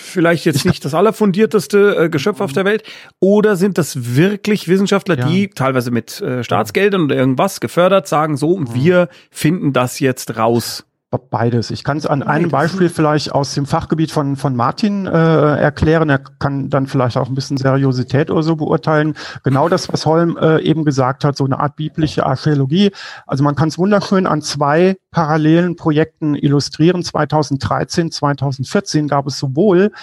vielleicht 0.07 0.45
jetzt 0.45 0.65
nicht 0.65 0.83
das 0.85 0.93
allerfundierteste 0.93 1.95
äh, 2.05 2.09
Geschöpf 2.09 2.41
auf 2.41 2.53
der 2.53 2.65
Welt, 2.65 2.83
oder 3.19 3.55
sind 3.55 3.77
das 3.77 4.15
wirklich 4.15 4.67
Wissenschaftler, 4.67 5.19
Ja. 5.19 5.27
die 5.27 5.49
teilweise 5.49 5.91
mit 5.91 6.21
äh, 6.21 6.43
Staatsgeldern 6.43 7.03
oder 7.03 7.15
irgendwas 7.15 7.59
gefördert 7.59 8.07
sagen, 8.07 8.37
so, 8.37 8.59
wir 8.73 9.09
finden 9.29 9.73
das 9.73 9.99
jetzt 9.99 10.37
raus. 10.37 10.85
Beides. 11.09 11.71
Ich 11.71 11.85
kann 11.85 11.95
es 11.95 12.05
an 12.05 12.21
einem. 12.21 12.51
Beispiel 12.51 12.89
vielleicht 12.89 13.31
aus 13.31 13.53
dem 13.53 13.65
Fachgebiet 13.65 14.11
von, 14.11 14.35
von 14.35 14.57
Martin 14.57 15.05
äh, 15.07 15.09
erklären. 15.57 16.09
Er 16.09 16.19
kann 16.19 16.69
dann 16.69 16.85
vielleicht 16.85 17.15
auch 17.15 17.29
ein 17.29 17.35
bisschen 17.35 17.55
Seriosität 17.55 18.29
oder 18.29 18.43
so 18.43 18.57
beurteilen. 18.57 19.13
Genau 19.45 19.69
das, 19.69 19.91
was 19.91 20.05
Holm 20.05 20.37
äh, 20.37 20.59
eben 20.63 20.83
gesagt 20.83 21.23
hat, 21.23 21.37
so 21.37 21.45
eine 21.45 21.61
Art 21.61 21.77
biblische 21.77 22.25
Archäologie. 22.25 22.91
Also 23.25 23.41
man 23.41 23.55
kann 23.55 23.69
es 23.69 23.77
wunderschön 23.77 24.27
an 24.27 24.41
zwei 24.41 24.97
parallelen 25.11 25.77
Projekten 25.77 26.35
illustrieren. 26.35 27.01
2013, 27.03 28.11
2014 28.11 29.07
gab 29.07 29.27
es 29.27 29.39
sowohl 29.39 29.93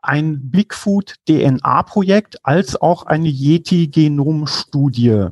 ein 0.00 0.50
Bigfoot-DNA-Projekt 0.50 2.38
als 2.42 2.80
auch 2.80 3.04
eine 3.04 3.28
Yeti-Genom-Studie. 3.28 5.26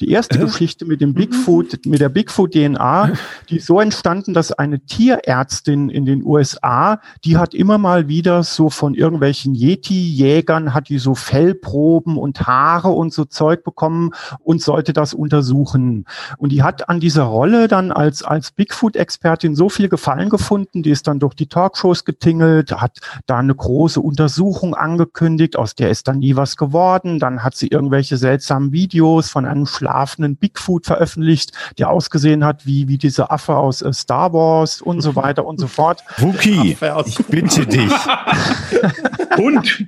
Die 0.00 0.10
erste 0.10 0.38
Äh? 0.38 0.44
Geschichte 0.44 0.84
mit 0.84 1.00
dem 1.00 1.14
Bigfoot, 1.14 1.86
mit 1.86 2.00
der 2.00 2.08
Bigfoot-DNA, 2.10 3.12
die 3.48 3.56
ist 3.56 3.66
so 3.66 3.80
entstanden, 3.80 4.34
dass 4.34 4.52
eine 4.52 4.80
Tierärztin 4.80 5.88
in 5.88 6.04
den 6.04 6.24
USA, 6.24 7.00
die 7.24 7.38
hat 7.38 7.54
immer 7.54 7.78
mal 7.78 8.08
wieder 8.08 8.42
so 8.42 8.68
von 8.68 8.94
irgendwelchen 8.94 9.54
Yeti-Jägern, 9.54 10.74
hat 10.74 10.88
die 10.90 10.98
so 10.98 11.14
Fellproben 11.14 12.18
und 12.18 12.46
Haare 12.46 12.88
und 12.88 13.12
so 13.12 13.24
Zeug 13.24 13.64
bekommen 13.64 14.10
und 14.40 14.60
sollte 14.60 14.92
das 14.92 15.14
untersuchen. 15.14 16.04
Und 16.36 16.52
die 16.52 16.62
hat 16.62 16.88
an 16.88 17.00
dieser 17.00 17.24
Rolle 17.24 17.68
dann 17.68 17.90
als, 17.90 18.22
als 18.22 18.50
Bigfoot-Expertin 18.50 19.56
so 19.56 19.68
viel 19.68 19.88
Gefallen 19.88 20.28
gefunden, 20.28 20.82
die 20.82 20.90
ist 20.90 21.06
dann 21.06 21.20
durch 21.20 21.34
die 21.34 21.46
Talkshows 21.46 22.04
getingelt, 22.04 22.72
hat 22.72 22.98
da 23.26 23.38
eine 23.38 23.54
große 23.54 24.00
Untersuchung 24.00 24.74
angekündigt, 24.74 25.56
aus 25.56 25.74
der 25.74 25.90
ist 25.90 26.08
dann 26.08 26.18
nie 26.18 26.36
was 26.36 26.56
geworden. 26.56 27.18
Dann 27.18 27.42
hat 27.42 27.56
sie 27.56 27.68
irgendwelche 27.68 28.16
seltsamen 28.16 28.72
Videos 28.72 29.30
von 29.30 29.46
einem 29.46 29.66
schlafenden 29.86 30.36
Bigfoot 30.36 30.86
veröffentlicht, 30.86 31.52
der 31.78 31.90
ausgesehen 31.90 32.44
hat 32.44 32.66
wie, 32.66 32.88
wie 32.88 32.98
dieser 32.98 33.30
Affe 33.30 33.56
aus 33.56 33.82
äh, 33.82 33.92
Star 33.92 34.32
Wars 34.32 34.80
und 34.80 35.00
so 35.00 35.14
weiter 35.14 35.44
und 35.46 35.60
so 35.60 35.66
fort. 35.68 36.02
Wookie, 36.18 36.76
ich 37.06 37.26
bitte 37.26 37.66
dich. 37.66 37.92
Hund. 39.36 39.84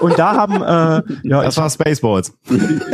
Und 0.00 0.18
da 0.18 0.34
haben, 0.34 0.62
äh, 0.62 1.28
ja, 1.28 1.42
Das 1.42 1.54
ich, 1.54 1.60
war 1.60 1.70
Spaceballs. 1.70 2.32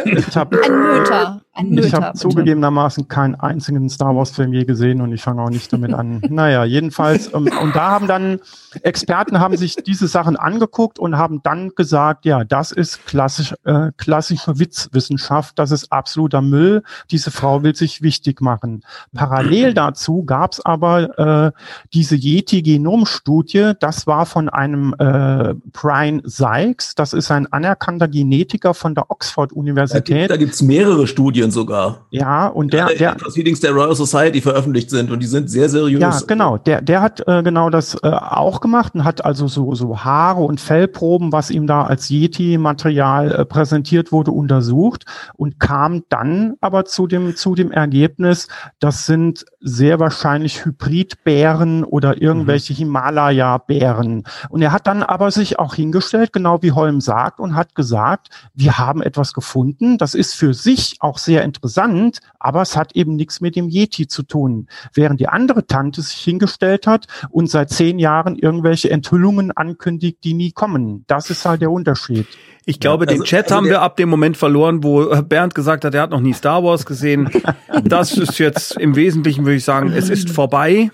ich 0.05 0.37
habe 0.37 0.61
Ein 0.63 0.81
Nöter. 0.81 1.41
Ein 1.59 1.77
Ich 1.79 1.95
habe 1.95 2.17
zugegebenermaßen 2.17 3.09
keinen 3.09 3.35
einzigen 3.35 3.89
Star 3.89 4.15
Wars-Film 4.15 4.53
je 4.53 4.65
gesehen 4.65 5.01
und 5.01 5.13
ich 5.13 5.23
fange 5.23 5.43
auch 5.43 5.51
nicht 5.51 5.73
damit 5.73 5.95
an. 5.95 6.21
naja, 6.29 6.65
jedenfalls. 6.65 7.33
Ähm, 7.35 7.51
und 7.61 7.75
da 7.75 7.91
haben 7.91 8.07
dann 8.07 8.41
Experten 8.83 9.41
haben 9.41 9.57
sich 9.57 9.77
diese 9.77 10.09
Sachen 10.09 10.37
angeguckt 10.37 10.99
und 10.99 11.17
haben 11.17 11.43
dann 11.43 11.71
gesagt, 11.71 12.25
ja, 12.27 12.45
das 12.45 12.71
ist 12.71 13.07
klassisch, 13.07 13.55
äh, 13.65 13.91
klassische 13.97 14.59
Witzwissenschaft, 14.59 15.59
das 15.59 15.71
ist 15.71 15.91
absoluter 15.91 16.43
Müll. 16.43 16.83
Diese 17.11 17.31
Frau 17.31 17.63
will 17.63 17.75
sich 17.75 18.03
wichtig 18.03 18.41
machen. 18.41 18.85
Parallel 19.15 19.75
dazu 19.75 20.25
gab 20.25 20.53
es 20.53 20.65
aber 20.65 21.19
äh, 21.19 21.53
diese 21.93 22.15
Yeti-Genom-Studie, 22.15 23.73
das 23.81 24.07
war 24.07 24.27
von 24.27 24.49
einem 24.49 24.95
äh, 24.99 25.55
Brian 25.73 26.23
Sykes, 26.25 26.95
das 26.95 27.13
ist 27.13 27.31
ein 27.31 27.51
anerkannter 27.53 28.09
Genetiker 28.09 28.75
von 28.75 28.95
der 28.95 28.99
Da, 28.99 29.05
Oxford-Universität. 29.09 30.05
gibt, 30.05 30.31
da 30.31 30.37
gibt's 30.37 30.63
mehrere 30.63 31.07
Studien 31.07 31.48
sogar. 31.51 32.07
Ja, 32.11 32.47
und 32.47 32.73
der, 32.73 32.87
Der, 32.87 33.13
Proceedings 33.13 33.61
der 33.61 33.73
Royal 33.73 33.95
Society 33.95 34.41
veröffentlicht 34.41 34.91
sind 34.91 35.11
und 35.11 35.21
die 35.21 35.27
sind 35.27 35.51
sehr 35.51 35.69
seriös. 35.69 36.01
ja, 36.01 36.19
genau, 36.27 36.59
der, 36.59 36.83
der 36.83 37.03
hat 37.03 37.27
äh, 37.27 37.43
genau 37.43 37.71
das 37.71 37.95
äh, 38.03 38.09
auch 38.09 38.61
gemacht 38.61 38.95
und 38.95 39.05
hat 39.05 39.25
also 39.25 39.49
so, 39.49 39.75
so 39.75 40.05
Haare 40.05 40.43
und 40.43 40.61
Fellproben, 40.61 41.33
was 41.33 41.51
ihm 41.51 41.67
da 41.67 41.85
als 41.85 42.09
Yeti-Material 42.11 43.33
äh, 43.33 43.45
präsentiert 43.45 44.13
wurde, 44.13 44.31
untersucht 44.31 45.05
und 45.35 45.61
kam 45.61 46.05
dann 46.09 46.55
aber 46.61 46.85
zu 46.85 47.07
dem, 47.07 47.37
zu 47.37 47.55
dem 47.55 47.71
Ergebnis, 47.71 48.49
das 48.81 49.07
sind 49.07 49.45
sehr 49.61 50.01
wahrscheinlich 50.01 50.65
Hybridbären 50.65 51.85
oder 51.85 52.21
irgendwelche 52.21 52.75
Himalaya-Bären. 52.75 54.25
Und 54.49 54.63
er 54.63 54.73
hat 54.73 54.87
dann 54.87 55.03
aber 55.03 55.31
sich 55.31 55.59
auch 55.59 55.75
hingestellt, 55.75 56.33
genau 56.33 56.63
wie 56.63 56.73
Holm 56.73 57.01
sagt, 57.01 57.41
und 57.41 57.55
hat 57.55 57.75
gesagt, 57.75 58.29
wir 58.55 58.79
haben 58.79 59.03
etwas 59.03 59.33
gefunden, 59.33 59.99
das 59.99 60.15
ist 60.15 60.35
für 60.35 60.55
sich 60.55 60.97
auch 61.01 61.19
sehr 61.19 61.38
sehr 61.39 61.45
interessant, 61.45 62.19
aber 62.41 62.63
es 62.63 62.77
hat 62.77 62.97
eben 62.97 63.15
nichts 63.15 63.41
mit 63.41 63.55
dem 63.55 63.69
Yeti 63.69 64.09
zu 64.09 64.25
tun. 64.25 64.67
Während 64.93 65.21
die 65.21 65.29
andere 65.29 65.67
Tante 65.67 66.03
sich 66.03 66.19
hingestellt 66.19 66.87
hat 66.89 67.07
und 67.31 67.49
seit 67.49 67.71
zehn 67.71 68.01
Jahren 68.01 68.35
irgendwelche 68.37 68.91
Enthüllungen 68.91 69.53
ankündigt, 69.53 70.19
die 70.25 70.35
nie 70.35 70.51
kommen. 70.51 71.05
Das 71.07 71.31
ist 71.31 71.45
halt 71.45 71.61
der 71.61 71.71
Unterschied. 71.71 72.27
Ich 72.65 72.81
glaube, 72.81 73.07
also- 73.07 73.23
den 73.23 73.25
Chat 73.25 73.45
also 73.45 73.57
haben 73.57 73.67
wir 73.67 73.83
ab 73.83 73.97
dem 73.97 74.09
Moment 74.09 74.37
verloren, 74.37 74.83
wo 74.83 75.07
Bernd 75.23 75.55
gesagt 75.55 75.85
hat, 75.85 75.95
er 75.95 76.03
hat 76.03 76.11
noch 76.11 76.21
nie 76.21 76.35
Star 76.35 76.65
Wars 76.65 76.85
gesehen. 76.85 77.31
Das 77.85 78.13
ist 78.17 78.39
jetzt 78.39 78.77
im 78.77 78.97
Wesentlichen, 78.97 79.45
würde 79.45 79.57
ich 79.57 79.65
sagen, 79.65 79.93
es 79.93 80.11
ist 80.11 80.31
vorbei. 80.31 80.91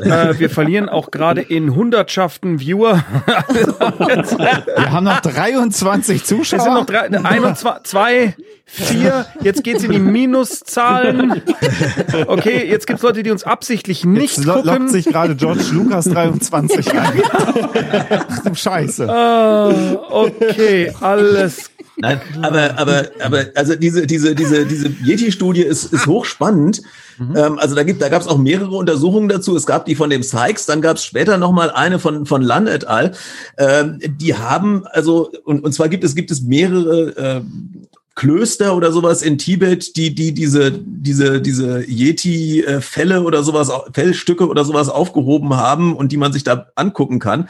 Äh, 0.00 0.38
wir 0.38 0.50
verlieren 0.50 0.88
auch 0.88 1.10
gerade 1.10 1.40
in 1.40 1.74
Hundertschaften 1.74 2.58
Viewer. 2.60 3.04
Wir 4.76 4.92
haben 4.92 5.04
noch 5.04 5.20
23 5.22 6.24
Zuschauer. 6.24 6.58
Es 6.58 6.64
sind 6.64 6.74
noch 6.74 6.86
drei, 6.86 7.02
21, 7.10 7.84
zwei, 7.84 8.34
vier. 8.64 9.26
Jetzt 9.42 9.64
geht's 9.64 9.84
in 9.84 9.90
die 9.92 9.98
Minuszahlen. 9.98 11.42
Okay, 12.26 12.66
jetzt 12.68 12.86
gibt's 12.86 13.02
Leute, 13.02 13.22
die 13.22 13.30
uns 13.30 13.44
absichtlich 13.44 14.04
nicht 14.04 14.36
Jetzt 14.36 14.46
lo- 14.46 14.54
lockt 14.56 14.68
gucken. 14.68 14.88
sich 14.88 15.06
gerade 15.06 15.34
George 15.36 15.64
Lucas 15.72 16.04
23 16.06 16.92
ein. 16.92 17.22
Ach 18.28 18.38
du 18.44 18.54
Scheiße. 18.54 19.08
Ah, 19.08 19.70
okay, 20.10 20.92
alles 21.00 21.70
Nein, 21.98 22.20
aber, 22.40 22.78
aber, 22.78 23.04
aber, 23.20 23.44
also 23.54 23.76
diese, 23.76 24.06
diese, 24.06 24.34
diese, 24.34 24.64
diese 24.64 24.88
Yeti-Studie 25.04 25.60
ist, 25.62 25.92
ist 25.92 26.06
hochspannend. 26.06 26.80
Ähm, 27.20 27.58
also 27.58 27.74
da 27.74 27.82
gibt, 27.82 28.00
da 28.00 28.08
gab 28.08 28.22
es 28.22 28.28
auch 28.28 28.38
mehrere 28.38 28.74
Untersuchungen 28.74 29.28
dazu. 29.28 29.54
Es 29.54 29.66
gab 29.66 29.84
die 29.84 29.94
von 29.94 30.08
dem 30.08 30.22
Sykes, 30.22 30.64
dann 30.64 30.80
gab 30.80 30.96
es 30.96 31.04
später 31.04 31.36
noch 31.36 31.52
mal 31.52 31.70
eine 31.70 31.98
von 31.98 32.24
von 32.24 32.40
Lan 32.40 32.66
et 32.66 32.86
al. 32.86 33.12
Ähm, 33.58 33.98
die 34.00 34.34
haben 34.34 34.84
also 34.90 35.30
und, 35.44 35.62
und 35.62 35.72
zwar 35.72 35.90
gibt 35.90 36.02
es 36.02 36.14
gibt 36.14 36.30
es 36.30 36.40
mehrere 36.42 37.10
ähm, 37.18 37.86
Klöster 38.14 38.76
oder 38.76 38.92
sowas 38.92 39.22
in 39.22 39.38
Tibet, 39.38 39.96
die 39.96 40.14
die 40.14 40.34
diese 40.34 40.72
diese 40.72 41.40
diese 41.40 41.80
Yeti-Fälle 41.88 43.22
oder 43.22 43.42
sowas 43.42 43.70
Fellstücke 43.92 44.46
oder 44.46 44.64
sowas 44.64 44.88
aufgehoben 44.88 45.56
haben 45.56 45.96
und 45.96 46.12
die 46.12 46.18
man 46.18 46.32
sich 46.32 46.44
da 46.44 46.66
angucken 46.74 47.18
kann. 47.18 47.48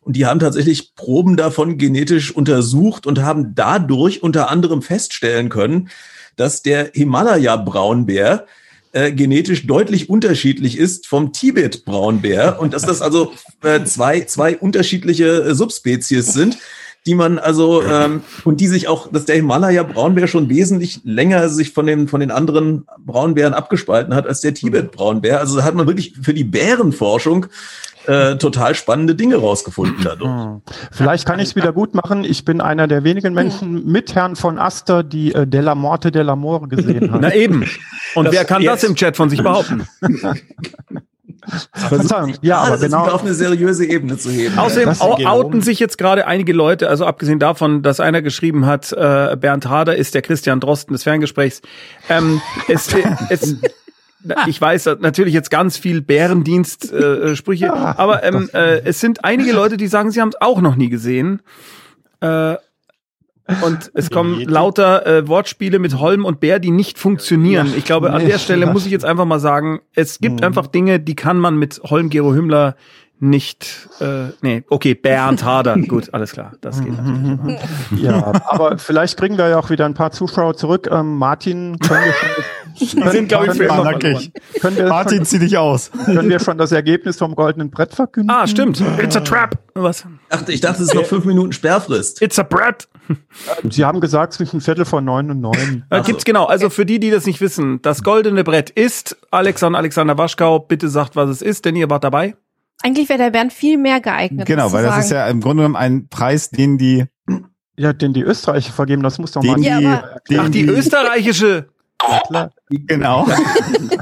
Und 0.00 0.16
die 0.16 0.26
haben 0.26 0.40
tatsächlich 0.40 0.96
Proben 0.96 1.36
davon 1.36 1.78
genetisch 1.78 2.34
untersucht 2.34 3.06
und 3.06 3.20
haben 3.20 3.54
dadurch 3.54 4.22
unter 4.22 4.50
anderem 4.50 4.82
feststellen 4.82 5.48
können, 5.48 5.90
dass 6.34 6.62
der 6.62 6.90
Himalaya-Braunbär 6.92 8.46
äh, 8.92 9.12
genetisch 9.12 9.66
deutlich 9.66 10.10
unterschiedlich 10.10 10.76
ist 10.76 11.06
vom 11.06 11.32
Tibet-Braunbär 11.32 12.60
und 12.60 12.74
dass 12.74 12.82
das 12.82 13.00
also 13.00 13.32
äh, 13.62 13.84
zwei, 13.84 14.22
zwei 14.22 14.56
unterschiedliche 14.56 15.44
äh, 15.44 15.54
Subspezies 15.54 16.32
sind, 16.32 16.58
die 17.06 17.14
man 17.14 17.38
also 17.38 17.82
ähm, 17.82 18.22
und 18.44 18.60
die 18.60 18.68
sich 18.68 18.86
auch, 18.88 19.10
dass 19.10 19.24
der 19.24 19.36
Himalaya-Braunbär 19.36 20.28
schon 20.28 20.48
wesentlich 20.48 21.00
länger 21.04 21.48
sich 21.48 21.72
von 21.72 21.86
den, 21.86 22.06
von 22.08 22.20
den 22.20 22.30
anderen 22.30 22.86
Braunbären 23.04 23.54
abgespalten 23.54 24.14
hat 24.14 24.26
als 24.26 24.40
der 24.40 24.54
Tibet-Braunbär. 24.54 25.40
Also 25.40 25.56
da 25.56 25.64
hat 25.64 25.74
man 25.74 25.86
wirklich 25.86 26.14
für 26.22 26.32
die 26.34 26.44
Bärenforschung 26.44 27.46
äh, 28.06 28.36
total 28.36 28.74
spannende 28.74 29.14
Dinge 29.14 29.36
rausgefunden 29.36 29.96
dadurch. 30.02 30.30
Hm. 30.30 30.62
Vielleicht 30.90 31.24
kann 31.26 31.38
ich 31.38 31.50
es 31.50 31.56
wieder 31.56 31.72
gut 31.72 31.94
machen. 31.94 32.24
Ich 32.24 32.44
bin 32.44 32.60
einer 32.60 32.86
der 32.88 33.04
wenigen 33.04 33.32
Menschen 33.34 33.86
mit 33.86 34.14
Herrn 34.14 34.34
von 34.36 34.58
Aster, 34.58 35.02
die 35.04 35.32
äh, 35.34 35.46
Della 35.46 35.74
Morte 35.76 36.10
della 36.10 36.34
More 36.36 36.66
gesehen 36.68 37.10
haben. 37.12 37.20
Na 37.20 37.34
eben. 37.34 37.64
Und 38.14 38.26
Das 38.26 38.34
wer 38.34 38.44
kann 38.44 38.62
das 38.64 38.82
jetzt- 38.82 38.90
im 38.90 38.96
Chat 38.96 39.16
von 39.16 39.28
sich 39.30 39.42
behaupten? 39.42 39.86
Verzeihung. 41.74 42.34
Ja, 42.40 42.58
aber 42.58 42.78
genau. 42.78 43.06
auf 43.08 43.22
eine 43.22 43.34
seriöse 43.34 43.84
Ebene 43.84 44.16
zu 44.16 44.30
heben. 44.30 44.58
Außerdem 44.58 45.00
outen 45.26 45.60
sich 45.60 45.78
jetzt 45.80 45.98
gerade 45.98 46.26
einige 46.26 46.52
Leute, 46.52 46.88
also 46.88 47.04
abgesehen 47.04 47.38
davon, 47.38 47.82
dass 47.82 48.00
einer 48.00 48.22
geschrieben 48.22 48.66
hat, 48.66 48.92
äh, 48.92 49.36
Bernd 49.36 49.68
Hader 49.68 49.96
ist 49.96 50.14
der 50.14 50.22
Christian 50.22 50.60
Drosten 50.60 50.92
des 50.92 51.02
Ferngesprächs. 51.02 51.62
Ähm, 52.08 52.40
es, 52.68 52.92
äh, 52.94 53.02
es, 53.28 53.56
ich 54.46 54.60
weiß 54.60 54.96
natürlich 55.00 55.34
jetzt 55.34 55.50
ganz 55.50 55.76
viel 55.76 56.00
Bärendienst-Sprüche, 56.00 57.66
äh, 57.66 57.70
aber 57.70 58.22
ähm, 58.22 58.48
äh, 58.52 58.80
es 58.84 59.00
sind 59.00 59.24
einige 59.24 59.52
Leute, 59.52 59.76
die 59.76 59.88
sagen, 59.88 60.10
sie 60.10 60.20
haben 60.20 60.30
es 60.30 60.40
auch 60.40 60.60
noch 60.60 60.76
nie 60.76 60.88
gesehen. 60.88 61.42
Äh, 62.20 62.56
und 63.62 63.90
es 63.94 64.10
kommen 64.10 64.40
lauter 64.42 65.06
äh, 65.06 65.28
Wortspiele 65.28 65.78
mit 65.78 65.98
Holm 65.98 66.24
und 66.24 66.40
Bär, 66.40 66.58
die 66.58 66.70
nicht 66.70 66.98
funktionieren. 66.98 67.72
Ich 67.76 67.84
glaube, 67.84 68.12
an 68.12 68.26
der 68.26 68.38
Stelle 68.38 68.66
muss 68.66 68.86
ich 68.86 68.92
jetzt 68.92 69.04
einfach 69.04 69.24
mal 69.24 69.40
sagen, 69.40 69.80
es 69.94 70.18
gibt 70.18 70.42
einfach 70.42 70.66
Dinge, 70.66 71.00
die 71.00 71.14
kann 71.14 71.38
man 71.38 71.56
mit 71.56 71.80
Holm 71.84 72.10
Gero 72.10 72.34
Hümmler 72.34 72.76
nicht. 73.22 73.88
Äh, 74.00 74.30
nee, 74.40 74.64
okay, 74.68 74.94
Bernd 74.94 75.44
Hader. 75.44 75.76
Gut, 75.88 76.12
alles 76.12 76.32
klar. 76.32 76.52
Das 76.60 76.82
geht 76.82 76.92
natürlich. 76.92 77.60
Ja, 77.96 78.32
aber 78.46 78.78
vielleicht 78.78 79.16
kriegen 79.16 79.38
wir 79.38 79.48
ja 79.48 79.58
auch 79.60 79.70
wieder 79.70 79.86
ein 79.86 79.94
paar 79.94 80.10
Zuschauer 80.10 80.56
zurück. 80.56 80.88
Ähm, 80.90 81.18
Martin, 81.18 81.78
können 81.78 82.04
wir 82.04 82.12
schon, 82.12 82.44
Die 82.80 83.10
sind, 83.10 83.28
glaube 83.28 83.46
ich, 83.46 83.52
für 83.52 83.64
immer 83.64 83.96
können, 83.98 84.76
wir 84.76 84.88
Martin, 84.88 85.18
schon, 85.18 85.26
zieh 85.26 85.38
dich 85.38 85.56
aus. 85.56 85.92
können 86.04 86.28
wir 86.28 86.40
schon 86.40 86.58
das 86.58 86.72
Ergebnis 86.72 87.18
vom 87.18 87.36
goldenen 87.36 87.70
Brett 87.70 87.94
verkünden? 87.94 88.34
Ah, 88.34 88.46
stimmt. 88.46 88.82
It's 89.00 89.16
a 89.16 89.20
trap. 89.20 89.56
Was? 89.74 90.04
dachte, 90.28 90.52
ich 90.52 90.60
dachte, 90.60 90.82
es 90.82 90.88
ist 90.88 90.94
noch 90.94 91.06
fünf 91.06 91.24
Minuten 91.24 91.52
Sperrfrist. 91.52 92.20
It's 92.22 92.38
a 92.38 92.42
brat. 92.42 92.88
Sie 93.68 93.84
haben 93.84 94.00
gesagt 94.00 94.32
zwischen 94.32 94.60
Viertel 94.60 94.84
vor 94.84 95.00
neun 95.00 95.30
und 95.30 95.40
neun. 95.40 95.84
Äh, 95.90 96.02
gibt's 96.02 96.24
genau. 96.24 96.44
Also 96.46 96.70
für 96.70 96.86
die, 96.86 97.00
die 97.00 97.10
das 97.10 97.26
nicht 97.26 97.40
wissen, 97.40 97.82
das 97.82 98.02
goldene 98.02 98.44
Brett 98.44 98.70
ist 98.70 99.16
Alexander 99.30 99.78
Alexander 99.78 100.16
Waschkau. 100.16 100.60
Bitte 100.60 100.88
sagt, 100.88 101.16
was 101.16 101.28
es 101.28 101.42
ist, 101.42 101.64
denn 101.64 101.76
ihr 101.76 101.90
wart 101.90 102.04
dabei. 102.04 102.36
Eigentlich 102.82 103.08
wäre 103.08 103.18
der 103.18 103.30
Bernd 103.30 103.52
viel 103.52 103.78
mehr 103.78 104.00
geeignet. 104.00 104.46
Genau, 104.46 104.64
das 104.64 104.72
weil 104.72 104.82
das 104.84 104.98
ist 104.98 105.08
sagen. 105.10 105.18
ja 105.20 105.26
im 105.28 105.40
Grunde 105.40 105.62
genommen 105.62 105.76
ein 105.76 106.08
Preis, 106.08 106.50
den 106.50 106.78
die, 106.78 107.04
Ja, 107.76 107.92
den 107.92 108.12
die 108.12 108.22
Österreicher 108.22 108.72
vergeben, 108.72 109.02
das 109.02 109.18
muss 109.18 109.32
doch 109.32 109.42
mal. 109.42 109.54
den 109.54 109.62
Ja, 109.62 109.78
die, 109.78 109.86
aber- 109.86 110.20
den 110.28 110.40
Ach, 110.40 110.48
die 110.48 110.64
österreichische. 110.64 111.68
Ja, 112.30 112.50
genau, 112.68 113.28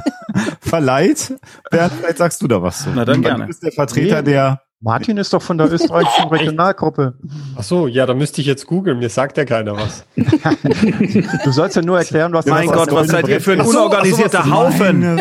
verleiht. 0.60 1.34
Bernd, 1.70 1.92
vielleicht 1.98 2.18
sagst 2.18 2.40
du 2.42 2.48
da 2.48 2.62
was 2.62 2.82
zu. 2.84 2.90
Na, 2.94 3.04
dann 3.04 3.22
gerne. 3.22 3.40
Du 3.42 3.46
bist 3.48 3.62
der 3.62 3.72
Vertreter 3.72 4.22
Nee. 4.22 4.30
der, 4.30 4.62
Martin 4.82 5.18
ist 5.18 5.34
doch 5.34 5.42
von 5.42 5.58
der 5.58 5.70
österreichischen 5.70 6.28
Regionalgruppe. 6.30 7.12
Ach 7.56 7.62
so, 7.62 7.86
ja, 7.86 8.06
da 8.06 8.14
müsste 8.14 8.40
ich 8.40 8.46
jetzt 8.46 8.66
googeln. 8.66 8.98
Mir 8.98 9.10
sagt 9.10 9.36
ja 9.36 9.44
keiner 9.44 9.76
was. 9.76 10.04
Du 11.44 11.52
sollst 11.52 11.76
ja 11.76 11.82
nur 11.82 11.98
erklären, 11.98 12.32
was 12.32 12.46
Mein 12.46 12.68
Gott, 12.68 12.90
was 12.92 13.08
seid 13.08 13.28
ihr 13.28 13.40
für 13.40 13.52
ein 13.52 13.64
so, 13.64 13.70
unorganisierter 13.70 14.44
so, 14.44 14.50
Haufen? 14.50 15.20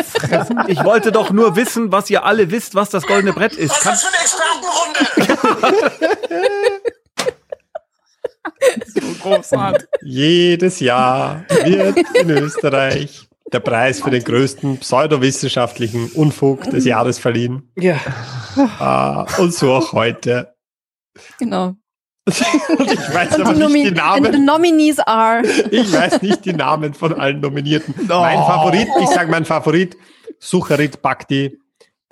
Ich 0.68 0.82
wollte 0.84 1.12
doch 1.12 1.30
nur 1.30 1.56
wissen, 1.56 1.92
was 1.92 2.08
ihr 2.10 2.24
alle 2.24 2.50
wisst, 2.50 2.74
was 2.74 2.90
das 2.90 3.06
goldene 3.06 3.32
Brett 3.32 3.54
ist. 3.54 3.70
Was 3.70 3.78
ist 3.78 3.86
das 3.86 4.02
für 4.02 4.08
eine 4.08 4.16
Expertenrunde? 4.24 6.10
großartig. 9.20 9.88
Jedes 10.02 10.80
Jahr 10.80 11.44
wird 11.64 11.98
in 12.14 12.30
Österreich 12.30 13.29
der 13.52 13.60
Preis 13.60 14.00
für 14.00 14.10
den 14.10 14.22
größten 14.24 14.78
pseudowissenschaftlichen 14.78 16.10
Unfug 16.12 16.64
des 16.70 16.84
Jahres 16.84 17.18
verliehen. 17.18 17.70
Ja. 17.76 17.96
Äh, 18.56 19.40
und 19.40 19.54
so 19.54 19.72
auch 19.72 19.92
heute. 19.92 20.54
Genau. 21.38 21.74
Und 22.28 22.92
ich 22.92 23.14
weiß 23.14 23.36
Und 23.36 23.42
aber 23.42 23.54
die, 23.54 23.72
nicht 23.72 23.96
die 23.96 24.00
and 24.00 24.26
the 24.26 24.30
Namen. 24.32 24.44
nominees 24.44 24.98
are. 25.00 25.42
Ich 25.70 25.92
weiß 25.92 26.22
nicht 26.22 26.44
die 26.44 26.52
Namen 26.52 26.94
von 26.94 27.14
allen 27.18 27.40
Nominierten. 27.40 27.94
Oh. 28.02 28.06
Mein 28.20 28.38
Favorit, 28.38 28.88
ich 29.00 29.08
sage 29.08 29.30
mein 29.30 29.44
Favorit, 29.44 29.96
Sucharit 30.38 31.02
Bhakti, 31.02 31.58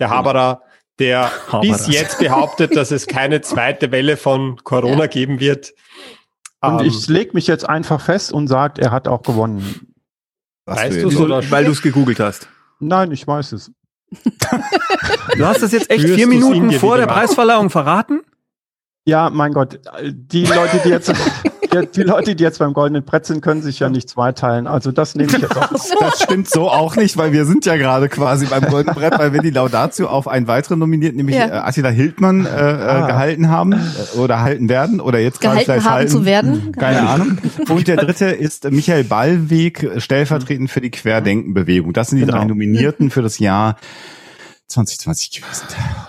der 0.01 0.11
Haberer, 0.11 0.63
der 0.99 1.31
Haberer. 1.53 1.61
bis 1.61 1.87
jetzt 1.89 2.19
behauptet, 2.19 2.75
dass 2.75 2.91
es 2.91 3.07
keine 3.07 3.43
zweite 3.43 3.93
Welle 3.93 4.17
von 4.17 4.57
Corona 4.65 5.07
geben 5.07 5.39
wird. 5.41 5.73
Und 6.61 6.81
Ähm, 6.81 6.87
ich 6.87 7.07
leg 7.09 7.35
mich 7.35 7.47
jetzt 7.47 7.69
einfach 7.69 8.01
fest 8.01 8.33
und 8.33 8.49
sagt, 8.49 8.79
er 8.81 8.91
hat 8.91 9.07
auch 9.07 9.23
gewonnen. 9.23 9.88
Was 10.69 10.79
Weißt 10.81 11.03
du 11.03 11.11
so- 11.11 11.29
Weil 11.51 11.65
du 11.65 11.71
es 11.71 11.81
gegoogelt 11.81 12.21
hast. 12.21 12.47
Nein, 12.79 13.11
ich 13.11 13.27
weiß 13.27 13.53
es. 13.53 13.73
Du 15.37 15.45
hast 15.47 15.63
das 15.63 15.73
jetzt 15.73 15.91
echt 15.91 16.01
Spürst 16.03 16.15
vier 16.17 16.27
Minuten 16.27 16.73
vor 16.73 16.99
der 16.99 17.07
Preisverleihung 17.07 17.71
verraten? 17.71 18.21
Ja, 19.09 19.31
mein 19.31 19.55
Gott, 19.55 19.81
die 20.03 20.45
Leute, 20.45 20.81
die 20.85 20.91
jetzt, 20.91 21.11
die, 21.73 21.87
die 21.95 22.03
Leute, 22.03 22.35
die 22.37 22.43
jetzt 22.45 22.59
beim 22.59 22.75
goldenen 22.75 23.03
Brett 23.05 23.25
sind, 23.25 23.41
können 23.41 23.63
sich 23.63 23.79
ja 23.79 23.89
nicht 23.89 24.11
zweiteilen. 24.11 24.67
Also 24.67 24.93
das 24.93 25.15
nehme 25.15 25.31
ich 25.35 25.39
jetzt 25.39 25.57
auch. 25.57 25.71
Das 25.71 26.23
stimmt 26.23 26.51
so 26.51 26.69
auch 26.71 26.95
nicht, 26.95 27.17
weil 27.17 27.33
wir 27.33 27.47
sind 27.47 27.65
ja 27.65 27.77
gerade 27.77 28.11
quasi 28.11 28.45
beim 28.45 28.65
Golden 28.71 28.93
Brett, 28.95 29.19
weil 29.19 29.33
wir 29.33 29.41
die 29.41 29.49
Laudatio 29.49 30.09
auf 30.09 30.29
einen 30.29 30.47
weiteren 30.47 30.79
Nominierten, 30.81 31.17
nämlich 31.17 31.37
Ja. 31.37 31.47
äh, 31.47 31.51
Attila 31.53 31.89
Hildmann, 31.89 32.45
äh, 32.45 32.49
Ah. 32.51 33.05
äh, 33.05 33.07
gehalten 33.07 33.49
haben 33.49 33.73
äh, 33.73 34.19
oder 34.19 34.43
halten 34.43 34.69
werden 34.69 35.01
oder 35.01 35.19
jetzt 35.21 35.41
gerade 35.41 35.65
Gehalten 35.65 35.71
vielleicht 35.73 35.87
haben 35.87 35.95
halten. 35.95 36.11
zu 36.13 36.25
werden. 36.27 36.73
Keine 36.73 37.09
Ahnung. 37.09 37.39
Und 37.71 37.89
der 37.89 37.97
dritte 37.97 38.27
ist 38.27 38.71
Michael 38.71 39.05
Ballweg, 39.05 39.91
stellvertretend 39.97 40.71
für 40.71 40.83
die 40.83 40.91
Querdenkenbewegung. 40.91 41.95
Das 41.95 42.09
sind 42.11 42.19
die 42.19 42.27
Genau. 42.27 42.37
drei 42.37 42.45
Nominierten 42.45 43.09
für 43.11 43.23
das 43.23 43.39
Jahr 43.39 43.77
2020 44.69 45.31
gewesen. 45.43 45.65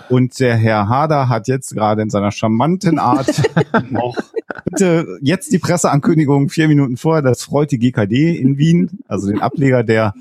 Und 0.08 0.38
der 0.40 0.56
Herr 0.56 0.88
Hader 0.88 1.28
hat 1.28 1.48
jetzt 1.48 1.74
gerade 1.74 2.02
in 2.02 2.10
seiner 2.10 2.30
charmanten 2.30 2.98
Art 2.98 3.30
noch 3.90 4.16
bitte 4.64 5.18
jetzt 5.22 5.52
die 5.52 5.58
Presseankündigung 5.58 6.48
vier 6.48 6.68
Minuten 6.68 6.96
vorher. 6.96 7.22
Das 7.22 7.42
freut 7.42 7.70
die 7.70 7.78
GKD 7.78 8.36
in 8.36 8.58
Wien, 8.58 9.00
also 9.08 9.28
den 9.28 9.40
Ableger 9.40 9.82
der. 9.82 10.14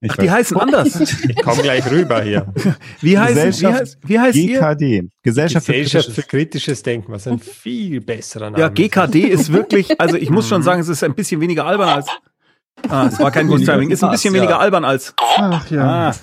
Ich 0.00 0.12
Ach, 0.12 0.16
die 0.16 0.30
heißen 0.30 0.56
anders. 0.56 1.00
ich 1.00 1.36
komme 1.42 1.60
gleich 1.62 1.90
rüber 1.90 2.22
hier. 2.22 2.52
Wie 3.00 3.18
heißt, 3.18 3.30
wie 3.34 3.34
Gesellschaft 3.34 3.80
heißt, 3.80 3.98
wie 4.06 4.18
heißt 4.20 4.36
ihr? 4.36 4.60
GKD, 4.60 5.08
Gesellschaft, 5.24 5.66
für 5.66 5.72
Gesellschaft 5.72 6.08
kritisches- 6.08 6.14
für 6.14 6.22
kritisches 6.22 6.82
Denken, 6.84 7.12
was 7.12 7.26
ein 7.26 7.40
viel 7.40 8.00
besserer 8.00 8.50
Name 8.50 8.60
Ja, 8.60 8.68
ist. 8.68 8.74
GKD 8.76 9.18
ist 9.22 9.52
wirklich, 9.52 10.00
also 10.00 10.16
ich 10.16 10.30
muss 10.30 10.48
schon 10.48 10.62
sagen, 10.62 10.80
es 10.80 10.88
ist 10.88 11.02
ein 11.02 11.14
bisschen 11.16 11.40
weniger 11.40 11.64
albern 11.66 11.88
als 11.88 12.06
Ah, 12.88 13.06
es 13.06 13.18
war 13.18 13.30
kein 13.30 13.46
gutes 13.48 13.66
Timing. 13.66 13.90
Ist 13.90 14.02
ein 14.04 14.10
bisschen 14.10 14.34
Ja. 14.34 14.40
weniger 14.42 14.60
albern 14.60 14.84
als. 14.84 15.14
Ach 15.18 15.70
ja. 15.70 16.10
Ah. 16.10 16.14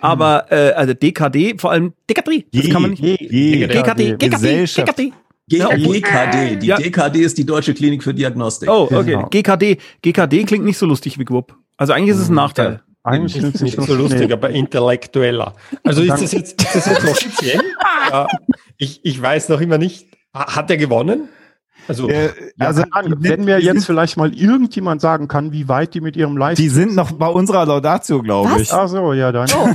Aber 0.00 0.50
äh, 0.50 0.72
also 0.72 0.94
DKD, 0.94 1.54
vor 1.58 1.70
allem 1.72 1.92
DKD, 2.10 2.46
das 2.52 2.68
kann 2.70 2.82
man 2.82 2.90
nicht. 2.92 3.02
GKD, 3.02 4.16
GKD, 4.16 4.28
Gesellschaft. 4.28 4.96
GKD. 4.96 6.56
Die 6.56 6.66
Ja. 6.66 6.76
DKD 6.78 7.16
ist 7.20 7.36
die 7.38 7.44
Deutsche 7.46 7.74
Klinik 7.74 8.02
für 8.02 8.14
Diagnostik. 8.14 8.68
Oh, 8.70 8.88
okay. 8.90 9.04
Genau. 9.12 9.26
GKD. 9.28 9.78
GKD 10.02 10.44
klingt 10.44 10.64
nicht 10.64 10.78
so 10.78 10.86
lustig 10.86 11.18
wie 11.18 11.24
GWUP. 11.24 11.54
Also 11.76 11.92
eigentlich 11.92 12.10
ist 12.16 12.20
es 12.22 12.28
ein 12.28 12.34
Nachteil. 12.34 12.80
Eigentlich 13.04 13.36
Ist 13.36 13.56
ist 13.56 13.62
nicht 13.62 13.76
es 13.78 13.86
so 13.86 13.94
lustig, 13.94 14.28
nee. 14.28 14.32
aber 14.32 14.50
intellektueller. 14.50 15.54
Also 15.82 16.02
ist 16.02 16.10
das 16.22 16.32
jetzt, 16.32 16.62
ist 16.62 16.74
das 16.74 16.86
jetzt 16.86 17.04
offiziell? 17.08 17.60
ja, 18.10 18.28
ich, 18.78 19.00
ich 19.04 19.20
weiß 19.20 19.48
noch 19.48 19.60
immer 19.60 19.76
nicht. 19.78 20.06
Ha- 20.32 20.54
Hat 20.54 20.70
er 20.70 20.76
gewonnen? 20.76 21.28
Also, 21.88 22.08
Äh, 22.08 22.30
Ja, 22.56 22.66
also, 22.66 22.82
Ahnung, 22.90 23.14
wenn 23.18 23.44
mir 23.44 23.58
jetzt 23.60 23.72
sind, 23.74 23.84
vielleicht 23.86 24.16
mal 24.16 24.32
irgendjemand 24.34 25.00
sagen 25.00 25.28
kann, 25.28 25.52
wie 25.52 25.68
weit 25.68 25.94
die 25.94 26.00
mit 26.00 26.16
ihrem 26.16 26.36
Leistung. 26.36 26.62
die 26.64 26.68
sind 26.70 26.94
noch 26.94 27.12
bei 27.12 27.26
unserer 27.26 27.66
Laudatio, 27.66 28.22
glaube 28.22 28.60
ich. 28.60 28.72
Ach 28.72 28.88
so, 28.88 29.12
ja 29.12 29.32
dann. 29.32 29.48
Oh, 29.54 29.68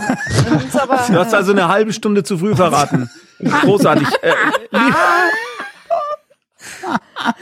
Du 1.09 1.13
hast 1.19 1.33
also 1.33 1.51
eine 1.51 1.67
halbe 1.67 1.93
Stunde 1.93 2.23
zu 2.23 2.37
früh 2.37 2.55
verraten. 2.55 3.09
Großartig. 3.61 4.07
Äh, 4.21 4.31
lieb, 4.71 4.95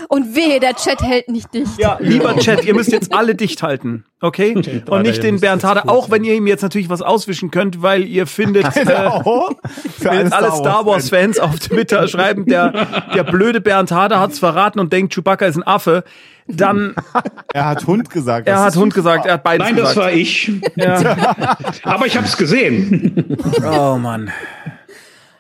und 0.10 0.36
wehe, 0.36 0.60
der 0.60 0.76
Chat 0.76 1.02
hält 1.02 1.30
nicht 1.30 1.54
dicht. 1.54 1.78
ja, 1.78 1.98
lieber 2.00 2.36
Chat, 2.38 2.66
ihr 2.66 2.74
müsst 2.74 2.92
jetzt 2.92 3.14
alle 3.14 3.36
dicht 3.36 3.62
halten, 3.64 4.06
okay? 4.22 4.56
Und 4.90 5.02
nicht 5.04 5.24
den 5.24 5.40
Bernd 5.40 5.64
Hader, 5.64 5.90
auch 5.90 6.10
wenn 6.12 6.24
ihr 6.24 6.34
ihm 6.36 6.48
jetzt 6.48 6.62
natürlich 6.62 6.90
was 6.90 7.02
auswischen 7.02 7.52
könnt, 7.52 7.82
weil 7.82 8.04
ihr 8.04 8.28
findet, 8.28 8.76
äh, 8.76 9.10
Oh, 9.26 9.50
für 10.00 10.10
wenn 10.10 10.20
jetzt 10.22 10.34
alle 10.34 10.52
Star 10.52 10.86
Wars 10.86 11.10
Fans 11.10 11.40
auf 11.40 11.60
Twitter 11.60 12.08
schreiben, 12.08 12.46
der, 12.46 12.88
der 13.14 13.24
blöde 13.24 13.62
Bernd 13.62 13.92
Hader 13.92 14.20
hat's 14.20 14.40
verraten 14.40 14.80
und 14.80 14.92
denkt, 14.94 15.14
Chewbacca 15.14 15.46
ist 15.46 15.56
ein 15.58 15.64
Affe, 15.64 16.04
dann, 16.48 16.94
Er 17.54 17.66
hat 17.66 17.88
Hund 17.88 18.12
gesagt. 18.12 18.48
er 18.48 18.54
Das 18.56 18.64
hat 18.66 18.76
Hund 18.76 18.94
gesagt, 18.94 19.26
er 19.26 19.34
hat 19.34 19.44
beides 19.44 19.66
Nein, 19.66 19.76
das 19.78 19.90
gesagt. 19.90 20.06
war 20.06 20.12
ich. 20.14 20.52
ja. 20.76 21.58
Aber 21.84 22.06
ich 22.06 22.16
habe 22.18 22.28
es 22.28 22.38
gesehen. 22.38 23.36
Oh 23.68 23.98
Mann. 23.98 24.30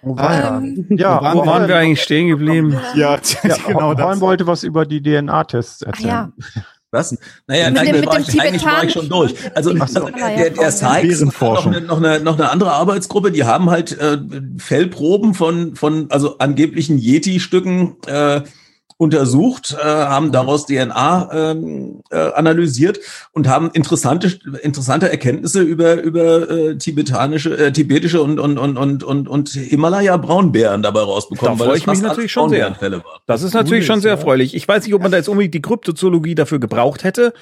Oh, 0.05 0.15
ja. 0.17 0.61
ja, 0.89 1.21
waren 1.21 1.37
Wo 1.37 1.41
wir- 1.43 1.47
waren 1.47 1.67
wir 1.67 1.75
eigentlich 1.77 2.01
stehen 2.03 2.27
geblieben? 2.27 2.77
Ja, 2.95 3.17
ja, 3.43 3.55
genau 3.67 3.81
Holm 3.87 3.97
das. 3.97 4.19
wollte 4.21 4.47
was 4.47 4.63
über 4.63 4.85
die 4.85 5.01
DNA-Tests 5.01 5.81
erzählen. 5.81 6.07
ja. 6.07 6.31
Was? 6.91 7.17
Naja, 7.47 7.65
Mit 7.65 7.73
nein, 7.75 7.85
dem- 7.87 7.95
mit 8.01 8.05
war 8.07 8.19
ich, 8.19 8.41
eigentlich 8.41 8.65
war 8.65 8.83
ich 8.83 8.93
schon 8.93 9.09
durch. 9.09 9.33
Also, 9.53 9.71
also 9.71 9.99
so. 10.01 10.09
der, 10.09 10.49
der 10.51 10.71
Sykes 10.71 11.21
noch 11.25 11.65
eine, 11.65 11.81
noch, 11.81 11.97
eine, 11.97 12.19
noch 12.21 12.35
eine 12.39 12.49
andere 12.49 12.71
Arbeitsgruppe, 12.71 13.31
die 13.31 13.43
haben 13.43 13.69
halt 13.69 13.99
äh, 13.99 14.17
Fellproben 14.57 15.33
von, 15.33 15.75
von 15.75 16.05
also 16.09 16.37
angeblichen 16.37 16.97
Yeti-Stücken 16.97 17.97
äh, 18.05 18.41
untersucht, 18.97 19.75
äh, 19.77 19.83
haben 19.85 20.31
daraus 20.31 20.65
DNA 20.67 21.29
ähm, 21.51 22.01
äh, 22.11 22.17
analysiert 22.33 22.99
und 23.33 23.47
haben 23.47 23.69
interessante 23.73 24.39
interessante 24.61 25.09
Erkenntnisse 25.11 25.61
über 25.61 25.95
über 26.01 26.49
äh, 26.49 26.77
tibetanische 26.77 27.57
äh, 27.57 27.71
tibetische 27.73 28.21
und 28.21 28.39
und 28.39 28.57
und 28.57 28.77
und 28.77 29.03
und, 29.03 29.27
und 29.27 29.49
Himalaya 29.49 30.15
Braunbären 30.17 30.81
dabei 30.81 31.01
rausbekommen, 31.01 31.57
Da 31.57 31.59
weil 31.59 31.67
freu 31.67 31.73
das 31.73 31.79
ich 31.81 31.87
mich 31.87 32.01
natürlich 32.01 32.31
schon 32.31 32.49
sehr. 32.49 32.65
Waren. 32.79 33.01
Das 33.25 33.41
ist 33.41 33.53
natürlich 33.53 33.85
schon 33.85 33.99
sehr 33.99 34.11
erfreulich. 34.11 34.55
Ich 34.55 34.67
weiß 34.67 34.85
nicht, 34.85 34.93
ob 34.93 35.01
man 35.01 35.11
da 35.11 35.17
jetzt 35.17 35.27
unbedingt 35.29 35.53
die 35.53 35.61
Kryptozoologie 35.61 36.35
dafür 36.35 36.59
gebraucht 36.59 37.03
hätte. 37.03 37.33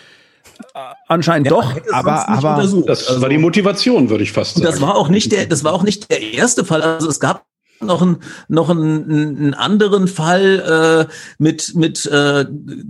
Äh, 0.74 0.80
Anscheinend 1.08 1.52
doch. 1.52 1.76
Hätte 1.76 1.88
es 1.88 1.94
aber- 1.94 2.28
aber- 2.30 2.56
untersucht. 2.56 2.90
Das 2.90 3.08
Also- 3.08 3.22
war 3.22 3.30
die 3.30 3.38
Motivation, 3.38 4.10
würde 4.10 4.24
ich 4.24 4.32
fast 4.32 4.56
Und 4.58 4.64
sagen. 4.64 4.74
das 4.74 4.82
war 4.82 4.96
auch 4.96 5.08
nicht 5.10 5.32
der, 5.32 5.46
das 5.46 5.64
war 5.64 5.74
auch 5.74 5.84
nicht 5.84 6.10
der 6.10 6.22
erste 6.34 6.66
Fall. 6.66 6.82
Also 6.82 7.10
es 7.10 7.20
gab 7.20 7.44
noch 7.84 8.02
einen 8.02 8.18
noch 8.48 8.70
einen, 8.70 9.10
einen 9.10 9.54
anderen 9.54 10.08
Fall 10.08 11.08
äh, 11.10 11.14
mit 11.38 11.76
mit 11.76 12.06
äh, 12.06 12.46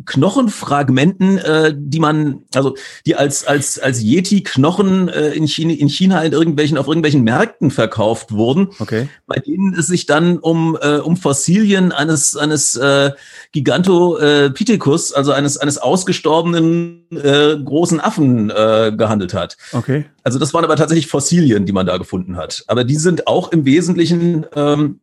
Knochenfragmenten, 0.06 1.38
äh, 1.38 1.74
die 1.76 2.00
man 2.00 2.44
also 2.54 2.76
die 3.06 3.16
als 3.16 3.46
als 3.46 3.80
als 3.80 4.02
Yeti 4.02 4.44
Knochen 4.44 5.10
äh, 5.10 5.30
in 5.30 5.48
China 5.48 5.74
in 5.74 5.89
China 5.89 6.22
in 6.24 6.34
irgendwelchen 6.34 6.78
auf 6.78 6.88
irgendwelchen 6.88 7.24
Märkten 7.24 7.72
verkauft 7.72 8.32
wurden 8.32 8.70
Okay. 8.80 9.10
bei 9.26 9.39
denen 9.39 9.74
es 9.74 9.88
sich 9.88 10.06
dann 10.06 10.38
um, 10.38 10.78
äh, 10.80 10.98
um 10.98 11.18
Fossilien 11.18 11.91
eines, 11.91 12.36
eines 12.36 12.76
äh, 12.76 13.12
Gigantopithecus, 13.52 15.14
also 15.14 15.32
eines, 15.32 15.58
eines 15.58 15.78
ausgestorbenen 15.78 17.06
äh, 17.12 17.58
großen 17.64 18.00
Affen 18.00 18.50
äh, 18.50 18.91
gehandelt 18.96 19.34
hat. 19.34 19.58
Okay. 19.72 20.06
Also 20.24 20.39
das 20.39 20.53
waren 20.53 20.63
aber 20.63 20.76
tatsächlich 20.76 21.07
Fossilien, 21.07 21.65
die 21.65 21.74
man 21.74 21.86
da 21.86 21.97
gefunden 21.97 22.38
hat. 22.38 22.63
Aber 22.67 22.84
die 22.84 22.95
sind 22.95 23.28
auch 23.28 23.51
im 23.51 23.65
Wesentlichen 23.65 24.45
ähm, 24.55 25.01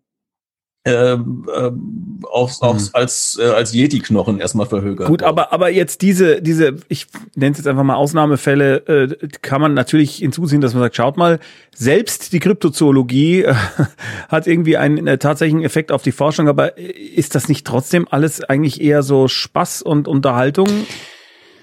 ähm, 0.87 1.47
ähm, 1.55 2.21
auf, 2.23 2.63
auf, 2.63 2.89
als, 2.95 3.39
äh, 3.39 3.45
als 3.45 3.75
Yeti-Knochen 3.75 4.41
erstmal 4.41 4.65
verhökert. 4.65 5.09
Gut, 5.09 5.23
aber, 5.23 5.53
aber 5.53 5.69
jetzt 5.69 6.01
diese, 6.01 6.41
diese, 6.41 6.77
ich 6.89 7.07
nenne 7.35 7.53
es 7.53 7.59
jetzt 7.59 7.67
einfach 7.67 7.83
mal 7.83 7.97
Ausnahmefälle, 7.97 8.77
äh, 8.87 9.29
kann 9.43 9.61
man 9.61 9.75
natürlich 9.75 10.17
hinzuziehen, 10.17 10.63
dass 10.63 10.73
man 10.73 10.83
sagt, 10.83 10.97
schaut 10.97 11.19
mal, 11.19 11.39
selbst 11.75 12.33
die 12.33 12.41
Kryptozoologie 12.41 13.43
äh, 13.43 13.55
hat 14.31 14.47
irgendwie 14.47 14.79
einen 14.79 15.07
äh, 15.07 15.19
tatsächlichen 15.19 15.63
Effekt 15.63 15.93
auf 15.93 16.01
die 16.01 16.13
Forschung, 16.13 16.49
aber 16.49 16.79
äh, 16.79 16.91
ist 16.91 17.35
das 17.35 17.49
nicht 17.49 17.67
trotzdem 17.67 18.09
alles 18.11 18.43
eigentlich 18.43 18.81
eher 18.81 19.03
so 19.03 19.29
Spaß 19.29 19.83
und 19.83 20.09
Unterhaltung? 20.09 20.69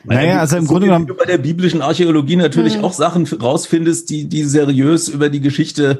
Naja, 0.03 0.39
also 0.39 0.57
im 0.57 0.63
so 0.65 0.69
Grunde 0.73 0.85
wie 0.85 0.89
genommen, 0.89 1.07
du 1.07 1.15
bei 1.15 1.25
der 1.25 1.37
biblischen 1.37 1.81
Archäologie 1.81 2.35
natürlich 2.37 2.79
auch 2.79 2.93
Sachen 2.93 3.25
rausfindest, 3.27 4.09
die, 4.09 4.25
die 4.29 4.43
seriös 4.43 5.07
über 5.09 5.29
die 5.29 5.41
Geschichte 5.41 5.99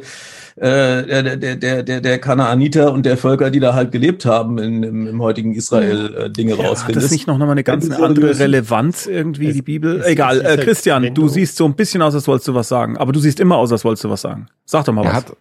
äh, 0.55 1.03
der, 1.05 1.35
der, 1.37 1.55
der, 1.55 1.83
der, 1.83 2.01
der 2.01 2.17
Kanaaniter 2.19 2.91
und 2.91 3.05
der 3.05 3.15
Völker, 3.17 3.51
die 3.51 3.59
da 3.59 3.73
halt 3.75 3.91
gelebt 3.91 4.25
haben 4.25 4.57
in, 4.57 4.81
im, 4.81 5.07
im 5.07 5.21
heutigen 5.21 5.53
Israel, 5.53 6.15
äh, 6.15 6.29
Dinge 6.31 6.53
Ja, 6.53 6.57
hat 6.59 6.65
rausfindest. 6.71 7.05
das 7.05 7.11
nicht 7.11 7.27
noch 7.27 7.37
mal 7.37 7.49
eine 7.51 7.63
ganz 7.63 7.85
eine 7.91 8.03
andere 8.03 8.39
Relevanz 8.39 9.05
irgendwie, 9.05 9.49
Es- 9.49 9.53
die 9.53 9.61
Bibel? 9.61 9.99
es- 9.99 10.07
Egal, 10.07 10.37
es 10.37 10.43
äh, 10.43 10.47
halt, 10.47 10.61
Christian, 10.61 11.13
du- 11.13 11.27
siehst 11.27 11.57
so 11.57 11.65
ein 11.65 11.75
bisschen 11.75 12.01
aus, 12.01 12.15
als 12.15 12.27
wolltest 12.27 12.47
du 12.47 12.55
was 12.55 12.67
sagen. 12.69 12.97
Aber 12.97 13.11
du 13.11 13.19
siehst 13.19 13.39
immer 13.39 13.57
aus, 13.57 13.71
als 13.71 13.83
wolltest 13.85 14.03
du 14.05 14.09
was 14.09 14.21
sagen. 14.21 14.47
Sag 14.65 14.85
doch 14.85 14.93
mal 14.93 15.03
er 15.05 15.09
was. 15.09 15.15
hat, 15.17 15.37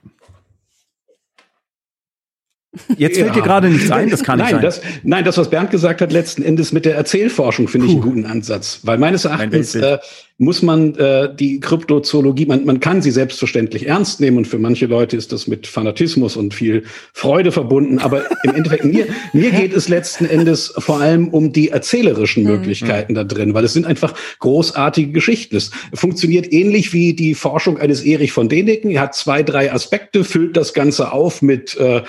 Jetzt 2.96 3.18
fällt 3.18 3.34
dir 3.34 3.42
gerade 3.42 3.68
nichts 3.68 3.90
ein, 3.90 4.10
das 4.10 4.22
kann 4.22 4.38
nicht 4.38 4.52
nein, 4.52 4.54
sein. 4.54 4.62
Das, 4.62 4.80
nein, 5.02 5.24
das, 5.24 5.38
was 5.38 5.50
Bernd 5.50 5.70
gesagt 5.70 6.00
hat, 6.00 6.12
letzten 6.12 6.42
Endes 6.42 6.72
mit 6.72 6.84
der 6.84 6.96
Erzählforschung, 6.96 7.68
finde 7.68 7.86
ich 7.86 7.92
einen 7.92 8.02
guten 8.02 8.24
Ansatz. 8.26 8.80
Weil 8.82 8.98
meines 8.98 9.24
Erachtens 9.24 9.74
äh, 9.74 9.98
muss 10.38 10.60
man 10.60 10.94
äh, 10.96 11.34
die 11.34 11.60
Kryptozoologie, 11.60 12.44
man, 12.44 12.66
man 12.66 12.80
kann 12.80 13.00
sie 13.00 13.10
selbstverständlich 13.10 13.86
ernst 13.86 14.20
nehmen 14.20 14.36
und 14.36 14.46
für 14.46 14.58
manche 14.58 14.84
Leute 14.84 15.16
ist 15.16 15.32
das 15.32 15.46
mit 15.46 15.66
Fanatismus 15.66 16.36
und 16.36 16.52
viel 16.52 16.84
Freude 17.14 17.52
verbunden. 17.52 17.98
Aber 17.98 18.24
im 18.42 18.54
Endeffekt, 18.54 18.84
mir, 18.84 19.06
mir 19.32 19.50
geht 19.50 19.74
es 19.74 19.88
letzten 19.88 20.26
Endes 20.26 20.74
vor 20.76 21.00
allem 21.00 21.28
um 21.28 21.52
die 21.52 21.70
erzählerischen 21.70 22.44
Möglichkeiten 22.44 23.14
da 23.14 23.24
drin, 23.24 23.54
weil 23.54 23.64
es 23.64 23.72
sind 23.72 23.86
einfach 23.86 24.12
großartige 24.40 25.10
Geschichten. 25.12 25.56
Es 25.56 25.70
funktioniert 25.94 26.52
ähnlich 26.52 26.92
wie 26.92 27.14
die 27.14 27.34
Forschung 27.34 27.78
eines 27.78 28.04
Erich 28.04 28.32
von 28.32 28.50
Däniken. 28.50 28.90
Er 28.90 29.02
hat 29.02 29.14
zwei, 29.14 29.42
drei 29.42 29.72
Aspekte, 29.72 30.22
füllt 30.22 30.56
das 30.56 30.74
Ganze 30.74 31.12
auf 31.12 31.40
mit 31.40 31.78
äh, 31.78 32.02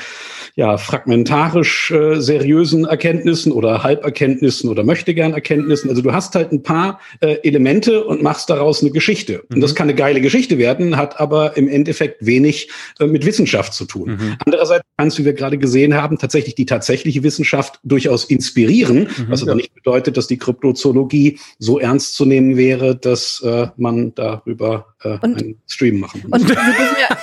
ja, 0.57 0.77
fragmentarisch 0.79 1.91
äh, 1.91 2.19
seriösen 2.19 2.85
Erkenntnissen 2.85 3.51
oder 3.51 3.83
Halberkenntnissen 3.83 4.71
oder 4.71 4.83
möchtegern 4.83 5.33
Erkenntnissen. 5.33 5.87
Also 5.87 6.01
du 6.01 6.13
hast 6.13 6.33
halt 6.33 6.51
ein 6.51 6.63
paar 6.63 6.99
äh, 7.19 7.35
Elemente 7.43 8.03
und 8.03 8.23
machst 8.23 8.49
daraus 8.49 8.81
eine 8.81 8.89
Geschichte. 8.89 9.43
Und 9.53 9.61
das 9.61 9.75
kann 9.75 9.87
eine 9.87 9.95
geile 9.95 10.19
Geschichte 10.19 10.57
werden, 10.57 10.97
hat 10.97 11.19
aber 11.19 11.57
im 11.57 11.67
Endeffekt 11.69 12.25
wenig 12.25 12.69
äh, 12.99 13.05
mit 13.05 13.23
Wissenschaft 13.23 13.75
zu 13.75 13.85
tun. 13.85 14.37
Andererseits 14.43 14.83
kann 14.97 15.09
es, 15.09 15.19
wie 15.19 15.25
wir 15.25 15.33
gerade 15.33 15.59
gesehen 15.59 15.93
haben, 15.93 16.17
tatsächlich 16.17 16.55
die 16.55 16.65
tatsächliche 16.65 17.21
Wissenschaft 17.21 17.79
durchaus 17.83 18.23
inspirieren, 18.25 19.09
was 19.29 19.43
aber 19.43 19.53
nicht 19.53 19.75
bedeutet, 19.75 20.17
dass 20.17 20.25
die 20.25 20.39
Kryptozoologie 20.39 21.37
so 21.59 21.77
ernst 21.77 22.15
zu 22.15 22.25
nehmen 22.25 22.57
wäre, 22.57 22.95
dass 22.95 23.43
äh, 23.45 23.67
man 23.77 24.15
darüber 24.15 24.87
äh, 25.03 25.19
Und- 25.21 25.23
einen 25.23 25.61
Stream 25.67 25.99
machen 25.99 26.23
muss. 26.27 26.41
Und 26.41 26.49
wir 26.49 26.55
ja, 26.55 27.17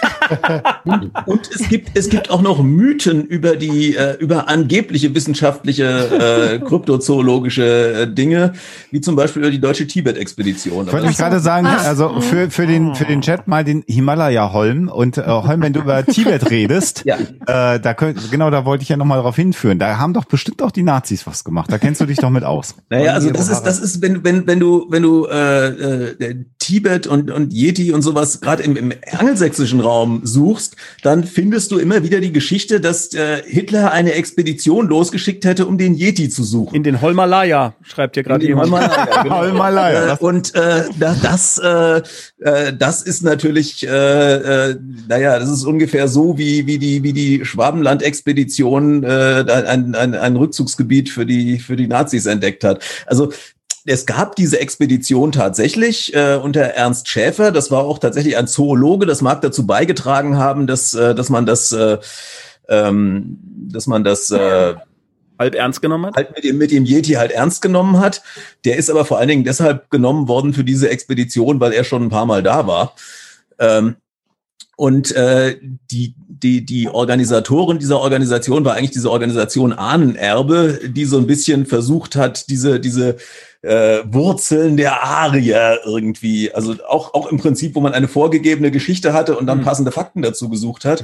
Und 1.27 1.51
es 1.55 1.69
gibt, 1.69 1.97
es 1.97 2.09
gibt 2.09 2.31
auch 2.31 2.43
noch 2.43 2.63
Mythen 2.63 3.25
über 3.25 3.57
die, 3.57 3.97
äh, 3.97 4.17
über 4.19 4.49
angebliche 4.49 5.15
wissenschaftliche, 5.15 5.85
äh, 5.85 6.59
kryptozoologische 6.65 8.03
äh, 8.03 8.07
Dinge, 8.13 8.53
wie 8.91 9.01
zum 9.01 9.17
Beispiel 9.17 9.43
über 9.43 9.51
die 9.51 9.61
deutsche 9.61 9.87
Tibet-Expedition. 9.87 10.87
ich 10.87 10.93
wollte 10.93 11.07
mich 11.07 11.17
gerade 11.17 11.41
sagen, 11.41 11.67
also 11.67 12.21
für, 12.21 12.51
für 12.51 12.67
den, 12.67 12.95
für 12.95 13.05
den 13.05 13.21
Chat 13.21 13.49
mal 13.49 13.65
den 13.65 13.85
Himalaya-Holm 13.87 14.89
und 14.89 15.19
äh, 15.19 15.23
Holm, 15.27 15.63
wenn 15.63 15.73
du 15.73 15.81
über 15.81 16.05
Tibet 16.07 16.51
redest, 16.51 17.03
Ja. 17.05 17.17
äh, 17.47 17.81
da 17.81 17.95
könnt, 17.95 18.31
genau, 18.31 18.51
da 18.51 18.65
wollte 18.65 18.83
ich 18.83 18.89
ja 18.89 18.97
nochmal 18.97 19.19
darauf 19.19 19.37
hinführen. 19.37 19.79
Da 19.79 19.99
haben 19.99 20.15
doch 20.15 20.25
bestimmt 20.25 20.63
auch 20.63 20.71
die 20.71 20.83
Nazis 20.83 21.27
was 21.27 21.45
gemacht. 21.45 21.71
Da 21.73 21.79
kennst 21.79 22.01
du 22.01 22.07
dich 22.07 22.19
doch 22.19 22.31
mit 22.31 22.45
aus. 22.45 22.75
Naja, 22.91 23.13
also 23.13 23.31
das 23.31 23.49
ist, 23.49 23.63
das 23.63 23.79
ist, 23.81 24.03
wenn, 24.03 24.25
wenn, 24.25 24.47
wenn 24.47 24.61
du, 24.61 24.87
wenn 24.91 25.03
du 25.03 25.27
äh, 25.27 25.69
äh, 25.69 26.45
Tibet 26.59 27.07
und, 27.07 27.31
und 27.31 27.53
Yeti 27.53 27.93
und 27.93 28.03
sowas 28.03 28.41
gerade 28.41 28.63
im, 28.63 28.77
im 28.77 28.93
angelsächsischen 29.19 29.81
Raum 29.81 30.14
suchst, 30.25 30.77
dann 31.03 31.25
findest 31.25 31.71
du 31.73 31.79
immer 31.79 32.03
wieder 32.05 32.21
die 32.21 32.33
Geschichte, 32.33 32.81
dass 32.81 33.13
äh, 33.15 33.43
Hitler 33.47 33.93
eine 33.93 34.13
Expedition 34.13 34.87
losgeschickt 34.89 35.45
hätte, 35.45 35.67
um 35.67 35.79
den 35.79 35.95
Yeti 35.95 36.29
zu 36.29 36.45
suchen. 36.45 36.75
In 36.75 36.83
den 36.83 37.01
Holmalaya, 37.01 37.75
schreibt 37.83 38.15
hier 38.17 38.23
gerade 38.23 38.47
jemand. 38.47 38.67
Himalaya, 38.67 39.07
genau. 39.23 39.45
Himalaya, 39.45 40.13
Äh, 40.15 40.17
und 40.21 40.55
äh, 40.55 40.85
da- 40.99 41.17
das, 41.23 41.59
äh, 41.59 42.03
äh, 42.41 42.73
das 42.77 43.03
ist 43.03 43.23
natürlich, 43.23 43.87
äh, 43.87 43.91
äh, 44.71 44.77
naja, 45.09 45.39
das 45.39 45.51
ist 45.51 45.65
ungefähr 45.65 46.09
so 46.09 46.37
wie 46.39 46.67
wie 46.67 46.79
die 46.79 47.03
wie 47.03 47.13
die 47.13 47.45
Schwabenland-Expedition 47.45 49.03
äh, 49.05 49.45
ein, 49.67 49.95
ein, 49.95 50.15
ein 50.15 50.37
Rückzugsgebiet 50.37 51.09
für 51.09 51.27
die 51.27 51.59
für 51.59 51.77
die 51.77 51.87
Nazis 51.87 52.27
entdeckt 52.27 52.65
hat. 52.65 52.83
Also 53.07 53.33
es 53.87 54.07
gab 54.07 54.37
diese 54.37 54.61
Expedition 54.61 55.33
tatsächlich 55.33 56.15
äh, 56.15 56.37
unter 56.43 56.63
Ernst 56.63 57.09
Schäfer. 57.09 57.53
Das 57.53 57.71
war 57.71 57.85
auch 57.85 57.99
tatsächlich 57.99 58.37
ein 58.37 58.47
Zoologe. 58.47 59.07
Das 59.07 59.21
mag 59.21 59.43
dazu 59.43 59.67
beigetragen 59.67 60.37
haben, 60.39 60.67
dass, 60.67 60.95
äh, 60.95 61.15
dass 61.15 61.29
man 61.29 61.45
das, 61.45 61.71
äh, 61.73 61.99
ähm, 62.69 63.39
dass 63.69 63.87
man 63.87 64.03
das 64.05 64.31
äh, 64.31 64.75
Halb 65.39 65.55
ernst 65.57 65.83
genommen 65.83 66.07
hat? 66.07 66.17
halt 66.17 66.35
mit 66.35 66.45
dem, 66.45 66.59
mit 66.59 66.71
dem 66.71 66.85
Yeti 66.85 67.15
halt 67.15 67.33
ernst 67.33 67.61
genommen 67.61 67.99
hat. 67.99 68.23
Der 68.65 68.77
ist 68.77 68.89
aber 68.89 69.05
vor 69.05 69.19
allen 69.19 69.29
Dingen 69.29 69.45
deshalb 69.45 69.91
genommen 69.91 70.29
worden 70.29 70.55
für 70.55 70.65
diese 70.65 70.89
Expedition, 70.89 71.61
weil 71.61 71.73
er 71.73 71.85
schon 71.85 72.05
ein 72.05 72.09
paar 72.09 72.27
Mal 72.27 72.43
da 72.43 72.67
war. 72.67 72.95
Ähm, 73.59 73.97
und 74.77 75.13
äh, 75.13 75.57
die, 75.91 76.15
die, 76.19 76.65
die 76.65 76.89
Organisatorin 76.89 77.79
dieser 77.79 78.01
Organisation 78.01 78.65
war 78.65 78.75
eigentlich 78.75 78.91
diese 78.91 79.11
Organisation 79.11 79.73
Ahnenerbe, 79.73 80.81
die 80.85 81.05
so 81.05 81.17
ein 81.19 81.27
bisschen 81.27 81.67
versucht 81.67 82.17
hat, 82.17 82.49
diese, 82.49 82.81
diese 82.81 83.17
äh, 83.65 84.03
Wurzeln 84.05 84.77
der 84.77 85.03
Arier 85.03 85.81
irgendwie, 85.85 86.53
also 86.55 86.75
auch, 86.89 87.15
auch 87.15 87.27
im 87.31 87.39
Prinzip, 87.39 87.75
wo 87.75 87.81
man 87.81 87.95
eine 87.95 88.09
vorgegebene 88.09 88.71
Geschichte 88.71 89.13
hatte 89.13 89.37
und 89.37 89.47
dann 89.47 89.59
Mhm. 89.59 89.65
passende 89.65 89.93
Fakten 89.93 90.23
dazu 90.23 90.49
gesucht 90.49 90.85
hat. 90.85 91.03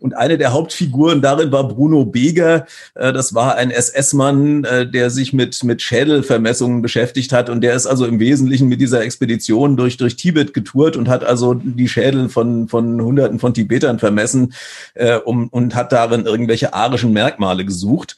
Und 0.00 0.16
eine 0.16 0.38
der 0.38 0.54
Hauptfiguren 0.54 1.20
darin 1.20 1.52
war 1.52 1.68
Bruno 1.68 2.06
Beger. 2.06 2.64
Äh, 2.94 3.12
Das 3.12 3.34
war 3.34 3.56
ein 3.56 3.70
SS-Mann, 3.70 4.64
äh, 4.64 4.90
der 4.90 5.10
sich 5.10 5.34
mit, 5.34 5.62
mit 5.62 5.82
Schädelvermessungen 5.82 6.80
beschäftigt 6.80 7.32
hat. 7.34 7.50
Und 7.50 7.60
der 7.60 7.74
ist 7.74 7.86
also 7.86 8.06
im 8.06 8.18
Wesentlichen 8.18 8.68
mit 8.68 8.80
dieser 8.80 9.02
Expedition 9.02 9.76
durch, 9.76 9.98
durch 9.98 10.16
Tibet 10.16 10.54
getourt 10.54 10.96
und 10.96 11.08
hat 11.10 11.22
also 11.22 11.52
die 11.52 11.86
Schädel 11.88 12.30
von, 12.30 12.66
von 12.68 13.00
Hunderten 13.02 13.38
von 13.38 13.52
Tibetern 13.52 13.98
vermessen 13.98 14.54
äh, 14.94 15.16
um, 15.16 15.48
und 15.48 15.74
hat 15.74 15.92
darin 15.92 16.24
irgendwelche 16.24 16.72
arischen 16.72 17.12
Merkmale 17.12 17.66
gesucht. 17.66 18.16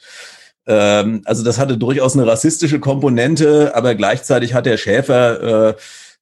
Ähm, 0.67 1.23
also 1.25 1.43
das 1.43 1.59
hatte 1.59 1.77
durchaus 1.77 2.17
eine 2.17 2.27
rassistische 2.27 2.81
Komponente, 2.81 3.75
aber 3.75 3.95
gleichzeitig 3.95 4.55
hat 4.55 4.67
der 4.67 4.77
Schäfer 4.77 5.71
äh, 5.71 5.75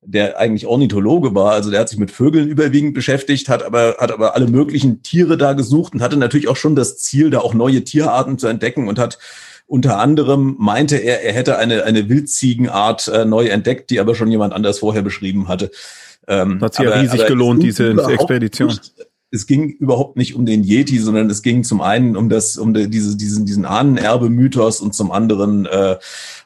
der 0.02 0.38
eigentlich 0.38 0.66
Ornithologe 0.66 1.34
war, 1.34 1.52
also 1.52 1.70
der 1.70 1.80
hat 1.80 1.90
sich 1.90 1.98
mit 1.98 2.10
Vögeln 2.10 2.48
überwiegend 2.48 2.94
beschäftigt, 2.94 3.48
hat 3.48 3.62
aber, 3.62 3.96
hat 3.98 4.10
aber 4.10 4.34
alle 4.34 4.46
möglichen 4.46 5.02
Tiere 5.02 5.36
da 5.36 5.52
gesucht 5.52 5.92
und 5.92 6.00
hatte 6.00 6.16
natürlich 6.16 6.48
auch 6.48 6.56
schon 6.56 6.74
das 6.74 6.98
Ziel, 6.98 7.30
da 7.30 7.40
auch 7.40 7.52
neue 7.52 7.84
Tierarten 7.84 8.38
zu 8.38 8.46
entdecken 8.46 8.88
und 8.88 8.98
hat 8.98 9.18
unter 9.66 9.98
anderem 9.98 10.56
meinte 10.58 10.96
er, 10.96 11.22
er 11.22 11.32
hätte 11.32 11.58
eine, 11.58 11.84
eine 11.84 12.08
Wildziegenart 12.08 13.08
äh, 13.08 13.24
neu 13.24 13.46
entdeckt, 13.46 13.90
die 13.90 14.00
aber 14.00 14.14
schon 14.14 14.30
jemand 14.30 14.52
anders 14.52 14.80
vorher 14.80 15.02
beschrieben 15.02 15.48
hatte. 15.48 15.70
Ähm, 16.26 16.60
Hat 16.60 16.74
sich 16.74 16.84
ja 16.84 16.90
riesig 16.92 17.20
aber 17.20 17.28
gelohnt, 17.28 17.62
diese 17.62 17.90
Expedition. 17.90 18.68
Nicht, 18.68 18.92
es 19.32 19.46
ging 19.46 19.70
überhaupt 19.78 20.16
nicht 20.16 20.34
um 20.34 20.44
den 20.44 20.64
Yeti, 20.64 20.98
sondern 20.98 21.30
es 21.30 21.42
ging 21.42 21.62
zum 21.62 21.80
einen 21.80 22.16
um 22.16 22.28
das, 22.28 22.56
um 22.58 22.74
die, 22.74 22.88
diese, 22.90 23.16
diesen, 23.16 23.46
diesen 23.46 23.64
Ahnenerbe-Mythos 23.64 24.80
und 24.80 24.94
zum 24.94 25.12
anderen 25.12 25.66
äh, 25.66 25.96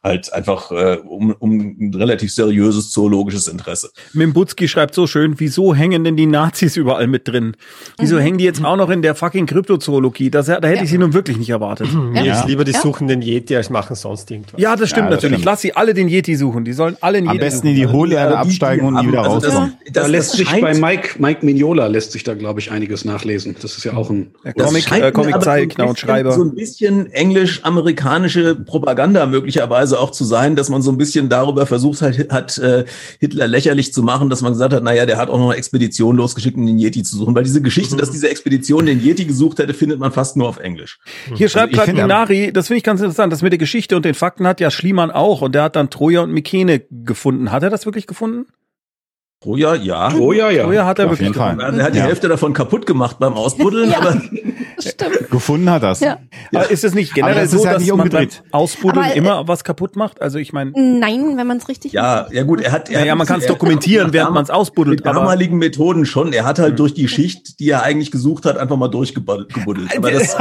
halt 0.03 0.33
einfach 0.35 0.71
äh, 0.71 0.99
um, 1.03 1.35
um 1.39 1.59
ein 1.81 1.95
relativ 1.95 2.31
seriöses 2.33 2.91
zoologisches 2.91 3.49
Interesse. 3.49 3.91
Mimbutski 4.13 4.69
schreibt 4.69 4.95
so 4.95 5.07
schön, 5.07 5.35
wieso 5.39 5.75
hängen 5.75 6.05
denn 6.05 6.17
die 6.17 6.27
Nazis 6.27 6.77
überall 6.77 7.07
mit 7.07 7.27
drin? 7.27 7.57
Wieso 7.99 8.19
hängen 8.19 8.37
die 8.37 8.45
jetzt 8.45 8.63
auch 8.63 8.77
noch 8.77 8.91
in 8.91 9.01
der 9.01 9.15
fucking 9.15 9.47
Kryptozoologie? 9.47 10.31
Das, 10.31 10.47
da 10.47 10.61
hätte 10.63 10.85
ich 10.85 10.91
sie 10.91 10.99
nun 10.99 11.15
wirklich 11.15 11.39
nicht 11.39 11.49
erwartet. 11.51 11.89
Mir 11.95 12.23
Ja. 12.25 12.41
ist 12.41 12.49
lieber 12.49 12.65
die 12.65 12.73
Ja. 12.73 12.81
suchen 12.83 13.09
den 13.09 13.23
Yeti 13.23 13.57
als 13.57 13.71
machen 13.71 13.97
sonst 13.97 14.31
irgendwas. 14.31 14.61
Ja, 14.61 14.77
das 14.77 14.91
stimmt 14.91 15.05
Ja, 15.07 15.11
das 15.11 15.17
natürlich. 15.23 15.37
stimmt. 15.39 15.45
Lass 15.47 15.61
sie 15.63 15.75
alle 15.75 15.95
den 15.95 16.09
Yeti 16.09 16.37
suchen. 16.37 16.65
Die 16.67 16.75
sollen 16.75 16.97
alle 17.01 17.19
einen 17.19 17.29
Am 17.29 17.37
Yeti 17.37 17.45
besten 17.47 17.59
suchen. 17.69 17.71
in 17.71 17.77
die 17.77 17.87
Hohlerde 17.87 18.37
Aber 18.37 18.45
die- 18.45 18.51
absteigen 18.51 18.87
und 18.87 18.97
die 19.01 19.07
nie 19.07 19.13
wieder 19.13 19.23
also 19.23 19.37
das- 19.41 19.49
rauskommen. 19.55 19.73
Da 19.91 20.01
das- 20.03 20.11
lässt 20.11 20.31
das 20.33 20.37
sich 20.39 20.61
bei 20.61 20.75
Mike, 20.75 21.09
Mike 21.19 21.47
Mignola 21.47 21.87
lässt 21.87 22.13
sich 22.13 22.25
da, 22.25 22.35
glaube 22.35 22.61
ich, 22.61 22.71
einiges 22.75 23.05
nachlesen. 23.05 23.57
Das 23.63 23.77
ist 23.77 23.85
ja 23.85 23.95
auch 23.97 24.11
ein. 24.11 24.35
Comic, 24.59 24.91
äh, 24.93 25.01
mir 25.01 25.13
Comic 25.13 25.35
aber 25.35 25.45
so 25.45 25.51
ein 25.51 25.71
Zeichner 25.71 25.85
und 25.87 25.95
bisschen- 25.95 26.09
Schreiber. 26.09 26.33
So 26.33 26.43
ein 26.45 26.55
bisschen 26.55 27.11
englisch-amerikanische 27.13 28.55
Propaganda 28.57 29.27
möglicherweise 29.27 29.99
auch 29.99 30.11
zu 30.11 30.25
sein, 30.25 30.57
dass 30.57 30.69
man 30.69 30.83
so 30.83 30.91
ein 30.91 30.99
bisschen 30.99 31.29
darüber 31.29 31.67
versucht 31.67 32.03
hat, 32.03 32.19
hat 32.31 32.59
äh, 32.59 32.85
Hitler 33.21 33.47
lächerlich 33.49 33.93
zu 33.93 34.03
machen, 34.03 34.31
dass 34.31 34.43
man 34.43 34.53
gesagt 34.53 34.75
hat, 34.75 34.83
naja, 34.83 35.07
der 35.07 35.17
hat 35.17 35.29
auch 35.31 35.39
noch 35.39 35.51
eine 35.51 35.57
Expedition 35.59 36.17
losgeschickt, 36.17 36.57
um 36.57 36.67
den 36.67 36.79
Yeti 36.79 37.03
zu 37.03 37.17
suchen. 37.17 37.35
Weil 37.35 37.45
diese 37.45 37.63
Geschichte, 37.63 37.97
dass 37.97 38.11
diese 38.11 38.29
Expedition 38.29 38.87
den 38.87 39.01
Yeti 39.01 39.25
gesucht 39.25 39.59
hätte, 39.59 39.75
findet 39.75 39.99
man 39.99 40.13
fast 40.13 40.37
nur 40.37 40.49
auf 40.49 40.59
Englisch. 40.59 40.99
Hier 41.35 41.49
schreibt 41.49 41.73
ich 41.73 41.79
gerade 41.79 41.93
Minari, 41.93 42.53
das 42.53 42.67
finde 42.69 42.79
ich 42.79 42.85
ganz 42.85 43.01
interessant, 43.01 43.33
das 43.33 43.43
mit 43.43 43.53
der 43.53 43.59
Geschichte 43.59 43.97
und 43.97 44.05
den 44.05 44.15
Fakten 44.15 44.47
hat 44.47 44.61
ja 44.61 44.71
Schliemann 44.71 45.11
auch 45.11 45.41
und 45.43 45.55
der 45.55 45.63
hat 45.65 45.77
dann 45.77 45.91
Troja 45.91 46.23
und 46.23 46.33
Mykene 46.33 46.83
gefunden. 46.91 47.53
Hat 47.53 47.63
er 47.63 47.71
das 47.71 47.87
wirklich 47.87 48.07
gefunden? 48.07 48.47
Troja, 49.45 49.75
ja. 49.75 50.11
Oh 50.19 50.33
ja, 50.33 50.49
ja. 50.51 50.65
Troja 50.65 50.87
hat 50.87 50.99
er 50.99 51.05
Auf 51.05 51.11
wirklich 51.13 51.29
jeden 51.29 51.39
Fall. 51.39 51.55
gefunden. 51.57 51.79
Er 51.81 51.85
hat 51.87 51.95
die 51.95 51.99
Ja. 51.99 52.05
Hälfte 52.07 52.29
davon 52.29 52.55
kaputt 52.55 52.87
gemacht 52.87 53.19
beim 53.19 53.35
Ausbuddeln, 53.35 53.91
Ja. 53.91 53.99
aber 53.99 54.13
Stimmt. 54.81 55.31
Gefunden 55.31 55.69
hat 55.71 55.83
das. 55.83 56.01
Ja. 56.01 56.19
Aber 56.55 56.71
ist 56.71 56.83
es 56.83 56.95
nicht 56.95 57.13
Aber 57.13 57.21
generell 57.29 57.45
das 57.45 57.53
ist 57.53 57.59
so, 57.61 57.65
ja 57.67 57.73
dass 57.75 57.83
nicht 57.83 57.95
man 57.95 58.09
beim. 58.09 58.29
Ausbuddeln 58.53 59.05
Aber, 59.05 59.15
äh, 59.15 59.19
immer 59.19 59.47
was 59.47 59.63
kaputt 59.65 59.97
macht? 59.97 60.23
Also 60.23 60.39
ich 60.39 60.53
meine, 60.55 60.73
Nein, 60.75 61.37
wenn 61.37 61.47
man 61.47 61.59
es 61.59 61.69
richtig 61.69 61.93
ja, 61.93 62.23
macht. 62.23 62.33
ja 62.33 62.43
gut, 62.43 62.61
er 62.63 62.73
hat. 62.73 62.89
Er 62.91 63.01
naja, 63.01 63.13
hat- 63.13 63.19
man 63.19 63.27
kann 63.27 63.39
es 63.41 63.45
er- 63.45 63.53
dokumentieren, 63.53 64.13
während 64.15 64.33
man 64.33 64.43
es 64.45 64.51
ausbuddelt. 64.51 65.01
Mit 65.01 65.07
Aber 65.07 65.21
damaligen 65.21 65.59
Methoden 65.59 66.07
schon. 66.07 66.33
Er 66.33 66.45
hat 66.47 66.59
halt 66.59 66.79
durch 66.79 66.95
die 66.95 67.07
Schicht, 67.07 67.61
die 67.61 67.69
er 67.71 67.83
eigentlich 67.83 68.11
gesucht 68.11 68.47
hat, 68.47 68.57
einfach 68.57 68.77
mal 68.77 68.89
durchgebuddelt. 68.89 69.53
Aber 69.97 70.11
das, 70.11 70.37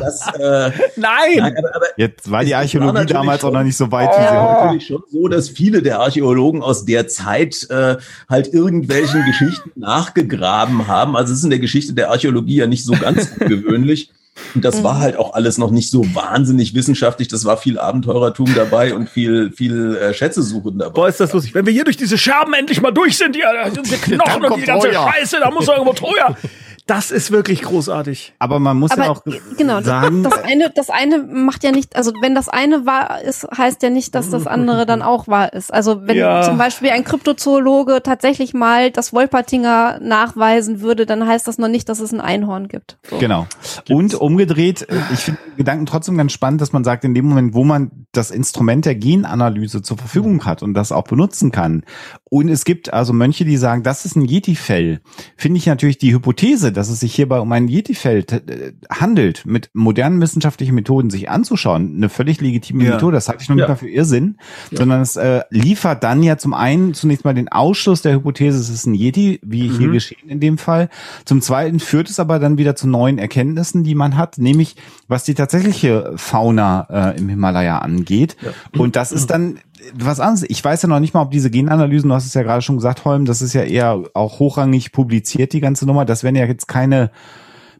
das 0.00 0.26
äh, 0.38 0.70
nein! 0.96 1.12
nein, 1.38 1.56
aber, 1.58 1.74
aber 1.76 1.86
Jetzt 1.96 2.30
war 2.30 2.44
die 2.44 2.52
war 2.52 2.58
Archäologie 2.60 2.92
natürlich 2.92 3.12
damals 3.12 3.38
auch 3.44 3.48
schon- 3.48 3.54
noch 3.54 3.62
nicht 3.62 3.76
so 3.76 3.90
weit, 3.92 4.10
es 4.10 4.16
wie 4.18 4.22
ist 4.22 4.28
sie 4.30 4.36
heute. 4.36 4.54
natürlich 4.64 4.86
schon 4.86 5.02
so, 5.10 5.28
dass 5.28 5.48
viele 5.48 5.82
der 5.82 6.00
Archäologen 6.00 6.62
aus 6.62 6.84
der 6.84 7.08
Zeit 7.08 7.66
äh, 7.70 7.96
halt 8.28 8.52
irgendwelchen 8.52 9.24
Geschichten 9.24 9.70
nachgegraben 9.76 10.86
haben. 10.86 11.16
Also 11.16 11.32
es 11.32 11.38
ist 11.38 11.44
in 11.44 11.50
der 11.50 11.58
Geschichte 11.58 11.92
der 11.92 12.10
Archäologie 12.10 12.56
ja 12.56 12.66
nicht 12.66 12.84
so 12.84 12.92
ganz 12.92 13.32
ungewöhnlich. 13.40 14.10
Und 14.54 14.64
das 14.64 14.84
war 14.84 15.00
halt 15.00 15.16
auch 15.16 15.34
alles 15.34 15.58
noch 15.58 15.70
nicht 15.70 15.90
so 15.90 16.04
wahnsinnig 16.14 16.74
wissenschaftlich. 16.74 17.28
Das 17.28 17.44
war 17.44 17.56
viel 17.56 17.78
Abenteurertum 17.78 18.54
dabei 18.54 18.94
und 18.94 19.08
viel, 19.08 19.50
viel 19.50 19.96
äh, 19.96 20.14
Schätzesuchen 20.14 20.78
dabei. 20.78 20.92
Boah, 20.92 21.08
ist 21.08 21.18
das 21.18 21.32
lustig. 21.32 21.54
Wenn 21.54 21.66
wir 21.66 21.72
hier 21.72 21.84
durch 21.84 21.96
diese 21.96 22.16
Scherben 22.16 22.54
endlich 22.54 22.80
mal 22.80 22.92
durch 22.92 23.16
sind, 23.16 23.34
die, 23.34 23.40
die 23.40 23.96
Knochen 23.96 24.42
Dann 24.42 24.52
und 24.52 24.60
die 24.60 24.64
ganze 24.64 24.88
Troja. 24.88 25.12
Scheiße, 25.12 25.38
da 25.40 25.50
muss 25.50 25.66
doch 25.66 25.74
irgendwo 25.74 25.92
Troja. 25.92 26.36
Das 26.88 27.10
ist 27.10 27.30
wirklich 27.30 27.60
großartig. 27.62 28.32
Aber 28.38 28.58
man 28.58 28.78
muss 28.78 28.90
ja 28.96 29.04
Aber 29.04 29.10
auch 29.10 29.22
genau, 29.58 29.82
sagen, 29.82 30.22
das 30.22 30.38
eine, 30.38 30.70
das 30.74 30.88
eine 30.88 31.18
macht 31.18 31.62
ja 31.62 31.70
nicht, 31.70 31.94
also 31.94 32.12
wenn 32.22 32.34
das 32.34 32.48
eine 32.48 32.86
wahr 32.86 33.20
ist, 33.22 33.46
heißt 33.56 33.82
ja 33.82 33.90
nicht, 33.90 34.14
dass 34.14 34.30
das 34.30 34.46
andere 34.46 34.86
dann 34.86 35.02
auch 35.02 35.28
wahr 35.28 35.52
ist. 35.52 35.72
Also 35.72 36.06
wenn 36.06 36.16
Ja. 36.16 36.40
zum 36.42 36.56
Beispiel 36.56 36.88
ein 36.88 37.04
Kryptozoologe 37.04 38.02
tatsächlich 38.02 38.54
mal 38.54 38.90
das 38.90 39.12
Wolpertinger 39.12 39.98
nachweisen 40.00 40.80
würde, 40.80 41.04
dann 41.04 41.26
heißt 41.26 41.46
das 41.46 41.58
noch 41.58 41.68
nicht, 41.68 41.90
dass 41.90 42.00
es 42.00 42.10
ein 42.12 42.22
Einhorn 42.22 42.68
gibt. 42.68 42.96
So. 43.10 43.18
Genau. 43.18 43.46
Und 43.90 44.14
umgedreht, 44.14 44.86
ich 45.12 45.20
finde 45.20 45.40
den 45.42 45.56
Gedanken 45.58 45.84
trotzdem 45.84 46.16
ganz 46.16 46.32
spannend, 46.32 46.62
dass 46.62 46.72
man 46.72 46.84
sagt, 46.84 47.04
in 47.04 47.12
dem 47.14 47.26
Moment, 47.26 47.52
wo 47.52 47.64
man 47.64 48.06
das 48.12 48.30
Instrument 48.30 48.86
der 48.86 48.94
Genanalyse 48.94 49.82
zur 49.82 49.98
Verfügung 49.98 50.46
hat 50.46 50.62
und 50.62 50.72
das 50.72 50.90
auch 50.90 51.04
benutzen 51.04 51.52
kann, 51.52 51.84
und 52.30 52.48
es 52.48 52.64
gibt 52.64 52.92
also 52.92 53.12
Mönche, 53.12 53.44
die 53.44 53.56
sagen, 53.56 53.82
das 53.82 54.04
ist 54.04 54.16
ein 54.16 54.24
Yeti-Fell, 54.24 55.00
finde 55.36 55.58
ich 55.58 55.66
natürlich 55.66 55.98
die 55.98 56.12
Hypothese, 56.14 56.72
dass 56.78 56.88
es 56.88 57.00
sich 57.00 57.14
hierbei 57.14 57.40
um 57.40 57.50
ein 57.52 57.68
Yeti-Fell 57.68 58.24
äh, 58.30 58.72
handelt, 58.90 59.44
mit 59.44 59.70
modernen 59.74 60.20
wissenschaftlichen 60.20 60.74
Methoden 60.74 61.10
sich 61.10 61.28
anzuschauen, 61.28 61.94
eine 61.96 62.08
völlig 62.08 62.40
legitime 62.40 62.84
Ja. 62.84 62.92
Methode, 62.94 63.16
das 63.16 63.28
halte 63.28 63.42
ich 63.42 63.48
noch 63.48 63.56
nicht 63.56 63.62
Ja. 63.64 63.68
mal 63.68 63.76
für 63.76 63.88
Irrsinn, 63.88 64.38
sondern 64.72 65.00
es 65.02 65.16
äh, 65.16 65.42
liefert 65.50 66.02
dann 66.04 66.22
ja 66.22 66.38
zum 66.38 66.54
einen 66.54 66.94
zunächst 66.94 67.24
mal 67.24 67.34
den 67.34 67.48
Ausschluss 67.48 68.02
der 68.02 68.14
Hypothese, 68.14 68.58
es 68.58 68.68
ist 68.70 68.86
ein 68.86 68.94
Yeti, 68.94 69.40
wie 69.44 69.68
hier 69.68 69.88
Mhm. 69.88 69.92
geschehen 69.92 70.28
in 70.28 70.40
dem 70.40 70.56
Fall. 70.58 70.88
Zum 71.24 71.40
zweiten 71.42 71.80
führt 71.80 72.08
es 72.08 72.20
aber 72.20 72.38
dann 72.38 72.58
wieder 72.58 72.76
zu 72.76 72.88
neuen 72.88 73.18
Erkenntnissen, 73.18 73.84
die 73.84 73.94
man 73.94 74.16
hat, 74.16 74.38
nämlich 74.38 74.76
was 75.08 75.24
die 75.24 75.34
tatsächliche 75.34 76.12
Fauna 76.16 76.86
äh, 77.14 77.18
im 77.18 77.28
Himalaya 77.28 77.78
angeht. 77.78 78.36
Und 78.76 78.94
das 78.96 79.12
ist 79.12 79.30
dann 79.30 79.58
was 79.94 80.20
anderes. 80.20 80.44
Ich 80.48 80.64
weiß 80.64 80.82
ja 80.82 80.88
noch 80.88 81.00
nicht 81.00 81.14
mal, 81.14 81.22
ob 81.22 81.30
diese 81.30 81.50
Genanalysen, 81.50 82.08
du 82.08 82.14
hast 82.14 82.26
es 82.26 82.34
ja 82.34 82.42
gerade 82.42 82.62
schon 82.62 82.76
gesagt, 82.76 83.04
Holm, 83.04 83.24
das 83.24 83.42
ist 83.42 83.52
ja 83.52 83.62
eher 83.62 84.02
auch 84.14 84.38
hochrangig 84.38 84.92
publiziert, 84.92 85.52
die 85.52 85.60
ganze 85.60 85.86
Nummer. 85.86 86.04
Das 86.04 86.24
werden 86.24 86.36
ja 86.36 86.46
jetzt 86.46 86.68
keine 86.68 87.10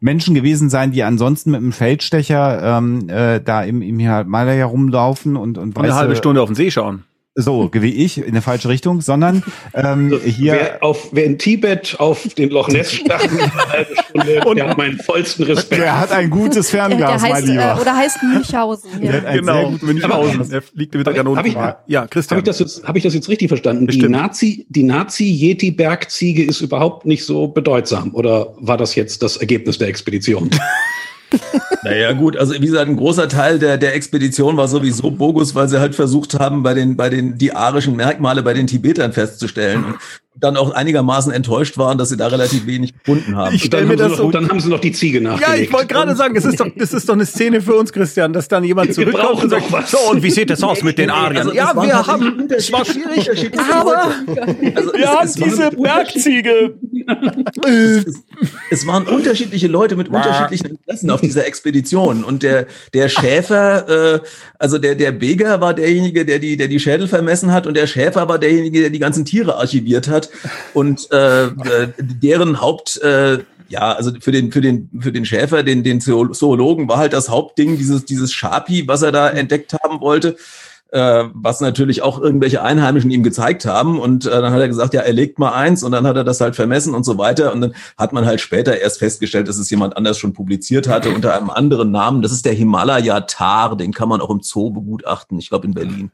Menschen 0.01 0.35
gewesen 0.35 0.71
sein, 0.71 0.93
die 0.93 1.03
ansonsten 1.03 1.51
mit 1.51 1.61
einem 1.61 1.73
Feldstecher 1.73 2.79
ähm, 2.79 3.09
äh, 3.09 3.41
da 3.41 3.63
im, 3.65 3.83
im 3.83 3.99
Himalaya 3.99 4.65
rumlaufen 4.67 5.37
und, 5.37 5.59
und 5.59 5.77
Eine 5.77 5.89
weiße- 5.89 5.95
halbe 5.95 6.17
Stunde 6.17 6.41
auf 6.41 6.49
den 6.49 6.55
See 6.55 6.71
schauen. 6.71 7.03
So 7.41 7.71
wie 7.73 7.95
ich 8.05 8.19
in 8.19 8.25
eine 8.27 8.43
falsche 8.43 8.69
Richtung, 8.69 9.01
sondern 9.01 9.45
ähm, 9.73 10.19
hier 10.25 10.55
Wer, 10.55 10.83
auf, 10.83 11.11
wer 11.13 11.25
in 11.25 11.39
Tibet 11.39 11.95
auf 12.01 12.27
den 12.37 12.51
Loch 12.51 12.69
Ness 12.69 12.99
eine 13.09 13.19
halbe 13.69 13.95
Stunde, 13.97 14.55
der 14.57 14.69
hat 14.71 14.77
meinen 14.79 14.99
vollsten 14.99 15.45
Respekt. 15.45 15.81
der 15.83 16.01
hat 16.01 16.11
ein 16.11 16.31
gutes 16.31 16.71
Der, 16.71 16.89
der 16.89 16.99
Fernglas, 16.99 17.23
mein 17.23 17.33
heißt, 17.35 17.47
Lieber. 17.47 17.77
äh, 17.77 17.81
oder 17.81 17.97
heißt 17.97 18.23
Münchhausen. 18.25 18.91
Der 19.01 19.13
hat 19.13 19.23
Ja. 19.23 19.29
ein 19.29 19.45
sehr 19.45 19.55
Genau, 19.55 19.71
Münchhausen. 19.81 20.51
Er 20.53 20.63
fliegt 20.63 20.95
mit 20.95 21.07
der 21.07 21.13
Hab 21.13 21.17
Kanone. 21.19 21.39
hab 21.39 21.47
ich- 21.47 21.55
ja, 21.87 22.01
Habe 22.01 22.09
Christian. 22.09 22.39
ich 22.41 22.45
das 22.45 22.59
jetzt, 22.59 22.85
habe 22.87 22.99
ich 22.99 23.05
das 23.05 23.15
jetzt 23.15 23.29
richtig 23.29 23.49
verstanden? 23.49 23.83
Die 23.87 23.99
Bestimmt. 23.99 24.11
Nazi, 24.11 24.67
die 24.69 24.83
Nazi-Yeti-Bergziege 24.83 26.43
ist 26.45 26.61
überhaupt 26.61 27.07
nicht 27.07 27.25
so 27.25 27.47
bedeutsam. 27.49 28.15
Oder 28.15 28.55
war 28.59 28.77
das 28.77 28.95
jetzt 28.97 29.23
das 29.23 29.37
Ergebnis 29.37 29.79
der 29.79 29.89
Expedition? 29.89 30.51
Naja, 31.85 32.13
gut, 32.13 32.37
also 32.37 32.55
wie 32.55 32.59
gesagt, 32.61 32.89
ein 32.89 32.97
großer 32.97 33.29
Teil 33.29 33.59
der, 33.59 33.77
der 33.79 33.95
Expedition 33.95 34.57
war 34.57 34.69
sowieso 34.69 35.11
bogus, 35.11 35.55
weil 35.55 35.69
sie 35.69 35.79
halt 35.81 35.95
versucht 35.95 36.39
haben, 36.39 36.63
bei 36.63 36.75
den, 36.75 36.97
bei 36.97 37.09
den 37.11 37.37
diarischen 37.39 37.97
Merkmale 37.97 38.43
bei 38.43 38.55
den 38.55 38.67
Tibetern 38.67 39.13
festzustellen. 39.13 39.85
Und 39.85 39.97
dann 40.45 40.57
auch 40.57 40.71
einigermaßen 40.73 41.33
enttäuscht 41.33 41.79
waren, 41.79 41.99
dass 41.99 42.11
sie 42.11 42.17
da 42.17 42.29
relativ 42.29 42.65
wenig 42.67 42.95
gefunden 42.97 43.37
haben. 43.37 43.55
Ich 43.57 43.65
stell 43.65 43.87
mir 43.87 43.97
das 43.97 44.11
noch, 44.13 44.17
so. 44.19 44.27
und 44.27 44.35
dann 44.37 44.49
haben 44.49 44.61
sie 44.61 44.69
noch 44.69 44.79
die 44.81 44.93
Ziege 44.93 45.19
Ja, 45.21 45.31
nachgelegt. 45.33 45.63
ich 45.65 45.73
wollte 45.73 45.89
gerade 45.89 46.15
sagen, 46.15 46.37
es 46.37 46.45
ist 46.45 46.61
doch, 46.61 46.69
das 46.77 46.93
ist 46.93 47.09
doch 47.09 47.15
eine 47.15 47.27
Szene 47.27 47.61
für 47.61 47.75
uns, 47.75 47.93
Christian, 47.93 48.33
dass 48.33 48.47
dann 48.47 48.63
jemand 48.63 48.89
Wir 48.89 48.95
zurückkommt 48.95 49.25
brauchen 49.25 49.43
und 49.45 49.51
sagt, 49.51 49.65
doch 49.67 49.73
was. 49.73 49.91
so, 49.91 49.99
und 50.13 50.23
wie 50.23 50.31
sieht 50.31 50.49
das 50.51 50.63
aus 50.63 50.83
mit 50.85 50.97
den 50.97 51.11
Ariern? 51.11 51.39
Also, 51.49 51.53
ja, 51.53 51.73
wir 51.75 52.07
haben, 52.07 52.49
es 52.57 52.73
war 52.73 52.85
schwierig, 52.85 53.19
unterschiedliche 53.29 53.75
aber 53.75 54.13
Also 54.77 54.93
wir 54.93 55.01
es- 55.05 55.07
haben 55.09 55.27
es 55.27 55.35
diese 55.35 55.71
Bergziege. 55.71 56.75
Es, 58.71 58.87
waren 58.87 59.07
unterschiedliche 59.07 59.67
Leute 59.69 59.97
mit 59.97 60.09
unterschiedlichen 60.09 60.67
Interessen 60.71 61.11
auf 61.11 61.21
dieser 61.21 61.47
Expedition. 61.47 62.25
Und 62.25 62.43
der 62.43 62.67
der 62.95 63.09
Schäfer, 63.09 64.15
äh, 64.17 64.21
also 64.59 64.79
der 64.79 64.95
der 64.95 65.13
Beger 65.13 65.61
war 65.61 65.75
derjenige, 65.75 66.25
der 66.25 66.39
die 66.39 66.57
der 66.57 66.69
die 66.69 66.81
Schädel 66.81 67.09
vermessen 67.09 67.53
hat. 67.53 67.67
Und 67.67 67.75
der 67.75 67.87
Schäfer 67.87 68.29
war 68.29 68.39
derjenige, 68.39 68.81
der 68.81 68.91
die 68.91 68.99
ganzen 68.99 69.25
Tiere 69.25 69.57
archiviert 69.57 70.09
hat. 70.09 70.31
Und 70.75 71.11
äh, 71.13 71.47
äh, 71.47 71.51
deren 71.99 72.61
Haupt 72.61 73.01
äh, 73.03 73.39
ja, 73.71 73.93
also 73.93 74.13
für 74.19 74.33
den, 74.33 74.51
für 74.51 74.63
den, 74.63 74.89
für 74.99 75.13
den 75.13 75.27
Schäfer, 75.27 75.63
den, 75.63 75.85
den 75.85 76.01
Zool- 76.01 76.33
Zoologen 76.33 76.89
war 76.89 76.97
halt 76.97 77.13
das 77.13 77.29
Hauptding 77.29 77.77
dieses, 77.77 78.07
dieses 78.07 78.33
Sharpie, 78.33 78.89
was 78.89 79.03
er 79.03 79.13
da 79.13 79.29
entdeckt 79.29 79.75
haben 79.75 80.01
wollte 80.01 80.37
äh, 80.91 81.25
was 81.35 81.61
natürlich 81.61 82.01
auch 82.03 82.21
irgendwelche 82.21 82.63
Einheimischen 82.63 83.11
ihm 83.11 83.23
gezeigt 83.23 83.67
haben. 83.67 84.01
Und 84.01 84.25
äh, 84.27 84.31
dann 84.31 84.53
hat 84.53 84.61
er 84.61 84.69
gesagt, 84.69 84.95
ja, 84.95 85.03
er 85.03 85.13
legt 85.13 85.39
mal 85.39 85.53
eins 85.53 85.83
und 85.83 85.93
dann 85.93 86.07
hat 86.07 86.17
er 86.17 86.25
das 86.25 86.41
halt 86.41 86.57
vermessen 86.57 86.95
und 86.95 87.05
so 87.05 87.19
weiter. 87.19 87.53
Und 87.53 87.61
dann 87.61 87.75
hat 87.99 88.13
man 88.13 88.25
halt 88.25 88.41
später 88.41 88.81
erst 88.81 88.99
festgestellt, 88.99 89.49
dass 89.49 89.59
es 89.59 89.69
jemand 89.71 89.97
anders 89.97 90.19
schon 90.19 90.33
publiziert 90.33 90.89
hatte 90.89 91.11
unter 91.11 91.37
einem 91.37 91.51
anderen 91.51 91.91
Namen. 91.91 92.23
Das 92.23 92.33
ist 92.33 92.47
der 92.47 92.55
Himalaya-Tar, 92.55 93.77
den 93.77 93.93
kann 93.93 94.09
man 94.09 94.21
auch 94.21 94.31
im 94.31 94.41
Zoo 94.41 94.71
begutachten, 94.71 95.39
ich 95.39 95.49
glaube 95.51 95.67
in 95.67 95.75
Berlin. 95.75 96.11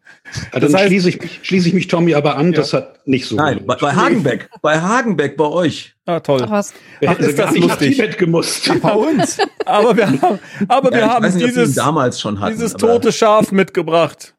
Ja, 0.52 0.58
dann 0.60 0.72
Das 0.72 0.72
heißt- 0.74 0.86
schließe 0.88 1.08
ich, 1.08 1.20
mich- 1.20 1.40
schließe 1.42 1.68
ich 1.68 1.74
mich 1.74 1.88
Tommy 1.88 2.14
aber 2.14 2.36
an, 2.36 2.52
das 2.52 2.72
hat 2.72 3.06
nicht 3.06 3.26
so 3.26 3.36
Nein, 3.36 3.60
bei, 3.66 3.76
bei 3.76 3.92
Hagenbeck, 3.92 4.48
bei 4.62 4.80
Hagenbeck, 4.80 5.36
bei 5.36 5.44
euch. 5.46 5.94
Ah, 6.06 6.20
toll. 6.20 6.42
Ach 6.44 6.50
was. 6.50 6.74
Wir 7.00 7.10
Ach, 7.10 7.18
ist 7.18 7.38
das 7.38 7.52
nicht 7.52 7.62
nach 7.66 7.80
lustig. 7.80 7.96
Tibet 7.96 8.18
gemusst. 8.18 8.70
Bei 8.82 8.92
uns. 8.92 9.38
Aber 9.64 9.96
wir 9.96 10.06
haben, 10.08 10.38
aber 10.68 10.90
wir 10.90 10.98
Ja, 10.98 11.06
ich 11.06 11.10
haben 11.12 11.34
nicht, 11.34 11.46
dieses, 11.46 11.74
damals 11.74 12.20
schon 12.20 12.40
hatten. 12.40 12.52
dieses 12.52 12.74
tote 12.74 13.10
Schaf 13.12 13.52
mitgebracht. 13.52 14.34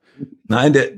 Nein, 0.48 0.74
der, 0.74 0.92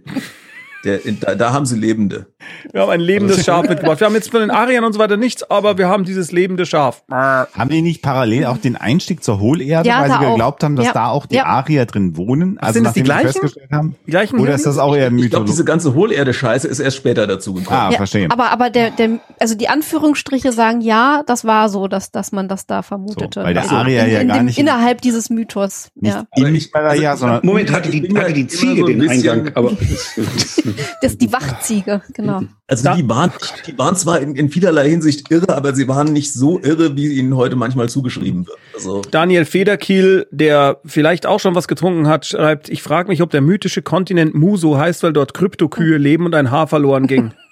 der, 0.87 0.99
da, 1.19 1.35
da 1.35 1.53
haben 1.53 1.65
sie 1.65 1.77
Lebende. 1.77 2.25
Wir 2.71 2.81
haben 2.81 2.89
ein 2.89 2.99
lebendes 2.99 3.43
Schaf 3.45 3.67
mitgebracht. 3.67 3.99
Wir 3.99 4.07
haben 4.07 4.15
jetzt 4.15 4.31
von 4.31 4.39
den 4.39 4.49
Ariern 4.51 4.83
und 4.83 4.93
so 4.93 4.99
weiter 4.99 5.17
nichts, 5.17 5.43
aber 5.49 5.77
wir 5.77 5.87
haben 5.89 6.03
dieses 6.05 6.31
lebende 6.31 6.65
Schaf. 6.65 7.03
Haben 7.09 7.69
die 7.69 7.81
nicht 7.81 8.01
parallel 8.01 8.45
auch 8.45 8.57
den 8.57 8.75
Einstieg 8.75 9.23
zur 9.23 9.39
Hohlerde, 9.39 9.87
Ja, 9.87 10.01
weil 10.01 10.09
sie 10.09 10.15
auch. 10.15 10.29
geglaubt 10.31 10.63
haben, 10.63 10.75
dass 10.75 10.85
Ja. 10.87 10.93
da 10.93 11.07
auch 11.09 11.25
die 11.25 11.35
Ja. 11.35 11.45
Arier 11.45 11.85
drin 11.85 12.15
wohnen? 12.17 12.57
Also 12.59 12.73
sind 12.75 12.85
das 12.85 12.93
die 12.93 13.03
gleichen? 13.03 13.27
festgestellt 13.29 13.69
haben? 13.71 13.95
Die 14.05 14.11
gleichen 14.11 14.39
Oder 14.39 14.53
ist 14.55 14.65
das 14.65 14.77
auch 14.77 14.95
eher 14.95 15.07
ein 15.07 15.17
Ich 15.19 15.29
glaube, 15.29 15.43
Mythos? 15.43 15.55
diese 15.55 15.65
ganze 15.65 15.93
Hohlerde-Scheiße 15.93 16.67
ist 16.67 16.79
erst 16.79 16.97
später 16.97 17.27
dazu 17.27 17.53
gekommen. 17.53 17.77
Ah, 17.79 17.89
Ja, 17.91 17.97
verstehe. 17.97 18.27
aber 18.31 18.49
aber 18.51 18.69
der 18.69 18.91
der 18.91 19.19
also 19.39 19.55
die 19.55 19.67
Anführungsstriche 19.69 20.51
sagen 20.51 20.81
ja, 20.81 21.23
das 21.27 21.43
war 21.45 21.69
so, 21.69 21.87
dass 21.87 22.11
dass 22.11 22.31
man 22.31 22.47
das 22.47 22.65
da 22.65 22.81
vermutete. 22.81 23.41
So, 23.41 23.45
weil 23.45 23.53
der 23.53 23.63
also 23.63 23.75
Arier 23.75 24.05
in, 24.05 24.11
ja 24.11 24.19
in 24.21 24.27
gar 24.29 24.37
dem, 24.37 24.45
nicht 24.45 24.57
in- 24.57 24.67
innerhalb 24.67 25.01
dieses 25.01 25.29
Mythos. 25.29 25.89
nicht 25.95 26.13
Ja, 26.13 26.25
Aber 26.31 26.49
ich- 26.49 26.65
Himalaya, 26.71 27.11
also- 27.11 27.21
sondern 27.21 27.45
Moment, 27.45 27.71
hatte 27.71 27.89
die, 27.89 28.07
hatte 28.17 28.33
die 28.33 28.47
Ziege 28.47 28.81
so 28.81 28.87
den 28.87 29.09
Eingang, 29.09 29.51
aber 29.55 29.71
das 31.01 31.13
ist 31.13 31.21
die 31.21 31.31
Wachziege, 31.31 32.01
genau. 32.13 32.41
Also 32.67 32.93
die 32.93 33.07
waren, 33.07 33.31
die 33.65 33.77
waren 33.77 33.95
zwar 33.95 34.19
in, 34.19 34.35
in 34.35 34.49
vielerlei 34.49 34.89
Hinsicht 34.89 35.31
irre, 35.31 35.55
aber 35.55 35.73
sie 35.73 35.87
waren 35.87 36.11
nicht 36.11 36.33
so 36.33 36.59
irre, 36.59 36.95
wie 36.95 37.13
ihnen 37.13 37.35
heute 37.35 37.55
manchmal 37.55 37.89
zugeschrieben 37.89 38.47
wird. 38.47 38.57
Also 38.73 39.01
Daniel 39.09 39.45
Federkiel, 39.45 40.27
der 40.31 40.79
vielleicht 40.85 41.25
auch 41.25 41.39
schon 41.39 41.55
was 41.55 41.67
getrunken 41.67 42.07
hat, 42.07 42.25
schreibt, 42.25 42.69
ich 42.69 42.83
frage 42.83 43.09
mich, 43.09 43.21
ob 43.21 43.29
der 43.29 43.41
mythische 43.41 43.81
Kontinent 43.81 44.35
Mu 44.35 44.57
so 44.57 44.77
heißt, 44.77 45.03
weil 45.03 45.13
dort 45.13 45.33
Kryptokühe 45.33 45.97
leben 45.97 46.25
und 46.25 46.35
ein 46.35 46.51
Haar 46.51 46.67
verloren 46.67 47.07
ging. 47.07 47.31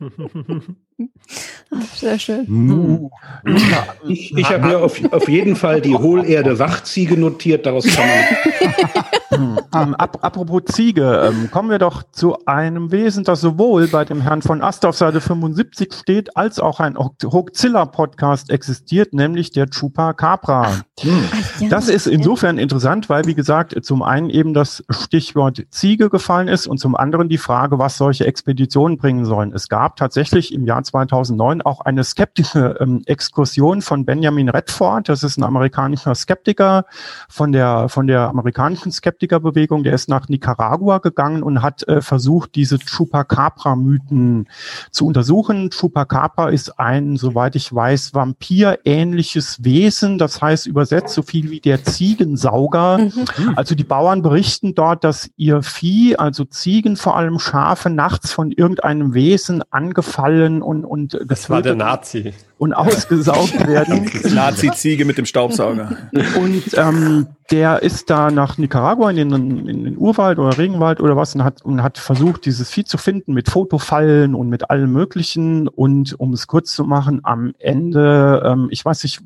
Sehr 1.94 2.18
schön. 2.18 3.10
Ich, 4.06 4.36
ich 4.36 4.50
habe 4.50 4.66
mir 4.66 4.78
auf, 4.78 5.00
auf 5.12 5.28
jeden 5.28 5.56
Fall 5.56 5.80
die 5.80 5.94
Hohlerde 5.94 6.58
Wachziege 6.58 7.16
notiert, 7.16 7.66
daraus 7.66 7.86
kann 7.86 8.06
man 8.06 9.04
Ähm, 9.74 9.94
ap 9.96 10.22
apropos 10.22 10.62
Ziege, 10.66 11.28
ähm, 11.28 11.50
kommen 11.50 11.70
wir 11.70 11.78
doch 11.78 12.02
zu 12.12 12.36
einem 12.46 12.92
Wesen, 12.92 13.24
das 13.24 13.40
sowohl 13.40 13.88
bei 13.88 14.04
dem 14.04 14.20
Herrn 14.20 14.42
von 14.42 14.62
Ast 14.62 14.86
auf 14.86 14.96
Seite 14.96 15.20
75 15.20 15.92
steht, 15.92 16.36
als 16.36 16.60
auch 16.60 16.78
ein 16.80 16.96
Hoaxilla-Podcast 16.96 18.50
existiert, 18.50 19.12
nämlich 19.12 19.50
der 19.50 19.66
Chupacabra. 19.66 20.82
Ja. 21.02 21.12
Das 21.68 21.88
ist 21.88 22.06
insofern 22.06 22.58
interessant, 22.58 23.08
weil, 23.08 23.24
wie 23.26 23.34
gesagt, 23.34 23.76
zum 23.84 24.02
einen 24.02 24.30
eben 24.30 24.54
das 24.54 24.84
Stichwort 24.88 25.66
Ziege 25.70 26.10
gefallen 26.10 26.48
ist 26.48 26.66
und 26.66 26.78
zum 26.78 26.94
anderen 26.94 27.28
die 27.28 27.38
Frage, 27.38 27.78
was 27.78 27.96
solche 27.96 28.26
Expeditionen 28.26 28.96
bringen 28.96 29.24
sollen. 29.24 29.43
Es 29.52 29.68
gab 29.68 29.96
tatsächlich 29.96 30.52
im 30.52 30.64
Jahr 30.66 30.82
2009 30.82 31.62
auch 31.62 31.80
eine 31.80 32.04
skeptische 32.04 32.76
ähm, 32.80 33.02
Exkursion 33.06 33.82
von 33.82 34.04
Benjamin 34.04 34.48
Redford. 34.48 35.08
Das 35.08 35.22
ist 35.22 35.36
ein 35.36 35.44
amerikanischer 35.44 36.14
Skeptiker 36.14 36.84
von 37.28 37.52
der, 37.52 37.88
von 37.88 38.06
der 38.06 38.28
amerikanischen 38.28 38.92
Skeptikerbewegung. 38.92 39.84
Der 39.84 39.94
ist 39.94 40.08
nach 40.08 40.28
Nicaragua 40.28 40.98
gegangen 40.98 41.42
und 41.42 41.62
hat 41.62 41.86
äh, 41.88 42.00
versucht, 42.00 42.54
diese 42.54 42.78
Chupacabra-Mythen 42.78 44.48
zu 44.90 45.06
untersuchen. 45.06 45.70
Chupacabra 45.70 46.48
ist 46.48 46.78
ein, 46.78 47.16
soweit 47.16 47.56
ich 47.56 47.74
weiß, 47.74 48.14
vampirähnliches 48.14 49.64
Wesen. 49.64 50.18
Das 50.18 50.40
heißt 50.40 50.66
übersetzt 50.66 51.14
so 51.14 51.22
viel 51.22 51.50
wie 51.50 51.60
der 51.60 51.84
Ziegensauger. 51.84 52.98
Mhm. 52.98 53.54
Also 53.56 53.74
die 53.74 53.84
Bauern 53.84 54.22
berichten 54.22 54.74
dort, 54.74 55.04
dass 55.04 55.30
ihr 55.36 55.62
Vieh, 55.62 56.16
also 56.16 56.44
Ziegen, 56.44 56.96
vor 56.96 57.16
allem 57.16 57.38
Schafe, 57.38 57.90
nachts 57.90 58.32
von 58.32 58.50
irgendeinem 58.50 59.14
Wesen 59.14 59.33
angefallen 59.70 60.62
und, 60.62 60.84
und 60.84 61.18
Das 61.26 61.50
war 61.50 61.62
der 61.62 61.74
Nazi. 61.74 62.32
und 62.58 62.72
ausgesaugt 62.72 63.66
werden. 63.66 64.10
Nazi-Ziege 64.34 65.04
mit 65.04 65.18
dem 65.18 65.26
Staubsauger. 65.26 65.96
Und 66.36 66.62
ähm, 66.76 67.26
der 67.50 67.82
ist 67.82 68.10
da 68.10 68.30
nach 68.30 68.58
Nicaragua 68.58 69.10
in 69.10 69.16
den, 69.30 69.68
in 69.68 69.84
den 69.84 69.98
Urwald 69.98 70.38
oder 70.38 70.56
Regenwald 70.56 71.00
oder 71.00 71.16
was 71.16 71.34
und 71.34 71.44
hat, 71.44 71.62
und 71.62 71.82
hat 71.82 71.98
versucht, 71.98 72.46
dieses 72.46 72.70
Vieh 72.70 72.84
zu 72.84 72.96
finden 72.98 73.34
mit 73.34 73.50
Fotofallen 73.50 74.34
und 74.34 74.48
mit 74.48 74.70
allem 74.70 74.92
Möglichen. 74.92 75.68
Und 75.68 76.18
um 76.18 76.32
es 76.32 76.46
kurz 76.46 76.74
zu 76.74 76.84
machen, 76.84 77.20
am 77.22 77.54
Ende, 77.58 78.42
ähm, 78.44 78.68
ich 78.70 78.84
weiß 78.84 79.02
nicht, 79.04 79.20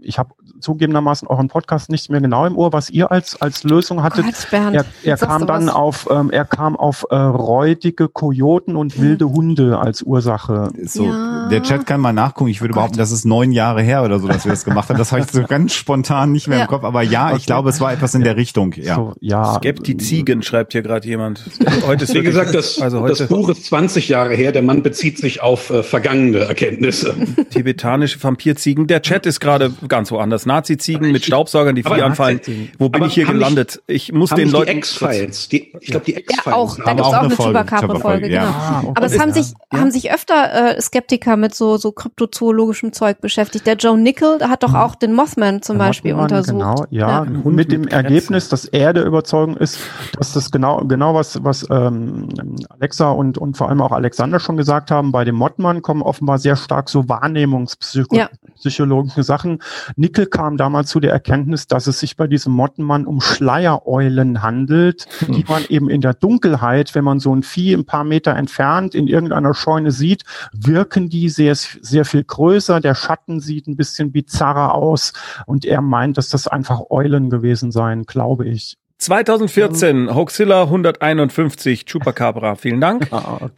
ich 0.00 0.18
habe 0.18 0.34
zugegebenermaßen 0.60 1.28
euren 1.28 1.48
Podcast 1.48 1.90
nicht 1.90 2.10
mehr 2.10 2.20
genau 2.20 2.46
im 2.46 2.56
Ohr, 2.56 2.72
was 2.72 2.90
ihr 2.90 3.10
als, 3.10 3.40
als 3.40 3.64
Lösung 3.64 4.02
hattet. 4.02 4.24
Gott, 4.24 4.48
Bernd, 4.50 4.76
Er, 4.76 4.84
er 5.04 5.16
kam 5.16 5.46
dann 5.46 5.66
was? 5.66 5.74
auf, 5.74 6.08
ähm, 6.10 6.30
er 6.30 6.44
kam 6.44 6.76
auf 6.76 7.06
äh, 7.10 7.16
räudige 7.16 8.08
Kojoten 8.08 8.76
und 8.76 9.00
wilde 9.00 9.28
Hunde 9.30 9.78
als 9.78 10.02
Ursache. 10.02 10.70
So, 10.84 11.04
Ja. 11.06 11.48
der 11.50 11.62
Chat 11.62 11.86
kann 11.86 12.00
mal 12.00 12.12
nachgucken. 12.12 12.50
Ich 12.50 12.60
würde 12.60 12.74
behaupten, 12.74 12.98
das 12.98 13.10
ist 13.10 13.24
neun 13.24 13.52
Jahre 13.52 13.82
her 13.82 14.02
oder 14.04 14.18
so, 14.18 14.28
dass 14.28 14.44
wir 14.44 14.50
das 14.52 14.64
gemacht 14.64 14.88
haben. 14.88 14.98
Das 14.98 15.12
habe 15.12 15.22
ich 15.22 15.30
so 15.30 15.42
ganz 15.42 15.72
spontan 15.74 16.32
nicht 16.32 16.48
mehr 16.48 16.58
Ja. 16.58 16.64
im 16.64 16.68
Kopf. 16.70 16.84
Aber 16.84 17.02
ja, 17.02 17.34
ich 17.36 17.46
glaube, 17.46 17.70
es 17.70 17.80
war 17.80 17.92
etwas 17.92 18.14
in 18.14 18.22
der 18.22 18.36
Richtung. 18.36 18.72
Ja. 18.76 18.94
So, 18.96 19.12
ja. 19.20 19.54
Skeptizigen 19.56 20.42
schreibt 20.42 20.72
hier 20.72 20.82
gerade 20.82 21.06
jemand. 21.06 21.42
Heute 21.86 22.04
ist 22.04 22.14
Wie 22.14 22.22
gesagt, 22.22 22.54
das, 22.54 22.80
also 22.80 23.06
das 23.06 23.20
heute 23.20 23.34
Buch 23.34 23.48
ist 23.48 23.64
20 23.66 24.08
Jahre 24.08 24.34
her. 24.34 24.52
Der 24.52 24.62
Mann 24.62 24.82
bezieht 24.82 25.18
sich 25.18 25.42
auf 25.42 25.70
äh, 25.70 25.82
vergangene 25.82 26.38
Erkenntnisse. 26.40 27.14
tibetanische 27.50 28.22
Vampirziegen. 28.22 28.86
Der 28.86 29.02
Chat 29.02 29.26
ist 29.26 29.40
gerade 29.40 29.72
ganz 29.88 30.10
woanders. 30.10 30.43
Nazi-Ziegen 30.46 31.12
mit 31.12 31.24
Staubsaugern, 31.24 31.74
die 31.74 31.82
Vieh 31.82 32.02
anfallen. 32.02 32.40
Wo 32.78 32.88
bin 32.88 33.04
ich 33.04 33.14
hier 33.14 33.26
gelandet? 33.26 33.82
Ich 33.86 34.12
muss 34.12 34.30
den 34.30 34.50
Leuten 34.50 34.72
die 34.72 34.78
X-Files. 34.78 35.48
Ich 35.50 35.88
glaube, 35.88 36.04
die 36.04 36.16
X-Files. 36.16 36.46
Ja, 36.46 36.52
auch. 36.52 36.76
Da 36.76 36.86
haben 36.86 36.96
gibt's 36.96 37.08
auch 37.08 37.12
eine 37.14 37.24
eine 37.24 37.36
Folge, 37.36 37.58
Chupacabra-Folge, 37.58 38.28
genau. 38.28 38.92
Aber 38.94 39.06
es 39.06 39.18
haben 39.18 39.32
sich, 39.32 39.54
haben 39.72 39.90
sich 39.90 40.12
öfter 40.12 40.76
äh, 40.76 40.80
Skeptiker 40.80 41.36
mit 41.36 41.54
so, 41.54 41.76
so 41.76 41.92
kryptozoologischem 41.92 42.92
Zeug 42.92 43.20
beschäftigt. 43.20 43.66
Der 43.66 43.76
Joe 43.76 43.98
Nickel 43.98 44.38
hat 44.48 44.62
doch 44.62 44.74
auch 44.74 44.94
den 44.94 45.14
Mothman 45.14 45.62
zum 45.62 45.78
Beispiel 45.78 46.12
Mothman, 46.12 46.38
untersucht. 46.38 46.58
Genau, 46.58 46.84
ja, 46.90 47.24
mit 47.24 47.72
dem. 47.72 47.88
Ergebnis, 47.94 48.48
dass 48.48 48.64
er 48.64 48.92
der 48.92 49.04
Überzeugung 49.04 49.56
ist, 49.56 49.78
dass 50.18 50.32
das 50.32 50.50
genau, 50.50 50.84
genau 50.84 51.14
was, 51.14 51.42
was 51.44 51.66
ähm, 51.70 52.28
Alexa 52.68 53.10
und, 53.10 53.38
und 53.38 53.56
vor 53.56 53.68
allem 53.68 53.80
auch 53.80 53.92
Alexander 53.92 54.40
schon 54.40 54.56
gesagt 54.56 54.90
haben, 54.90 55.12
bei 55.12 55.24
dem 55.24 55.36
Mottmann 55.36 55.82
kommen 55.82 56.02
offenbar 56.02 56.38
sehr 56.38 56.56
stark 56.56 56.88
so 56.88 57.08
wahrnehmungspsychologische 57.08 59.16
Ja. 59.16 59.22
Sachen. 59.22 59.60
Nickel 59.96 60.26
kam 60.34 60.56
damals 60.56 60.90
zu 60.90 60.98
der 60.98 61.12
Erkenntnis, 61.12 61.68
dass 61.68 61.86
es 61.86 62.00
sich 62.00 62.16
bei 62.16 62.26
diesem 62.26 62.52
Mottenmann 62.52 63.06
um 63.06 63.20
Schleiereulen 63.20 64.42
handelt, 64.42 65.06
die 65.28 65.44
man 65.48 65.64
eben 65.68 65.88
in 65.88 66.00
der 66.00 66.12
Dunkelheit, 66.12 66.94
wenn 66.96 67.04
man 67.04 67.20
so 67.20 67.34
ein 67.34 67.44
Vieh 67.44 67.72
ein 67.72 67.86
paar 67.86 68.02
Meter 68.02 68.34
entfernt 68.34 68.96
in 68.96 69.06
irgendeiner 69.06 69.54
Scheune 69.54 69.92
sieht, 69.92 70.24
wirken 70.52 71.08
die 71.08 71.28
sehr, 71.28 71.54
sehr 71.54 72.04
viel 72.04 72.24
größer. 72.24 72.80
Der 72.80 72.96
Schatten 72.96 73.38
sieht 73.38 73.68
ein 73.68 73.76
bisschen 73.76 74.10
bizarrer 74.10 74.74
aus 74.74 75.12
und 75.46 75.64
er 75.64 75.80
meint, 75.80 76.18
dass 76.18 76.28
das 76.28 76.48
einfach 76.48 76.80
Eulen 76.90 77.30
gewesen 77.30 77.70
seien, 77.70 78.02
glaube 78.02 78.48
ich. 78.48 78.76
2014, 78.98 80.14
Hoaxilla 80.14 80.62
151, 80.62 81.84
Chupacabra, 81.84 82.54
vielen 82.54 82.80
Dank. 82.80 83.08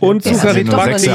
Und 0.01 0.25
Ja, 0.25 0.35
Sucharit 0.35 0.55
sind 0.55 0.67
nur 0.69 0.77
Bhakti 0.77 1.11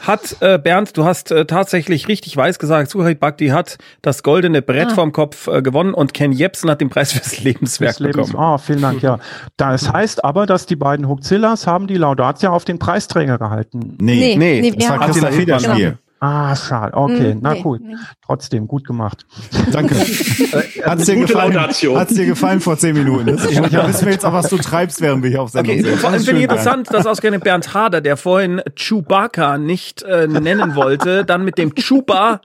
hat, 0.00 0.36
äh, 0.40 0.58
Bernd, 0.58 0.96
du 0.96 1.04
hast 1.04 1.30
äh, 1.30 1.44
tatsächlich 1.44 2.08
richtig 2.08 2.36
weiß 2.36 2.58
gesagt, 2.58 2.90
Sucharit 2.90 3.20
Bhakti 3.20 3.48
hat 3.48 3.78
das 4.02 4.22
goldene 4.22 4.62
Brett 4.62 4.88
Ah. 4.92 4.94
vom 4.94 5.12
Kopf 5.12 5.46
äh, 5.48 5.62
gewonnen 5.62 5.94
und 5.94 6.14
Ken 6.14 6.32
Jebsen 6.32 6.70
hat 6.70 6.80
den 6.80 6.88
Preis 6.88 7.12
fürs 7.12 7.38
Lebenswerk 7.44 7.92
Des 7.92 8.00
Lebens. 8.00 8.28
bekommen. 8.28 8.42
Ah, 8.44 8.58
vielen 8.58 8.80
Dank, 8.82 9.02
ja. 9.02 9.18
Das 9.56 9.92
heißt 9.92 10.24
aber, 10.24 10.46
dass 10.46 10.66
die 10.66 10.76
beiden 10.76 11.06
Hoaxillas 11.08 11.66
haben 11.66 11.86
die 11.86 11.96
Laudatia 11.96 12.50
auf 12.50 12.64
den 12.64 12.78
Preisträger 12.78 13.38
gehalten. 13.38 13.96
Nee, 14.00 14.36
Nee, 14.36 14.60
nee, 14.62 14.70
Christa 14.72 14.94
Attila 14.94 15.28
Hildmann. 15.28 15.60
Federspiel. 15.60 15.98
Ah, 16.20 16.56
schade. 16.56 16.94
Okay, 16.96 17.32
Hm, 17.32 17.38
na 17.42 17.52
nee, 17.54 17.62
gut. 17.62 17.80
nee. 17.80 17.94
Trotzdem, 18.26 18.66
gut 18.66 18.84
gemacht. 18.86 19.24
Danke. 19.70 19.94
Hat's 20.84 21.04
dir 21.04 21.16
gefallen? 21.16 21.56
Hat's 21.58 22.14
dir 22.14 22.26
gefallen 22.26 22.60
vor 22.60 22.76
zehn 22.76 22.96
Minuten? 22.96 23.28
Ist, 23.28 23.50
ja, 23.52 23.86
wissen 23.88 24.04
wir 24.06 24.12
jetzt 24.12 24.24
auch, 24.26 24.32
was 24.32 24.48
du 24.48 24.56
treibst, 24.56 25.00
während 25.00 25.22
wir 25.22 25.30
hier 25.30 25.42
auf 25.42 25.50
Sendung 25.50 25.74
Okay, 25.76 25.84
sind. 25.84 25.98
vor 26.00 26.10
allem 26.10 26.20
finde 26.20 26.40
ich 26.40 26.46
schön, 26.46 26.50
interessant, 26.50 26.88
dass 26.92 27.06
ausgerechnet 27.06 27.44
Bernd 27.44 27.72
Hader, 27.72 28.00
der 28.00 28.16
vorhin 28.16 28.60
Chewbacca 28.74 29.58
nicht 29.58 30.02
äh, 30.02 30.26
nennen 30.26 30.74
wollte, 30.74 31.24
dann 31.24 31.44
mit 31.44 31.56
dem 31.56 31.74
Chupa 31.76 32.40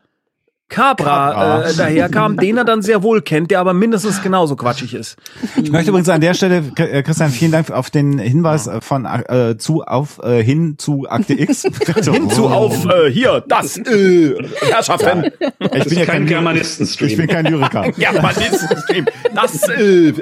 Cabra 0.74 1.32
Cabra. 1.32 1.70
äh, 1.70 1.74
daherkam, 1.76 2.38
den 2.38 2.58
er 2.58 2.66
dann 2.66 2.82
sehr 2.82 3.04
wohl 3.04 3.22
kennt, 3.22 3.52
der 3.52 3.60
aber 3.60 3.74
mindestens 3.74 4.22
genauso 4.22 4.56
quatschig 4.56 4.94
ist. 4.94 5.18
Ich 5.62 5.72
möchte 5.72 5.90
übrigens 5.91 6.10
an 6.10 6.22
der 6.22 6.34
Stelle, 6.34 6.64
äh, 6.78 7.04
Christian, 7.04 7.30
vielen 7.32 7.52
Dank 7.52 7.70
auf 7.72 7.90
den 7.90 8.18
Hinweis 8.18 8.68
äh, 8.68 8.82
von 8.82 9.06
äh, 9.06 9.58
zu 9.58 9.84
auf 9.84 10.20
äh, 10.24 10.44
hin 10.44 10.76
zu 10.78 11.06
Akte 11.08 11.34
X. 11.40 11.64
Hinzu 12.04 12.48
auf 12.48 12.86
äh, 12.86 13.12
hier, 13.12 13.44
das 13.48 13.78
äh, 13.78 14.36
Herrschaften. 14.62 15.26
Ich 15.60 15.70
Das 15.70 15.88
bin 15.90 16.00
ja 16.00 16.06
kein 16.06 16.14
kein, 16.14 16.24
ich 16.24 16.30
Germanisten-Stream. 16.30 17.18
bin 17.18 17.28
kein 17.28 17.45
Lyriker. 17.45 17.91
Germanisten-Stream. 17.98 19.06
Das 19.36 19.68
äh, 19.70 20.14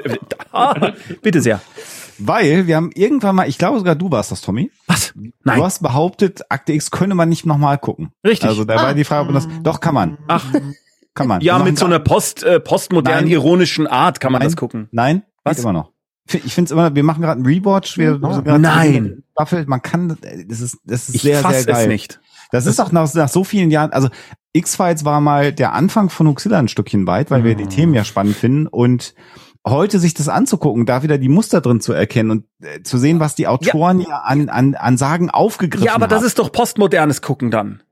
da. 0.52 0.92
Bitte 1.22 1.40
sehr. 1.40 1.60
Weil 2.26 2.66
wir 2.66 2.76
haben 2.76 2.90
irgendwann 2.94 3.36
mal, 3.36 3.48
ich 3.48 3.58
glaube 3.58 3.78
sogar 3.78 3.94
du 3.94 4.10
warst 4.10 4.30
das, 4.32 4.40
Tommy. 4.40 4.70
Was? 4.86 5.12
Du 5.14 5.30
Nein. 5.44 5.62
hast 5.62 5.82
behauptet, 5.82 6.42
Akte 6.50 6.72
X 6.72 6.90
könne 6.90 7.14
man 7.14 7.28
nicht 7.28 7.46
nochmal 7.46 7.78
gucken. 7.78 8.10
Richtig. 8.26 8.48
Also 8.48 8.64
da 8.64 8.76
war 8.76 8.94
die 8.94 9.04
Frage, 9.04 9.28
ob 9.28 9.34
man 9.34 9.34
das, 9.34 9.48
doch 9.62 9.80
kann 9.80 9.94
man, 9.94 10.18
Ach, 10.28 10.44
kann 11.14 11.28
man. 11.28 11.40
ja, 11.40 11.58
Wir 11.58 11.64
mit 11.64 11.78
so 11.78 11.86
einer 11.86 11.98
Post, 11.98 12.42
äh, 12.44 12.60
postmodernen, 12.60 13.24
Nein. 13.24 13.32
ironischen 13.32 13.86
Art 13.86 14.20
kann 14.20 14.32
man 14.32 14.40
Nein. 14.40 14.48
das 14.48 14.56
gucken. 14.56 14.88
Nein, 14.92 15.22
Was? 15.44 15.56
geht 15.56 15.64
immer 15.64 15.72
noch. 15.72 15.92
Ich 16.28 16.54
finde 16.54 16.66
es 16.66 16.70
immer, 16.70 16.94
wir 16.94 17.02
machen 17.02 17.20
gerade 17.20 17.36
einen 17.42 17.46
Rewatch. 17.46 17.98
Wir 17.98 18.18
Oh, 18.22 18.32
sind 18.32 18.44
gerade 18.44 18.60
nein. 18.60 19.22
Staffel, 19.32 19.64
man 19.66 19.82
kann, 19.82 20.16
das 20.48 20.60
ist, 20.60 20.78
das 20.84 21.08
ist 21.08 21.16
Ich 21.16 21.22
sehr, 21.22 21.42
sehr 21.42 21.64
geil. 21.64 21.82
es 21.82 21.88
nicht. 21.88 22.20
Das 22.52 22.66
ist 22.66 22.80
auch 22.80 22.92
nach, 22.92 23.12
nach 23.14 23.28
so 23.28 23.44
vielen 23.44 23.70
Jahren, 23.70 23.92
also 23.92 24.08
X-Files 24.52 25.04
war 25.04 25.20
mal 25.20 25.52
der 25.52 25.72
Anfang 25.72 26.10
von 26.10 26.28
Huxilla 26.28 26.58
ein 26.58 26.68
Stückchen 26.68 27.06
weit, 27.06 27.30
weil 27.30 27.42
wir 27.44 27.54
die 27.54 27.66
Themen 27.66 27.94
ja 27.94 28.04
spannend 28.04 28.36
finden 28.36 28.66
und 28.66 29.14
heute 29.66 29.98
sich 30.00 30.14
das 30.14 30.28
anzugucken, 30.28 30.86
da 30.86 31.02
wieder 31.02 31.18
die 31.18 31.28
Muster 31.28 31.60
drin 31.60 31.80
zu 31.80 31.92
erkennen 31.92 32.30
und 32.30 32.44
äh, 32.62 32.82
zu 32.82 32.98
sehen, 32.98 33.20
was 33.20 33.34
die 33.34 33.46
Autoren 33.46 34.00
ja, 34.00 34.18
an, 34.18 34.48
an, 34.48 34.74
an 34.74 34.96
Sagen 34.96 35.30
aufgegriffen 35.30 35.86
Ja, 35.86 35.94
aber 35.94 36.08
das 36.08 36.18
haben. 36.20 36.26
ist 36.26 36.38
doch 36.38 36.50
postmodernes 36.50 37.22
Gucken 37.22 37.50
dann. 37.50 37.82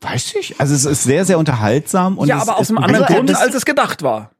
Weiß 0.00 0.34
ich. 0.38 0.60
Also 0.60 0.74
es 0.74 0.84
ist 0.84 1.02
sehr, 1.04 1.24
sehr 1.24 1.38
unterhaltsam. 1.38 2.18
Und 2.18 2.28
ja, 2.28 2.38
aber 2.38 2.58
aus 2.58 2.70
einem 2.70 2.78
anderen 2.78 3.06
Grund, 3.06 3.30
das- 3.30 3.40
als 3.40 3.54
es 3.54 3.64
gedacht 3.64 4.02
war. 4.02 4.30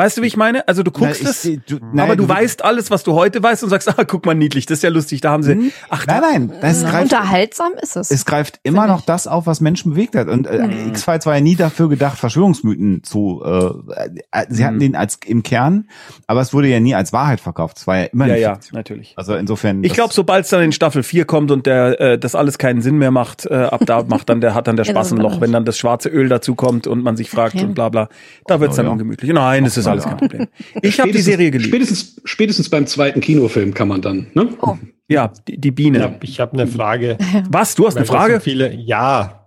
Weißt 0.00 0.16
du, 0.16 0.22
wie 0.22 0.26
ich 0.28 0.36
meine? 0.38 0.66
Also 0.66 0.82
du 0.82 0.90
guckst 0.90 1.20
Na, 1.22 1.28
ich- 1.30 1.58
es, 1.58 1.60
du- 1.66 1.78
aber 2.00 2.16
du, 2.16 2.22
du- 2.22 2.28
weißt 2.30 2.64
alles, 2.64 2.90
was 2.90 3.02
du 3.02 3.12
heute 3.12 3.42
weißt 3.42 3.62
und 3.64 3.68
sagst, 3.68 3.86
ah, 3.98 4.04
guck 4.04 4.24
mal, 4.24 4.34
niedlich, 4.34 4.64
das 4.64 4.78
ist 4.78 4.82
ja 4.82 4.88
lustig, 4.88 5.20
da 5.20 5.30
haben 5.30 5.42
sie, 5.42 5.72
ach, 5.90 6.06
Nein, 6.06 6.20
nein, 6.22 6.52
das 6.62 6.82
greift, 6.82 7.02
Unterhaltsam 7.12 7.72
ist 7.82 7.96
es. 7.96 8.10
es 8.10 8.24
greift 8.24 8.60
immer 8.62 8.86
noch 8.86 9.02
das 9.02 9.26
auf, 9.26 9.46
was 9.46 9.60
Menschen 9.60 9.90
bewegt 9.92 10.16
hat. 10.16 10.28
Und 10.28 10.46
äh, 10.46 10.66
Mhm. 10.68 10.88
X-Files 10.88 11.26
war 11.26 11.34
ja 11.34 11.42
nie 11.42 11.54
dafür 11.54 11.90
gedacht, 11.90 12.16
Verschwörungsmythen 12.18 13.02
zu. 13.04 13.42
Äh, 13.44 14.10
äh, 14.30 14.46
sie 14.48 14.64
hatten 14.64 14.76
Mhm. 14.76 14.80
den 14.80 14.96
als 14.96 15.18
im 15.26 15.42
Kern, 15.42 15.88
aber 16.26 16.40
es 16.40 16.54
wurde 16.54 16.68
ja 16.68 16.80
nie 16.80 16.94
als 16.94 17.12
Wahrheit 17.12 17.40
verkauft. 17.40 17.76
Es 17.78 17.86
war 17.86 17.98
ja 17.98 18.04
immer 18.04 18.26
ja, 18.26 18.36
ja, 18.36 18.54
Fiktion. 18.54 18.76
natürlich. 18.78 19.12
Also 19.16 19.34
insofern. 19.34 19.84
Ich 19.84 19.92
glaube, 19.92 20.14
sobald 20.14 20.44
es 20.44 20.50
dann 20.50 20.62
in 20.62 20.72
Staffel 20.72 21.02
4 21.02 21.26
kommt 21.26 21.50
und 21.50 21.66
der 21.66 22.00
äh, 22.00 22.18
das 22.18 22.34
alles 22.34 22.56
keinen 22.56 22.80
Sinn 22.80 22.96
mehr 22.96 23.10
macht, 23.10 23.44
äh, 23.44 23.54
ab 23.54 23.82
da 23.84 24.02
macht 24.04 24.28
dann 24.30 24.40
der 24.40 24.54
hat 24.54 24.66
dann 24.66 24.76
der 24.76 24.84
Ja, 24.86 24.92
Spaß 24.92 25.10
das 25.10 25.18
ein 25.18 25.22
Loch, 25.22 25.40
wenn 25.42 25.52
dann 25.52 25.66
das 25.66 25.76
schwarze 25.76 26.08
Öl 26.08 26.28
dazu 26.30 26.54
kommt 26.54 26.86
und 26.86 27.02
man 27.04 27.16
sich 27.16 27.28
fragt 27.28 27.56
Ja. 27.56 27.64
und 27.64 27.74
bla 27.74 27.90
bla. 27.90 28.08
Da 28.46 28.60
wird's 28.60 28.74
Oh, 28.74 28.76
dann 28.78 28.86
ja. 28.86 28.92
ungemütlich. 28.92 29.30
Nein, 29.32 29.64
das 29.64 29.76
ist 29.76 29.86
alles 29.90 30.04
kein 30.04 30.16
Problem. 30.16 30.46
Ich 30.82 31.00
habe 31.00 31.12
die 31.12 31.20
Serie 31.20 31.50
geliebt. 31.50 31.68
Spätestens, 31.68 32.20
spätestens 32.24 32.68
beim 32.68 32.86
zweiten 32.86 33.20
Kinofilm 33.20 33.74
kann 33.74 33.88
man 33.88 34.02
dann, 34.02 34.28
ne? 34.34 34.48
Oh. 34.60 34.76
Ja, 35.08 35.32
die, 35.48 35.60
die 35.60 35.70
Biene. 35.72 35.98
Ja, 35.98 36.14
ich 36.22 36.38
habe 36.40 36.52
eine 36.52 36.66
Frage. 36.66 37.18
Was? 37.50 37.74
Du 37.74 37.86
hast 37.86 37.96
eine 37.96 38.08
Weil 38.08 38.14
da 38.14 38.20
Frage? 38.20 38.34
So 38.34 38.40
viele, 38.40 38.72
ja. 38.72 39.46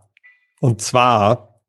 Und 0.60 0.82
zwar, 0.82 1.62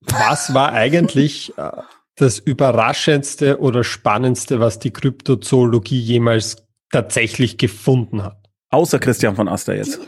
was 0.00 0.52
war 0.54 0.72
eigentlich 0.72 1.56
äh, 1.56 1.70
das 2.16 2.38
überraschendste 2.38 3.60
oder 3.60 3.84
spannendste, 3.84 4.60
was 4.60 4.78
die 4.78 4.92
Kryptozoologie 4.92 6.00
jemals 6.00 6.66
tatsächlich 6.90 7.56
gefunden 7.58 8.22
hat? 8.22 8.36
Außer 8.70 8.98
Christian 8.98 9.36
von 9.36 9.48
Aster 9.48 9.74
jetzt. 9.74 10.00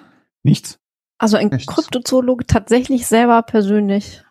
nichts. 0.42 0.78
Also 1.18 1.36
ein 1.36 1.48
Nichts. 1.48 1.72
Kryptozoologe 1.72 2.46
tatsächlich 2.46 3.06
selber 3.06 3.42
persönlich. 3.42 4.22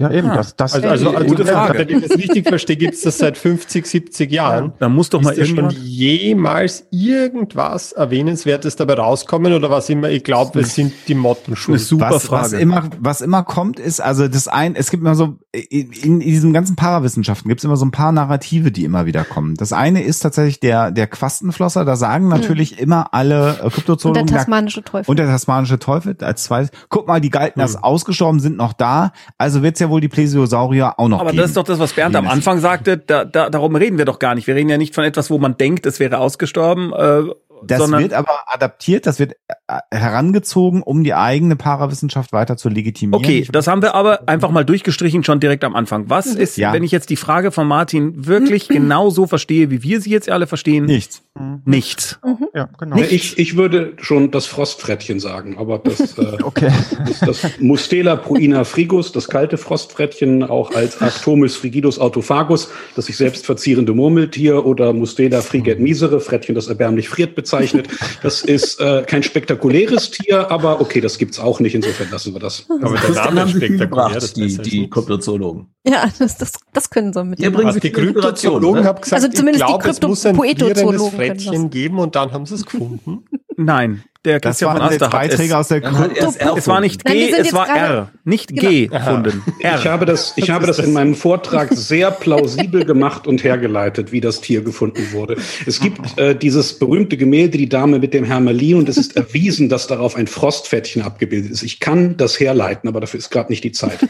Ja, 0.00 0.10
eben, 0.10 0.30
Ah, 0.30 0.36
das, 0.36 0.56
das 0.56 0.74
Also, 0.74 0.88
also, 0.88 1.10
also 1.10 1.26
Gute 1.26 1.44
Frage. 1.46 1.78
wenn 1.78 1.88
ich 1.90 2.08
das 2.08 2.16
richtig 2.18 2.48
verstehe, 2.48 2.76
gibt 2.76 2.94
es 2.94 3.02
das 3.02 3.18
seit 3.18 3.36
50, 3.36 3.86
70 3.86 4.32
Jahren. 4.32 4.72
Da 4.78 4.88
muss 4.88 5.10
doch 5.10 5.20
mal 5.20 5.34
schon 5.34 5.44
irgendwann. 5.58 5.76
jemals 5.82 6.84
irgendwas 6.90 7.92
Erwähnenswertes 7.92 8.76
dabei 8.76 8.94
rauskommen 8.94 9.52
oder 9.52 9.70
was 9.70 9.88
immer? 9.90 10.08
Ich 10.10 10.24
glaube, 10.24 10.60
es 10.60 10.74
sind 10.74 10.92
die 11.08 11.14
Motten 11.14 11.48
Eine 11.48 11.56
schuld. 11.56 11.80
super 11.80 12.10
was, 12.10 12.24
Frage. 12.26 12.44
was 12.44 12.52
immer, 12.54 12.88
was 12.98 13.20
immer 13.20 13.42
kommt, 13.42 13.78
ist, 13.78 14.00
also 14.00 14.26
das 14.26 14.48
ein, 14.48 14.74
es 14.74 14.90
gibt 14.90 15.02
immer 15.02 15.14
so, 15.14 15.36
in, 15.52 15.90
in 15.92 16.20
diesem 16.20 16.52
ganzen 16.52 16.76
Parawissenschaften 16.76 17.48
gibt 17.48 17.60
es 17.60 17.64
immer 17.64 17.76
so 17.76 17.84
ein 17.84 17.90
paar 17.90 18.12
Narrative, 18.12 18.72
die 18.72 18.84
immer 18.84 19.04
wieder 19.06 19.24
kommen. 19.24 19.54
Das 19.56 19.72
eine 19.72 20.02
ist 20.02 20.20
tatsächlich 20.20 20.60
der, 20.60 20.90
der 20.90 21.06
Quastenflosser, 21.08 21.84
da 21.84 21.96
sagen 21.96 22.28
natürlich 22.28 22.78
immer 22.78 23.12
alle 23.12 23.34
äh, 23.40 23.50
Und 23.50 23.60
der 23.62 23.70
Kryptozoologen, 23.70 24.28
ja, 24.28 24.36
tasmanische 24.38 24.82
Teufel. 24.82 25.10
und 25.10 25.18
der 25.18 25.26
tasmanische 25.26 25.78
Teufel 25.78 26.16
als 26.22 26.44
zweites. 26.44 26.70
Guck 26.88 27.06
mal, 27.06 27.20
die 27.20 27.30
galten 27.30 27.60
als 27.60 27.76
ausgestorben, 27.76 28.40
sind 28.40 28.56
noch 28.56 28.72
da. 28.72 29.12
Also 29.38 29.62
wird 29.62 29.74
es 29.74 29.80
ja 29.90 29.92
wohl 29.92 30.00
die 30.00 30.08
Plesiosaurier 30.08 30.94
auch 30.98 31.08
noch 31.08 31.20
Aber 31.20 31.30
geben. 31.30 31.42
das 31.42 31.50
ist 31.50 31.56
doch 31.56 31.64
das, 31.64 31.78
was 31.78 31.92
Bernd 31.92 32.16
am 32.16 32.28
Anfang 32.28 32.58
sagte. 32.60 32.98
Da, 32.98 33.24
da, 33.24 33.50
darum 33.50 33.76
reden 33.76 33.98
wir 33.98 34.04
doch 34.04 34.18
gar 34.18 34.34
nicht. 34.34 34.46
Wir 34.46 34.54
reden 34.54 34.68
ja 34.70 34.78
nicht 34.78 34.94
von 34.94 35.04
etwas, 35.04 35.30
wo 35.30 35.38
man 35.38 35.56
denkt, 35.56 35.86
es 35.86 36.00
wäre 36.00 36.18
ausgestorben, 36.18 36.92
äh, 36.92 37.22
das 37.62 37.90
wird 37.92 38.14
aber 38.14 38.44
adaptiert, 38.46 39.06
das 39.06 39.18
wird 39.18 39.34
äh, 39.68 39.74
herangezogen, 39.90 40.82
um 40.82 41.04
die 41.04 41.14
eigene 41.14 41.56
Parawissenschaft 41.56 42.32
weiter 42.32 42.56
zu 42.56 42.68
legitimieren. 42.68 43.22
Okay, 43.22 43.46
das 43.52 43.66
haben 43.66 43.82
wir 43.82 43.94
aber 43.94 44.28
einfach 44.28 44.50
mal 44.50 44.64
durchgestrichen 44.64 45.24
schon 45.24 45.40
direkt 45.40 45.64
am 45.64 45.74
Anfang. 45.76 46.08
Was 46.08 46.26
ist, 46.26 46.56
Ja. 46.56 46.72
wenn 46.72 46.82
ich 46.82 46.90
jetzt 46.90 47.10
die 47.10 47.16
Frage 47.16 47.50
von 47.52 47.66
Martin 47.66 48.26
wirklich 48.26 48.68
genau 48.68 49.10
so 49.10 49.26
verstehe, 49.26 49.70
wie 49.70 49.82
wir 49.82 50.00
sie 50.00 50.10
jetzt 50.10 50.30
alle 50.30 50.46
verstehen? 50.46 50.86
Nichts. 50.86 51.22
Nichts. 51.64 52.18
ja, 52.54 52.68
genau. 52.76 52.96
Ja, 52.96 53.04
ich, 53.08 53.38
ich 53.38 53.56
würde 53.56 53.92
schon 53.98 54.32
das 54.32 54.46
Frostfrettchen 54.46 55.20
sagen, 55.20 55.56
aber 55.58 55.78
das, 55.78 56.00
äh, 56.18 56.38
Okay. 56.42 56.72
das, 57.06 57.20
das 57.20 57.60
Mustela 57.60 58.16
pruina 58.16 58.64
frigus, 58.64 59.12
das 59.12 59.28
kalte 59.28 59.56
Frostfrettchen, 59.56 60.42
auch 60.42 60.74
als 60.74 61.00
Actomys 61.00 61.54
frigidus 61.54 62.00
autophagus, 62.00 62.68
das 62.96 63.06
sich 63.06 63.16
selbst 63.16 63.46
verzierende 63.46 63.94
Murmeltier 63.94 64.66
oder 64.66 64.92
Mustela 64.92 65.40
friget 65.40 65.78
misere, 65.78 66.18
Frettchen, 66.20 66.56
das 66.56 66.66
erbärmlich 66.66 67.08
friert, 67.08 67.36
bezeichnet. 67.36 67.88
Das 68.24 68.42
ist 68.42 68.80
äh, 68.80 69.04
kein 69.06 69.22
spektakuläres 69.22 70.10
Tier, 70.10 70.50
aber 70.50 70.80
okay, 70.80 71.00
das 71.00 71.16
gibt's 71.16 71.38
auch 71.38 71.60
nicht, 71.60 71.76
insofern 71.76 72.10
lassen 72.10 72.32
wir 72.34 72.40
das. 72.40 72.66
Aber 72.68 72.98
Name 73.14 73.40
haben 73.40 73.48
ist 73.48 73.52
sie 73.52 73.66
spektakulär. 73.66 74.14
das 74.14 74.32
die, 74.32 74.58
die 74.58 74.90
Kryptozoologen. 74.90 75.66
Ja, 75.86 76.10
das, 76.18 76.36
das, 76.36 76.52
das 76.74 76.90
können 76.90 77.12
sie 77.12 77.24
mit 77.24 77.40
Ihr 77.40 77.50
bringt 77.50 77.68
Also 77.68 77.80
die 77.80 77.90
Kryptozoologen 77.92 78.82
ne? 78.82 78.88
haben 78.88 79.00
gesagt, 79.00 79.22
Also 79.22 79.34
zumindest 79.34 79.64
ich 79.66 79.76
die 79.76 79.78
Krypto-Poetozoologen 79.78 81.19
flierendes 81.20 81.50
können 81.50 81.70
geben 81.70 81.98
und 81.98 82.16
dann 82.16 82.32
haben 82.32 82.46
sie 82.46 82.54
es 82.54 82.64
gefunden. 82.66 83.24
Nein, 83.56 84.02
der 84.24 84.40
Das 84.40 84.52
Christian 84.52 84.76
von 84.78 84.86
Aster 84.86 85.06
hat 85.06 85.12
Beiträge 85.12 85.52
es. 85.52 85.52
aus 85.52 85.68
der 85.68 85.82
Er 85.82 86.16
erst 86.16 86.40
Es 86.56 86.66
war 86.66 86.80
nicht 86.80 87.04
Nein, 87.04 87.14
G, 87.14 87.30
sind 87.30 87.46
es 87.46 87.52
war 87.52 87.68
R. 87.68 88.10
Nicht 88.24 88.48
G 88.54 88.86
gefunden. 88.86 89.42
Ich 89.58 89.64
R. 89.66 89.84
habe 89.84 90.06
das, 90.06 90.32
ich 90.36 90.48
habe 90.48 90.66
das 90.66 90.78
in 90.78 90.94
meinem 90.94 91.14
Vortrag 91.14 91.68
sehr 91.74 92.10
plausibel 92.10 92.84
gemacht 92.86 93.26
und 93.26 93.44
hergeleitet, 93.44 94.12
wie 94.12 94.20
das 94.22 94.40
Tier 94.40 94.62
gefunden 94.62 95.12
wurde. 95.12 95.36
Es 95.66 95.80
gibt 95.80 96.18
äh, 96.18 96.34
dieses 96.34 96.78
berühmte 96.78 97.18
Gemälde, 97.18 97.58
die 97.58 97.68
Dame 97.68 97.98
mit 97.98 98.14
dem 98.14 98.24
Hermelin, 98.24 98.76
und 98.78 98.88
es 98.88 98.96
ist 98.96 99.16
erwiesen, 99.16 99.68
dass 99.68 99.86
darauf 99.86 100.16
ein 100.16 100.26
Frostfettchen 100.26 101.02
abgebildet 101.02 101.50
ist. 101.50 101.62
Ich 101.62 101.80
kann 101.80 102.16
das 102.16 102.40
herleiten, 102.40 102.88
aber 102.88 103.00
dafür 103.00 103.18
ist 103.18 103.30
gerade 103.30 103.50
nicht 103.50 103.64
die 103.64 103.72
Zeit. 103.72 103.98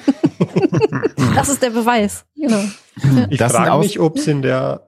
Das 1.35 1.49
ist 1.49 1.63
der 1.63 1.71
Beweis. 1.71 2.25
Genau. 2.37 2.63
Ich 3.31 3.39
Das 3.39 3.53
frage 3.53 3.79
mich, 3.79 3.99
ob 4.01 4.17
es 4.17 4.27
in 4.27 4.43
der, 4.43 4.83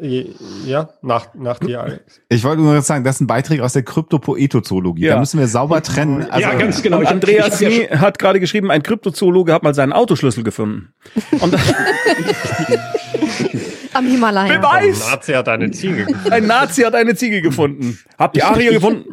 äh, 0.00 0.26
ja, 0.66 0.88
nach, 1.02 1.34
nach 1.34 1.58
dir, 1.58 1.80
Alex. 1.82 2.20
Ich 2.28 2.44
wollte 2.44 2.62
nur 2.62 2.80
sagen, 2.82 3.04
das 3.04 3.18
sind 3.18 3.26
Beiträge 3.26 3.62
aus 3.64 3.72
der 3.74 3.82
Kryptopoetozoologie. 3.82 5.02
Ja. 5.04 5.14
Da 5.14 5.20
müssen 5.20 5.38
wir 5.40 5.46
sauber 5.48 5.82
trennen. 5.82 6.26
Also, 6.30 6.40
ja, 6.48 6.54
ganz 6.54 6.82
genau. 6.82 6.98
Und 6.98 7.04
Ich 7.04 7.08
Andreas 7.10 7.60
ich 7.60 7.68
ja 7.68 7.68
Nie 7.94 7.98
hat 7.98 8.18
gerade 8.18 8.40
geschrieben, 8.40 8.70
ein 8.70 8.82
Kryptozoologe 8.82 9.52
hat 9.52 9.62
mal 9.62 9.74
seinen 9.74 9.92
Autoschlüssel 9.92 10.44
gefunden. 10.44 10.92
Und 11.40 11.54
Am 13.92 14.06
Himalaya. 14.06 14.58
Beweis! 14.58 15.08
Nazi 15.08 15.32
hat 15.32 15.48
eine 15.48 15.70
Ziege 15.70 16.04
gefunden. 16.04 16.32
Ein 16.32 16.46
Nazi 16.46 16.82
hat 16.82 16.94
eine 16.94 17.14
Ziege 17.14 17.40
gefunden. 17.42 17.98
Habt 18.18 18.36
ihr 18.36 18.44
Aria 18.46 18.72
gefunden? 18.72 19.04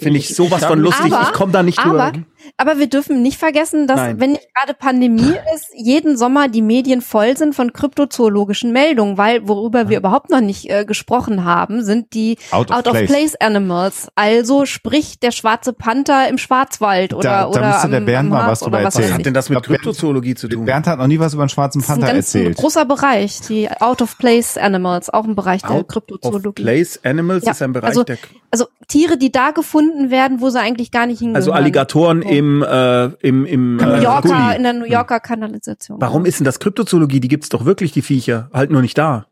Finde 0.00 0.18
ich 0.18 0.34
sowas 0.34 0.64
von 0.64 0.80
lustig. 0.80 1.12
Aber- 1.12 1.22
ich 1.28 1.32
komme 1.32 1.52
da 1.52 1.62
nicht 1.62 1.78
Aber 1.78 2.10
drüber. 2.10 2.26
Aber 2.56 2.78
wir 2.78 2.86
dürfen 2.88 3.22
nicht 3.22 3.38
vergessen, 3.38 3.86
dass, 3.86 3.96
Nein. 3.98 4.20
wenn 4.20 4.32
nicht 4.32 4.48
gerade 4.54 4.74
Pandemie 4.74 5.34
ist, 5.54 5.66
jeden 5.74 6.16
Sommer 6.16 6.48
die 6.48 6.62
Medien 6.62 7.00
voll 7.02 7.36
sind 7.36 7.54
von 7.54 7.72
kryptozoologischen 7.72 8.72
Meldungen, 8.72 9.18
weil 9.18 9.46
worüber 9.48 9.88
wir 9.88 9.98
überhaupt 9.98 10.30
noch 10.30 10.40
nicht 10.40 10.70
äh, 10.70 10.84
gesprochen 10.84 11.44
haben, 11.44 11.82
sind 11.84 12.14
die 12.14 12.38
Out 12.50 12.70
of 12.70 12.82
place. 12.82 13.08
place 13.08 13.34
Animals. 13.40 14.08
Also 14.14 14.66
sprich 14.66 15.18
der 15.20 15.30
schwarze 15.30 15.72
Panther 15.72 16.28
im 16.28 16.38
Schwarzwald 16.38 17.14
oder 17.14 17.22
Da- 17.22 17.40
da 17.42 17.48
oder 17.48 17.68
müsste 17.68 17.84
am, 17.84 17.90
der 17.90 18.00
Bernd 18.00 18.32
am 18.32 18.38
mal 18.38 18.50
was 18.50 18.60
drüber 18.60 18.80
erzählen. 18.80 19.08
Was 19.10 19.14
hat 19.18 19.26
denn 19.26 19.34
das 19.34 19.48
mit 19.48 19.62
Kryptozoologie 19.62 20.34
zu 20.34 20.48
tun? 20.48 20.64
Bernd 20.64 20.86
hat 20.86 20.98
noch 20.98 21.06
nie 21.06 21.18
was 21.18 21.34
über 21.34 21.42
einen 21.42 21.48
schwarzen 21.48 21.80
Das 21.80 21.88
ist 21.88 21.90
ein 21.94 22.00
Panther 22.00 22.14
ganz 22.14 22.34
erzählt. 22.34 22.56
großer 22.56 22.84
Bereich, 22.84 23.40
die 23.48 23.70
Out 23.70 24.02
of 24.02 24.18
Place 24.18 24.56
Animals, 24.58 25.10
auch 25.10 25.24
ein 25.24 25.34
Bereich 25.34 25.62
der 25.62 25.70
Out 25.70 25.80
of 25.82 25.88
Kryptozoologie. 25.88 26.62
Place 26.62 27.00
Animals 27.04 27.44
Ja, 27.44 27.52
ist 27.52 27.62
ein 27.62 27.72
Bereich 27.72 27.88
also, 27.90 28.02
der 28.04 28.18
also 28.50 28.66
Tiere, 28.88 29.16
die 29.16 29.32
da 29.32 29.50
gefunden 29.52 30.10
werden, 30.10 30.40
wo 30.40 30.50
sie 30.50 30.60
eigentlich 30.60 30.90
gar 30.90 31.06
nicht 31.06 31.20
hingehören. 31.20 31.36
also 31.36 31.52
Alligatoren 31.52 32.20
im 32.38 32.62
äh, 32.62 33.06
im 33.26 33.46
im 33.46 33.76
New 33.76 33.84
äh, 33.84 34.02
Yorker, 34.02 34.28
Gully. 34.28 34.56
in 34.56 34.62
der 34.62 34.72
New 34.72 34.84
Yorker 34.84 35.20
Kanalisation. 35.20 36.00
Warum 36.00 36.24
ist 36.24 36.40
denn 36.40 36.44
das 36.44 36.58
Kryptozoologie? 36.58 37.20
Die 37.20 37.28
gibt's 37.28 37.48
doch 37.48 37.64
wirklich 37.64 37.92
die 37.92 38.02
Viecher, 38.02 38.50
halt 38.52 38.70
nur 38.70 38.82
nicht 38.82 38.98
da. 38.98 39.26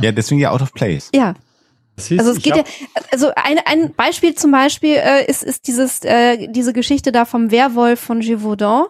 Ja, 0.00 0.12
deswegen 0.12 0.40
ja 0.40 0.50
out 0.50 0.62
of 0.62 0.72
place. 0.72 1.10
Ja, 1.14 1.34
Also 2.18 2.32
es 2.32 2.42
geht 2.42 2.56
ja, 2.56 2.64
also 3.12 3.30
ein, 3.36 3.58
ein 3.64 3.94
Beispiel 3.94 4.34
zum 4.34 4.50
Beispiel 4.50 4.96
äh, 4.96 5.26
ist, 5.26 5.42
ist 5.42 5.66
dieses, 5.66 6.02
äh, 6.04 6.48
diese 6.48 6.72
Geschichte 6.72 7.12
da 7.12 7.24
vom 7.24 7.50
Werwolf 7.50 8.00
von 8.00 8.20
Gévaudan, 8.20 8.86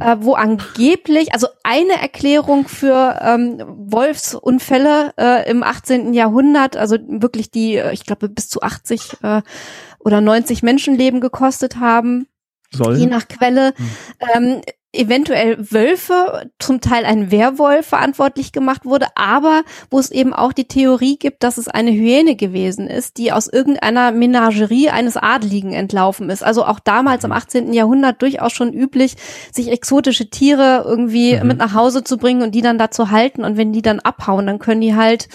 äh, 0.00 0.16
wo 0.20 0.34
angeblich, 0.34 1.32
also 1.32 1.48
eine 1.62 2.00
Erklärung 2.00 2.68
für 2.68 3.18
ähm, 3.22 3.62
Wolfsunfälle 3.66 5.12
äh, 5.18 5.50
im 5.50 5.62
18. 5.62 6.14
Jahrhundert, 6.14 6.76
also 6.76 6.96
wirklich 7.06 7.50
die, 7.50 7.76
äh, 7.76 7.92
ich 7.92 8.04
glaube, 8.04 8.28
bis 8.28 8.48
zu 8.48 8.62
80 8.62 9.18
äh, 9.22 9.42
oder 9.98 10.20
90 10.20 10.62
Menschenleben 10.62 11.20
gekostet 11.20 11.76
haben, 11.76 12.26
je 12.72 12.78
Sollen? 12.78 13.08
nach 13.08 13.28
Quelle, 13.28 13.74
ähm, 14.34 14.60
eventuell 14.92 15.58
Wölfe, 15.70 16.50
zum 16.58 16.80
Teil 16.80 17.04
ein 17.04 17.30
Werwolf 17.30 17.86
verantwortlich 17.86 18.52
gemacht 18.52 18.86
wurde, 18.86 19.06
aber 19.16 19.62
wo 19.90 19.98
es 19.98 20.10
eben 20.10 20.32
auch 20.32 20.54
die 20.54 20.66
Theorie 20.66 21.18
gibt, 21.18 21.42
dass 21.42 21.58
es 21.58 21.68
eine 21.68 21.90
Hyäne 21.90 22.36
gewesen 22.36 22.86
ist, 22.86 23.18
die 23.18 23.30
aus 23.30 23.48
irgendeiner 23.48 24.12
Menagerie 24.12 24.88
eines 24.88 25.18
Adligen 25.18 25.74
entlaufen 25.74 26.30
ist. 26.30 26.42
Also 26.42 26.64
auch 26.64 26.80
damals 26.80 27.24
im 27.24 27.32
18. 27.32 27.74
Jahrhundert 27.74 28.22
durchaus 28.22 28.52
schon 28.52 28.72
üblich, 28.72 29.16
sich 29.52 29.70
exotische 29.70 30.30
Tiere 30.30 30.84
irgendwie 30.86 31.38
mit 31.42 31.58
nach 31.58 31.74
Hause 31.74 32.02
zu 32.02 32.16
bringen 32.16 32.40
und 32.40 32.54
die 32.54 32.62
dann 32.62 32.78
da 32.78 32.90
zu 32.90 33.10
halten. 33.10 33.44
Und 33.44 33.58
wenn 33.58 33.72
die 33.72 33.82
dann 33.82 34.00
abhauen, 34.00 34.46
dann 34.46 34.58
können 34.58 34.80
die 34.80 34.94
halt 34.94 35.28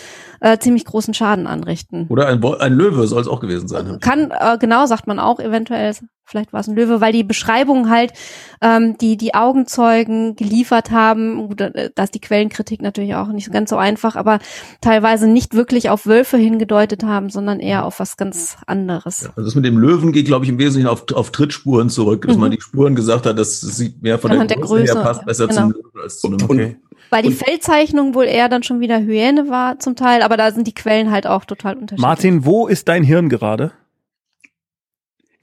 äh, 0.44 0.58
ziemlich 0.58 0.86
großen 0.86 1.14
Schaden 1.14 1.48
anrichten. 1.48 2.08
Oder 2.10 2.28
ein, 2.28 2.44
ein 2.44 2.74
Löwe 2.74 3.08
soll 3.08 3.22
es 3.22 3.28
auch 3.28 3.40
gewesen 3.40 3.68
sein. 3.68 4.00
Kann, 4.02 4.32
äh, 4.32 4.58
genau, 4.58 4.86
sagt 4.88 5.08
man 5.08 5.20
auch, 5.20 5.40
eventuell, 5.40 5.94
vielleicht 6.34 6.52
war 6.52 6.62
es 6.62 6.68
ein 6.68 6.76
Löwe, 6.76 7.00
weil 7.00 7.14
die 7.14 7.24
Beschreibung 7.24 7.92
halt, 7.92 8.12
ähm, 8.60 8.98
die 8.98 9.18
die 9.18 9.36
Augenzeugen 9.36 10.36
geliefert 10.36 10.90
haben, 10.90 11.48
gut, 11.48 11.62
äh, 11.62 11.92
da 11.94 12.04
ist 12.04 12.16
die 12.16 12.22
Quellenkritik 12.22 12.82
natürlich 12.82 13.14
auch 13.14 13.28
nicht 13.28 13.52
ganz 13.52 13.70
so 13.70 13.78
einfach, 13.78 14.16
aber 14.16 14.40
teilweise 14.82 15.28
nicht 15.28 15.54
wirklich 15.54 15.92
auf 15.92 16.08
Wölfe 16.08 16.38
hingedeutet 16.38 17.04
haben, 17.04 17.30
sondern 17.30 17.60
eher 17.60 17.86
auf 17.86 18.00
was 18.00 18.18
ganz 18.18 18.58
anderes. 18.66 19.28
Also 19.36 19.44
das 19.44 19.54
mit 19.54 19.66
dem 19.66 19.78
Löwen 19.78 20.12
geht, 20.12 20.26
glaube 20.26 20.46
ich, 20.46 20.50
im 20.50 20.58
Wesentlichen 20.58 20.88
auf, 20.88 21.06
auf 21.14 21.32
Trittspuren 21.32 21.90
zurück, 21.92 22.26
dass 22.26 22.36
Mhm. 22.36 22.42
man 22.42 22.52
die 22.52 22.62
Spuren 22.62 22.96
gesagt 22.96 23.28
hat, 23.28 23.38
das 23.38 23.62
sieht 23.62 24.02
mehr 24.02 24.18
von 24.18 24.32
Anhand 24.32 24.50
der 24.50 24.58
der 24.58 24.66
Größe, 24.66 24.86
her, 24.86 24.94
Größe, 24.96 25.06
passt 25.06 25.26
besser 25.26 25.48
genau. 25.48 25.62
zum 25.62 25.72
Löwen 25.72 26.02
als 26.02 26.20
zu 26.20 26.28
einem 26.28 26.42
Okay. 26.42 26.78
Weil 27.12 27.22
die 27.22 27.32
Feldzeichnung 27.32 28.16
wohl 28.16 28.26
eher 28.26 28.50
dann 28.50 28.64
schon 28.64 28.80
wieder 28.80 29.00
Hyäne 29.00 29.48
war 29.48 29.78
zum 29.78 29.96
Teil, 29.96 30.24
aber 30.24 30.36
da 30.36 30.50
sind 30.50 30.66
die 30.66 30.74
Quellen 30.74 31.12
halt 31.12 31.28
auch 31.28 31.46
total 31.46 31.76
unterschiedlich. 31.76 32.02
Martin, 32.02 32.44
wo 32.44 32.66
ist 32.66 32.88
dein 32.88 33.04
Hirn 33.04 33.30
gerade? 33.30 33.72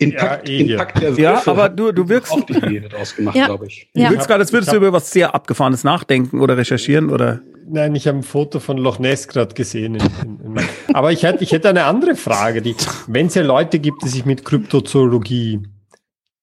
In 0.00 0.12
Ja, 0.12 0.18
Pakt, 0.18 0.48
eh 0.48 0.60
in 0.60 0.66
hier. 0.66 0.76
Pakt 0.78 1.00
der 1.02 1.10
Ja, 1.12 1.34
Wölfe 1.34 1.50
aber 1.50 1.68
du- 1.68 1.92
du 1.92 2.08
wirkst- 2.08 2.32
auch 2.32 2.40
die 2.46 2.54
Hyäne 2.54 2.88
draus 2.88 3.14
gemacht, 3.14 3.36
Ja. 3.36 3.46
glaube 3.46 3.66
ich. 3.66 3.90
Du 3.94 4.00
Ja. 4.00 4.10
wirkst 4.10 4.26
gerade, 4.28 4.40
als 4.40 4.52
würdest 4.52 4.72
du 4.72 4.76
über 4.76 4.92
was 4.92 5.10
sehr 5.10 5.34
Abgefahrenes 5.34 5.84
nachdenken 5.84 6.40
oder 6.40 6.56
recherchieren 6.56 7.10
oder? 7.10 7.40
Nein, 7.68 7.94
ich 7.94 8.08
habe 8.08 8.18
ein 8.18 8.22
Foto 8.22 8.58
von 8.60 8.78
Loch 8.78 8.98
Ness 8.98 9.28
gerade 9.28 9.54
gesehen. 9.54 9.96
In, 9.96 10.00
in, 10.24 10.56
in 10.56 10.64
aber 10.94 11.12
ich 11.12 11.22
hätte, 11.22 11.44
ich 11.44 11.52
hätte 11.52 11.68
eine 11.68 11.84
andere 11.84 12.16
Frage. 12.16 12.62
Die, 12.62 12.74
wenn 13.06 13.26
es 13.26 13.34
ja 13.34 13.42
Leute 13.42 13.78
gibt, 13.78 14.02
die 14.02 14.08
sich 14.08 14.24
mit 14.24 14.44
Kryptozoologie 14.44 15.60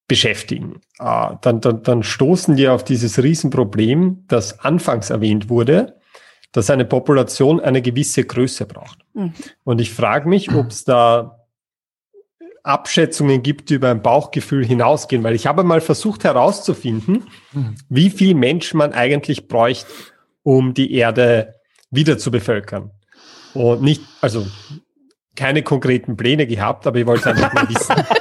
beschäftigen, 0.07 0.79
äh, 0.99 1.29
dann, 1.41 1.59
dann, 1.59 1.83
dann 1.83 2.03
stoßen 2.03 2.55
die 2.55 2.67
auf 2.69 2.83
dieses 2.83 3.21
Riesenproblem, 3.21 4.23
das 4.27 4.59
anfangs 4.59 5.09
erwähnt 5.09 5.49
wurde, 5.49 5.95
dass 6.53 6.69
eine 6.69 6.85
Population 6.85 7.59
eine 7.59 7.81
gewisse 7.81 8.23
Größe 8.23 8.65
braucht. 8.65 8.99
Mhm. 9.13 9.33
Und 9.65 9.81
ich 9.81 9.91
frage 9.91 10.29
mich, 10.29 10.53
ob 10.53 10.67
es 10.67 10.85
da 10.85 11.36
Abschätzungen 12.67 13.41
gibt, 13.43 13.69
die 13.69 13.75
über 13.75 13.89
ein 13.89 14.01
Bauchgefühl 14.01 14.65
hinausgehen, 14.65 15.23
weil 15.23 15.35
ich 15.35 15.47
habe 15.47 15.63
mal 15.63 15.81
versucht 15.81 16.23
herauszufinden, 16.23 17.27
wie 17.89 18.09
viel 18.09 18.35
Menschen 18.35 18.77
man 18.77 18.93
eigentlich 18.93 19.47
bräuchte, 19.47 19.87
um 20.43 20.73
die 20.73 20.93
Erde 20.93 21.55
wieder 21.89 22.17
zu 22.17 22.31
bevölkern. 22.31 22.91
Und 23.53 23.81
nicht, 23.81 24.01
also 24.21 24.45
keine 25.35 25.63
konkreten 25.63 26.17
Pläne 26.17 26.47
gehabt, 26.47 26.85
aber 26.87 26.99
ich 26.99 27.05
wollte 27.05 27.29
einfach 27.29 27.53
mal 27.53 27.69
wissen. 27.69 27.95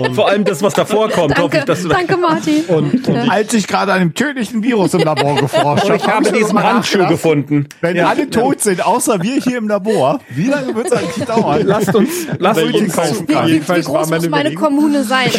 Und, 0.00 0.14
Vor 0.14 0.28
allem 0.28 0.44
das, 0.44 0.62
was 0.62 0.74
davor 0.74 1.08
kommt, 1.10 1.38
hoffe 1.38 1.58
ich, 1.58 1.64
Danke, 1.64 1.66
dass 1.66 1.82
du 1.82 1.88
danke 1.88 2.16
Martin. 2.16 2.64
und, 2.68 3.06
und 3.08 3.16
Als 3.30 3.52
ich 3.54 3.66
gerade 3.66 3.92
an 3.92 4.00
einem 4.00 4.14
tödlichen 4.14 4.62
Virus 4.62 4.94
im 4.94 5.00
Labor 5.00 5.36
geforscht 5.36 5.84
Und 5.84 5.96
ich 5.96 6.06
habe 6.08 6.32
diesen 6.32 6.62
Handschuh 6.62 7.06
gefunden. 7.06 7.66
Wenn 7.80 7.96
Ja. 7.96 8.08
alle 8.08 8.28
tot 8.30 8.60
sind, 8.60 8.84
außer 8.84 9.22
wir 9.22 9.34
hier 9.36 9.58
im 9.58 9.68
Labor, 9.68 10.20
wie 10.30 10.46
lange 10.46 10.74
wird 10.74 10.86
es 10.86 10.92
eigentlich 10.92 11.24
dauern? 11.26 11.62
Lasst 11.66 11.94
uns, 11.94 12.10
lasst 12.38 12.62
uns 12.62 12.72
jedenfalls- 12.72 13.10
kaufen. 13.26 13.28
Wie, 13.28 13.52
wie, 13.62 13.68
wie 13.76 13.80
groß 13.82 14.10
muss 14.10 14.28
meine 14.28 14.54
Kommune 14.54 15.04
sein, 15.04 15.30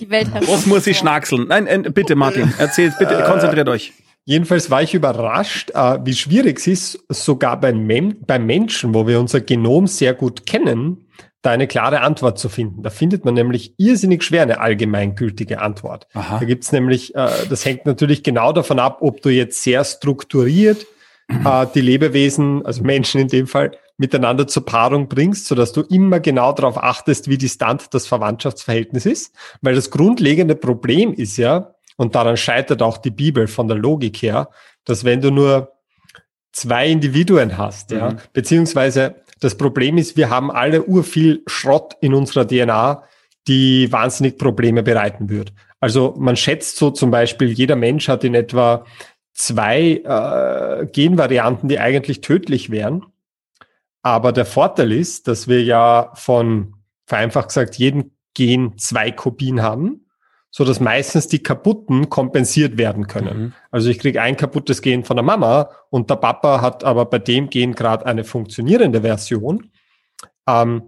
die 0.00 0.10
Welt 0.10 0.28
Was 0.46 0.66
muss 0.66 0.86
ich 0.86 0.98
schnackseln? 0.98 1.46
Nein, 1.48 1.66
äh, 1.66 1.90
bitte, 1.92 2.14
Martin, 2.16 2.52
erzählt, 2.58 2.94
bitte, 2.98 3.22
konzentriert 3.26 3.68
euch. 3.68 3.92
jedenfalls 4.24 4.70
war 4.70 4.82
ich 4.82 4.94
überrascht, 4.94 5.70
äh, 5.74 5.98
wie 6.04 6.14
schwierig 6.14 6.58
es 6.58 6.66
ist, 6.66 6.98
sogar 7.08 7.58
bei, 7.60 7.72
Men 7.72 8.16
bei 8.26 8.38
Menschen, 8.38 8.94
wo 8.94 9.06
wir 9.06 9.20
unser 9.20 9.40
Genom 9.40 9.86
sehr 9.86 10.14
gut 10.14 10.46
kennen, 10.46 11.04
da 11.42 11.50
eine 11.50 11.68
klare 11.68 12.00
Antwort 12.00 12.38
zu 12.38 12.48
finden. 12.48 12.82
Da 12.82 12.90
findet 12.90 13.24
man 13.24 13.34
nämlich 13.34 13.74
irrsinnig 13.78 14.24
schwer 14.24 14.42
eine 14.42 14.60
allgemeingültige 14.60 15.60
Antwort. 15.60 16.08
Aha. 16.14 16.38
Da 16.40 16.44
gibt's 16.44 16.72
nämlich, 16.72 17.14
äh, 17.14 17.28
das 17.48 17.64
hängt 17.64 17.86
natürlich 17.86 18.22
genau 18.22 18.52
davon 18.52 18.78
ab, 18.78 18.98
ob 19.02 19.22
du 19.22 19.28
jetzt 19.28 19.62
sehr 19.62 19.84
strukturiert 19.84 20.86
äh, 21.28 21.66
die 21.74 21.80
Lebewesen, 21.80 22.64
also 22.66 22.82
Menschen 22.82 23.20
in 23.20 23.28
dem 23.28 23.46
Fall, 23.46 23.72
miteinander 23.98 24.46
zur 24.46 24.64
Paarung 24.64 25.08
bringst, 25.08 25.46
sodass 25.46 25.72
du 25.72 25.82
immer 25.82 26.20
genau 26.20 26.52
darauf 26.52 26.82
achtest, 26.82 27.28
wie 27.28 27.38
distant 27.38 27.92
das 27.94 28.06
Verwandtschaftsverhältnis 28.06 29.06
ist. 29.06 29.34
Weil 29.60 29.74
das 29.74 29.90
grundlegende 29.90 30.54
Problem 30.54 31.12
ist 31.12 31.36
ja, 31.36 31.74
und 31.96 32.14
daran 32.14 32.36
scheitert 32.36 32.80
auch 32.80 32.98
die 32.98 33.10
Bibel 33.10 33.48
von 33.48 33.66
der 33.66 33.76
Logik 33.76 34.18
her, 34.22 34.50
dass 34.84 35.04
wenn 35.04 35.20
du 35.20 35.30
nur 35.30 35.72
zwei 36.52 36.88
Individuen 36.88 37.58
hast, 37.58 37.90
ja, 37.90 38.10
Mhm. 38.10 38.16
beziehungsweise 38.32 39.16
das 39.40 39.56
Problem 39.56 39.98
ist, 39.98 40.16
wir 40.16 40.30
haben 40.30 40.50
alle 40.50 40.84
urviel 40.84 41.42
Schrott 41.46 41.96
in 42.00 42.14
unserer 42.14 42.46
DNA, 42.46 43.02
die 43.46 43.90
wahnsinnig 43.92 44.38
Probleme 44.38 44.82
bereiten 44.82 45.28
wird. 45.28 45.52
Also 45.80 46.14
man 46.18 46.36
schätzt 46.36 46.76
so 46.76 46.90
zum 46.90 47.10
Beispiel, 47.10 47.50
jeder 47.50 47.76
Mensch 47.76 48.08
hat 48.08 48.24
in 48.24 48.34
etwa 48.34 48.84
zwei 49.32 50.02
äh, 50.04 50.86
Genvarianten, 50.86 51.68
die 51.68 51.78
eigentlich 51.78 52.20
tödlich 52.20 52.70
wären. 52.70 53.06
Aber 54.02 54.32
der 54.32 54.46
Vorteil 54.46 54.92
ist, 54.92 55.28
dass 55.28 55.48
wir 55.48 55.62
ja 55.62 56.10
von, 56.14 56.74
vereinfacht 57.06 57.48
gesagt, 57.48 57.76
jedem 57.76 58.12
Gen 58.34 58.76
zwei 58.78 59.10
Kopien 59.12 59.62
haben, 59.62 60.07
so 60.50 60.64
dass 60.64 60.80
meistens 60.80 61.28
die 61.28 61.42
kaputten 61.42 62.08
kompensiert 62.08 62.78
werden 62.78 63.06
können. 63.06 63.38
Mhm. 63.38 63.52
Also 63.70 63.90
ich 63.90 63.98
kriege 63.98 64.22
ein 64.22 64.36
kaputtes 64.36 64.82
Gen 64.82 65.04
von 65.04 65.16
der 65.16 65.24
Mama 65.24 65.70
und 65.90 66.10
der 66.10 66.16
Papa 66.16 66.60
hat 66.60 66.84
aber 66.84 67.04
bei 67.04 67.18
dem 67.18 67.50
Gen 67.50 67.74
gerade 67.74 68.06
eine 68.06 68.24
funktionierende 68.24 69.02
Version. 69.02 69.70
Ähm, 70.46 70.82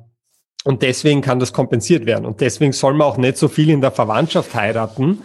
und 0.64 0.82
deswegen 0.82 1.22
kann 1.22 1.38
das 1.38 1.52
kompensiert 1.52 2.04
werden. 2.06 2.26
Und 2.26 2.40
deswegen 2.40 2.72
soll 2.72 2.94
man 2.94 3.06
auch 3.06 3.16
nicht 3.16 3.38
so 3.38 3.48
viel 3.48 3.70
in 3.70 3.80
der 3.80 3.90
Verwandtschaft 3.90 4.54
heiraten, 4.54 5.22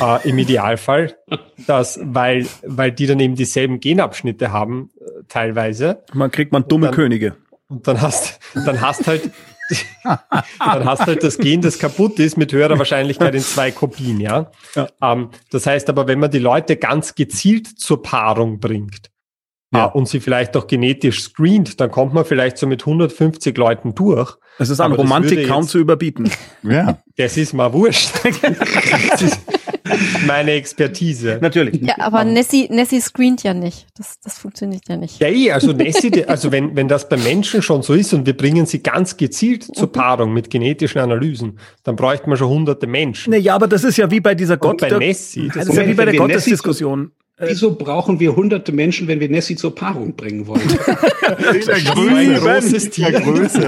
äh, 0.00 0.28
im 0.28 0.38
Idealfall, 0.38 1.16
dass, 1.66 1.98
weil, 2.02 2.46
weil 2.64 2.92
die 2.92 3.06
dann 3.06 3.20
eben 3.20 3.34
dieselben 3.34 3.80
Genabschnitte 3.80 4.52
haben, 4.52 4.90
äh, 5.00 5.22
teilweise. 5.28 6.02
Man 6.12 6.30
kriegt 6.30 6.52
man 6.52 6.68
dumme 6.68 6.86
dann- 6.86 6.94
Könige. 6.94 7.36
Und 7.68 7.88
dann 7.88 8.00
hast, 8.00 8.38
dann 8.54 8.80
hast 8.80 9.08
halt, 9.08 9.30
dann 10.04 10.84
hast 10.84 11.06
halt 11.06 11.22
das 11.22 11.38
Gen, 11.38 11.60
das 11.60 11.78
kaputt 11.78 12.18
ist, 12.18 12.36
mit 12.36 12.52
höherer 12.52 12.78
Wahrscheinlichkeit 12.78 13.34
in 13.34 13.40
zwei 13.40 13.70
Kopien, 13.70 14.20
ja. 14.20 14.50
Ja. 14.74 14.88
Ähm, 15.02 15.30
das 15.50 15.66
heißt 15.66 15.88
aber, 15.88 16.06
wenn 16.06 16.20
man 16.20 16.30
die 16.30 16.38
Leute 16.38 16.76
ganz 16.76 17.14
gezielt 17.14 17.66
zur 17.66 18.02
Paarung 18.02 18.60
bringt 18.60 19.10
Ja. 19.72 19.86
äh, 19.86 19.90
und 19.90 20.08
sie 20.08 20.20
vielleicht 20.20 20.56
auch 20.56 20.66
genetisch 20.66 21.22
screent, 21.22 21.80
dann 21.80 21.90
kommt 21.90 22.14
man 22.14 22.24
vielleicht 22.24 22.58
so 22.58 22.66
mit 22.66 22.82
150 22.82 23.56
Leuten 23.56 23.94
durch. 23.94 24.36
Es 24.58 24.70
ist 24.70 24.80
an 24.80 24.92
Aber 24.92 25.02
das 25.02 25.04
Romantik 25.04 25.48
kaum 25.48 25.66
zu 25.66 25.78
überbieten. 25.78 26.30
Ja. 26.62 26.98
Das 27.16 27.36
ist 27.36 27.52
mal 27.52 27.72
wurscht. 27.72 28.10
das, 29.10 29.22
ist, 29.22 29.40
Meine 30.26 30.52
Expertise. 30.52 31.38
Natürlich. 31.40 31.80
Ja, 31.82 31.94
aber 31.98 32.24
Nessie, 32.24 32.68
Nessie 32.70 33.00
screent 33.00 33.42
ja 33.42 33.54
nicht. 33.54 33.86
Das, 33.96 34.18
das 34.20 34.38
funktioniert 34.38 34.82
ja 34.88 34.96
nicht. 34.96 35.20
Ja, 35.20 35.28
eh, 35.28 35.50
also 35.52 35.72
Nessie, 35.72 36.24
also 36.26 36.52
wenn, 36.52 36.76
wenn 36.76 36.88
das 36.88 37.08
bei 37.08 37.16
Menschen 37.16 37.62
schon 37.62 37.82
so 37.82 37.94
ist 37.94 38.12
und 38.12 38.26
wir 38.26 38.36
bringen 38.36 38.66
sie 38.66 38.82
ganz 38.82 39.16
gezielt 39.16 39.64
zur 39.76 39.90
Paarung 39.92 40.32
mit 40.32 40.50
genetischen 40.50 41.00
Analysen, 41.00 41.58
dann 41.84 41.96
bräuchte 41.96 42.28
man 42.28 42.38
schon 42.38 42.48
hunderte 42.48 42.86
Menschen. 42.86 43.30
Nee, 43.30 43.38
ja, 43.38 43.54
aber 43.54 43.68
das 43.68 43.84
ist 43.84 43.96
ja 43.96 44.10
wie 44.10 44.20
bei 44.20 44.34
dieser 44.34 44.56
Gott. 44.56 44.80
bei 44.80 44.88
der- 44.88 44.98
Nessie, 44.98 45.48
Das 45.48 45.56
das 45.66 45.68
ist 45.68 45.76
ja 45.76 45.86
wie 45.86 45.94
bei 45.94 46.04
der 46.04 46.14
Gottesdiskussion. 46.16 47.12
Wieso 47.38 47.74
brauchen 47.74 48.18
wir 48.18 48.34
hunderte 48.34 48.72
Menschen, 48.72 49.08
wenn 49.08 49.20
wir 49.20 49.28
Nessie 49.28 49.56
zur 49.56 49.74
Paarung 49.74 50.16
bringen 50.16 50.46
wollen? 50.46 50.62
Ein 51.26 52.34
großes 52.34 52.88
Tier. 52.88 53.10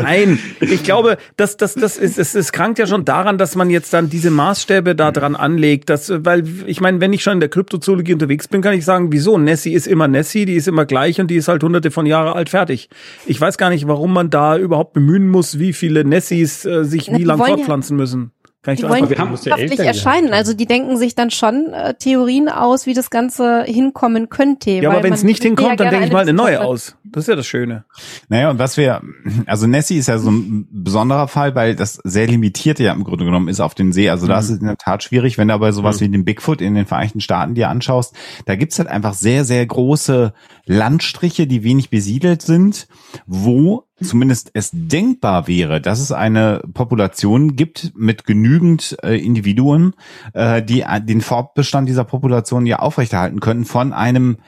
Nein, 0.02 0.38
ich 0.60 0.82
glaube, 0.84 1.18
das, 1.36 1.58
das, 1.58 1.74
das 1.74 1.98
ist, 1.98 2.18
es, 2.18 2.34
es 2.34 2.52
krankt 2.52 2.78
ja 2.78 2.86
schon 2.86 3.04
daran, 3.04 3.36
dass 3.36 3.56
man 3.56 3.68
jetzt 3.68 3.92
dann 3.92 4.08
diese 4.08 4.30
Maßstäbe 4.30 4.94
da 4.94 5.12
dran 5.12 5.36
anlegt. 5.36 5.90
Dass, 5.90 6.10
weil, 6.24 6.44
ich 6.66 6.80
meine, 6.80 7.02
wenn 7.02 7.12
ich 7.12 7.22
schon 7.22 7.34
in 7.34 7.40
der 7.40 7.50
Kryptozoologie 7.50 8.14
unterwegs 8.14 8.48
bin, 8.48 8.62
kann 8.62 8.72
ich 8.72 8.86
sagen, 8.86 9.12
wieso? 9.12 9.36
Nessie 9.36 9.74
ist 9.74 9.86
immer 9.86 10.08
Nessie, 10.08 10.46
die 10.46 10.54
ist 10.54 10.66
immer 10.66 10.86
gleich 10.86 11.20
und 11.20 11.30
die 11.30 11.36
ist 11.36 11.48
halt 11.48 11.62
hunderte 11.62 11.90
von 11.90 12.06
Jahre 12.06 12.34
alt 12.34 12.48
fertig. 12.48 12.88
Ich 13.26 13.38
weiß 13.38 13.58
gar 13.58 13.68
nicht, 13.68 13.86
warum 13.86 14.14
man 14.14 14.30
da 14.30 14.56
überhaupt 14.56 14.94
bemühen 14.94 15.28
muss, 15.28 15.58
wie 15.58 15.74
viele 15.74 16.04
Nessies 16.04 16.64
äh, 16.64 16.84
sich 16.86 17.10
Na, 17.10 17.18
wie 17.18 17.24
lang 17.24 17.38
wollen 17.38 17.50
ja- 17.50 17.56
fortpflanzen 17.56 17.98
müssen. 17.98 18.32
Kann 18.68 18.74
ich 18.74 18.80
Die 18.80 18.88
wollen 18.88 19.08
ja 19.08 19.32
wissenschaftlich 19.32 19.70
Eltern 19.70 19.86
erscheinen. 19.86 20.32
Also 20.34 20.52
die 20.52 20.66
denken 20.66 20.98
sich 20.98 21.14
dann 21.14 21.30
schon 21.30 21.72
äh, 21.72 21.94
Theorien 21.94 22.50
aus, 22.50 22.84
wie 22.84 22.92
das 22.92 23.08
Ganze 23.08 23.62
hinkommen 23.62 24.28
könnte. 24.28 24.72
ja, 24.72 24.90
aber 24.90 25.02
wenn 25.02 25.14
es 25.14 25.24
nicht 25.24 25.42
ja 25.42 25.48
hinkommt, 25.48 25.80
dann 25.80 25.88
denke 25.90 26.06
ich 26.06 26.12
mal 26.12 26.20
eine 26.20 26.34
neue 26.34 26.60
aus. 26.60 26.94
Das 27.04 27.24
ist 27.24 27.28
ja 27.28 27.36
das 27.36 27.46
Schöne. 27.46 27.84
Naja, 28.28 28.50
und 28.50 28.58
was 28.58 28.76
wir, 28.76 29.00
also 29.46 29.66
Nessie 29.66 29.96
ist 29.96 30.08
ja 30.08 30.18
so 30.18 30.30
ein 30.30 30.68
besonderer 30.70 31.28
Fall, 31.28 31.54
weil 31.54 31.76
das 31.76 31.94
sehr 32.04 32.26
limitierte 32.26 32.82
ja 32.82 32.92
im 32.92 33.04
Grunde 33.04 33.24
genommen 33.24 33.48
ist 33.48 33.60
auf 33.60 33.74
den 33.74 33.92
See. 33.92 34.10
Also 34.10 34.26
da 34.26 34.38
ist 34.38 34.50
es 34.50 34.60
in 34.60 34.66
der 34.66 34.76
Tat 34.76 35.02
schwierig, 35.02 35.38
wenn 35.38 35.48
du 35.48 35.54
aber 35.54 35.72
sowas 35.72 36.02
wie 36.02 36.08
den 36.10 36.26
Bigfoot 36.26 36.60
in 36.60 36.74
den 36.74 36.84
Vereinigten 36.84 37.22
Staaten 37.22 37.54
dir 37.54 37.70
anschaust, 37.70 38.14
da 38.44 38.54
gibt's 38.56 38.78
halt 38.78 38.88
einfach 38.88 39.14
sehr, 39.14 39.46
sehr 39.46 39.64
große 39.64 40.34
Landstriche, 40.66 41.46
die 41.46 41.64
wenig 41.64 41.88
besiedelt 41.88 42.42
sind, 42.42 42.86
wo 43.26 43.87
zumindest 44.02 44.50
es 44.54 44.70
denkbar 44.72 45.46
wäre, 45.48 45.80
dass 45.80 46.00
es 46.00 46.12
eine 46.12 46.62
Population 46.74 47.56
gibt 47.56 47.92
mit 47.96 48.24
genügend 48.24 48.96
äh, 49.02 49.16
Individuen, 49.16 49.94
äh, 50.34 50.62
die 50.62 50.82
äh, 50.82 51.00
den 51.00 51.20
Fortbestand 51.20 51.88
dieser 51.88 52.04
Population 52.04 52.66
ja 52.66 52.78
aufrechterhalten 52.78 53.40
können 53.40 53.64
von 53.64 53.92
einem 53.92 54.38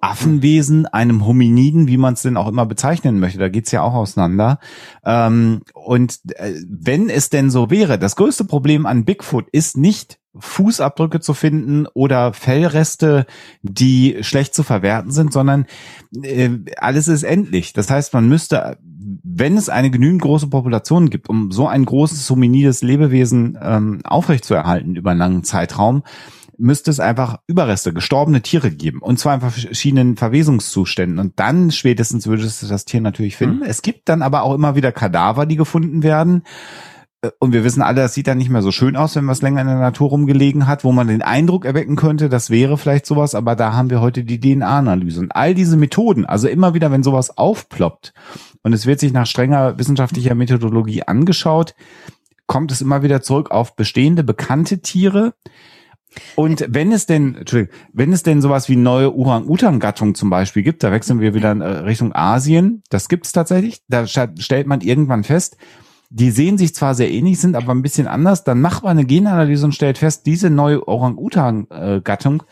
Affenwesen, 0.00 0.86
einem 0.86 1.24
Hominiden, 1.26 1.86
wie 1.86 1.96
man 1.96 2.14
es 2.14 2.22
denn 2.22 2.36
auch 2.36 2.48
immer 2.48 2.66
bezeichnen 2.66 3.20
möchte, 3.20 3.38
da 3.38 3.48
geht's 3.48 3.70
ja 3.70 3.82
auch 3.82 3.94
auseinander. 3.94 4.58
Ähm, 5.04 5.62
und 5.74 6.18
äh, 6.34 6.54
wenn 6.68 7.08
es 7.08 7.30
denn 7.30 7.50
so 7.50 7.70
wäre, 7.70 8.00
das 8.00 8.16
größte 8.16 8.44
Problem 8.44 8.84
an 8.84 9.04
Bigfoot 9.04 9.48
ist 9.52 9.76
nicht 9.76 10.18
Fußabdrücke 10.38 11.20
zu 11.20 11.34
finden 11.34 11.86
oder 11.92 12.32
Fellreste, 12.32 13.26
die 13.62 14.18
schlecht 14.22 14.54
zu 14.54 14.62
verwerten 14.62 15.10
sind, 15.10 15.32
sondern 15.32 15.66
äh, 16.22 16.50
alles 16.78 17.08
ist 17.08 17.22
endlich. 17.22 17.72
Das 17.72 17.90
heißt, 17.90 18.14
man 18.14 18.28
müsste, 18.28 18.78
wenn 18.80 19.56
es 19.56 19.68
eine 19.68 19.90
genügend 19.90 20.22
große 20.22 20.48
Population 20.48 21.10
gibt, 21.10 21.28
um 21.28 21.52
so 21.52 21.66
ein 21.68 21.84
großes 21.84 22.28
hominides 22.30 22.82
Lebewesen 22.82 23.58
ähm, 23.60 24.00
aufrechtzuerhalten 24.04 24.96
über 24.96 25.10
einen 25.10 25.20
langen 25.20 25.44
Zeitraum, 25.44 26.02
müsste 26.58 26.90
es 26.90 27.00
einfach 27.00 27.38
Überreste, 27.46 27.92
gestorbene 27.92 28.40
Tiere 28.40 28.70
geben. 28.70 29.00
Und 29.00 29.18
zwar 29.18 29.34
in 29.34 29.40
verschiedenen 29.40 30.16
Verwesungszuständen. 30.16 31.18
Und 31.18 31.38
dann 31.38 31.70
spätestens 31.70 32.26
würdest 32.26 32.62
du 32.62 32.66
das 32.68 32.84
Tier 32.84 33.00
natürlich 33.00 33.36
finden. 33.36 33.62
Es 33.62 33.82
gibt 33.82 34.08
dann 34.08 34.22
aber 34.22 34.42
auch 34.42 34.54
immer 34.54 34.76
wieder 34.76 34.92
Kadaver, 34.92 35.44
die 35.44 35.56
gefunden 35.56 36.02
werden. 36.02 36.44
Äh, 37.22 37.30
Und 37.38 37.52
wir 37.52 37.64
wissen 37.64 37.82
alle, 37.82 38.02
das 38.02 38.14
sieht 38.14 38.26
dann 38.26 38.38
nicht 38.38 38.50
mehr 38.50 38.62
so 38.62 38.72
schön 38.72 38.96
aus, 38.96 39.16
wenn 39.16 39.26
was 39.26 39.42
länger 39.42 39.62
in 39.62 39.68
der 39.68 39.78
Natur 39.78 40.10
rumgelegen 40.10 40.66
hat, 40.66 40.84
wo 40.84 40.92
man 40.92 41.08
den 41.08 41.22
Eindruck 41.22 41.64
erwecken 41.64 41.96
könnte, 41.96 42.28
das 42.28 42.50
wäre 42.50 42.76
vielleicht 42.76 43.06
sowas, 43.06 43.34
aber 43.34 43.56
da 43.56 43.72
haben 43.72 43.90
wir 43.90 44.00
heute 44.00 44.24
die 44.24 44.40
DNA-Analyse. 44.40 45.20
Und 45.20 45.34
all 45.34 45.54
diese 45.54 45.76
Methoden, 45.76 46.26
also 46.26 46.48
immer 46.48 46.74
wieder, 46.74 46.90
wenn 46.90 47.02
sowas 47.02 47.36
aufploppt 47.38 48.12
und 48.62 48.72
es 48.72 48.86
wird 48.86 49.00
sich 49.00 49.12
nach 49.12 49.26
strenger 49.26 49.78
wissenschaftlicher 49.78 50.34
Methodologie 50.34 51.02
angeschaut, 51.04 51.74
kommt 52.46 52.72
es 52.72 52.82
immer 52.82 53.02
wieder 53.02 53.22
zurück 53.22 53.50
auf 53.50 53.76
bestehende, 53.76 54.24
bekannte 54.24 54.80
Tiere. 54.80 55.34
Und 56.34 56.66
wenn 56.68 56.92
es 56.92 57.06
denn, 57.06 57.42
wenn 57.94 58.12
es 58.12 58.22
denn 58.22 58.42
sowas 58.42 58.68
wie 58.68 58.76
neue 58.76 59.14
Orang-Utan-Gattung 59.14 60.14
zum 60.14 60.28
Beispiel 60.28 60.62
gibt, 60.62 60.82
da 60.82 60.92
wechseln 60.92 61.20
wir 61.20 61.32
wieder 61.32 61.50
in 61.50 61.62
äh, 61.62 61.68
Richtung 61.68 62.14
Asien, 62.14 62.82
das 62.90 63.08
gibt 63.08 63.24
es 63.24 63.32
tatsächlich, 63.32 63.82
da 63.88 64.06
stellt 64.06 64.66
man 64.66 64.82
irgendwann 64.82 65.24
fest, 65.24 65.56
die 66.14 66.30
sehen 66.30 66.58
sich 66.58 66.74
zwar 66.74 66.94
sehr 66.94 67.10
ähnlich, 67.10 67.40
sind 67.40 67.56
aber 67.56 67.72
ein 67.72 67.80
bisschen 67.80 68.06
anders, 68.06 68.44
dann 68.44 68.60
macht 68.60 68.82
man 68.82 68.98
eine 68.98 69.06
Genanalyse 69.06 69.64
und 69.64 69.74
stellt 69.74 69.96
fest, 69.96 70.26
diese 70.26 70.50
neue 70.50 70.86
Orang-Utan-Gattung 70.86 72.42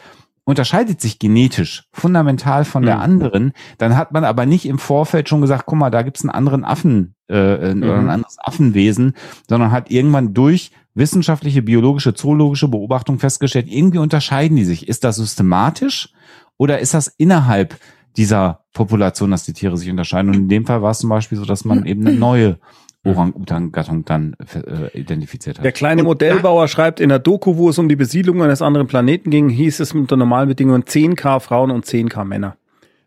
unterscheidet 0.44 1.00
sich 1.00 1.18
genetisch 1.18 1.84
fundamental 1.92 2.64
von 2.64 2.82
der 2.82 3.00
anderen, 3.00 3.52
dann 3.76 3.96
hat 3.96 4.12
man 4.12 4.24
aber 4.24 4.46
nicht 4.46 4.66
im 4.66 4.78
Vorfeld 4.78 5.28
schon 5.28 5.42
gesagt, 5.42 5.64
guck 5.66 5.78
mal, 5.78 5.90
da 5.90 6.02
gibt's 6.02 6.22
einen 6.22 6.30
anderen 6.30 6.64
Affen 6.64 7.14
äh, 7.28 7.70
äh, 7.70 7.76
oder 7.76 7.98
ein 7.98 8.08
anderes 8.08 8.38
Affenwesen, 8.40 9.14
sondern 9.48 9.70
hat 9.70 9.90
irgendwann 9.90 10.32
durch 10.32 10.72
wissenschaftliche, 10.94 11.62
biologische, 11.62 12.14
zoologische 12.14 12.66
Beobachtung 12.66 13.18
festgestellt, 13.18 13.66
irgendwie 13.68 13.98
unterscheiden 13.98 14.56
die 14.56 14.64
sich. 14.64 14.88
Ist 14.88 15.04
das 15.04 15.16
systematisch 15.16 16.12
oder 16.56 16.78
ist 16.78 16.94
das 16.94 17.08
innerhalb 17.08 17.78
dieser 18.16 18.64
Population, 18.72 19.30
dass 19.30 19.44
die 19.44 19.52
Tiere 19.52 19.76
sich 19.76 19.90
unterscheiden? 19.90 20.30
Und 20.30 20.36
in 20.36 20.48
dem 20.48 20.66
Fall 20.66 20.82
war 20.82 20.90
es 20.90 20.98
zum 20.98 21.10
Beispiel 21.10 21.38
so, 21.38 21.44
dass 21.44 21.64
man 21.64 21.86
eben 21.86 22.06
eine 22.06 22.16
neue 22.16 22.58
Orang-Utan-Gattung 23.04 24.04
dann 24.04 24.36
äh, 24.54 24.98
identifiziert 24.98 25.58
hat. 25.58 25.64
Der 25.64 25.72
kleine 25.72 26.02
Modellbauer 26.02 26.68
schreibt 26.68 27.00
in 27.00 27.08
der 27.08 27.18
Doku, 27.18 27.56
wo 27.56 27.70
es 27.70 27.78
um 27.78 27.88
die 27.88 27.96
Besiedlung 27.96 28.42
eines 28.42 28.60
anderen 28.60 28.86
Planeten 28.86 29.30
ging, 29.30 29.48
hieß 29.48 29.80
es 29.80 29.92
unter 29.92 30.16
normalen 30.16 30.48
Bedingungen 30.48 30.84
10k 30.84 31.40
Frauen 31.40 31.70
und 31.70 31.86
10k 31.86 32.24
Männer. 32.24 32.56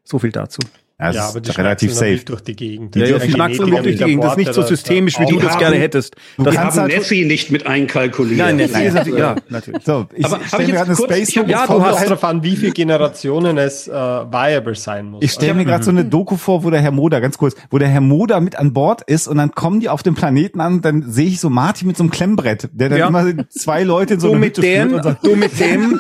So 0.03 0.19
viel 0.19 0.31
dazu. 0.31 0.61
Ja, 0.99 1.07
das 1.07 1.15
ja, 1.15 1.23
ist 1.23 1.29
aber 1.31 1.41
die 1.41 1.51
relativ 1.51 1.93
safe. 1.93 2.21
durch 2.23 2.41
die 2.41 2.55
Gegend. 2.55 2.95
Ja, 2.95 3.05
ja, 3.05 3.17
Die 3.17 3.25
die 3.25 3.31
schnackseln 3.33 3.65
Genetiker 3.71 3.83
wirklich 3.83 3.91
mit 3.93 3.99
der 3.99 4.07
gegen. 4.07 4.21
Das 4.21 4.31
ist 4.33 4.37
nicht 4.37 4.53
so 4.53 4.61
systemisch, 4.61 5.19
wie 5.19 5.25
du 5.25 5.39
das 5.39 5.57
gerne 5.57 5.75
hättest. 5.77 6.15
Du 6.37 6.43
Das 6.43 6.55
haben 6.57 6.71
halt- 6.79 6.95
Nessie 6.95 7.25
nicht 7.25 7.49
mit 7.51 7.65
einkalkuliert. 7.65 8.37
Nein, 8.37 8.57
Nessie 8.57 8.83
ist 8.85 8.93
natürlich, 8.93 9.19
ja, 9.19 9.35
natürlich. 9.49 9.83
So, 9.83 10.05
ich 10.13 10.23
Aber 10.25 10.35
hab 10.35 10.47
stelle 10.47 10.63
ich 10.63 10.69
mir 10.69 10.73
jetzt 10.75 10.77
gerade 10.77 10.89
eine 10.91 10.95
kurz- 10.95 11.11
Space 11.15 11.29
ich 11.29 11.37
hab- 11.39 11.49
Ja, 11.49 11.67
du 11.67 11.83
hast- 11.83 12.05
darauf 12.05 12.23
an, 12.23 12.43
wie 12.43 12.55
viele 12.55 12.71
Generationen 12.73 13.57
es 13.57 13.87
äh, 13.87 13.91
viable 13.91 14.75
sein 14.75 15.07
muss. 15.09 15.23
Ich 15.23 15.31
stelle 15.31 15.55
mir 15.55 15.65
gerade 15.65 15.83
so 15.83 15.89
eine 15.89 16.05
Doku 16.05 16.37
vor, 16.37 16.63
wo 16.63 16.69
der 16.69 16.79
Herr 16.81 16.91
Moda, 16.91 17.19
ganz 17.19 17.39
kurz, 17.39 17.55
wo 17.71 17.79
der 17.79 17.87
Herr 17.89 18.01
Moda 18.01 18.39
mit 18.39 18.55
an 18.57 18.71
Bord 18.73 19.01
ist 19.01 19.27
und 19.27 19.37
dann 19.37 19.51
kommen 19.51 19.79
die 19.79 19.89
auf 19.89 20.03
dem 20.03 20.13
Planeten 20.13 20.61
an 20.61 20.73
und 20.75 20.85
dann 20.85 21.11
sehe 21.11 21.27
ich 21.27 21.39
so 21.39 21.49
Martin 21.49 21.87
mit 21.87 21.97
so 21.97 22.03
einem 22.03 22.11
Klemmbrett, 22.11 22.69
der 22.71 22.89
dann 22.89 22.99
Ja. 22.99 23.07
immer 23.07 23.25
zwei 23.49 23.81
Leute 23.83 24.13
in 24.13 24.19
so 24.19 24.29
eine 24.29 24.39
mit 24.39 24.57
Hütte 24.59 24.89
führt 24.89 25.17
du 25.23 25.35
mit 25.35 25.59
dem, 25.59 25.99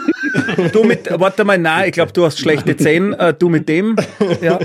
du 0.71 0.83
mit, 0.83 1.07
warte 1.19 1.43
mal, 1.43 1.57
nein, 1.57 1.85
ich 1.87 1.93
glaube, 1.93 2.11
du 2.11 2.25
hast 2.25 2.39
schlechte 2.39 2.75
Zähne, 2.77 3.17
äh, 3.19 3.33
du 3.33 3.49
mit 3.49 3.67
dem, 3.69 3.95
ja. 4.41 4.59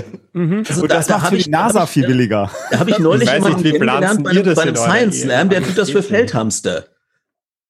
Also 0.67 0.81
und 0.83 0.91
das 0.91 1.07
da 1.07 1.17
macht 1.17 1.29
für 1.29 1.35
ich- 1.37 1.43
die 1.45 1.49
NASA 1.49 1.83
ich- 1.83 1.89
viel 1.89 2.07
billiger. 2.07 2.51
Da 2.71 2.79
habe 2.79 2.91
ich 2.91 2.99
neulich 2.99 3.31
jemanden 3.31 3.61
nicht, 3.61 3.71
kennengelernt 3.79 4.23
bei 4.23 4.29
einem, 4.31 4.43
das 4.43 4.55
bei 4.55 4.75
Science? 4.75 5.21
Slam, 5.21 5.49
der 5.49 5.59
Das 5.59 5.69
tut 5.69 5.77
das 5.77 5.89
für 5.91 5.97
nicht. 5.99 6.07
Feldhamster. 6.09 6.85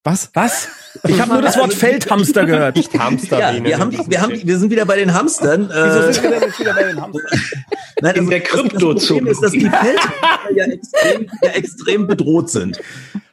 Was? 0.02 0.30
Was? 0.32 0.68
Ich 1.06 1.20
habe 1.20 1.34
nur 1.34 1.42
das 1.42 1.58
Wort 1.58 1.74
Feldhamster 1.74 2.46
gehört. 2.46 2.78
Hamster 2.98 3.38
Ja, 3.38 3.62
wir, 3.64 3.78
haben, 3.78 3.92
wir, 4.08 4.20
haben, 4.22 4.32
wir 4.42 4.58
sind 4.58 4.70
wieder 4.70 4.86
bei 4.86 4.96
den 4.96 5.12
Hamstern. 5.12 5.68
Wieso 5.68 5.78
Äh, 6.08 6.12
sind 6.14 6.22
wir 6.22 6.30
denn 6.30 6.42
jetzt 6.42 6.58
wieder 6.58 6.72
bei 6.74 6.82
den 6.84 7.00
Hamstern? 7.02 7.30
nein, 8.00 8.14
In 8.16 8.30
der 8.30 8.38
das- 8.40 8.48
das 8.48 8.60
Kryptozoologie. 8.60 9.06
Problem 9.08 9.26
ist, 9.26 9.42
dass 9.42 9.52
die 9.52 9.60
Feldhamster 9.60 10.54
ja 10.56 10.64
extrem, 10.64 11.26
ja 11.42 11.50
extrem 11.50 12.06
bedroht 12.06 12.48
sind. 12.50 12.80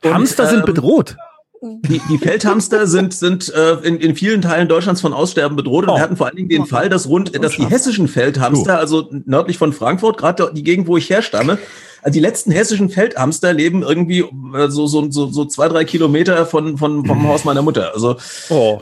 Und, 0.03 0.14
Hamster 0.14 0.48
sind 0.48 0.60
ähm, 0.60 0.65
bedroht. 0.65 1.15
Die, 1.62 2.00
die 2.10 2.18
Feldhamster 2.18 2.86
sind, 2.88 3.14
sind 3.14 3.52
äh, 3.54 3.74
in, 3.84 3.98
in 4.00 4.16
vielen 4.16 4.42
Teilen 4.42 4.68
Deutschlands 4.68 5.02
von 5.02 5.14
Aussterben 5.14 5.56
bedroht 5.56 5.86
und 5.86 5.90
Oh. 5.92 5.96
wir 5.96 6.02
hatten 6.02 6.16
vor 6.18 6.28
allen 6.28 6.36
Dingen 6.36 6.50
den 6.50 6.66
Fall, 6.66 6.88
dass 6.90 7.08
rund, 7.08 7.32
dass 7.44 7.54
die 7.56 7.66
hessischen 7.66 8.08
Feldhamster, 8.08 8.78
also 8.78 9.10
nördlich 9.26 9.58
von 9.58 9.74
Frankfurt, 9.74 10.18
gerade 10.18 10.52
die 10.54 10.64
Gegend, 10.64 10.88
wo 10.88 10.98
ich 10.98 11.10
herstamme, 11.10 11.58
also 12.04 12.14
die 12.14 12.20
letzten 12.20 12.52
hessischen 12.52 12.90
Feldhamster 12.90 13.54
leben 13.54 13.82
irgendwie 13.82 14.20
äh, 14.56 14.70
so, 14.70 14.86
so, 14.88 15.10
so, 15.10 15.28
so 15.32 15.46
zwei, 15.46 15.68
drei 15.68 15.84
Kilometer 15.84 16.46
von, 16.46 16.78
von, 16.78 17.06
vom 17.06 17.24
Haus 17.28 17.44
meiner 17.44 17.64
Mutter. 17.64 17.92
Also 17.94 18.18
Oh. 18.50 18.82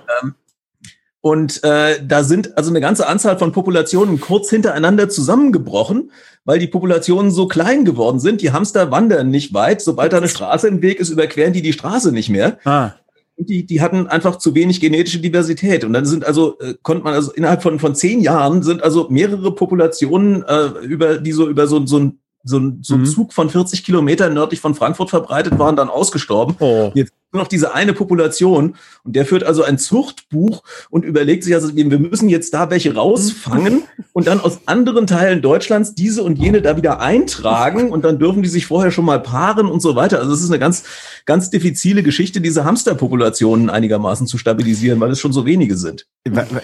Und 1.25 1.63
äh, 1.63 1.95
da 2.07 2.23
sind 2.23 2.55
also 2.55 2.69
eine 2.69 2.81
ganze 2.81 3.07
Anzahl 3.07 3.39
von 3.39 3.51
Populationen 3.51 4.19
kurz 4.19 4.51
hintereinander 4.51 5.09
zusammengebrochen, 5.09 6.11
weil 6.43 6.59
die 6.59 6.67
Populationen 6.67 7.31
so 7.31 7.47
klein 7.47 7.83
geworden 7.83 8.19
sind. 8.19 8.41
Die 8.41 8.51
Hamster 8.51 8.91
wandern 8.91 9.31
nicht 9.31 9.51
weit. 9.51 9.81
Sobald 9.81 10.13
da 10.13 10.17
eine 10.17 10.27
Straße 10.27 10.67
im 10.67 10.83
Weg 10.83 10.99
ist, 10.99 11.09
überqueren 11.09 11.51
die 11.51 11.63
die 11.63 11.73
Straße 11.73 12.11
nicht 12.11 12.29
mehr. 12.29 12.59
Ah. 12.63 12.91
Die, 13.37 13.65
die 13.65 13.81
hatten 13.81 14.05
einfach 14.05 14.35
zu 14.35 14.53
wenig 14.53 14.79
genetische 14.79 15.17
Diversität. 15.17 15.83
Und 15.83 15.93
dann 15.93 16.05
sind 16.05 16.23
also, 16.23 16.59
äh, 16.59 16.75
konnte 16.83 17.03
man 17.03 17.15
also 17.15 17.31
innerhalb 17.31 17.63
von, 17.63 17.79
von 17.79 17.95
zehn 17.95 18.21
Jahren 18.21 18.61
sind 18.61 18.83
also 18.83 19.07
mehrere 19.09 19.55
Populationen 19.55 20.43
äh, 20.43 20.65
über, 20.83 21.17
die 21.17 21.31
so 21.31 21.49
über 21.49 21.65
so, 21.65 21.83
so 21.87 21.97
ein 21.97 22.19
so 22.47 22.59
ein, 22.59 22.79
so 22.83 22.93
ein 22.93 23.01
Mhm. 23.01 23.05
Zug 23.05 23.33
von 23.33 23.49
40 23.49 23.83
Kilometern 23.83 24.33
nördlich 24.33 24.59
von 24.61 24.75
Frankfurt 24.75 25.09
verbreitet 25.09 25.57
waren, 25.57 25.75
dann 25.75 25.89
ausgestorben. 25.89 26.55
Oh. 26.59 26.91
Jetzt 26.93 27.11
nur 27.35 27.43
noch 27.43 27.49
diese 27.49 27.73
eine 27.73 27.93
Population 27.93 28.75
und 29.03 29.15
der 29.15 29.25
führt 29.25 29.43
also 29.43 29.63
ein 29.63 29.77
Zuchtbuch 29.77 30.63
und 30.89 31.05
überlegt 31.05 31.43
sich 31.43 31.53
also, 31.53 31.75
wir 31.75 31.85
müssen 31.85 32.29
jetzt 32.29 32.53
da 32.53 32.69
welche 32.69 32.95
rausfangen 32.95 33.83
und 34.13 34.27
dann 34.27 34.39
aus 34.39 34.59
anderen 34.65 35.05
Teilen 35.05 35.41
Deutschlands 35.41 35.93
diese 35.95 36.23
und 36.23 36.37
jene 36.37 36.61
da 36.61 36.77
wieder 36.77 37.01
eintragen 37.01 37.91
und 37.91 38.05
dann 38.05 38.19
dürfen 38.19 38.41
die 38.41 38.49
sich 38.49 38.65
vorher 38.65 38.91
schon 38.91 39.05
mal 39.05 39.19
paaren 39.19 39.67
und 39.67 39.81
so 39.81 39.95
weiter. 39.95 40.19
Also 40.19 40.33
es 40.33 40.41
ist 40.41 40.49
eine 40.49 40.59
ganz, 40.59 40.83
ganz 41.25 41.49
diffizile 41.49 42.03
Geschichte, 42.03 42.41
diese 42.41 42.63
Hamsterpopulationen 42.63 43.69
einigermaßen 43.69 44.27
zu 44.27 44.37
stabilisieren, 44.37 44.99
weil 44.99 45.11
es 45.11 45.19
schon 45.19 45.33
so 45.33 45.45
wenige 45.45 45.75
sind. 45.75 46.07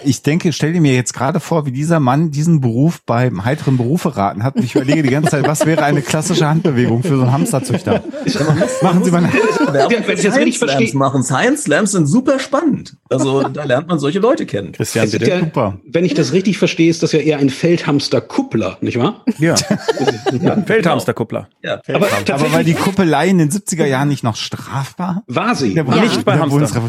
Ich 0.04 0.22
denke, 0.22 0.52
stell 0.52 0.72
dir 0.72 0.80
mir 0.80 0.94
jetzt 0.94 1.12
gerade 1.14 1.38
vor, 1.38 1.66
wie 1.66 1.72
dieser 1.72 2.00
Mann 2.00 2.30
diesen 2.30 2.60
Beruf 2.60 3.00
beim 3.06 3.44
heiteren 3.44 3.76
Berufe 3.76 4.16
raten 4.16 4.42
hat. 4.42 4.56
Und 4.56 4.64
ich 4.64 4.74
überlege 4.74 5.02
die 5.02 5.10
ganze 5.10 5.30
Zeit, 5.30 5.46
was 5.46 5.66
wäre 5.66 5.84
eine 5.84 6.02
klassische 6.02 6.48
Handbewegung 6.48 7.02
für 7.02 7.16
so 7.16 7.22
einen 7.22 7.32
Hamsterzüchter? 7.32 8.02
Machen 8.82 9.04
Sie 9.04 9.10
mal 9.10 9.24
eine 9.24 9.32
Werbung 9.72 10.02
wenn 10.06 10.16
ich 10.16 10.24
das 10.24 10.36
richtig 10.36 10.58
Slams 10.68 10.94
machen. 10.94 11.22
Science 11.22 11.64
Slams 11.64 11.92
sind 11.92 12.06
super 12.06 12.38
spannend. 12.38 12.96
Also 13.10 13.42
da 13.52 13.64
lernt 13.64 13.88
man 13.88 13.98
solche 13.98 14.18
Leute 14.18 14.46
kennen. 14.46 14.72
Christian, 14.72 15.10
bitte. 15.10 15.28
ja, 15.28 15.40
Super. 15.40 15.78
wenn 15.86 16.04
ich 16.04 16.14
das 16.14 16.32
richtig 16.32 16.58
verstehe, 16.58 16.90
ist 16.90 17.02
das 17.02 17.12
ja 17.12 17.20
eher 17.20 17.38
ein 17.38 17.50
Feldhamster-Kuppler, 17.50 18.78
nicht 18.80 18.98
wahr? 18.98 19.24
Ja. 19.38 19.54
Feldhamsterkuppler. 20.66 21.48
Ja. 21.62 21.80
Aber 21.92 22.08
Aber 22.32 22.52
war 22.52 22.64
die 22.64 22.74
Kuppelei 22.74 23.28
in 23.28 23.38
den 23.38 23.50
70er 23.50 23.86
Jahren 23.86 24.08
nicht 24.08 24.24
noch 24.24 24.36
strafbar? 24.36 25.22
war 25.26 25.54
sie. 25.54 25.74
Der 25.74 25.86
war 25.86 25.94
Bund- 25.98 26.04
Nicht 26.08 26.24
bei 26.24 26.32
der 26.34 26.42
Hamster. 26.42 26.82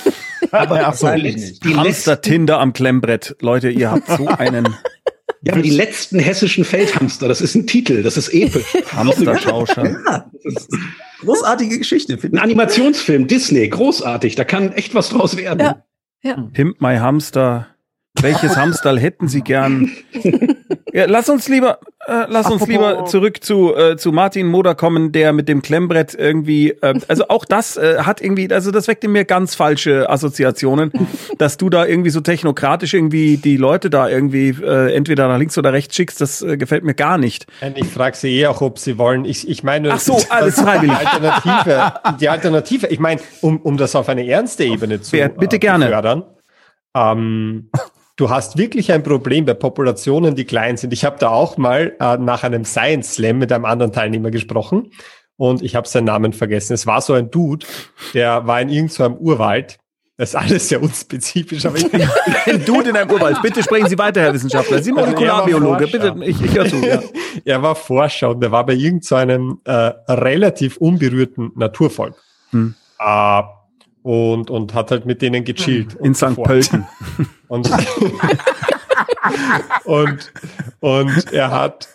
Aber 0.52 0.86
ach 0.86 0.94
so. 0.94 1.08
Hamster-Tinder 1.08 2.58
am 2.58 2.72
Klemmbrett. 2.72 3.36
Leute, 3.40 3.70
ihr 3.70 3.90
habt 3.90 4.08
so 4.10 4.26
einen 4.26 4.76
ja, 5.42 5.54
aber 5.54 5.62
die 5.62 5.70
letzten 5.70 6.18
hessischen 6.18 6.66
Feldhamster, 6.66 7.26
das 7.26 7.40
ist 7.40 7.54
ein 7.54 7.66
Titel, 7.66 8.02
das 8.02 8.18
ist 8.18 8.28
episch. 8.28 8.66
Hamsterschauscher. 8.94 9.84
Ja, 9.90 10.30
großartige 11.20 11.78
Geschichte. 11.78 12.18
Ein. 12.22 12.38
Animationsfilm, 12.38 13.26
Disney, 13.26 13.68
großartig, 13.68 14.34
da 14.34 14.44
kann 14.44 14.72
echt 14.72 14.94
was 14.94 15.10
draus 15.10 15.36
werden. 15.36 15.74
Ja. 16.22 16.48
Pimp 16.52 16.80
my 16.80 16.96
Hamster. 16.96 17.69
Welches 18.20 18.56
Hamsterl 18.56 18.98
hätten 18.98 19.28
Sie 19.28 19.42
gern? 19.42 19.90
Ja, 20.92 21.04
lass 21.06 21.28
uns 21.28 21.48
lieber, 21.48 21.78
äh, 22.06 22.24
lass 22.28 22.50
uns 22.50 22.66
lieber 22.66 23.04
zurück 23.04 23.44
zu 23.44 23.76
äh, 23.76 23.96
zu 23.96 24.10
Martin 24.10 24.48
Moder 24.48 24.74
kommen, 24.74 25.12
der 25.12 25.32
mit 25.32 25.48
dem 25.48 25.62
Klemmbrett 25.62 26.14
irgendwie, 26.14 26.70
äh, 26.70 26.98
also 27.06 27.28
auch 27.28 27.44
das 27.44 27.76
äh, 27.76 27.98
hat 28.00 28.20
irgendwie, 28.20 28.52
also 28.52 28.72
das 28.72 28.88
weckt 28.88 29.04
in 29.04 29.12
mir 29.12 29.24
ganz 29.24 29.54
falsche 29.54 30.10
Assoziationen, 30.10 30.90
dass 31.38 31.58
du 31.58 31.70
da 31.70 31.86
irgendwie 31.86 32.10
so 32.10 32.20
technokratisch 32.20 32.94
irgendwie 32.94 33.36
die 33.36 33.56
Leute 33.56 33.88
da 33.88 34.08
irgendwie 34.08 34.48
äh, 34.48 34.92
entweder 34.92 35.28
nach 35.28 35.38
links 35.38 35.56
oder 35.58 35.72
rechts 35.72 35.94
schickst. 35.94 36.20
Das 36.20 36.42
äh, 36.42 36.56
gefällt 36.56 36.82
mir 36.82 36.94
gar 36.94 37.18
nicht. 37.18 37.46
Ich 37.76 37.86
frage 37.86 38.16
Sie 38.16 38.40
eh 38.40 38.48
auch, 38.48 38.60
ob 38.60 38.80
Sie 38.80 38.98
wollen. 38.98 39.24
Ich, 39.24 39.48
ich 39.48 39.62
meine, 39.62 39.92
Ach 39.92 40.00
so, 40.00 40.20
alles 40.30 40.60
freiwillig. 40.60 40.98
Die 40.98 41.06
Alternative, 41.06 41.92
die 42.20 42.28
Alternative, 42.28 42.86
ich 42.88 42.98
meine, 42.98 43.20
um, 43.42 43.60
um 43.60 43.76
das 43.76 43.94
auf 43.94 44.08
eine 44.08 44.26
ernste 44.26 44.64
Ebene 44.64 45.00
zu 45.00 45.12
Bert, 45.12 45.38
bitte 45.38 45.56
äh, 45.56 45.60
gerne. 45.60 45.88
fördern, 45.88 46.24
ähm, 46.96 47.70
du 48.20 48.28
hast 48.28 48.58
wirklich 48.58 48.92
ein 48.92 49.02
Problem 49.02 49.46
bei 49.46 49.54
Populationen, 49.54 50.34
die 50.34 50.44
klein 50.44 50.76
sind. 50.76 50.92
Ich 50.92 51.04
habe 51.04 51.16
da 51.18 51.30
auch 51.30 51.56
mal 51.56 51.96
äh, 51.98 52.18
nach 52.18 52.44
einem 52.44 52.64
Science 52.66 53.14
Slam 53.14 53.38
mit 53.38 53.50
einem 53.50 53.64
anderen 53.64 53.92
Teilnehmer 53.92 54.30
gesprochen 54.30 54.92
und 55.36 55.62
ich 55.62 55.74
habe 55.74 55.88
seinen 55.88 56.04
Namen 56.04 56.34
vergessen. 56.34 56.74
Es 56.74 56.86
war 56.86 57.00
so 57.00 57.14
ein 57.14 57.30
Dude, 57.30 57.66
der 58.12 58.46
war 58.46 58.60
in 58.60 58.68
irgendeinem 58.68 59.16
Urwald. 59.16 59.78
Das 60.18 60.30
ist 60.30 60.34
alles 60.34 60.68
sehr 60.68 60.82
unspezifisch, 60.82 61.64
aber 61.64 61.78
ich, 61.78 61.86
Ein 62.46 62.62
Dude 62.66 62.90
in 62.90 62.96
einem 62.96 63.10
Urwald. 63.10 63.40
Bitte 63.40 63.62
sprechen 63.62 63.88
Sie 63.88 63.96
weiter, 63.96 64.20
Herr 64.20 64.34
Wissenschaftler. 64.34 64.76
Sie 64.76 64.84
sind 64.84 64.98
Also 64.98 65.12
Molekularbiologe. 65.12 65.88
Forscher. 65.88 66.14
Bitte, 66.14 66.30
ich, 66.30 66.42
ich 66.42 66.54
höre 66.54 66.68
zu. 66.68 66.76
Ja. 66.76 67.00
er 67.46 67.62
war 67.62 67.74
Forscher 67.74 68.28
und 68.28 68.44
er 68.44 68.52
war 68.52 68.66
bei 68.66 68.74
irgendeinem 68.74 69.00
so 69.02 69.14
einem, 69.14 69.60
äh, 69.64 69.72
relativ 70.12 70.76
unberührten 70.76 71.52
Naturvolk. 71.54 72.22
Hm. 72.50 72.74
Äh, 72.98 73.42
und, 74.02 74.50
und 74.50 74.74
hat 74.74 74.90
halt 74.90 75.06
mit 75.06 75.22
denen 75.22 75.44
gechillt. 75.44 75.94
In 75.94 76.08
und 76.08 76.16
so 76.16 76.30
St. 76.30 76.42
Pölten. 76.42 76.86
Und, 77.48 77.68
und, 79.84 80.32
und 80.80 81.32
er 81.32 81.50
hat, 81.50 81.88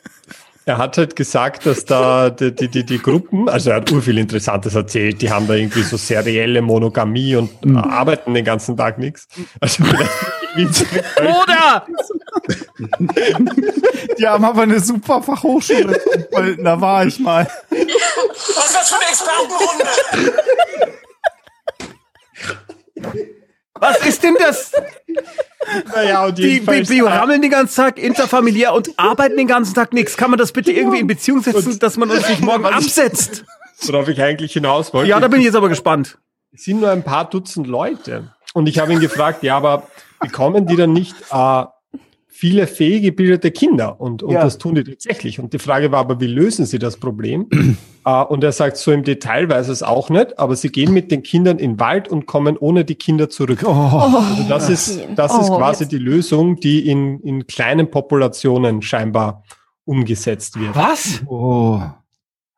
er 0.66 0.78
hat 0.78 0.98
halt 0.98 1.16
gesagt, 1.16 1.66
dass 1.66 1.86
da 1.86 2.30
die, 2.30 2.54
die, 2.54 2.68
die, 2.68 2.84
die 2.86 3.00
Gruppen, 3.00 3.48
also 3.48 3.70
er 3.70 3.78
hat 3.78 3.90
urviel 3.92 4.18
Interessantes 4.18 4.76
erzählt, 4.76 5.22
die 5.22 5.30
haben 5.32 5.48
da 5.48 5.54
irgendwie 5.54 5.84
so 5.84 5.96
serielle 5.98 6.62
Monogamie 6.62 7.36
und 7.38 7.52
Hm. 7.64 7.78
äh, 7.78 7.80
arbeiten 7.80 8.34
den 8.34 8.44
ganzen 8.44 8.76
Tag 8.76 8.98
nichts. 8.98 9.28
Also 9.62 9.84
Oder! 11.18 11.86
Die 14.20 14.28
haben 14.28 14.44
aber 14.46 14.64
eine 14.64 14.80
super 14.80 15.22
Fachhochschule. 15.22 16.00
in 16.14 16.26
Pölten, 16.32 16.64
Da 16.66 16.80
war 16.82 17.06
ich 17.06 17.20
mal. 17.20 17.48
Was 17.70 17.78
ist 17.78 18.76
das 18.76 18.90
für 18.90 18.96
eine 18.96 19.10
Expertenrunde? 19.10 19.86
Was 23.80 24.06
ist 24.06 24.24
denn 24.24 24.36
das? 24.40 24.72
naja, 25.94 26.26
und 26.26 26.38
Die, 26.38 26.62
die, 26.62 26.84
die 26.84 27.00
rammeln 27.02 27.42
den 27.42 27.52
ganzen 27.52 27.76
Tag 27.76 28.00
interfamiliär 28.00 28.74
und 28.74 28.90
arbeiten 28.98 29.36
den 29.36 29.48
ganzen 29.48 29.74
Tag 29.74 29.92
nichts. 29.94 30.16
Kann 30.16 30.30
man 30.30 30.40
das 30.40 30.54
bitte 30.54 30.72
irgendwie 30.72 31.00
in 31.00 31.08
Beziehung 31.08 31.42
setzen, 31.42 31.78
dass 31.80 31.98
man 31.98 32.10
uns 32.10 32.28
nicht 32.30 32.42
morgen 32.42 32.66
absetzt? 32.66 33.44
worauf 33.88 34.08
ich 34.08 34.22
eigentlich 34.22 34.54
hinaus 34.54 34.94
wollte. 34.94 35.10
Ja, 35.10 35.20
da 35.20 35.28
bin 35.28 35.40
ich 35.40 35.46
jetzt 35.46 35.56
aber 35.56 35.70
gespannt. 35.70 36.18
Es 36.54 36.64
sind 36.64 36.80
nur 36.80 36.90
ein 36.92 37.04
paar 37.04 37.30
Dutzend 37.30 37.68
Leute. 37.68 38.34
Und 38.54 38.68
ich 38.68 38.80
habe 38.80 38.94
ihn 38.94 39.02
gefragt, 39.02 39.44
ja, 39.44 39.58
aber 39.58 39.88
bekommen 40.22 40.66
die 40.66 40.78
dann 40.78 40.94
nicht 40.94 41.14
äh, 41.30 41.66
viele 42.38 42.68
fähig 42.68 43.02
gebildete 43.04 43.50
Kinder? 43.52 44.00
Und, 44.00 44.22
und 44.22 44.34
Ja. 44.34 44.44
das 44.44 44.58
tun 44.58 44.76
die 44.76 44.84
tatsächlich. 44.84 45.40
Und 45.40 45.54
die 45.54 45.60
Frage 45.60 45.92
war 45.92 46.00
aber, 46.00 46.20
wie 46.20 46.28
lösen 46.28 46.66
sie 46.66 46.80
das 46.80 46.98
Problem? 46.98 47.48
äh, 48.06 48.10
und 48.30 48.44
er 48.44 48.52
sagt, 48.52 48.76
so 48.78 48.92
im 48.92 49.04
Detail 49.04 49.48
weiß 49.50 49.70
es 49.70 49.82
auch 49.84 50.10
nicht, 50.10 50.38
aber 50.38 50.56
sie 50.56 50.70
gehen 50.70 50.94
mit 50.94 51.12
den 51.12 51.24
Kindern 51.24 51.58
in 51.60 51.74
den 51.74 51.80
Wald 51.80 52.10
und 52.10 52.26
kommen 52.26 52.58
ohne 52.58 52.84
die 52.84 52.96
Kinder 52.96 53.30
zurück. 53.30 53.64
also 53.64 54.44
das 54.50 54.70
ist, 54.70 55.00
das 55.16 55.32
ist 55.38 55.50
Oh, 55.50 55.58
quasi 55.58 55.84
jetzt- 55.86 55.92
die 55.94 55.98
Lösung, 55.98 56.58
die 56.60 56.90
in, 56.90 57.20
in 57.22 57.48
kleinen 57.48 57.90
Populationen 57.90 58.82
scheinbar 58.82 59.44
umgesetzt 59.86 60.60
wird. 60.60 60.76
Was? 60.76 61.22
Oh. 61.28 61.80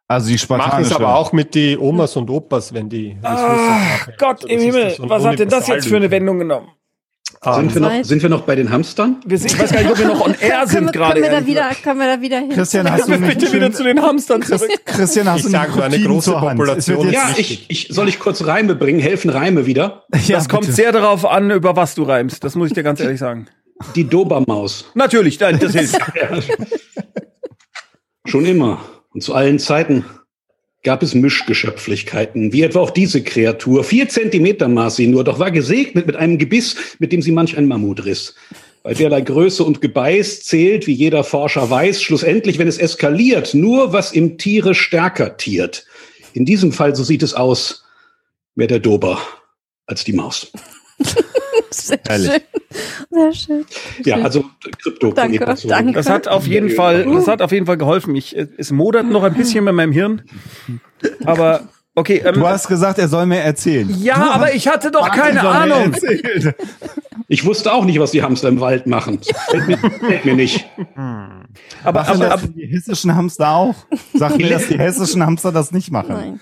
Also 0.09 0.27
die 0.27 0.33
Machen 0.35 0.39
spartanische. 0.39 0.91
es 0.91 0.95
aber 0.95 1.15
auch 1.17 1.33
mit 1.33 1.53
die 1.53 1.77
Omas 1.77 2.15
und 2.15 2.29
Opas, 2.29 2.73
wenn 2.73 2.87
die 2.87 3.17
Ah. 3.21 3.97
Gott 4.17 4.43
Also 4.43 4.47
im 4.47 4.59
ist 4.59 4.63
Himmel. 4.63 4.95
Was 5.09 5.25
hat 5.25 5.37
denn 5.39 5.49
das 5.49 5.67
jetzt 5.67 5.87
für 5.87 5.97
eine. 5.97 6.09
Wendung 6.09 6.39
genommen? 6.39 6.69
Ah, 7.47 7.55
Sind 7.55 7.73
wir, 7.73 7.81
noch, 7.81 8.03
sind 8.03 8.21
wir 8.21 8.29
noch 8.29 8.41
bei 8.41 8.55
den 8.55 8.69
Hamstern? 8.71 9.17
Wir 9.25 9.37
sind, 9.37 9.53
ich 9.53 9.59
weiß 9.59 9.71
gar 9.71 9.81
nicht, 9.81 9.91
ob 9.91 9.97
wir 9.99 10.07
noch 10.07 10.19
on 10.25 10.35
air 10.39 10.49
können, 10.57 10.67
sind 10.67 10.93
gerade. 10.93 11.21
können, 11.21 11.31
wir 11.33 11.39
da 11.41 11.45
wieder, 11.47 11.69
können 11.81 11.99
wir 11.99 12.07
da 12.15 12.21
wieder 12.21 12.39
hin? 12.39 12.49
Christian, 12.49 12.91
hast 12.91 13.07
du 13.07 13.17
Bitte 13.17 13.53
wieder 13.53 13.71
zu 13.71 13.83
den 13.83 14.01
Hamstern 14.01 14.41
zurück. 14.41 14.69
Christian, 14.85 15.29
hast 15.29 15.37
Ich 15.39 15.45
du 15.45 15.49
sag 15.51 15.73
nur, 15.73 15.83
eine 15.85 15.99
große? 15.99 16.31
Population 16.33 17.09
Ja, 17.11 17.29
ich, 17.37 17.65
ich 17.69 17.87
soll 17.89 18.09
ich 18.09 18.19
kurz 18.19 18.45
Reime 18.45 18.75
bringen. 18.75 18.99
Helfen 18.99 19.29
Reime 19.29 19.65
wieder? 19.65 20.03
ja, 20.25 20.35
Das 20.37 20.49
kommt 20.49 20.61
bitte. 20.63 20.73
sehr 20.73 20.91
darauf 20.91 21.25
an, 21.25 21.49
über 21.51 21.75
was 21.77 21.95
du 21.95 22.03
reimst. 22.03 22.43
Das 22.43 22.55
muss 22.55 22.67
ich 22.67 22.73
dir 22.73 22.83
ganz 22.83 22.99
ehrlich 22.99 23.19
sagen. 23.19 23.47
Die 23.95 24.03
Dobermaus. 24.03 24.91
Natürlich, 24.93 25.39
nein, 25.39 25.57
das 25.59 25.71
hilft. 25.73 25.99
Schon 28.25 28.45
immer 28.45 28.81
und 29.13 29.21
zu 29.21 29.33
allen 29.33 29.57
Zeiten 29.59 30.03
gab 30.83 31.03
es 31.03 31.13
Mischgeschöpflichkeiten, 31.13 32.53
wie 32.53 32.61
etwa 32.61 32.79
auch 32.79 32.91
diese 32.91 33.23
Kreatur. 33.23 33.83
Vier 33.83 34.09
Zentimeter 34.09 34.67
maß 34.67 34.95
sie 34.95 35.07
nur, 35.07 35.23
doch 35.23 35.39
war 35.39 35.51
gesegnet 35.51 36.07
mit 36.07 36.15
einem 36.15 36.37
Gebiss, 36.37 36.75
mit 36.99 37.11
dem 37.11 37.21
sie 37.21 37.31
manch 37.31 37.57
ein 37.57 37.67
Mammut 37.67 38.05
riss. 38.05 38.35
Bei 38.83 38.93
derlei 38.93 39.21
Größe 39.21 39.63
und 39.63 39.81
Gebeiß 39.81 40.43
zählt, 40.43 40.87
wie 40.87 40.93
jeder 40.93 41.23
Forscher 41.23 41.69
weiß, 41.69 42.01
schlussendlich, 42.01 42.57
wenn 42.57 42.69
es 42.69 42.77
eskaliert, 42.77 43.53
nur 43.53 43.91
was 43.91 44.13
im 44.13 44.37
Tiere 44.37 44.73
stärker 44.73 45.35
tiert. 45.35 45.85
In 46.33 46.45
diesem 46.45 46.71
Fall, 46.71 46.95
so 46.95 47.03
sieht 47.03 47.23
es 47.23 47.33
aus, 47.33 47.83
mehr 48.55 48.67
der 48.67 48.79
Dober 48.79 49.19
als 49.87 50.03
die 50.03 50.13
Maus. 50.13 50.51
Sehr 51.87 51.99
Ehrlich. 52.09 52.31
schön. 52.31 52.41
Sehr 53.09 53.33
schön. 53.33 53.65
Ja, 54.03 54.17
also 54.17 54.45
Krypto. 54.81 55.11
Danke, 55.11 55.39
danke. 55.67 55.93
Das 55.93 56.09
hat 56.09 56.27
auf 56.27 56.45
jeden 56.47 56.69
Fall, 56.69 57.05
das 57.05 57.27
hat 57.27 57.41
auf 57.41 57.51
jeden 57.51 57.65
Fall 57.65 57.77
geholfen. 57.77 58.15
Ich, 58.15 58.35
es 58.35 58.71
modert 58.71 59.05
noch 59.09 59.23
ein 59.23 59.33
bisschen 59.33 59.63
mit 59.63 59.73
meinem 59.73 59.91
Hirn. 59.91 60.21
Aber 61.25 61.61
okay. 61.95 62.21
Ähm, 62.25 62.35
Du 62.35 62.47
hast 62.47 62.67
gesagt, 62.67 62.99
er 62.99 63.07
soll 63.07 63.25
mir 63.25 63.39
erzählen. 63.39 63.89
ja, 64.01 64.31
aber 64.31 64.53
ich 64.53 64.67
hatte 64.67 64.91
doch 64.91 65.09
keine 65.11 65.41
Ahnung. 65.47 65.95
Ich 67.29 67.45
wusste 67.45 67.73
auch 67.73 67.83
nicht, 67.85 67.99
was 67.99 68.11
die 68.11 68.23
Hamster 68.23 68.47
im 68.49 68.59
Wald 68.61 68.87
machen. 68.87 69.19
Fällt 69.49 69.67
mir, 69.67 69.77
fällt 69.77 70.25
mir 70.25 70.35
nicht. 70.35 70.65
Aber, 71.83 72.01
Machen 72.01 72.15
aber, 72.21 72.25
das 72.25 72.43
aber 72.43 72.47
die 72.47 72.67
hessischen 72.67 73.15
Hamster 73.15 73.49
auch? 73.51 73.75
Sag 74.13 74.37
mir, 74.37 74.49
dass 74.49 74.67
die 74.67 74.77
hessischen 74.79 75.25
Hamster 75.25 75.51
das 75.51 75.71
nicht 75.71 75.91
machen. 75.91 76.13
Nein. 76.13 76.39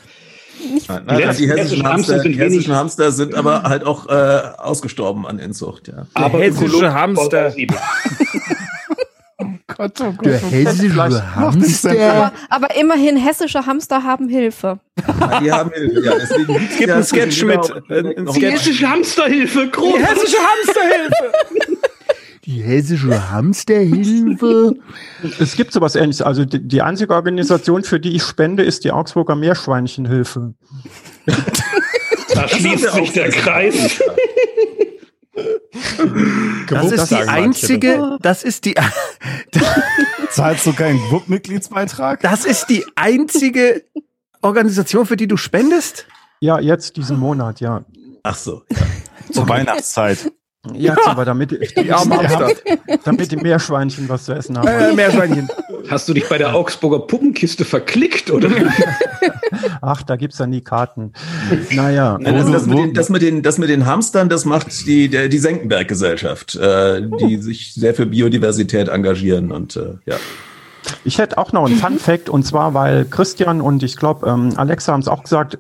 Nein, 0.88 1.04
Die 1.08 1.26
nein, 1.26 1.36
die 1.38 1.50
hessischen 1.50 1.88
Hamster 1.88 2.14
Hamster, 2.14 2.20
sind 2.20 2.32
die 2.34 2.40
hessischen 2.40 2.76
Hamster 2.76 3.12
sind 3.12 3.36
aber 3.36 3.64
halt 3.64 3.84
auch 3.86 4.08
äh, 4.10 4.42
ausgestorben 4.58 5.26
an 5.26 5.40
Inzucht, 5.40 5.88
ja. 5.88 6.06
Aber 6.14 6.40
hessische 6.40 6.94
Hamster. 6.94 7.42
plausibel. 7.44 7.78
Gott, 9.68 10.00
oh 10.00 10.14
Gott, 10.14 10.28
oh 10.28 10.48
hessische 10.50 10.90
Stempel. 11.70 12.02
Aber, 12.02 12.32
aber 12.50 12.76
immerhin, 12.78 13.18
hessische 13.18 13.66
Hamster 13.66 14.04
haben 14.04 14.30
Hilfe. 14.30 14.80
Die 15.42 15.52
haben 15.52 15.72
Hilfe, 15.72 16.06
ja. 16.06 16.14
Deswegen 16.16 16.54
gibt's 16.54 16.78
gibt 16.78 16.90
ja 16.90 16.96
einen 16.96 17.04
Sketch 17.04 17.44
mit, 17.44 17.60
Jena 17.68 17.76
und 17.76 17.90
äh, 17.90 18.16
ein 18.20 18.28
Sketch. 18.28 18.44
einen- 18.44 18.52
Hessische 18.52 18.90
Hamsterhilfe, 18.90 19.68
groß. 19.70 19.94
die 19.98 20.04
hessische 20.06 20.38
Hamsterhilfe. 20.38 21.32
Die 22.46 22.62
hessische 22.62 23.32
Hamsterhilfe. 23.32 24.76
Es 25.40 25.56
gibt 25.56 25.74
sowas 25.74 25.96
ähnliches. 25.96 26.22
Also 26.22 26.46
die, 26.46 26.66
die 26.66 26.82
einzige 26.82 27.14
Organisation, 27.14 27.84
für 27.84 28.00
die 28.00 28.16
ich 28.16 28.24
spende, 28.24 28.64
ist 28.64 28.84
die 28.84 28.92
Augsburger 28.92 29.36
Meerschweinchenhilfe. 29.36 30.54
Da 32.34 32.48
schließt 32.48 32.92
sich 32.92 33.14
der 33.14 33.30
Kreis. 33.30 34.02
Das 36.70 36.92
ist 36.94 37.12
die 37.12 37.16
einzige, 37.16 38.18
das 38.22 38.44
ist 38.44 38.64
die, 38.64 38.76
Zahlst 40.32 40.66
du 40.66 40.74
keinen 40.74 41.00
Clubmitgliedsbeitrag? 41.10 42.22
das 42.22 42.46
ist 42.46 42.68
die 42.68 42.86
einzige 42.96 43.84
Organisation, 44.42 45.06
für 45.06 45.18
die 45.18 45.28
du 45.28 45.36
spendest? 45.36 46.08
Ja, 46.40 46.60
jetzt 46.60 46.96
diesen 46.96 47.18
Monat, 47.18 47.60
ja. 47.60 47.84
Ach 48.24 48.36
so. 48.36 48.64
Zur 49.32 49.50
Weihnachtszeit. 49.50 50.32
Ja, 50.74 50.96
aber 51.06 51.26
damit, 51.26 51.52
Ja, 51.76 51.98
am 52.02 52.18
Hamster. 52.18 52.50
damit 53.04 53.32
die 53.32 53.38
Meerschweinchen 53.38 54.10
was 54.10 54.26
zu 54.26 54.34
essen 54.34 54.58
haben. 54.58 54.68
Äh, 54.68 54.94
Meerschweinchen. 54.94 55.50
Hast 55.90 56.10
du 56.10 56.14
dich 56.14 56.28
bei 56.28 56.38
der 56.38 56.56
Augsburger 56.56 57.00
Puppenkiste 57.00 57.66
verklickt, 57.66 58.32
oder? 58.32 58.50
Ach, 59.82 60.02
da 60.02 60.16
gibt's 60.16 60.40
ja 60.40 60.48
nie 60.48 60.62
Karten. 60.62 61.14
Naja. 61.72 62.18
Nein, 62.20 62.36
das, 62.36 62.52
das, 62.52 62.66
mit 62.66 62.78
den, 62.78 62.94
das, 62.94 63.10
mit 63.10 63.22
den, 63.22 63.42
das 63.44 63.58
mit 63.58 63.70
den 63.70 63.86
Hamstern, 63.86 64.30
das 64.30 64.46
macht 64.46 64.88
die, 64.88 65.10
der, 65.10 65.30
die 65.30 65.38
Senckenberg-Gesellschaft, 65.38 66.56
äh, 66.56 67.02
die 67.20 67.38
sich 67.38 67.74
sehr 67.74 67.94
für 67.94 68.06
Biodiversität 68.06 68.88
engagieren 68.88 69.52
und 69.52 69.76
äh, 69.76 69.96
ja. 70.06 70.18
Ich 71.04 71.18
hätte 71.18 71.38
auch 71.38 71.52
noch 71.52 71.66
einen 71.66 71.78
Fun 71.78 72.00
Fact 72.00 72.30
und 72.30 72.44
zwar, 72.44 72.74
weil 72.74 73.06
Christian 73.06 73.62
und 73.62 73.84
ich 73.84 73.98
glaube 73.98 74.28
ähm, 74.28 74.54
Alexa 74.56 74.94
haben 74.94 75.02
es 75.02 75.08
auch 75.08 75.24
gesagt, 75.24 75.58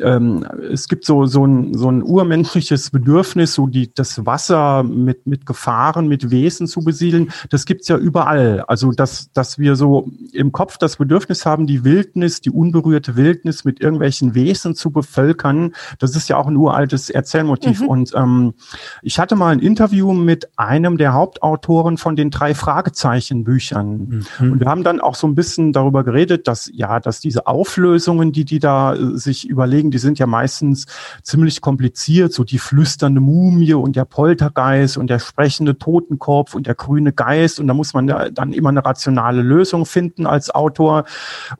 ähm, 0.00 0.46
es 0.72 0.88
gibt 0.88 1.04
so 1.04 1.26
so 1.26 1.46
ein, 1.46 1.74
so 1.74 1.90
ein 1.90 2.02
urmenschliches 2.02 2.90
Bedürfnis, 2.90 3.54
so 3.54 3.66
die 3.66 3.92
das 3.92 4.24
Wasser 4.26 4.82
mit 4.82 5.26
mit 5.26 5.46
Gefahren, 5.46 6.08
mit 6.08 6.30
Wesen 6.30 6.66
zu 6.66 6.82
besiedeln. 6.82 7.30
Das 7.50 7.66
gibt's 7.66 7.88
ja 7.88 7.96
überall. 7.96 8.64
Also 8.66 8.92
dass 8.92 9.30
dass 9.32 9.58
wir 9.58 9.76
so 9.76 10.08
im 10.32 10.52
Kopf 10.52 10.78
das 10.78 10.96
Bedürfnis 10.96 11.46
haben, 11.46 11.66
die 11.66 11.84
Wildnis, 11.84 12.40
die 12.40 12.50
unberührte 12.50 13.16
Wildnis 13.16 13.64
mit 13.64 13.80
irgendwelchen 13.80 14.34
Wesen 14.34 14.74
zu 14.74 14.90
bevölkern. 14.90 15.74
Das 15.98 16.16
ist 16.16 16.28
ja 16.28 16.36
auch 16.36 16.46
ein 16.46 16.56
uraltes 16.56 17.10
Erzählmotiv. 17.10 17.80
Und 17.80 18.12
ähm, 18.14 18.54
ich 19.02 19.18
hatte 19.18 19.36
mal 19.36 19.52
ein 19.52 19.60
Interview 19.60 20.12
mit 20.12 20.48
einem 20.56 20.98
der 20.98 21.12
Hauptautoren 21.12 21.98
von 21.98 22.16
den 22.16 22.30
drei 22.30 22.54
Fragezeichen 22.54 23.44
Büchern. 23.44 24.24
Und 24.40 24.63
wir 24.64 24.70
haben 24.70 24.82
dann 24.82 24.98
auch 24.98 25.14
so 25.14 25.26
ein 25.26 25.34
bisschen 25.34 25.74
darüber 25.74 26.04
geredet, 26.04 26.48
dass 26.48 26.70
ja, 26.72 26.98
dass 26.98 27.20
diese 27.20 27.46
Auflösungen, 27.46 28.32
die 28.32 28.46
die 28.46 28.60
da 28.60 28.94
äh, 28.94 29.18
sich 29.18 29.46
überlegen, 29.46 29.90
die 29.90 29.98
sind 29.98 30.18
ja 30.18 30.26
meistens 30.26 30.86
ziemlich 31.22 31.60
kompliziert, 31.60 32.32
so 32.32 32.44
die 32.44 32.56
flüsternde 32.56 33.20
Mumie 33.20 33.74
und 33.74 33.94
der 33.94 34.06
Poltergeist 34.06 34.96
und 34.96 35.10
der 35.10 35.18
sprechende 35.18 35.76
Totenkopf 35.76 36.54
und 36.54 36.66
der 36.66 36.74
grüne 36.74 37.12
Geist. 37.12 37.60
Und 37.60 37.66
da 37.66 37.74
muss 37.74 37.92
man 37.92 38.08
ja 38.08 38.30
dann 38.30 38.54
immer 38.54 38.70
eine 38.70 38.82
rationale 38.82 39.42
Lösung 39.42 39.84
finden 39.84 40.24
als 40.24 40.50
Autor. 40.50 41.04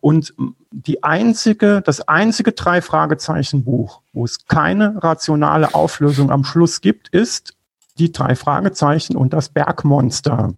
Und 0.01 0.33
die 0.71 1.03
einzige, 1.03 1.83
das 1.85 2.09
einzige 2.09 2.53
drei 2.53 2.81
Fragezeichen 2.81 3.65
Buch, 3.65 4.01
wo 4.15 4.25
es 4.25 4.47
keine 4.47 5.03
rationale 5.03 5.75
Auflösung 5.75 6.31
am 6.31 6.43
Schluss 6.43 6.81
gibt, 6.81 7.11
ist 7.11 7.55
die 7.99 8.13
drei 8.13 8.35
Fragezeichen 8.35 9.15
und 9.15 9.35
das 9.35 9.51
Bergmonster. 9.51 10.55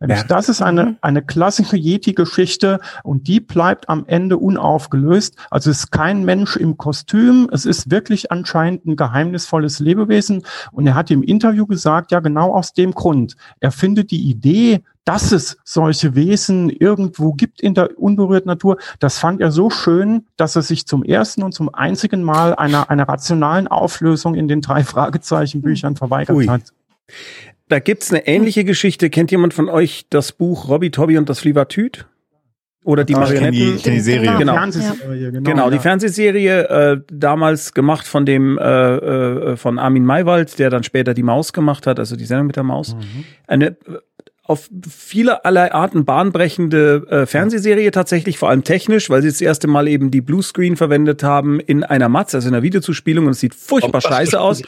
Nämlich 0.00 0.18
Berg- 0.18 0.28
Das 0.28 0.48
ist 0.48 0.62
eine, 0.62 0.96
eine 1.00 1.22
klassische 1.22 1.76
Yeti-Geschichte 1.76 2.80
und 3.02 3.26
die 3.26 3.40
bleibt 3.40 3.88
am 3.88 4.04
Ende 4.06 4.38
unaufgelöst. 4.38 5.36
Also 5.50 5.70
es 5.70 5.80
ist 5.80 5.90
kein 5.90 6.24
Mensch 6.24 6.56
im 6.56 6.76
Kostüm. 6.76 7.48
Es 7.52 7.66
ist 7.66 7.90
wirklich 7.90 8.30
anscheinend 8.30 8.86
ein 8.86 8.96
geheimnisvolles 8.96 9.80
Lebewesen. 9.80 10.44
Und 10.72 10.86
er 10.86 10.94
hat 10.94 11.10
im 11.10 11.22
Interview 11.22 11.66
gesagt, 11.66 12.12
ja, 12.12 12.20
genau 12.20 12.54
aus 12.54 12.72
dem 12.72 12.92
Grund. 12.92 13.36
Er 13.60 13.72
findet 13.72 14.10
die 14.10 14.30
Idee, 14.30 14.82
dass 15.04 15.32
es 15.32 15.56
solche 15.64 16.14
Wesen 16.14 16.68
irgendwo 16.68 17.32
gibt 17.32 17.62
in 17.62 17.72
der 17.72 17.98
unberührten 17.98 18.48
Natur, 18.48 18.76
das 18.98 19.18
fand 19.18 19.40
er 19.40 19.50
so 19.50 19.70
schön, 19.70 20.26
dass 20.36 20.54
er 20.54 20.60
sich 20.60 20.86
zum 20.86 21.02
ersten 21.02 21.42
und 21.42 21.52
zum 21.52 21.74
einzigen 21.74 22.22
Mal 22.22 22.54
einer, 22.54 22.90
einer 22.90 23.08
rationalen 23.08 23.68
Auflösung 23.68 24.34
in 24.34 24.48
den 24.48 24.60
drei 24.60 24.84
Fragezeichen-Büchern 24.84 25.96
verweigert 25.96 26.36
Ui. 26.36 26.46
hat. 26.46 26.74
Da 27.68 27.78
gibt's 27.80 28.10
eine 28.12 28.26
ähnliche 28.26 28.64
Geschichte. 28.64 29.10
Kennt 29.10 29.30
jemand 29.30 29.54
von 29.54 29.68
euch 29.68 30.06
das 30.10 30.32
Buch 30.32 30.68
Robbie, 30.68 30.90
Tobby 30.90 31.18
und 31.18 31.28
das 31.28 31.40
Flievertüt? 31.40 32.06
Oder 32.84 33.04
die 33.04 33.14
Ah, 33.14 33.24
ich 33.24 33.28
Marionetten? 33.30 33.52
die- 33.52 33.74
ich 33.74 33.82
kenn 33.82 33.92
die 33.94 34.00
Serie. 34.00 34.34
Genau. 34.38 34.54
Fernsehserie, 34.54 35.32
genau. 35.32 35.50
Genau, 35.50 35.68
die 35.68 35.76
ja. 35.76 35.82
Fernsehserie, 35.82 36.68
äh, 36.68 37.00
damals 37.12 37.74
gemacht 37.74 38.06
von 38.06 38.24
dem 38.24 38.56
äh, 38.56 38.62
äh, 38.62 39.56
von 39.56 39.78
Armin 39.78 40.06
Maywald, 40.06 40.58
der 40.58 40.70
dann 40.70 40.84
später 40.84 41.12
die 41.12 41.22
Maus 41.24 41.52
gemacht 41.52 41.86
hat, 41.86 41.98
also 41.98 42.16
die 42.16 42.24
Sendung 42.24 42.46
mit 42.46 42.56
der 42.56 42.62
Maus. 42.62 42.96
Eine 43.46 43.66
äh, 43.68 43.74
auf 44.48 44.70
viele 44.88 45.44
aller 45.44 45.74
Arten 45.74 46.06
bahnbrechende 46.06 47.06
äh, 47.10 47.26
Fernsehserie 47.26 47.90
tatsächlich, 47.90 48.38
vor 48.38 48.48
allem 48.48 48.64
technisch, 48.64 49.10
weil 49.10 49.20
sie 49.20 49.28
das 49.28 49.42
erste 49.42 49.68
Mal 49.68 49.86
eben 49.88 50.10
die 50.10 50.22
Bluescreen 50.22 50.76
verwendet 50.76 51.22
haben 51.22 51.60
in 51.60 51.84
einer 51.84 52.08
Matz, 52.08 52.34
also 52.34 52.48
in 52.48 52.54
einer 52.54 52.62
Videozuspielung 52.62 53.26
und 53.26 53.32
es 53.32 53.40
sieht 53.40 53.54
furchtbar 53.54 54.00
scheiße 54.00 54.40
aus, 54.40 54.62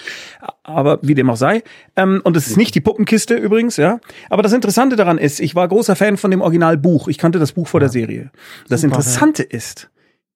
aber 0.63 0.99
wie 1.01 1.15
dem 1.15 1.31
auch 1.31 1.37
sei. 1.37 1.63
Ähm, 1.97 2.21
und 2.25 2.37
es 2.37 2.47
ist 2.47 2.59
nicht 2.59 2.75
die 2.75 2.83
Puppenkiste 2.83 3.35
übrigens, 3.35 3.79
ja. 3.79 4.01
Aber 4.29 4.43
das 4.43 4.53
Interessante 4.53 4.97
daran 4.97 5.17
ist, 5.17 5.41
ich 5.41 5.55
war 5.55 5.67
großer 5.67 5.97
Fan 5.97 6.19
von 6.19 6.31
dem 6.31 6.43
Originalbuch. 6.43 7.09
Ich 7.09 7.17
kannte 7.17 7.39
das 7.39 7.53
Buch 7.53 7.67
vor 7.67 7.81
der 7.81 7.89
Serie. 7.89 8.31
Das 8.69 8.83
Super, 8.83 8.93
Interessante 8.93 9.43
ist, 9.43 9.91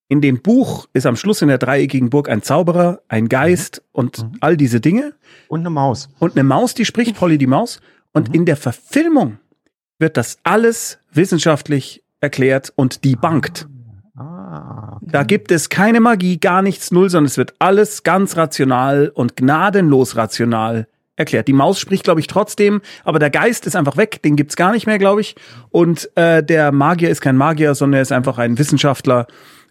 in 0.08 0.22
dem 0.22 0.40
Buch 0.40 0.86
ist 0.94 1.04
am 1.04 1.16
Schluss 1.16 1.42
in 1.42 1.48
der 1.48 1.58
dreieckigen 1.58 2.08
Burg 2.08 2.30
ein 2.30 2.42
Zauberer, 2.42 3.00
ein 3.08 3.28
Geist 3.28 3.82
und 3.92 4.26
all 4.40 4.56
diese 4.56 4.80
Dinge 4.80 5.12
Und 5.48 5.60
eine 5.60 5.70
Maus. 5.70 6.08
und 6.18 6.32
eine 6.32 6.44
Maus, 6.44 6.72
die 6.72 6.86
spricht, 6.86 7.16
Polly 7.16 7.36
die 7.36 7.46
Maus. 7.46 7.80
Und 8.14 8.34
in 8.34 8.46
der 8.46 8.56
Verfilmung 8.56 9.38
wird 9.98 10.16
das 10.16 10.38
alles 10.44 10.98
wissenschaftlich 11.12 12.02
erklärt 12.20 12.72
und 12.76 13.04
debunked. 13.04 13.66
Ah, 14.16 14.98
Da 15.02 15.24
gibt 15.24 15.50
es 15.50 15.68
keine 15.68 16.00
Magie, 16.00 16.38
gar 16.38 16.62
nichts, 16.62 16.90
null, 16.92 17.10
sondern 17.10 17.26
es 17.26 17.36
wird 17.36 17.54
alles 17.58 18.04
ganz 18.04 18.36
rational 18.36 19.10
und 19.12 19.36
gnadenlos 19.36 20.16
rational 20.16 20.86
erklärt. 21.16 21.48
Die 21.48 21.52
Maus 21.52 21.78
spricht, 21.78 22.04
glaube 22.04 22.20
ich, 22.20 22.28
trotzdem, 22.28 22.80
aber 23.04 23.18
der 23.18 23.30
Geist 23.30 23.66
ist 23.66 23.76
einfach 23.76 23.96
weg, 23.96 24.22
den 24.22 24.36
gibt's 24.36 24.56
gar 24.56 24.72
nicht 24.72 24.86
mehr, 24.86 24.98
glaube 24.98 25.20
ich. 25.20 25.34
Und 25.70 26.10
äh, 26.16 26.42
der 26.42 26.72
Magier 26.72 27.10
ist 27.10 27.20
kein 27.20 27.36
Magier, 27.36 27.74
sondern 27.74 27.98
er 27.98 28.02
ist 28.02 28.12
einfach 28.12 28.38
ein 28.38 28.58
Wissenschaftler 28.58 29.26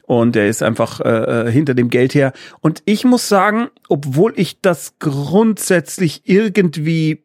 und 0.06 0.36
er 0.36 0.48
ist 0.48 0.62
einfach 0.64 1.00
äh, 1.00 1.48
äh, 1.48 1.52
hinter 1.52 1.74
dem 1.74 1.90
Geld 1.90 2.14
her. 2.14 2.34
Und 2.60 2.82
ich 2.86 3.06
muss 3.06 3.30
sagen, 3.30 3.70
obwohl 3.88 4.34
ich 4.36 4.62
das 4.62 4.96
grundsätzlich 5.00 6.24
irgendwie 6.26 7.24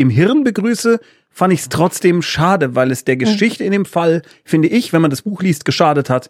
im 0.00 0.10
Hirn 0.10 0.44
begrüße, 0.44 0.98
fand 1.30 1.52
ich 1.52 1.60
es 1.60 1.68
trotzdem 1.68 2.22
schade, 2.22 2.74
weil 2.74 2.90
es 2.90 3.04
der 3.04 3.16
Geschichte 3.16 3.64
in 3.64 3.72
dem 3.72 3.84
Fall, 3.84 4.22
finde 4.44 4.68
ich, 4.68 4.92
wenn 4.92 5.02
man 5.02 5.10
das 5.10 5.22
Buch 5.22 5.42
liest, 5.42 5.64
geschadet 5.64 6.10
hat, 6.10 6.28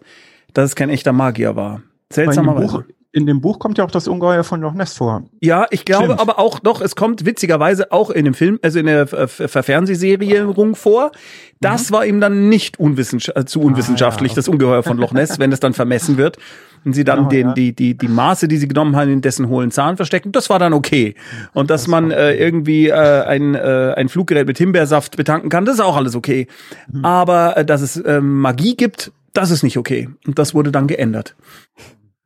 dass 0.53 0.65
es 0.69 0.75
kein 0.75 0.89
echter 0.89 1.13
Magier 1.13 1.55
war. 1.55 1.81
Seltsamerweise. 2.11 2.67
Buch, 2.67 2.83
in 3.13 3.25
dem 3.25 3.41
Buch 3.41 3.59
kommt 3.59 3.77
ja 3.77 3.83
auch 3.83 3.91
das 3.91 4.07
Ungeheuer 4.07 4.43
von 4.43 4.61
Loch 4.61 4.73
Ness 4.73 4.93
vor. 4.95 5.23
Ja, 5.41 5.65
ich 5.71 5.83
glaube 5.85 6.05
Stimmt. 6.05 6.19
aber 6.21 6.39
auch 6.39 6.59
doch, 6.59 6.79
es 6.81 6.95
kommt 6.95 7.25
witzigerweise 7.25 7.91
auch 7.91 8.09
in 8.09 8.23
dem 8.25 8.33
Film, 8.33 8.57
also 8.61 8.79
in 8.79 8.85
der 8.85 9.07
Ver- 9.07 9.27
Fernsehserierung 9.27 10.75
vor. 10.75 11.11
Das 11.59 11.91
war 11.91 12.05
ihm 12.05 12.21
dann 12.21 12.47
nicht 12.49 12.77
äh, 12.79 13.45
zu 13.45 13.61
unwissenschaftlich, 13.61 14.31
Mhm. 14.31 14.33
Ah, 14.33 14.35
ja. 14.35 14.35
das 14.35 14.47
Ungeheuer 14.47 14.83
von 14.83 14.97
Loch 14.97 15.11
Ness, 15.13 15.39
wenn 15.39 15.51
es 15.51 15.59
dann 15.59 15.73
vermessen 15.73 16.17
wird. 16.17 16.37
Und 16.83 16.93
sie 16.93 17.03
dann 17.03 17.19
Genau, 17.19 17.29
den, 17.29 17.47
ja. 17.47 17.53
die, 17.53 17.73
die, 17.73 17.95
die 17.95 18.07
Maße, 18.07 18.47
die 18.47 18.57
sie 18.57 18.67
genommen 18.67 18.95
haben, 18.95 19.11
in 19.11 19.21
dessen 19.21 19.49
hohlen 19.49 19.71
Zahn 19.71 19.97
verstecken, 19.97 20.31
das 20.31 20.49
war 20.49 20.59
dann 20.59 20.73
okay. 20.73 21.15
Und 21.53 21.69
dass 21.69 21.87
man 21.87 22.11
äh, 22.11 22.33
irgendwie 22.33 22.87
äh, 22.89 23.23
ein, 23.23 23.55
äh, 23.55 23.93
ein 23.95 24.09
Fluggerät 24.09 24.47
mit 24.47 24.57
Himbeersaft 24.57 25.15
betanken 25.15 25.49
kann, 25.49 25.65
das 25.65 25.75
ist 25.75 25.81
auch 25.81 25.95
alles 25.95 26.15
okay. 26.15 26.47
Mhm. 26.91 27.05
Aber 27.05 27.57
äh, 27.57 27.65
dass 27.65 27.81
es 27.81 28.01
ähm, 28.03 28.39
Magie 28.41 28.75
gibt, 28.75 29.11
das 29.33 29.51
ist 29.51 29.63
nicht 29.63 29.77
okay. 29.77 30.09
Und 30.25 30.39
das 30.39 30.53
wurde 30.53 30.71
dann 30.71 30.87
geändert. 30.87 31.35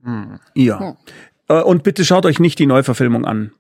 Hm. 0.03 0.40
Ja. 0.53 0.95
Äh, 1.48 1.61
Und 1.61 1.84
bitte 1.84 2.06
schaut 2.06 2.26
euch 2.26 2.40
nicht 2.40 2.57
die 2.60 2.65
Neuverfilmung 2.65 3.26
an. 3.26 3.52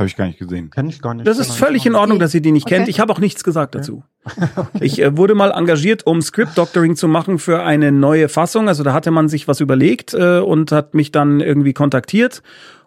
Habe 0.00 0.06
ich 0.08 0.16
gar 0.16 0.24
nicht 0.24 0.38
gesehen. 0.38 0.70
Kenn 0.70 0.88
ich 0.88 1.02
gar 1.02 1.12
nicht. 1.12 1.26
Das 1.26 1.38
ist 1.38 1.52
völlig 1.52 1.84
in 1.84 1.94
Ordnung, 1.94 2.18
dass 2.18 2.32
ihr 2.32 2.40
die 2.40 2.52
nicht 2.52 2.64
Okay. 2.64 2.76
kennt. 2.76 2.88
Ich 2.88 3.00
habe 3.00 3.12
auch 3.12 3.18
nichts 3.18 3.44
gesagt 3.44 3.74
dazu. 3.74 4.02
Ich 4.80 4.98
äh, 4.98 5.14
wurde 5.14 5.34
mal 5.34 5.50
engagiert, 5.50 6.06
um 6.06 6.22
Script 6.22 6.56
Doctoring 6.56 6.96
zu 6.96 7.06
machen 7.06 7.38
für 7.38 7.62
eine 7.64 7.92
neue 7.92 8.30
Fassung. 8.30 8.66
Also 8.66 8.82
da 8.82 8.94
hatte 8.94 9.10
man 9.10 9.28
sich 9.28 9.46
was 9.46 9.60
überlegt 9.60 10.14
äh, 10.14 10.38
und 10.38 10.72
hat 10.72 10.94
mich 10.94 11.12
dann 11.12 11.40
irgendwie 11.40 11.74
kontaktiert 11.74 12.42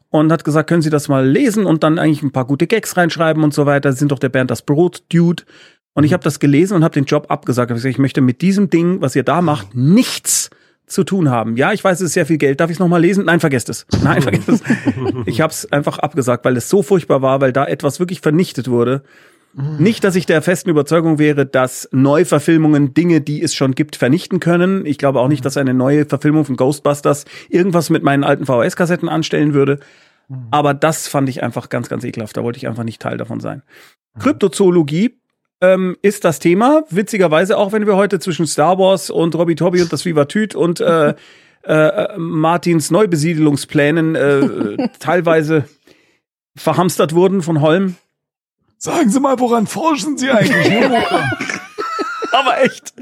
und 0.10 0.32
hat 0.32 0.44
gesagt, 0.44 0.68
können 0.68 0.82
Sie 0.82 0.90
das 0.90 1.08
mal 1.08 1.24
lesen 1.24 1.68
und 1.68 1.84
dann 1.84 2.00
eigentlich 2.00 2.24
ein 2.24 2.32
paar 2.32 2.46
gute 2.46 2.66
Gags 2.66 2.98
reinschreiben 2.98 3.44
und 3.44 3.54
so 3.54 3.68
weiter. 3.68 3.92
Sie 3.94 4.00
sind 4.00 4.12
doch 4.12 4.18
der 4.18 4.30
Bernd 4.30 4.50
das 4.50 4.64
Brot 4.64 5.04
Dude. 5.12 5.44
Und 5.94 6.06
ich 6.06 6.14
habe 6.14 6.24
das 6.24 6.40
gelesen 6.40 6.74
und 6.76 6.84
habe 6.84 6.96
den 6.96 7.06
Job 7.06 7.28
abgesagt. 7.30 7.70
Hab 7.70 7.76
gesagt, 7.76 7.92
ich 7.94 8.00
möchte 8.00 8.22
mit 8.22 8.42
diesem 8.42 8.72
Ding, 8.72 9.02
was 9.02 9.16
ihr 9.16 9.24
da 9.24 9.44
macht, 9.44 9.76
nichts 9.76 10.50
zu 10.86 11.04
tun 11.04 11.30
haben. 11.30 11.58
Ja, 11.58 11.74
ich 11.74 11.84
weiß, 11.84 12.00
es 12.00 12.08
ist 12.08 12.14
sehr 12.14 12.26
viel 12.26 12.38
Geld. 12.38 12.60
Darf 12.60 12.70
ich 12.70 12.76
es 12.76 12.80
noch 12.80 12.88
mal 12.88 13.02
lesen? 13.02 13.26
Nein, 13.26 13.40
vergesst 13.40 13.70
es. 13.70 13.86
Nein, 14.04 14.22
vergesst 14.22 14.50
es. 14.50 14.64
Ich 15.26 15.42
habe 15.42 15.52
es 15.52 15.72
einfach 15.72 16.00
abgesagt, 16.00 16.46
weil 16.46 16.58
es 16.58 16.70
so 16.70 16.84
furchtbar 16.84 17.22
war, 17.22 17.42
weil 17.42 17.54
da 17.54 17.66
etwas 17.66 18.00
wirklich 18.00 18.22
vernichtet 18.22 18.70
wurde. 18.70 19.04
Nicht, 19.56 20.04
dass 20.04 20.16
ich 20.16 20.26
der 20.26 20.42
festen 20.42 20.72
Überzeugung 20.72 21.20
wäre, 21.20 21.46
dass 21.46 21.88
Neuverfilmungen 21.92 22.96
Dinge, 22.96 23.22
die 23.22 23.42
es 23.42 23.54
schon 23.54 23.76
gibt, 23.76 23.96
vernichten 23.96 24.40
können. 24.40 24.84
Ich 24.86 24.98
glaube 24.98 25.20
auch 25.20 25.28
nicht, 25.28 25.46
dass 25.46 25.58
eine 25.58 25.76
neue 25.76 26.06
Verfilmung 26.06 26.44
von 26.44 26.56
Ghostbusters 26.56 27.26
irgendwas 27.50 27.92
mit 27.92 28.02
meinen 28.02 28.24
alten 28.24 28.48
VHS-Kassetten 28.48 29.10
anstellen 29.10 29.54
würde. 29.54 29.80
Aber 30.50 30.74
das 30.74 31.08
fand 31.08 31.30
ich 31.30 31.44
einfach 31.44 31.70
ganz, 31.70 31.88
ganz 31.88 32.04
ekelhaft. 32.04 32.36
Da 32.36 32.44
wollte 32.44 32.58
ich 32.58 32.68
einfach 32.68 32.84
nicht 32.84 33.00
Teil 33.00 33.18
davon 33.18 33.40
sein. 33.40 33.62
Kryptozoologie 34.20 35.20
ähm, 35.64 35.98
ist 36.02 36.26
das 36.26 36.40
Thema. 36.40 36.84
Witzigerweise 36.90 37.58
auch, 37.58 37.72
wenn 37.72 37.88
wir 37.88 37.96
heute 37.96 38.20
zwischen 38.20 38.46
Star 38.46 38.78
Wars 38.78 39.10
und 39.10 39.34
Robbie 39.36 39.56
Tobby 39.56 39.82
und 39.82 39.94
das 39.94 40.04
Vivatüt 40.06 40.56
und 40.56 40.82
äh, 40.82 41.14
äh, 41.64 42.18
Martins 42.18 42.92
Neubesiedelungsplänen 42.92 44.16
äh, 44.16 44.90
teilweise 45.00 45.66
verhamstert 46.56 47.16
wurden 47.16 47.42
von 47.42 47.62
Holm. 47.62 47.96
Sagen 48.78 49.10
Sie 49.10 49.20
mal, 49.22 49.40
woran 49.40 49.66
forschen 49.66 50.18
Sie 50.18 50.30
eigentlich? 50.30 50.74
aber 52.34 52.62
echt. 52.62 52.94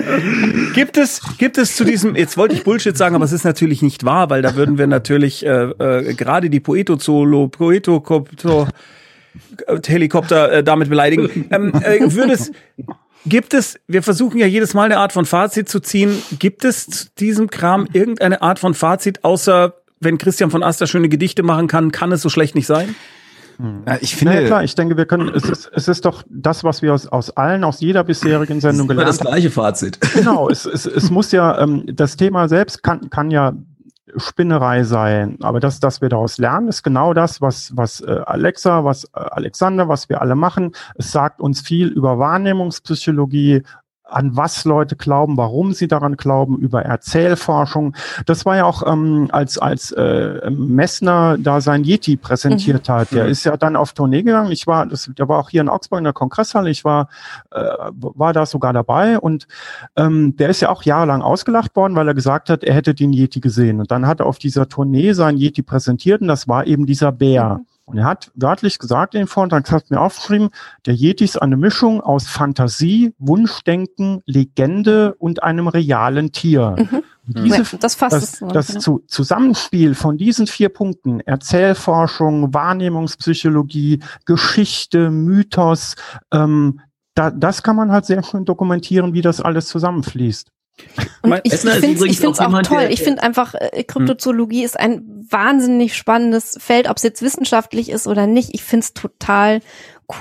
Gibt 0.76 0.98
es, 0.98 1.22
gibt 1.40 1.58
es 1.58 1.76
zu 1.76 1.84
diesem, 1.84 2.16
jetzt 2.16 2.38
wollte 2.38 2.54
ich 2.54 2.64
Bullshit 2.64 2.96
sagen, 2.96 3.16
aber 3.16 3.26
es 3.26 3.32
ist 3.32 3.46
natürlich 3.46 3.82
nicht 3.82 4.06
wahr, 4.06 4.30
weil 4.30 4.44
da 4.44 4.56
würden 4.56 4.78
wir 4.78 4.86
natürlich 4.86 5.44
äh, 5.44 5.50
äh, 5.50 6.14
gerade 6.14 6.52
die 6.52 6.60
Poetozolo, 6.60 7.48
Poetokopto, 7.48 8.68
Helikopter 9.86 10.52
äh, 10.52 10.64
damit 10.64 10.90
beleidigen. 10.90 11.48
Ähm, 11.52 11.74
äh, 11.84 12.00
würde 12.14 12.34
es, 12.34 12.52
gibt 13.26 13.54
es, 13.54 13.80
wir 13.88 14.04
versuchen 14.04 14.38
ja 14.40 14.48
jedes 14.48 14.74
Mal 14.74 14.86
eine 14.86 14.98
Art 14.98 15.14
von 15.14 15.26
Fazit 15.26 15.70
zu 15.70 15.80
ziehen, 15.80 16.22
gibt 16.40 16.66
es 16.66 16.88
zu 16.88 17.08
diesem 17.20 17.50
Kram 17.50 17.88
irgendeine 17.94 18.42
Art 18.42 18.60
von 18.60 18.74
Fazit, 18.74 19.24
außer 19.24 19.76
wenn 20.00 20.18
Christian 20.18 20.50
von 20.50 20.64
Aster 20.64 20.88
schöne 20.88 21.10
Gedichte 21.10 21.44
machen 21.44 21.68
kann, 21.68 21.92
kann 21.92 22.12
es 22.12 22.22
so 22.22 22.30
schlecht 22.30 22.56
nicht 22.56 22.68
sein? 22.68 22.96
Ja, 23.86 23.98
ich 24.02 24.14
Na 24.14 24.18
finde, 24.18 24.42
ja, 24.42 24.48
klar, 24.48 24.64
ich 24.64 24.74
denke, 24.74 24.98
wir 24.98 25.06
können, 25.06 25.30
es 25.36 25.44
ist, 25.44 25.72
es 25.76 25.88
ist 25.88 26.06
doch 26.06 26.24
das, 26.28 26.64
was 26.64 26.82
wir 26.82 26.94
aus, 26.96 27.06
aus 27.06 27.30
allen, 27.38 27.64
aus 27.64 27.80
jeder 27.80 28.04
bisherigen 28.04 28.56
Das 28.56 28.64
Sendung 28.64 28.88
das 28.88 28.98
gelernt 28.98 29.20
haben. 29.20 29.28
gleiche 29.28 29.52
Fazit. 29.52 30.00
Genau, 30.16 30.50
es, 30.50 30.66
es, 30.66 30.88
es 30.88 31.12
muss 31.12 31.32
ja, 31.32 31.60
ähm, 31.62 31.84
das 31.86 32.18
Thema 32.18 32.50
selbst 32.50 32.82
kann, 32.82 33.12
kann 33.12 33.30
ja 33.30 33.54
Spinnerei 34.18 34.84
sein, 34.84 35.38
aber 35.42 35.60
das, 35.60 35.80
dass 35.80 36.02
wir 36.02 36.10
daraus 36.10 36.38
lernen, 36.38 36.68
ist 36.68 36.84
genau 36.84 37.14
das, 37.14 37.42
was, 37.42 37.76
was 37.76 38.02
äh, 38.02 38.22
Alexa, 38.26 38.84
was 38.84 39.06
äh, 39.06 39.10
Alexander, 39.14 39.88
was 39.88 40.10
wir 40.10 40.22
alle 40.22 40.36
machen. 40.36 40.74
Es 40.96 41.12
sagt 41.12 41.40
uns 41.40 41.62
viel 41.62 41.88
über 41.88 42.20
Wahrnehmungspsychologie, 42.20 43.64
an 44.12 44.36
was 44.36 44.66
Leute 44.66 44.96
glauben, 44.96 45.38
warum 45.38 45.74
sie 45.74 45.88
daran 45.88 46.18
glauben, 46.18 46.58
über 46.58 46.84
Erzählforschung. 46.84 47.96
Das 48.26 48.46
war 48.46 48.58
ja 48.58 48.66
auch, 48.66 48.84
ähm, 48.86 49.30
als, 49.32 49.58
als 49.58 49.92
äh, 49.92 50.50
Messner 50.52 51.38
da 51.38 51.62
sein 51.62 51.84
Yeti 51.84 52.18
präsentiert 52.18 52.90
hat. 52.90 53.12
Der 53.12 53.28
ist 53.28 53.44
ja 53.44 53.58
dann 53.58 53.76
auf 53.76 53.94
Tournee 53.94 54.24
gegangen. 54.24 54.52
Ich 54.52 54.68
war, 54.68 54.86
das, 54.86 55.10
der 55.18 55.28
war 55.28 55.40
auch 55.40 55.50
hier 55.50 55.62
in 55.62 55.70
Augsburg 55.70 56.00
in 56.00 56.04
der 56.04 56.14
Kongresshalle. 56.14 56.70
Ich 56.70 56.84
war, 56.84 57.10
äh, 57.52 57.60
war 57.60 58.34
da 58.34 58.46
sogar 58.46 58.74
dabei 58.74 59.20
und 59.20 59.48
ähm, 59.96 60.36
der 60.38 60.50
ist 60.50 60.62
ja 60.62 60.70
auch 60.70 60.84
jahrelang 60.84 61.22
ausgelacht 61.22 61.76
worden, 61.76 61.96
weil 61.96 62.08
er 62.08 62.14
gesagt 62.14 62.50
hat, 62.50 62.64
er 62.64 62.74
hätte 62.74 62.94
den 62.94 63.14
Yeti 63.14 63.40
gesehen. 63.40 63.80
Und 63.80 63.92
dann 63.92 64.08
hat 64.08 64.20
er 64.20 64.26
auf 64.26 64.40
dieser 64.40 64.68
Tournee 64.68 65.14
sein 65.14 65.38
Yeti 65.38 65.62
präsentiert 65.62 66.22
und 66.22 66.28
das 66.28 66.48
war 66.48 66.68
eben 66.68 66.86
dieser 66.86 67.12
Bär. 67.12 67.62
Und 67.92 67.98
er 67.98 68.06
hat 68.06 68.32
wörtlich 68.36 68.80
gesagt 68.80 69.14
in 69.16 69.22
den 69.22 69.28
Vortrag, 69.28 69.70
hat 69.72 69.92
mir 69.92 70.00
aufgeschrieben, 70.00 70.50
der 70.86 70.94
Yeti 70.94 71.26
ist 71.26 71.42
eine 71.42 71.58
Mischung 71.58 72.02
aus 72.02 72.28
Fantasie, 72.28 73.14
Wunschdenken, 73.18 74.22
Legende 74.26 75.14
und 75.16 75.44
einem 75.44 75.68
realen 75.68 76.32
Tier. 76.32 76.76
Und 77.28 77.46
Diese, 77.46 77.78
das 77.78 77.96
fasst 77.96 78.42
das, 78.42 78.54
das 78.54 78.68
genau. 78.68 78.80
zu, 78.80 79.04
Zusammenspiel 79.08 79.94
von 79.94 80.18
diesen 80.18 80.48
vier 80.48 80.70
Punkten, 80.70 81.20
Erzählforschung, 81.20 82.54
Wahrnehmungspsychologie, 82.54 84.00
Geschichte, 84.26 85.12
Mythos, 85.12 85.96
ähm, 86.34 86.80
da, 87.14 87.30
das 87.30 87.62
kann 87.62 87.76
man 87.76 87.92
halt 87.92 88.06
sehr 88.06 88.24
schön 88.24 88.46
dokumentieren, 88.46 89.14
wie 89.14 89.22
das 89.22 89.42
alles 89.42 89.68
zusammenfließt. 89.68 90.52
Und 91.22 91.40
ich, 91.44 91.54
finde 91.54 92.32
es 92.32 92.40
auch 92.40 92.52
auch 92.54 92.62
toll. 92.64 92.80
der- 92.80 92.92
ich 92.92 93.02
finde 93.04 93.22
einfach, 93.22 93.54
äh, 93.54 93.84
Kryptozoologie 93.84 94.64
ist 94.64 94.80
ein 94.80 95.04
wahnsinnig 95.30 95.96
spannendes 95.96 96.58
Feld, 96.60 96.90
ob 96.90 96.98
es 96.98 97.04
jetzt 97.04 97.22
wissenschaftlich 97.22 97.90
ist 97.90 98.08
oder 98.08 98.26
nicht. 98.28 98.50
Ich 98.54 98.64
finde 98.64 98.86
es 98.86 98.94
total 98.94 99.62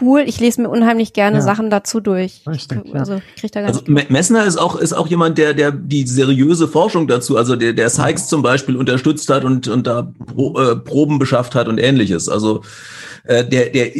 cool. 0.01 0.22
Ich 0.27 0.39
lese 0.39 0.60
mir 0.62 0.68
unheimlich 0.68 1.12
gerne 1.14 1.39
Ja. 1.39 1.43
Sachen 1.43 1.70
dazu 1.70 2.01
durch. 2.01 2.43
Richtig, 2.47 2.81
ja. 2.85 3.01
Also 3.01 3.20
ich 3.35 3.40
krieg 3.40 3.52
da 3.52 3.60
gar 3.60 3.68
Also 3.70 3.82
Messner 3.86 4.44
ist 4.44 4.56
auch, 4.59 4.77
ist 4.77 4.93
auch 4.93 5.09
jemand, 5.09 5.39
der, 5.39 5.55
der 5.55 5.72
die 5.72 6.06
seriöse 6.06 6.68
Forschung 6.68 7.09
dazu, 7.09 7.36
also 7.36 7.56
der, 7.56 7.72
der 7.72 7.89
Sykes 7.90 8.28
zum 8.28 8.43
Beispiel 8.43 8.77
unterstützt 8.77 9.28
hat 9.31 9.44
und, 9.44 9.66
und 9.66 9.86
da 9.86 10.12
Pro, 10.27 10.59
äh, 10.60 10.77
Proben 10.77 11.18
beschafft 11.18 11.55
hat 11.55 11.66
und 11.66 11.78
ähnliches. 11.78 12.28
Also 12.28 12.62
äh, 13.24 13.44
der, 13.44 13.70
der, 13.70 13.90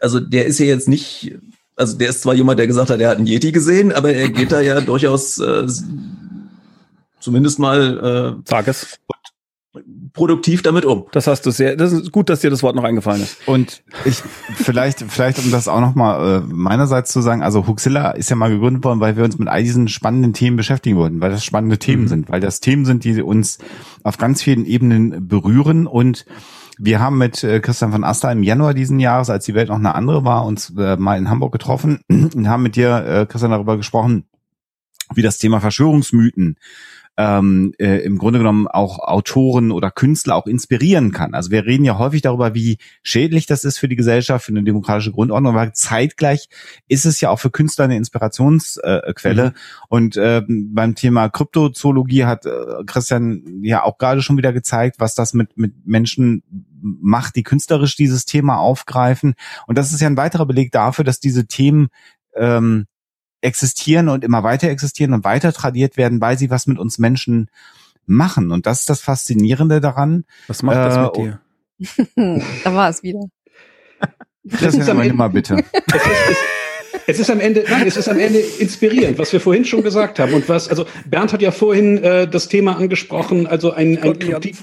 also 0.00 0.18
der 0.18 0.46
ist 0.46 0.58
ja 0.58 0.66
jetzt 0.66 0.88
nicht, 0.88 1.34
also 1.78 1.96
der 1.96 2.10
ist 2.10 2.22
zwar 2.22 2.34
jemand, 2.34 2.58
der 2.58 2.66
gesagt 2.66 2.90
hat, 2.90 3.00
er 3.00 3.10
hat 3.10 3.18
einen 3.18 3.26
Yeti 3.26 3.52
gesehen, 3.52 3.92
aber 3.92 4.12
er 4.12 4.28
geht 4.28 4.52
da 4.52 4.60
ja 4.60 4.80
durchaus 4.82 5.38
äh, 5.38 5.66
zumindest 7.20 7.58
mal 7.58 8.38
Sag 8.44 8.68
es. 8.68 8.84
äh, 8.84 8.96
produktiv 10.12 10.62
damit 10.62 10.84
um. 10.84 11.06
Das 11.12 11.26
hast 11.26 11.46
du 11.46 11.50
sehr, 11.50 11.76
das 11.76 11.92
ist 11.92 12.12
gut, 12.12 12.28
dass 12.28 12.40
dir 12.40 12.50
das 12.50 12.62
Wort 12.62 12.74
noch 12.74 12.84
eingefallen 12.84 13.22
ist. 13.22 13.36
Und 13.46 13.82
ich 14.04 14.16
vielleicht, 14.54 15.04
vielleicht 15.08 15.38
um 15.38 15.50
das 15.50 15.68
auch 15.68 15.80
nochmal 15.80 16.38
äh, 16.38 16.40
meinerseits 16.40 17.12
zu 17.12 17.20
sagen, 17.20 17.42
also 17.42 17.66
Huxilla 17.66 18.10
ist 18.10 18.30
ja 18.30 18.36
mal 18.36 18.50
gegründet 18.50 18.84
worden, 18.84 19.00
weil 19.00 19.16
wir 19.16 19.24
uns 19.24 19.38
mit 19.38 19.48
all 19.48 19.62
diesen 19.62 19.88
spannenden 19.88 20.32
Themen 20.32 20.56
beschäftigen 20.56 20.96
wollten, 20.96 21.20
weil 21.20 21.30
das 21.30 21.44
spannende 21.44 21.78
Themen 21.78 22.08
sind, 22.08 22.28
weil 22.28 22.40
das 22.40 22.60
Themen 22.60 22.84
sind, 22.84 23.04
die 23.04 23.22
uns 23.22 23.58
auf 24.02 24.18
ganz 24.18 24.42
vielen 24.42 24.66
Ebenen 24.66 25.28
berühren 25.28 25.86
und 25.86 26.26
wir 26.78 27.00
haben 27.00 27.18
mit 27.18 27.42
äh, 27.44 27.60
Christian 27.60 27.92
von 27.92 28.04
Aster 28.04 28.32
im 28.32 28.42
Januar 28.42 28.74
diesen 28.74 29.00
Jahres, 29.00 29.30
als 29.30 29.44
die 29.44 29.54
Welt 29.54 29.68
noch 29.68 29.76
eine 29.76 29.94
andere 29.94 30.24
war, 30.24 30.46
uns 30.46 30.72
äh, 30.76 30.96
mal 30.96 31.18
in 31.18 31.28
Hamburg 31.28 31.52
getroffen 31.52 32.00
und 32.08 32.48
haben 32.48 32.62
mit 32.62 32.76
dir, 32.76 33.04
äh, 33.04 33.26
Christian, 33.26 33.50
darüber 33.50 33.76
gesprochen, 33.76 34.24
wie 35.14 35.22
das 35.22 35.38
Thema 35.38 35.60
Verschwörungsmythen 35.60 36.56
ähm, 37.18 37.74
äh, 37.78 37.98
im 38.04 38.16
Grunde 38.16 38.38
genommen 38.38 38.68
auch 38.68 39.00
Autoren 39.00 39.72
oder 39.72 39.90
Künstler 39.90 40.36
auch 40.36 40.46
inspirieren 40.46 41.10
kann. 41.10 41.34
Also 41.34 41.50
wir 41.50 41.66
reden 41.66 41.84
ja 41.84 41.98
häufig 41.98 42.22
darüber, 42.22 42.54
wie 42.54 42.78
schädlich 43.02 43.46
das 43.46 43.64
ist 43.64 43.76
für 43.76 43.88
die 43.88 43.96
Gesellschaft, 43.96 44.44
für 44.44 44.52
eine 44.52 44.62
demokratische 44.62 45.10
Grundordnung, 45.10 45.56
aber 45.56 45.72
zeitgleich 45.72 46.48
ist 46.86 47.06
es 47.06 47.20
ja 47.20 47.30
auch 47.30 47.40
für 47.40 47.50
Künstler 47.50 47.86
eine 47.86 47.96
Inspirationsquelle. 47.96 49.02
Äh, 49.04 49.12
Quelle. 49.14 49.52
Und 49.88 50.16
ähm, 50.16 50.70
beim 50.72 50.94
Thema 50.94 51.28
Kryptozoologie 51.28 52.24
hat 52.24 52.46
äh, 52.46 52.50
Christian 52.86 53.42
ja 53.62 53.82
auch 53.82 53.98
gerade 53.98 54.22
schon 54.22 54.36
wieder 54.36 54.52
gezeigt, 54.52 55.00
was 55.00 55.16
das 55.16 55.34
mit, 55.34 55.58
mit 55.58 55.72
Menschen 55.86 56.44
macht, 56.80 57.36
die 57.36 57.42
künstlerisch 57.42 57.96
dieses 57.96 58.24
Thema 58.24 58.58
aufgreifen. 58.58 59.34
Und 59.66 59.78
das 59.78 59.92
ist 59.92 60.00
ja 60.00 60.06
ein 60.06 60.16
weiterer 60.16 60.46
Beleg 60.46 60.72
dafür, 60.72 61.04
dass 61.04 61.20
diese 61.20 61.46
Themen 61.46 61.88
ähm, 62.36 62.86
existieren 63.40 64.08
und 64.08 64.24
immer 64.24 64.42
weiter 64.42 64.68
existieren 64.68 65.12
und 65.12 65.24
weiter 65.24 65.52
tradiert 65.52 65.96
werden, 65.96 66.20
weil 66.20 66.38
sie 66.38 66.50
was 66.50 66.66
mit 66.66 66.78
uns 66.78 66.98
Menschen 66.98 67.50
machen. 68.06 68.50
Und 68.52 68.66
das 68.66 68.80
ist 68.80 68.90
das 68.90 69.00
Faszinierende 69.00 69.80
daran. 69.80 70.24
Was 70.46 70.62
macht 70.62 70.76
das 70.76 70.96
Äh, 70.96 71.02
mit 71.02 71.16
dir? 71.16 71.40
da 72.64 72.74
war 72.74 72.88
es 72.88 73.02
wieder. 73.02 73.20
Christian, 74.48 74.80
ist 74.82 74.88
am 74.88 74.96
aber 74.96 75.04
Ende- 75.04 75.16
mal 75.16 75.28
bitte. 75.28 75.56
Es 75.74 76.04
ist, 76.06 76.30
es, 76.30 76.38
es 77.06 77.18
ist 77.20 77.30
am 77.30 77.40
Ende, 77.40 77.64
nein, 77.68 77.86
es 77.86 77.96
ist 77.96 78.08
am 78.08 78.18
Ende 78.18 78.38
inspirierend, 78.38 79.18
was 79.18 79.32
wir 79.32 79.40
vorhin 79.40 79.64
schon 79.64 79.82
gesagt 79.82 80.18
haben. 80.18 80.32
Und 80.34 80.48
was, 80.48 80.68
also 80.68 80.86
Bernd 81.06 81.32
hat 81.32 81.42
ja 81.42 81.50
vorhin 81.50 81.98
äh, 82.02 82.26
das 82.28 82.48
Thema 82.48 82.76
angesprochen, 82.76 83.46
also 83.46 83.72
ein, 83.72 83.98
ein 83.98 84.18
Kritik 84.18 84.56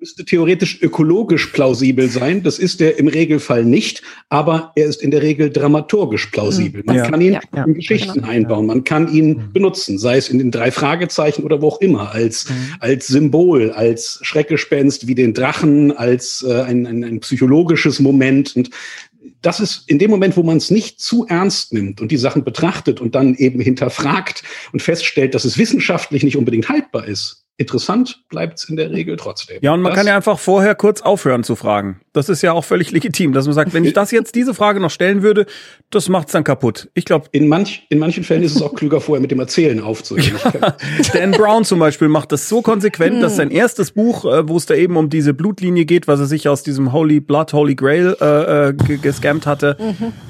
müsste, 0.00 0.20
müsste 0.20 0.24
theoretisch 0.24 0.82
ökologisch 0.82 1.46
plausibel 1.46 2.08
sein. 2.08 2.42
Das 2.42 2.58
ist 2.58 2.80
er 2.80 2.98
im 2.98 3.08
Regelfall 3.08 3.64
nicht, 3.64 4.02
aber 4.28 4.72
er 4.74 4.86
ist 4.86 5.02
in 5.02 5.10
der 5.10 5.22
Regel 5.22 5.50
dramaturgisch 5.50 6.26
plausibel. 6.26 6.82
Man 6.84 6.96
Ja. 6.96 7.08
kann 7.10 7.20
ihn 7.20 7.34
Ja. 7.34 7.40
Ja. 7.54 7.64
in 7.64 7.74
Geschichten 7.74 8.14
Genau. 8.14 8.28
einbauen, 8.28 8.66
man 8.66 8.84
kann 8.84 9.12
ihn 9.12 9.52
benutzen, 9.52 9.98
sei 9.98 10.16
es 10.16 10.28
in 10.28 10.38
den 10.38 10.50
drei 10.50 10.70
Fragezeichen 10.70 11.42
oder 11.44 11.60
wo 11.62 11.68
auch 11.68 11.80
immer, 11.80 12.12
als, 12.12 12.46
als 12.80 13.06
Symbol, 13.06 13.70
als 13.70 14.18
Schreckgespenst 14.22 15.06
wie 15.06 15.14
den 15.14 15.34
Drachen, 15.34 15.92
als 15.96 16.44
äh, 16.48 16.62
ein, 16.62 16.86
ein, 16.86 17.04
ein 17.04 17.20
psychologisches 17.20 18.00
Moment. 18.00 18.56
Und 18.56 18.70
das 19.42 19.60
ist 19.60 19.84
in 19.88 19.98
dem 19.98 20.10
Moment, 20.10 20.36
wo 20.36 20.42
man 20.42 20.56
es 20.56 20.70
nicht 20.70 21.00
zu 21.00 21.26
ernst 21.26 21.72
nimmt 21.72 22.00
und 22.00 22.10
die 22.10 22.16
Sachen 22.16 22.44
betrachtet 22.44 23.00
und 23.00 23.14
dann 23.14 23.34
eben 23.36 23.60
hinterfragt 23.60 24.42
und 24.72 24.80
feststellt, 24.82 25.34
dass 25.34 25.44
es 25.44 25.56
wissenschaftlich 25.58 26.22
nicht 26.24 26.36
unbedingt 26.36 26.68
haltbar 26.68 27.06
ist. 27.06 27.44
Interessant 27.60 28.22
bleibt 28.30 28.58
es 28.58 28.70
in 28.70 28.76
der 28.76 28.90
Regel 28.90 29.18
trotzdem. 29.18 29.58
Ja, 29.60 29.74
und 29.74 29.82
man 29.82 29.90
das, 29.90 29.98
kann 29.98 30.06
ja 30.06 30.16
einfach 30.16 30.38
vorher 30.38 30.74
kurz 30.74 31.02
aufhören 31.02 31.44
zu 31.44 31.56
fragen. 31.56 32.00
Das 32.12 32.28
ist 32.28 32.42
ja 32.42 32.52
auch 32.52 32.64
völlig 32.64 32.90
legitim, 32.90 33.32
dass 33.32 33.44
man 33.44 33.54
sagt, 33.54 33.72
wenn 33.72 33.84
ich 33.84 33.92
das 33.92 34.10
jetzt 34.10 34.34
diese 34.34 34.52
Frage 34.52 34.80
noch 34.80 34.90
stellen 34.90 35.22
würde, 35.22 35.46
das 35.90 36.08
macht's 36.08 36.32
dann 36.32 36.42
kaputt. 36.42 36.88
Ich 36.94 37.04
glaube, 37.04 37.26
in, 37.30 37.46
manch, 37.46 37.86
in 37.88 38.00
manchen 38.00 38.24
Fällen 38.24 38.42
ist 38.42 38.56
es 38.56 38.62
auch 38.62 38.74
klüger, 38.74 39.00
vorher 39.00 39.20
mit 39.22 39.30
dem 39.30 39.38
Erzählen 39.38 39.80
aufzuhören. 39.80 40.32
Kann- 40.42 40.72
Dan 41.12 41.30
Brown 41.30 41.64
zum 41.64 41.78
Beispiel 41.78 42.08
macht 42.08 42.32
das 42.32 42.48
so 42.48 42.62
konsequent, 42.62 43.22
dass 43.22 43.36
sein 43.36 43.52
erstes 43.52 43.92
Buch, 43.92 44.24
äh, 44.24 44.48
wo 44.48 44.56
es 44.56 44.66
da 44.66 44.74
eben 44.74 44.96
um 44.96 45.08
diese 45.08 45.34
Blutlinie 45.34 45.84
geht, 45.84 46.08
was 46.08 46.18
er 46.18 46.26
sich 46.26 46.48
aus 46.48 46.64
diesem 46.64 46.92
Holy 46.92 47.20
Blood, 47.20 47.52
Holy 47.52 47.76
Grail 47.76 48.16
äh, 48.20 48.68
äh, 48.70 48.72
ge- 48.72 48.96
gescammt 48.96 49.46
hatte. 49.46 49.76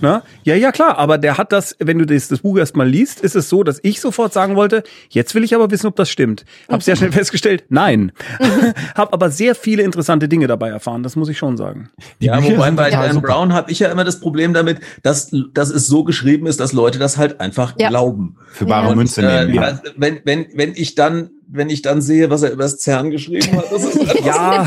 Na? 0.02 0.22
Ja, 0.42 0.56
ja, 0.56 0.72
klar, 0.72 0.98
aber 0.98 1.16
der 1.16 1.38
hat 1.38 1.50
das, 1.50 1.76
wenn 1.78 1.98
du 1.98 2.04
das, 2.04 2.28
das 2.28 2.40
Buch 2.40 2.58
erstmal 2.58 2.88
liest, 2.90 3.20
ist 3.22 3.36
es 3.36 3.48
so, 3.48 3.62
dass 3.62 3.80
ich 3.82 4.02
sofort 4.02 4.34
sagen 4.34 4.54
wollte, 4.54 4.82
jetzt 5.08 5.34
will 5.34 5.44
ich 5.44 5.54
aber 5.54 5.70
wissen, 5.70 5.86
ob 5.86 5.96
das 5.96 6.10
stimmt. 6.10 6.44
Hab 6.68 6.82
sehr 6.82 6.96
schnell 6.96 7.12
festgestellt, 7.12 7.64
nein. 7.70 8.12
Hab 8.94 9.14
aber 9.14 9.30
sehr 9.30 9.54
viele 9.54 9.82
interessante 9.82 10.28
Dinge 10.28 10.46
dabei 10.46 10.68
erfahren, 10.68 11.02
das 11.02 11.16
muss 11.16 11.30
ich 11.30 11.38
schon 11.38 11.56
sagen. 11.56 11.69
Ja, 12.18 12.38
Bücher 12.40 12.56
wobei 12.56 12.70
bei 12.72 12.90
Dan 12.90 13.12
super. 13.14 13.26
Brown 13.28 13.52
habe 13.52 13.70
ich 13.70 13.78
ja 13.78 13.88
immer 13.90 14.04
das 14.04 14.20
Problem 14.20 14.52
damit, 14.54 14.78
dass, 15.02 15.30
dass 15.54 15.70
es 15.70 15.86
so 15.86 16.04
geschrieben 16.04 16.46
ist, 16.46 16.60
dass 16.60 16.72
Leute 16.72 16.98
das 16.98 17.16
halt 17.16 17.40
einfach 17.40 17.74
Ja. 17.78 17.88
glauben. 17.88 18.36
Für 18.52 18.66
bare 18.66 18.88
Ja. 18.88 18.94
Münze 18.94 19.22
Äh, 19.22 19.44
nehmen. 19.46 19.54
Ja. 19.54 19.70
ja, 19.70 19.80
wenn, 19.96 20.20
wenn, 20.24 20.46
wenn 20.54 20.72
ich 20.74 20.94
dann, 20.94 21.30
wenn 21.48 21.68
ich 21.70 21.82
dann 21.82 22.00
sehe, 22.02 22.30
was 22.30 22.42
er 22.42 22.52
über 22.52 22.62
das 22.64 22.78
CERN 22.78 23.10
geschrieben 23.10 23.56
hat, 23.56 23.72
das 23.72 23.84
ist 23.84 24.00
einfach 24.00 24.24
Ja, 24.24 24.66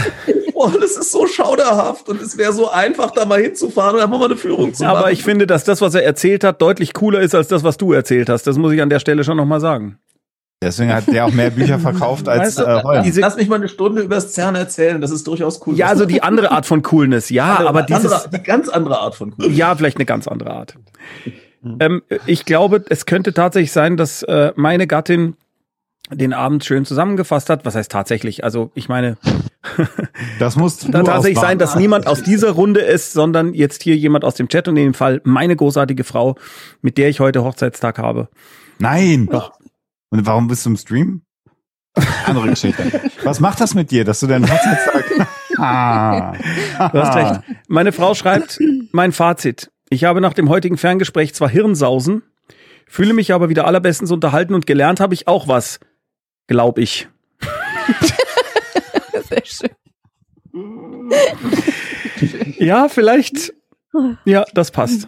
Oh, 0.56 0.70
das 0.70 0.92
ist 0.96 1.12
so 1.12 1.26
schauderhaft 1.28 2.08
und 2.08 2.22
es 2.22 2.38
wäre 2.38 2.54
so 2.54 2.70
einfach, 2.70 3.12
da 3.12 3.26
mal 3.26 3.42
hinzufahren 3.42 3.96
und 3.98 4.02
einfach 4.04 4.20
mal 4.20 4.26
eine 4.26 4.38
Führung 4.38 4.74
zu 4.74 4.84
machen. 4.84 4.96
aber 4.98 5.12
ich 5.12 5.22
finde, 5.24 5.46
dass 5.48 5.64
das, 5.66 5.82
was 5.82 5.94
er 5.96 6.06
erzählt 6.06 6.44
hat, 6.46 6.62
deutlich 6.62 6.94
cooler 6.94 7.20
ist 7.20 7.36
als 7.36 7.48
das, 7.50 7.64
was 7.64 7.76
du 7.78 7.92
erzählt 7.92 8.30
hast. 8.30 8.48
Das 8.48 8.58
muss 8.58 8.72
ich 8.72 8.82
an 8.82 8.90
der 8.90 9.00
Stelle 9.00 9.24
schon 9.26 9.36
nochmal 9.36 9.60
sagen. 9.60 9.98
Deswegen 10.64 10.94
hat 10.94 11.08
der 11.08 11.26
auch 11.26 11.32
mehr 11.34 11.50
Bücher 11.50 11.80
verkauft 11.80 12.28
als 12.28 12.58
Weißt 12.58 12.60
du, 12.60 12.90
äh, 12.92 13.02
diese- 13.04 13.22
Lass 13.22 13.36
mich 13.36 13.48
mal 13.50 13.56
eine 13.56 13.68
Stunde 13.70 14.02
über 14.02 14.16
das 14.16 14.34
CERN 14.34 14.56
erzählen, 14.56 15.00
das 15.02 15.12
ist 15.12 15.26
durchaus 15.28 15.66
cool. 15.68 15.76
Ja, 15.76 15.88
also 15.88 16.06
die 16.06 16.24
andere 16.24 16.52
Art 16.52 16.66
von 16.66 16.82
Coolness, 16.82 17.30
ja, 17.30 17.52
Andere- 17.56 17.70
aber 17.70 17.82
dieses, 17.84 18.12
andere, 18.12 18.30
die 18.38 18.44
ganz 18.44 18.70
andere 18.70 19.00
Art 19.00 19.16
von 19.16 19.34
cool. 19.38 19.52
ja, 19.52 19.76
vielleicht 19.76 19.98
eine 19.98 20.06
ganz 20.06 20.28
andere 20.28 20.52
Art. 20.52 20.76
Ähm, 21.80 22.02
ich 22.26 22.46
glaube, 22.46 22.84
es 22.90 23.06
könnte 23.06 23.34
tatsächlich 23.34 23.72
sein, 23.72 23.96
dass 23.98 24.24
äh, 24.24 24.52
meine 24.56 24.86
Gattin 24.88 25.36
den 26.12 26.34
Abend 26.34 26.66
schön 26.66 26.84
zusammengefasst 26.86 27.50
hat. 27.50 27.64
Was 27.66 27.76
heißt 27.76 27.90
tatsächlich? 27.92 28.44
Also 28.44 28.72
ich 28.76 28.90
meine, 28.90 29.18
Das 30.40 30.58
muss 30.58 30.78
tatsächlich 30.80 31.40
sein, 31.40 31.58
dass 31.58 31.76
niemand 31.76 32.06
aus 32.08 32.22
dieser 32.22 32.52
Runde 32.52 32.82
ist, 32.82 33.14
sondern 33.14 33.54
jetzt 33.54 33.82
hier 33.84 33.96
jemand 33.96 34.26
aus 34.26 34.36
dem 34.36 34.50
Chat 34.50 34.68
und 34.68 34.76
in 34.76 34.84
dem 34.88 34.94
Fall 34.94 35.22
meine 35.24 35.56
großartige 35.56 36.04
Frau, 36.04 36.36
mit 36.82 36.98
der 36.98 37.08
ich 37.08 37.22
heute 37.22 37.44
Hochzeitstag 37.44 37.98
habe. 37.98 38.28
Nein. 38.80 39.30
Doch. 39.32 39.54
Und 40.14 40.28
warum 40.28 40.48
bist 40.48 40.64
du 40.64 40.70
im 40.70 40.78
Stream? 40.78 41.24
Andere 42.28 42.50
Geschichte. 42.50 43.02
Was 43.24 43.40
macht 43.40 43.60
das 43.60 43.74
mit 43.74 43.90
dir, 43.90 44.06
dass 44.06 44.20
du 44.20 44.28
deinen 44.28 44.48
Hochzeitstag... 44.48 45.28
ah. 45.58 46.34
Du 46.92 47.02
hast 47.02 47.16
recht. 47.16 47.42
Meine 47.68 47.92
Frau 47.92 48.14
schreibt 48.14 48.60
mein 48.92 49.12
Fazit. 49.12 49.72
Ich 49.90 50.04
habe 50.04 50.22
nach 50.22 50.34
dem 50.34 50.50
heutigen 50.50 50.78
Ferngespräch 50.78 51.34
zwar 51.34 51.50
Hirnsausen, 51.50 52.22
fühle 52.88 53.16
mich 53.16 53.34
aber 53.34 53.50
wieder 53.50 53.66
allerbestens 53.66 54.12
unterhalten 54.12 54.54
und 54.54 54.68
gelernt 54.68 55.00
habe 55.00 55.16
ich 55.16 55.28
auch 55.28 55.48
was. 55.48 55.80
Glaub 56.46 56.78
ich. 56.78 57.08
Sehr 59.30 59.46
schön. 59.46 59.72
Ja, 62.60 62.88
vielleicht. 62.88 63.52
Ja, 64.26 64.46
das 64.54 64.70
passt. 64.70 65.08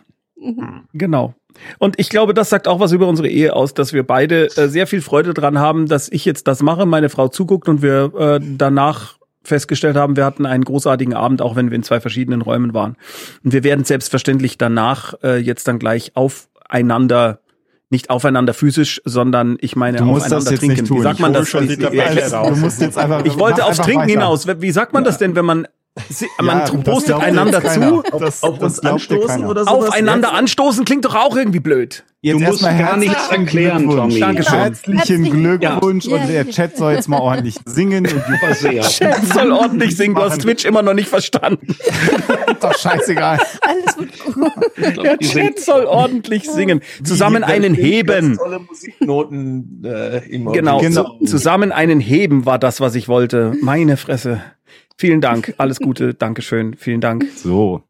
Genau. 0.93 1.35
Und 1.79 1.99
ich 1.99 2.09
glaube, 2.09 2.33
das 2.33 2.49
sagt 2.49 2.67
auch 2.67 2.79
was 2.79 2.91
über 2.91 3.07
unsere 3.07 3.27
Ehe 3.29 3.55
aus, 3.55 3.73
dass 3.73 3.93
wir 3.93 4.03
beide 4.03 4.45
äh, 4.57 4.67
sehr 4.67 4.87
viel 4.87 5.01
Freude 5.01 5.33
dran 5.33 5.59
haben, 5.59 5.87
dass 5.87 6.09
ich 6.11 6.25
jetzt 6.25 6.47
das 6.47 6.61
mache, 6.61 6.85
meine 6.85 7.09
Frau 7.09 7.27
zuguckt 7.27 7.69
und 7.69 7.81
wir 7.81 8.11
äh, 8.17 8.39
danach 8.41 9.15
festgestellt 9.43 9.95
haben, 9.95 10.15
wir 10.15 10.25
hatten 10.25 10.45
einen 10.45 10.63
großartigen 10.63 11.13
Abend, 11.13 11.41
auch 11.41 11.55
wenn 11.55 11.69
wir 11.69 11.75
in 11.75 11.83
zwei 11.83 11.99
verschiedenen 12.01 12.41
Räumen 12.41 12.73
waren. 12.73 12.95
Und 13.43 13.53
wir 13.53 13.63
werden 13.63 13.85
selbstverständlich 13.85 14.57
danach 14.57 15.13
äh, 15.23 15.37
jetzt 15.37 15.67
dann 15.67 15.77
gleich 15.79 16.13
aufeinander 16.15 17.39
nicht 17.91 18.09
aufeinander 18.09 18.55
physisch, 18.55 18.99
sondern 19.05 19.57
ich 19.61 19.75
meine 19.75 19.99
Du 19.99 20.05
musst 20.05 20.25
das 20.31 20.47
aufeinander 20.47 20.51
jetzt 20.51 20.59
trinken. 20.59 20.75
nicht 20.81 20.87
tun. 20.87 20.97
Wie 20.97 21.03
sagt 21.03 21.19
man 21.19 21.31
Ich 21.35 21.51
das? 22.51 22.59
musst 22.59 22.81
jetzt 22.81 22.97
einfach. 22.97 23.23
Ich 23.25 23.37
wollte 23.37 23.63
aufs 23.63 23.77
Trinken 23.77 24.01
weiter. 24.01 24.11
hinaus. 24.11 24.47
Wie 24.47 24.71
sagt 24.71 24.93
man 24.93 25.03
das 25.03 25.19
denn, 25.19 25.35
wenn 25.35 25.45
man 25.45 25.67
si- 26.09 26.27
man 26.41 26.59
Ja, 26.59 26.65
glaubt 26.69 27.07
dir 27.07 27.17
einander 27.19 27.61
jetzt 27.63 27.73
zu? 27.73 27.79
keiner. 27.79 28.03
Das, 28.19 28.43
Auf 28.43 28.59
das 28.59 28.79
uns 28.79 28.79
anstoßen 28.91 29.27
keiner. 29.27 29.49
oder 29.49 29.63
sowas? 29.65 29.87
Aufeinander 29.89 30.33
anstoßen 30.33 30.85
klingt 30.85 31.05
doch 31.05 31.15
auch 31.15 31.35
irgendwie 31.35 31.59
blöd. 31.59 32.03
Jetzt 32.21 32.39
Du 32.41 32.45
musst 32.45 32.63
gar 32.63 32.97
nichts 32.97 33.27
erklären. 33.29 33.87
Tommy. 33.87 34.19
Dankeschön. 34.19 34.53
Herzlichen 34.57 34.97
Herzlichen 34.97 35.31
Glückwunsch 35.43 36.05
Ja. 36.05 36.15
und 36.17 36.27
der 36.27 36.49
Chat 36.49 36.75
soll 36.75 36.93
jetzt 36.93 37.07
mal 37.07 37.19
ordentlich 37.19 37.55
singen 37.65 38.07
und 38.07 38.55
sehr. 38.55 38.81
Chat 38.81 39.25
soll 39.31 39.51
ordentlich 39.51 39.95
singen. 39.97 40.15
Du 40.15 40.21
hast 40.21 40.41
Twitch 40.41 40.65
immer 40.65 40.81
noch 40.81 40.95
nicht 40.95 41.07
verstanden. 41.07 41.67
ist 41.67 41.83
doch 42.63 42.75
scheißegal. 42.75 43.39
Alles 43.61 43.97
wird 43.99 44.19
gut. 44.33 45.03
Der 45.03 45.19
Chat 45.19 45.59
soll 45.59 45.85
ordentlich 45.85 46.49
singen. 46.49 46.81
Zusammen 47.03 47.43
einen 47.43 47.75
heben. 47.75 48.37
Tolle 48.37 48.59
Musiknoten 48.59 49.83
äh, 49.85 50.21
Genau, 50.27 50.79
Genau. 50.79 51.17
Zu, 51.19 51.25
zusammen 51.25 51.71
einen 51.71 51.99
heben 51.99 52.47
war 52.47 52.57
das, 52.57 52.81
was 52.81 52.95
ich 52.95 53.07
wollte. 53.07 53.53
Meine 53.61 53.97
Fresse. 53.97 54.41
Vielen 54.97 55.21
Dank. 55.21 55.53
Alles 55.57 55.79
Gute. 55.79 56.13
Dankeschön. 56.17 56.75
Vielen 56.75 57.01
Dank. 57.01 57.25
So. 57.35 57.83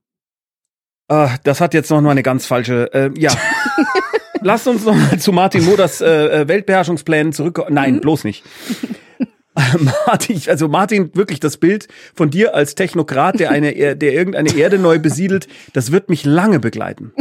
Ah, 1.08 1.36
das 1.44 1.62
hat 1.62 1.74
jetzt 1.74 1.92
noch 1.92 2.02
mal 2.02 2.12
eine 2.12 2.24
ganz 2.24 2.46
falsche. 2.48 2.92
Äh, 2.94 3.12
ja. 3.18 3.32
Lasst 4.42 4.68
uns 4.68 4.86
noch 4.86 4.96
mal 4.96 5.20
zu 5.20 5.32
Martin 5.32 5.66
Moders 5.66 6.02
äh, 6.02 6.42
äh, 6.42 6.48
Weltbeherrschungsplänen 6.48 7.34
zurückkommen. 7.34 7.74
Nein, 7.74 8.02
bloß 8.02 8.24
nicht. 8.26 8.44
Martin, 10.06 10.42
also 10.48 10.68
Martin, 10.68 11.12
wirklich 11.16 11.40
das 11.40 11.58
Bild 11.58 11.88
von 12.14 12.30
dir 12.30 12.54
als 12.56 12.76
Technokrat, 12.76 13.40
der 13.40 13.52
eine, 13.52 13.72
Er- 13.72 13.96
der 13.96 14.12
irgendeine 14.14 14.54
Erde 14.54 14.78
neu 14.78 15.00
besiedelt, 15.00 15.48
das 15.74 15.92
wird 15.94 16.10
mich 16.10 16.26
lange 16.26 16.60
begleiten. 16.60 17.14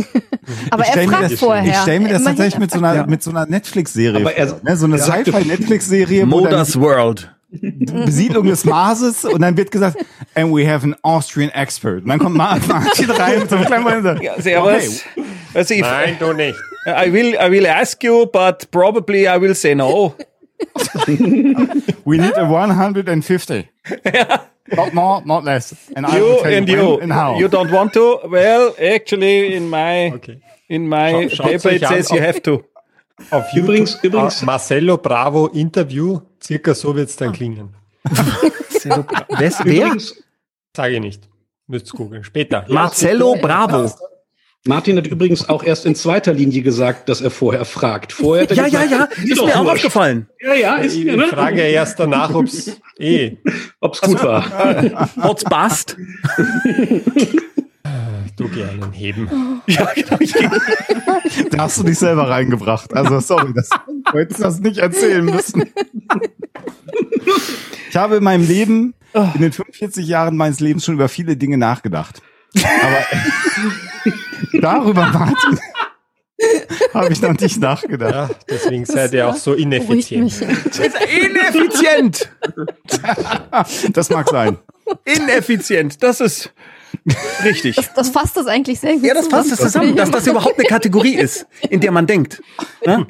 Aber 0.70 0.82
ich 0.82 0.88
er 0.96 1.08
fragt 1.08 1.30
das, 1.32 1.38
vorher. 1.38 1.64
Ich 1.70 1.76
stelle 1.78 2.00
mir 2.00 2.08
das 2.08 2.22
Immerhin, 2.22 2.36
tatsächlich 2.36 2.58
mit 2.60 2.70
so 2.72 2.78
einer, 2.78 2.94
Ja. 2.94 3.06
mit 3.06 3.22
so 3.22 3.30
einer 3.30 3.46
Netflix-Serie 3.46 4.28
er- 4.34 4.48
vor. 4.48 4.60
Ne? 4.64 4.76
So 4.76 4.86
eine 4.86 4.96
er 4.96 5.02
Sci-Fi-Netflix-Serie, 5.02 6.22
wo 6.26 6.40
dann 6.40 6.44
Moders 6.50 6.80
World. 6.80 7.33
Die 7.62 7.70
Besiedlung 8.04 8.46
des 8.46 8.64
Marses 8.64 9.24
und 9.24 9.40
dann 9.42 9.56
wird 9.56 9.70
gesagt, 9.70 9.96
and 10.34 10.52
we 10.54 10.66
have 10.68 10.84
an 10.84 10.94
Austrian 11.02 11.50
expert. 11.50 12.02
Und 12.02 12.08
dann 12.08 12.18
kommt 12.18 12.36
Mar- 12.36 12.58
Martin 12.68 13.10
rein 13.10 13.40
mit 13.40 13.50
so 13.50 13.56
einem 13.56 13.64
kleinen 13.66 13.84
Moment 13.84 14.22
Ja, 14.22 14.40
servus. 14.40 15.02
Also 15.54 15.74
ich, 15.74 15.80
Nein, 15.80 16.16
du 16.18 16.32
nicht. 16.32 16.58
I 16.86 17.12
will, 17.12 17.34
I 17.34 17.50
will 17.50 17.66
ask 17.66 18.02
you, 18.04 18.26
but 18.26 18.70
probably 18.70 19.26
I 19.26 19.40
will 19.40 19.54
say 19.54 19.74
no. 19.74 20.14
we 22.04 22.16
need 22.18 22.36
a 22.36 22.44
150. 22.44 23.68
Not 24.76 24.94
more, 24.94 25.22
not 25.24 25.44
less. 25.44 25.74
And 25.94 26.06
I 26.06 26.16
You 26.18 26.24
will 26.24 26.42
tell 26.42 26.52
and 26.54 26.68
you, 26.68 27.00
and 27.00 27.12
how. 27.12 27.38
you 27.38 27.48
don't 27.48 27.70
want 27.70 27.92
to? 27.94 28.20
Well, 28.28 28.74
actually, 28.80 29.54
in 29.54 29.68
my 29.68 30.10
Okay. 30.14 30.40
in 30.68 30.88
my 30.88 31.28
Schau- 31.28 31.44
paper 31.44 31.68
it 31.70 31.82
an, 31.82 31.88
says 31.88 32.10
you 32.10 32.20
have 32.20 32.42
to. 32.44 32.64
Auf 33.30 33.44
YouTube, 33.52 33.64
Übrigens- 33.70 33.98
übrigens- 34.02 34.42
äh, 34.42 34.44
Marcello 34.44 34.98
Bravo 34.98 35.46
Interview, 35.48 36.20
circa 36.42 36.74
so 36.74 36.94
wird's 36.96 37.16
dann 37.16 37.32
klingen. 37.32 37.74
Wer? 38.84 39.06
wer? 39.38 39.50
Übrigens, 39.64 40.14
Sage 40.76 40.94
ich 40.94 41.00
nicht. 41.00 41.28
Müsst 41.68 41.90
googeln. 41.92 42.24
Später. 42.24 42.66
Marcello 42.68 43.36
Bravo. 43.40 43.90
Martin 44.66 44.96
hat 44.96 45.06
übrigens 45.06 45.48
auch 45.48 45.62
erst 45.62 45.86
in 45.86 45.94
zweiter 45.94 46.32
Linie 46.32 46.62
gesagt, 46.62 47.08
dass 47.08 47.20
er 47.20 47.30
vorher 47.30 47.64
fragt. 47.64 48.12
Vorher 48.12 48.42
hat 48.44 48.50
er 48.50 48.56
Ja, 48.56 48.66
ja, 48.66 48.82
gesagt, 48.82 49.16
ja, 49.18 49.22
"Mir 49.24 49.32
ist 49.32 49.38
doch 49.38 49.46
mir 49.46 49.54
auch 49.60 49.64
wurscht." 49.64 49.74
aufgefallen. 49.76 50.26
Ja, 50.40 50.54
ja, 50.54 50.74
ist 50.76 50.96
Ich 50.96 51.04
mir, 51.04 51.16
ne? 51.16 51.26
frage 51.28 51.60
erst 51.62 52.00
danach, 52.00 52.34
ob's 52.34 52.72
eh. 52.98 53.36
Ob's 53.80 54.00
gut 54.00 54.22
war. 54.24 54.44
What's 55.16 55.44
bast? 55.44 55.96
Du 58.36 58.48
gerne 58.48 58.90
heben. 58.92 59.62
Ja, 59.66 59.90
genau. 59.94 60.18
Ich 60.20 60.34
Da 61.50 61.58
hast 61.58 61.78
du 61.78 61.84
dich 61.84 61.98
selber 61.98 62.28
reingebracht. 62.28 62.92
Also 62.92 63.18
sorry, 63.20 63.52
das, 63.54 63.70
du 63.70 64.18
hättest 64.18 64.40
das 64.40 64.60
nicht 64.60 64.78
erzählen 64.78 65.24
müssen. 65.24 65.72
Ich 67.88 67.96
habe 67.96 68.16
in 68.16 68.24
meinem 68.24 68.46
Leben, 68.46 68.94
in 69.14 69.40
den 69.40 69.52
45 69.52 70.06
Jahren 70.06 70.36
meines 70.36 70.60
Lebens 70.60 70.84
schon 70.84 70.94
über 70.94 71.08
viele 71.08 71.36
Dinge 71.36 71.56
nachgedacht. 71.56 72.20
Aber 72.56 74.12
darüber, 74.60 75.06
Martin, 75.06 75.58
habe 76.94 77.12
ich 77.12 77.22
noch 77.22 77.38
nicht 77.38 77.58
nachgedacht. 77.60 78.12
Ja, 78.12 78.30
deswegen 78.50 78.84
seid 78.84 79.14
ihr 79.14 79.28
auch 79.28 79.36
so 79.36 79.54
ineffizient. 79.54 80.40
Ineffizient. 80.40 82.28
Das 83.92 84.10
mag 84.10 84.28
sein. 84.28 84.58
Ineffizient. 85.04 86.02
Das 86.02 86.20
ist 86.20 86.52
richtig. 87.44 87.76
Das 87.94 88.10
fasst 88.10 88.36
das 88.36 88.46
eigentlich 88.46 88.80
sehr 88.80 88.94
gut 88.94 89.04
Ja, 89.04 89.14
das 89.14 89.28
passt 89.28 89.52
das 89.52 89.58
zusammen, 89.58 89.96
dass 89.96 90.10
das 90.10 90.26
überhaupt 90.26 90.58
eine 90.58 90.68
Kategorie 90.68 91.14
ist, 91.14 91.46
in 91.68 91.80
der 91.80 91.92
man 91.92 92.06
denkt. 92.06 92.42
Ne? 92.86 93.06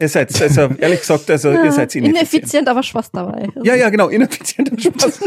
Ihr 0.00 0.08
seid, 0.08 0.40
also, 0.42 0.70
ehrlich 0.78 1.00
gesagt, 1.00 1.30
also, 1.30 1.50
ihr 1.50 1.72
seid 1.72 1.94
ineffizient. 1.94 2.06
Ineffizient, 2.06 2.68
aber 2.68 2.82
Spaß 2.82 3.12
dabei. 3.12 3.48
Ja, 3.62 3.74
ja, 3.74 3.90
genau, 3.90 4.08
ineffizient 4.08 4.70
und 4.70 4.82
Spaß. 4.82 5.20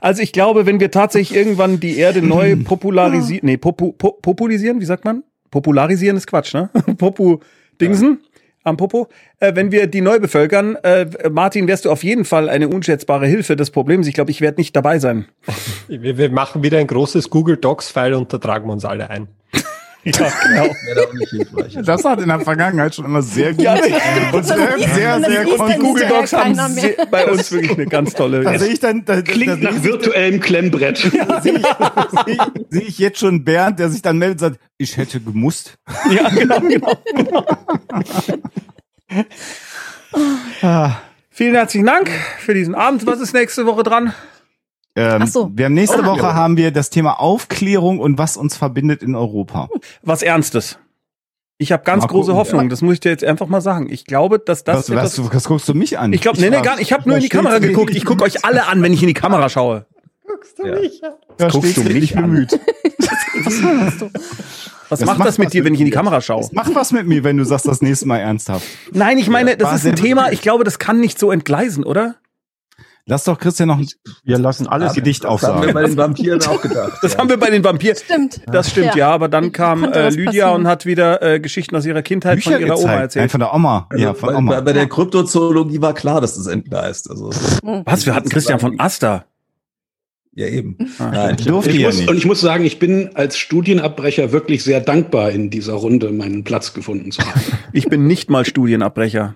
Also 0.00 0.22
ich 0.22 0.32
glaube, 0.32 0.66
wenn 0.66 0.80
wir 0.80 0.90
tatsächlich 0.90 1.36
irgendwann 1.36 1.80
die 1.80 1.96
Erde 1.96 2.22
neu 2.22 2.56
popularisieren, 2.56 3.46
nee, 3.46 3.56
popu, 3.56 3.92
po, 3.92 4.12
populisieren, 4.12 4.80
wie 4.80 4.84
sagt 4.84 5.04
man? 5.04 5.24
Popularisieren 5.50 6.16
ist 6.16 6.26
Quatsch, 6.26 6.54
ne? 6.54 6.70
Popu 6.98 7.38
Dingsen 7.80 8.20
am 8.64 8.76
Popo. 8.76 9.08
Äh, 9.38 9.54
wenn 9.54 9.72
wir 9.72 9.86
die 9.86 10.00
neu 10.00 10.18
bevölkern, 10.18 10.76
äh, 10.82 11.06
Martin, 11.30 11.68
wärst 11.68 11.84
du 11.84 11.90
auf 11.90 12.04
jeden 12.04 12.24
Fall 12.24 12.48
eine 12.48 12.68
unschätzbare 12.68 13.26
Hilfe 13.26 13.56
des 13.56 13.70
Problems. 13.70 14.06
Ich 14.06 14.14
glaube, 14.14 14.30
ich 14.30 14.40
werde 14.40 14.60
nicht 14.60 14.74
dabei 14.76 14.98
sein. 14.98 15.26
Wir, 15.88 16.18
wir 16.18 16.30
machen 16.30 16.62
wieder 16.62 16.78
ein 16.78 16.86
großes 16.86 17.30
Google 17.30 17.56
Docs-File 17.56 18.14
und 18.14 18.32
da 18.32 18.38
tragen 18.38 18.68
wir 18.68 18.72
uns 18.72 18.84
alle 18.84 19.10
ein. 19.10 19.28
Ja, 20.04 20.32
genau. 20.48 21.82
Das 21.82 22.04
hat 22.04 22.20
in 22.20 22.28
der 22.28 22.40
Vergangenheit 22.40 22.94
schon 22.94 23.04
immer 23.04 23.20
sehr 23.22 23.52
gut 23.52 23.62
Ja, 23.62 23.74
und 24.32 24.44
sehr, 24.44 24.78
sehr, 24.78 25.20
sehr 25.20 25.60
Und 25.60 25.78
Google 25.78 26.08
Docs 26.08 26.32
haben 26.32 26.54
sehr, 26.70 27.06
bei 27.10 27.26
uns 27.26 27.52
wirklich 27.52 27.72
eine 27.72 27.86
ganz 27.86 28.14
tolle. 28.14 28.42
Da 28.42 28.58
sehe 28.58 28.72
ich 28.72 28.80
dann, 28.80 29.04
da, 29.04 29.20
Klingt 29.20 29.62
da 29.62 29.70
nach 29.72 29.82
virtuellem 29.82 30.40
Klemmbrett. 30.40 30.98
sehe 30.98 31.10
ich, 31.10 31.42
sehe 31.42 31.54
ich, 32.26 32.38
sehe 32.70 32.82
ich 32.82 32.98
jetzt 32.98 33.18
schon 33.18 33.44
Bernd, 33.44 33.78
der 33.78 33.90
sich 33.90 34.00
dann 34.00 34.16
meldet 34.18 34.42
und 34.42 34.48
sagt, 34.52 34.60
ich 34.78 34.96
hätte 34.96 35.20
gemusst. 35.20 35.74
Ja, 36.10 36.28
genau, 36.30 36.60
genau. 36.60 36.96
Ah. 40.62 40.96
Vielen 41.30 41.54
herzlichen 41.54 41.86
Dank 41.86 42.10
für 42.38 42.54
diesen 42.54 42.74
Abend. 42.74 43.06
Was 43.06 43.20
ist 43.20 43.32
nächste 43.32 43.64
Woche 43.64 43.82
dran? 43.82 44.12
Ähm, 44.96 45.22
Ach 45.22 45.26
so. 45.28 45.50
Wir 45.54 45.66
haben 45.66 45.74
nächste 45.74 46.00
Oh. 46.02 46.04
Woche 46.06 46.34
haben 46.34 46.56
wir 46.56 46.70
das 46.72 46.90
Thema 46.90 47.20
Aufklärung 47.20 47.98
und 48.00 48.18
was 48.18 48.36
uns 48.36 48.56
verbindet 48.56 49.02
in 49.02 49.14
Europa. 49.14 49.68
Was 50.02 50.22
Ernstes. 50.22 50.78
Ich 51.58 51.72
habe 51.72 51.84
ganz 51.84 52.02
Mal 52.04 52.08
große 52.08 52.34
Hoffnung. 52.34 52.62
ja. 52.62 52.68
Das 52.68 52.80
muss 52.82 52.94
ich 52.94 53.00
dir 53.00 53.10
jetzt 53.10 53.22
einfach 53.22 53.46
mal 53.46 53.60
sagen. 53.60 53.88
Ich 53.92 54.04
glaube, 54.06 54.38
dass 54.38 54.64
das. 54.64 54.88
was, 54.88 54.96
was, 54.96 55.18
etwas- 55.18 55.34
was 55.34 55.44
guckst 55.44 55.68
du 55.68 55.74
mich 55.74 55.98
an? 55.98 56.12
ich 56.12 56.22
glaube, 56.22 56.40
nee, 56.40 56.48
nee, 56.50 56.62
gar 56.62 56.76
nicht. 56.76 56.82
Ich 56.86 56.92
habe 56.92 57.06
nur 57.06 57.16
in 57.18 57.22
die 57.22 57.28
Kamera 57.28 57.58
geguckt. 57.58 57.94
Ich 57.94 58.04
gucke 58.04 58.24
euch 58.24 58.44
alle 58.44 58.66
an, 58.66 58.82
wenn 58.82 58.92
ich 58.92 59.02
in 59.02 59.08
die 59.08 59.14
Kamera 59.14 59.48
schaue. 59.48 59.86
Guckst 60.26 60.58
du 60.58 60.66
Ja. 60.66 60.80
mich 60.80 61.02
an? 61.04 61.12
Da 61.36 61.48
guckst 61.48 61.76
du 61.76 61.82
mich 61.82 62.16
an. 62.16 62.22
bemüht. 62.22 62.58
Was 64.88 64.98
Das 64.98 65.06
macht 65.06 65.18
macht 65.18 65.28
das 65.28 65.38
mit 65.38 65.46
was 65.46 65.52
dir, 65.52 65.64
wenn 65.64 65.74
ich 65.74 65.80
in 65.80 65.86
die. 65.86 65.92
Kamera 65.92 66.20
schaue? 66.20 66.48
Mach 66.52 66.68
was 66.74 66.92
mit 66.92 67.06
mir, 67.06 67.22
wenn 67.22 67.36
du 67.36 67.44
sagst 67.44 67.66
das 67.68 67.80
nächste 67.80 68.06
Mal 68.08 68.18
ernsthaft. 68.18 68.66
Nein, 68.92 69.18
ich 69.18 69.28
meine, 69.28 69.56
das 69.56 69.72
ist 69.74 69.86
ein 69.86 69.96
Thema. 69.96 70.32
Ich 70.32 70.42
glaube, 70.42 70.64
das 70.64 70.78
kann 70.78 70.98
nicht 71.00 71.18
so 71.18 71.30
entgleisen, 71.30 71.84
oder? 71.84 72.16
Lass 73.10 73.24
doch 73.24 73.38
Christian 73.38 73.66
noch 73.66 73.78
ein 73.78 73.88
Wir 74.22 74.38
lassen 74.38 74.68
alles 74.68 74.94
Gedicht 74.94 75.24
Das 75.24 75.42
haben 75.42 75.62
wir 75.62 75.68
aufsagen. 75.70 75.74
bei 75.74 75.82
den 75.82 75.96
Vampiren 75.96 76.42
auch 76.42 76.62
gedacht. 76.62 76.92
Das 77.02 77.14
ja. 77.14 77.18
haben 77.18 77.28
wir 77.28 77.38
bei 77.38 77.50
den 77.50 77.64
Vampiren. 77.64 77.96
Stimmt. 77.96 78.40
Das 78.46 78.70
stimmt, 78.70 78.94
ja, 78.94 79.10
aber 79.10 79.28
dann 79.28 79.50
kam 79.50 79.82
äh, 79.82 79.90
das 79.90 80.14
Lydia 80.14 80.26
passieren? 80.26 80.54
und 80.60 80.66
hat 80.68 80.86
wieder 80.86 81.20
äh, 81.20 81.40
Geschichten 81.40 81.74
aus 81.74 81.84
ihrer 81.84 82.02
Kindheit 82.02 82.36
Bücher 82.36 82.52
von 82.52 82.60
ihrer 82.60 82.78
Oma 82.78 82.82
gezeigt. 82.82 82.94
Nein, 82.94 83.00
erzählt. 83.02 83.30
von 83.32 83.40
der 83.40 83.52
Oma. 83.52 83.88
Ja, 83.96 84.14
von 84.14 84.28
bei, 84.28 84.36
Oma. 84.36 84.52
bei, 84.52 84.60
bei 84.60 84.72
der 84.74 84.88
Kryptozoologie 84.88 85.80
war 85.82 85.92
klar, 85.92 86.20
dass 86.20 86.36
das 86.36 86.46
entgleist. 86.46 87.10
Also, 87.10 87.30
Was? 87.84 88.06
Wir 88.06 88.14
hatten 88.14 88.28
Christian 88.28 88.60
von 88.60 88.78
Asta. 88.78 89.24
ja, 90.36 90.46
eben. 90.46 90.76
Ah, 91.00 91.10
Nein. 91.12 91.36
Durfte 91.44 91.70
Ich 91.72 91.78
ja 91.78 91.88
muss, 91.88 91.98
nicht. 91.98 92.08
und 92.08 92.16
ich 92.16 92.26
muss 92.26 92.40
sagen, 92.40 92.64
ich 92.64 92.78
bin 92.78 93.10
als 93.14 93.36
Studienabbrecher 93.38 94.30
wirklich 94.30 94.62
sehr 94.62 94.80
dankbar, 94.80 95.32
in 95.32 95.50
dieser 95.50 95.72
Runde 95.72 96.12
meinen 96.12 96.44
Platz 96.44 96.74
gefunden 96.74 97.10
zu 97.10 97.22
haben. 97.22 97.40
Ich 97.72 97.86
bin 97.86 98.06
nicht 98.06 98.30
mal 98.30 98.44
Studienabbrecher. 98.44 99.34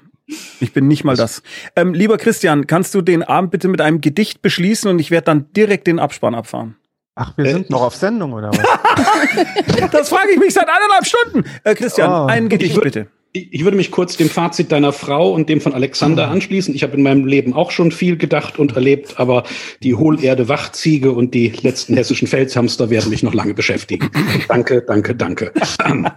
Ich 0.60 0.72
bin 0.72 0.88
nicht 0.88 1.05
mal 1.05 1.16
das. 1.16 1.42
Ähm, 1.76 1.92
lieber 1.94 2.16
Christian, 2.16 2.66
kannst 2.66 2.94
du 2.94 3.02
den 3.02 3.22
Abend 3.22 3.51
bitte 3.51 3.68
mit 3.68 3.80
einem 3.80 4.01
Gedicht 4.01 4.40
beschließen 4.42 4.90
und 4.90 4.98
ich 4.98 5.10
werde 5.10 5.26
dann 5.26 5.52
direkt 5.52 5.86
den 5.86 5.98
Abspann 5.98 6.34
abfahren. 6.34 6.76
Ach, 7.16 7.36
wir 7.36 7.44
Äh, 7.44 7.52
sind 7.52 7.70
noch 7.70 7.82
auf 7.82 7.94
Sendung 7.94 8.32
oder 8.32 8.51
was? 8.51 8.59
Das 9.92 10.09
frage 10.09 10.30
ich 10.32 10.38
mich 10.38 10.55
seit 10.55 10.66
eineinhalb 10.68 11.06
Stunden. 11.06 11.44
Äh, 11.62 11.74
Christian, 11.74 12.10
Oh. 12.10 12.26
ein 12.26 12.48
Gedicht 12.48 12.76
würd- 12.76 12.82
bitte. 12.82 13.06
Ich 13.36 13.52
ich 13.52 13.64
würde 13.64 13.76
mich 13.76 13.90
kurz 13.90 14.16
dem 14.16 14.30
Fazit 14.30 14.70
deiner 14.70 14.92
Frau 14.92 15.32
und 15.32 15.48
dem 15.48 15.60
von 15.60 15.74
Alexander 15.74 16.28
anschließen. 16.28 16.72
Ich 16.72 16.84
habe 16.84 16.96
in 16.96 17.02
meinem 17.02 17.26
Leben 17.26 17.52
auch 17.52 17.72
schon 17.72 17.90
viel 17.90 18.16
gedacht 18.16 18.60
und 18.60 18.76
erlebt, 18.76 19.18
aber 19.18 19.42
die 19.82 19.94
Hohlerde 19.96 20.48
Wachziege 20.48 21.10
und 21.10 21.34
die 21.34 21.48
letzten 21.48 21.94
hessischen 21.96 22.28
Felshamster 22.28 22.90
werden 22.90 23.10
mich 23.10 23.24
noch 23.24 23.34
lange 23.34 23.52
beschäftigen. 23.55 24.09
danke, 24.48 24.82
danke, 24.86 25.16
danke. 25.16 25.52
Ähm, 25.84 26.09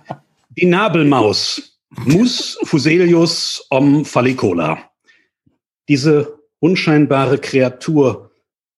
Die 0.52 0.66
Nabelmaus. 0.68 1.77
Mus 1.90 2.58
Fuselius 2.64 3.66
omphalicola. 3.70 4.90
Diese 5.88 6.40
unscheinbare 6.60 7.38
Kreatur 7.38 8.32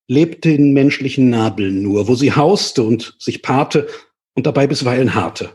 lebte 0.07 0.51
in 0.51 0.73
menschlichen 0.73 1.29
Nabeln 1.29 1.81
nur, 1.81 2.07
wo 2.07 2.15
sie 2.15 2.33
hauste 2.33 2.83
und 2.83 3.15
sich 3.19 3.41
paarte 3.41 3.87
und 4.33 4.45
dabei 4.45 4.67
bisweilen 4.67 5.15
harrte. 5.15 5.51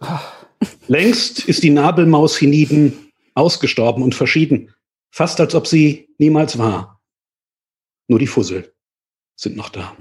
Längst 0.88 1.44
ist 1.44 1.62
die 1.62 1.70
Nabelmaus 1.70 2.36
hienieden 2.36 3.12
ausgestorben 3.34 4.02
und 4.02 4.14
verschieden, 4.14 4.72
fast 5.10 5.40
als 5.40 5.54
ob 5.54 5.66
sie 5.66 6.08
niemals 6.18 6.58
war. 6.58 7.00
Nur 8.08 8.18
die 8.18 8.26
Fussel 8.26 8.72
sind 9.36 9.56
noch 9.56 9.70
da. 9.70 9.96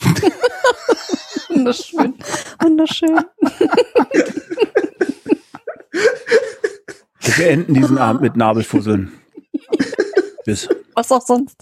Wunderschön. 1.48 2.14
Wunderschön. 2.60 3.20
Wir 7.20 7.34
beenden 7.34 7.74
diesen 7.74 7.98
Abend 7.98 8.22
mit 8.22 8.36
Nabelfusseln. 8.36 9.12
Bis. 10.44 10.68
Was 10.94 11.12
auch 11.12 11.20
sonst. 11.20 11.56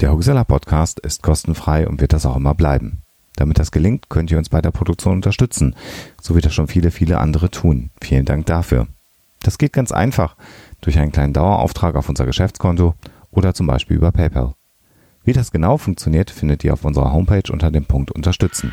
Der 0.00 0.12
Huxella 0.12 0.44
Podcast 0.44 0.98
ist 1.00 1.22
kostenfrei 1.22 1.86
und 1.86 2.00
wird 2.00 2.12
das 2.12 2.24
auch 2.26 2.36
immer 2.36 2.54
bleiben. 2.54 3.02
Damit 3.36 3.58
das 3.58 3.70
gelingt, 3.70 4.08
könnt 4.08 4.30
ihr 4.30 4.38
uns 4.38 4.48
bei 4.48 4.60
der 4.60 4.70
Produktion 4.70 5.14
unterstützen, 5.14 5.76
so 6.20 6.34
wie 6.34 6.40
das 6.40 6.54
schon 6.54 6.68
viele, 6.68 6.90
viele 6.90 7.18
andere 7.18 7.50
tun. 7.50 7.90
Vielen 8.02 8.24
Dank 8.24 8.46
dafür. 8.46 8.88
Das 9.42 9.58
geht 9.58 9.72
ganz 9.72 9.92
einfach 9.92 10.36
durch 10.80 10.98
einen 10.98 11.12
kleinen 11.12 11.34
Dauerauftrag 11.34 11.94
auf 11.94 12.08
unser 12.08 12.26
Geschäftskonto 12.26 12.94
oder 13.30 13.54
zum 13.54 13.66
Beispiel 13.66 13.96
über 13.96 14.10
PayPal. 14.10 14.54
Wie 15.22 15.32
das 15.32 15.52
genau 15.52 15.76
funktioniert, 15.76 16.30
findet 16.30 16.64
ihr 16.64 16.72
auf 16.72 16.84
unserer 16.84 17.12
Homepage 17.12 17.52
unter 17.52 17.70
dem 17.70 17.84
Punkt 17.84 18.10
Unterstützen. 18.10 18.72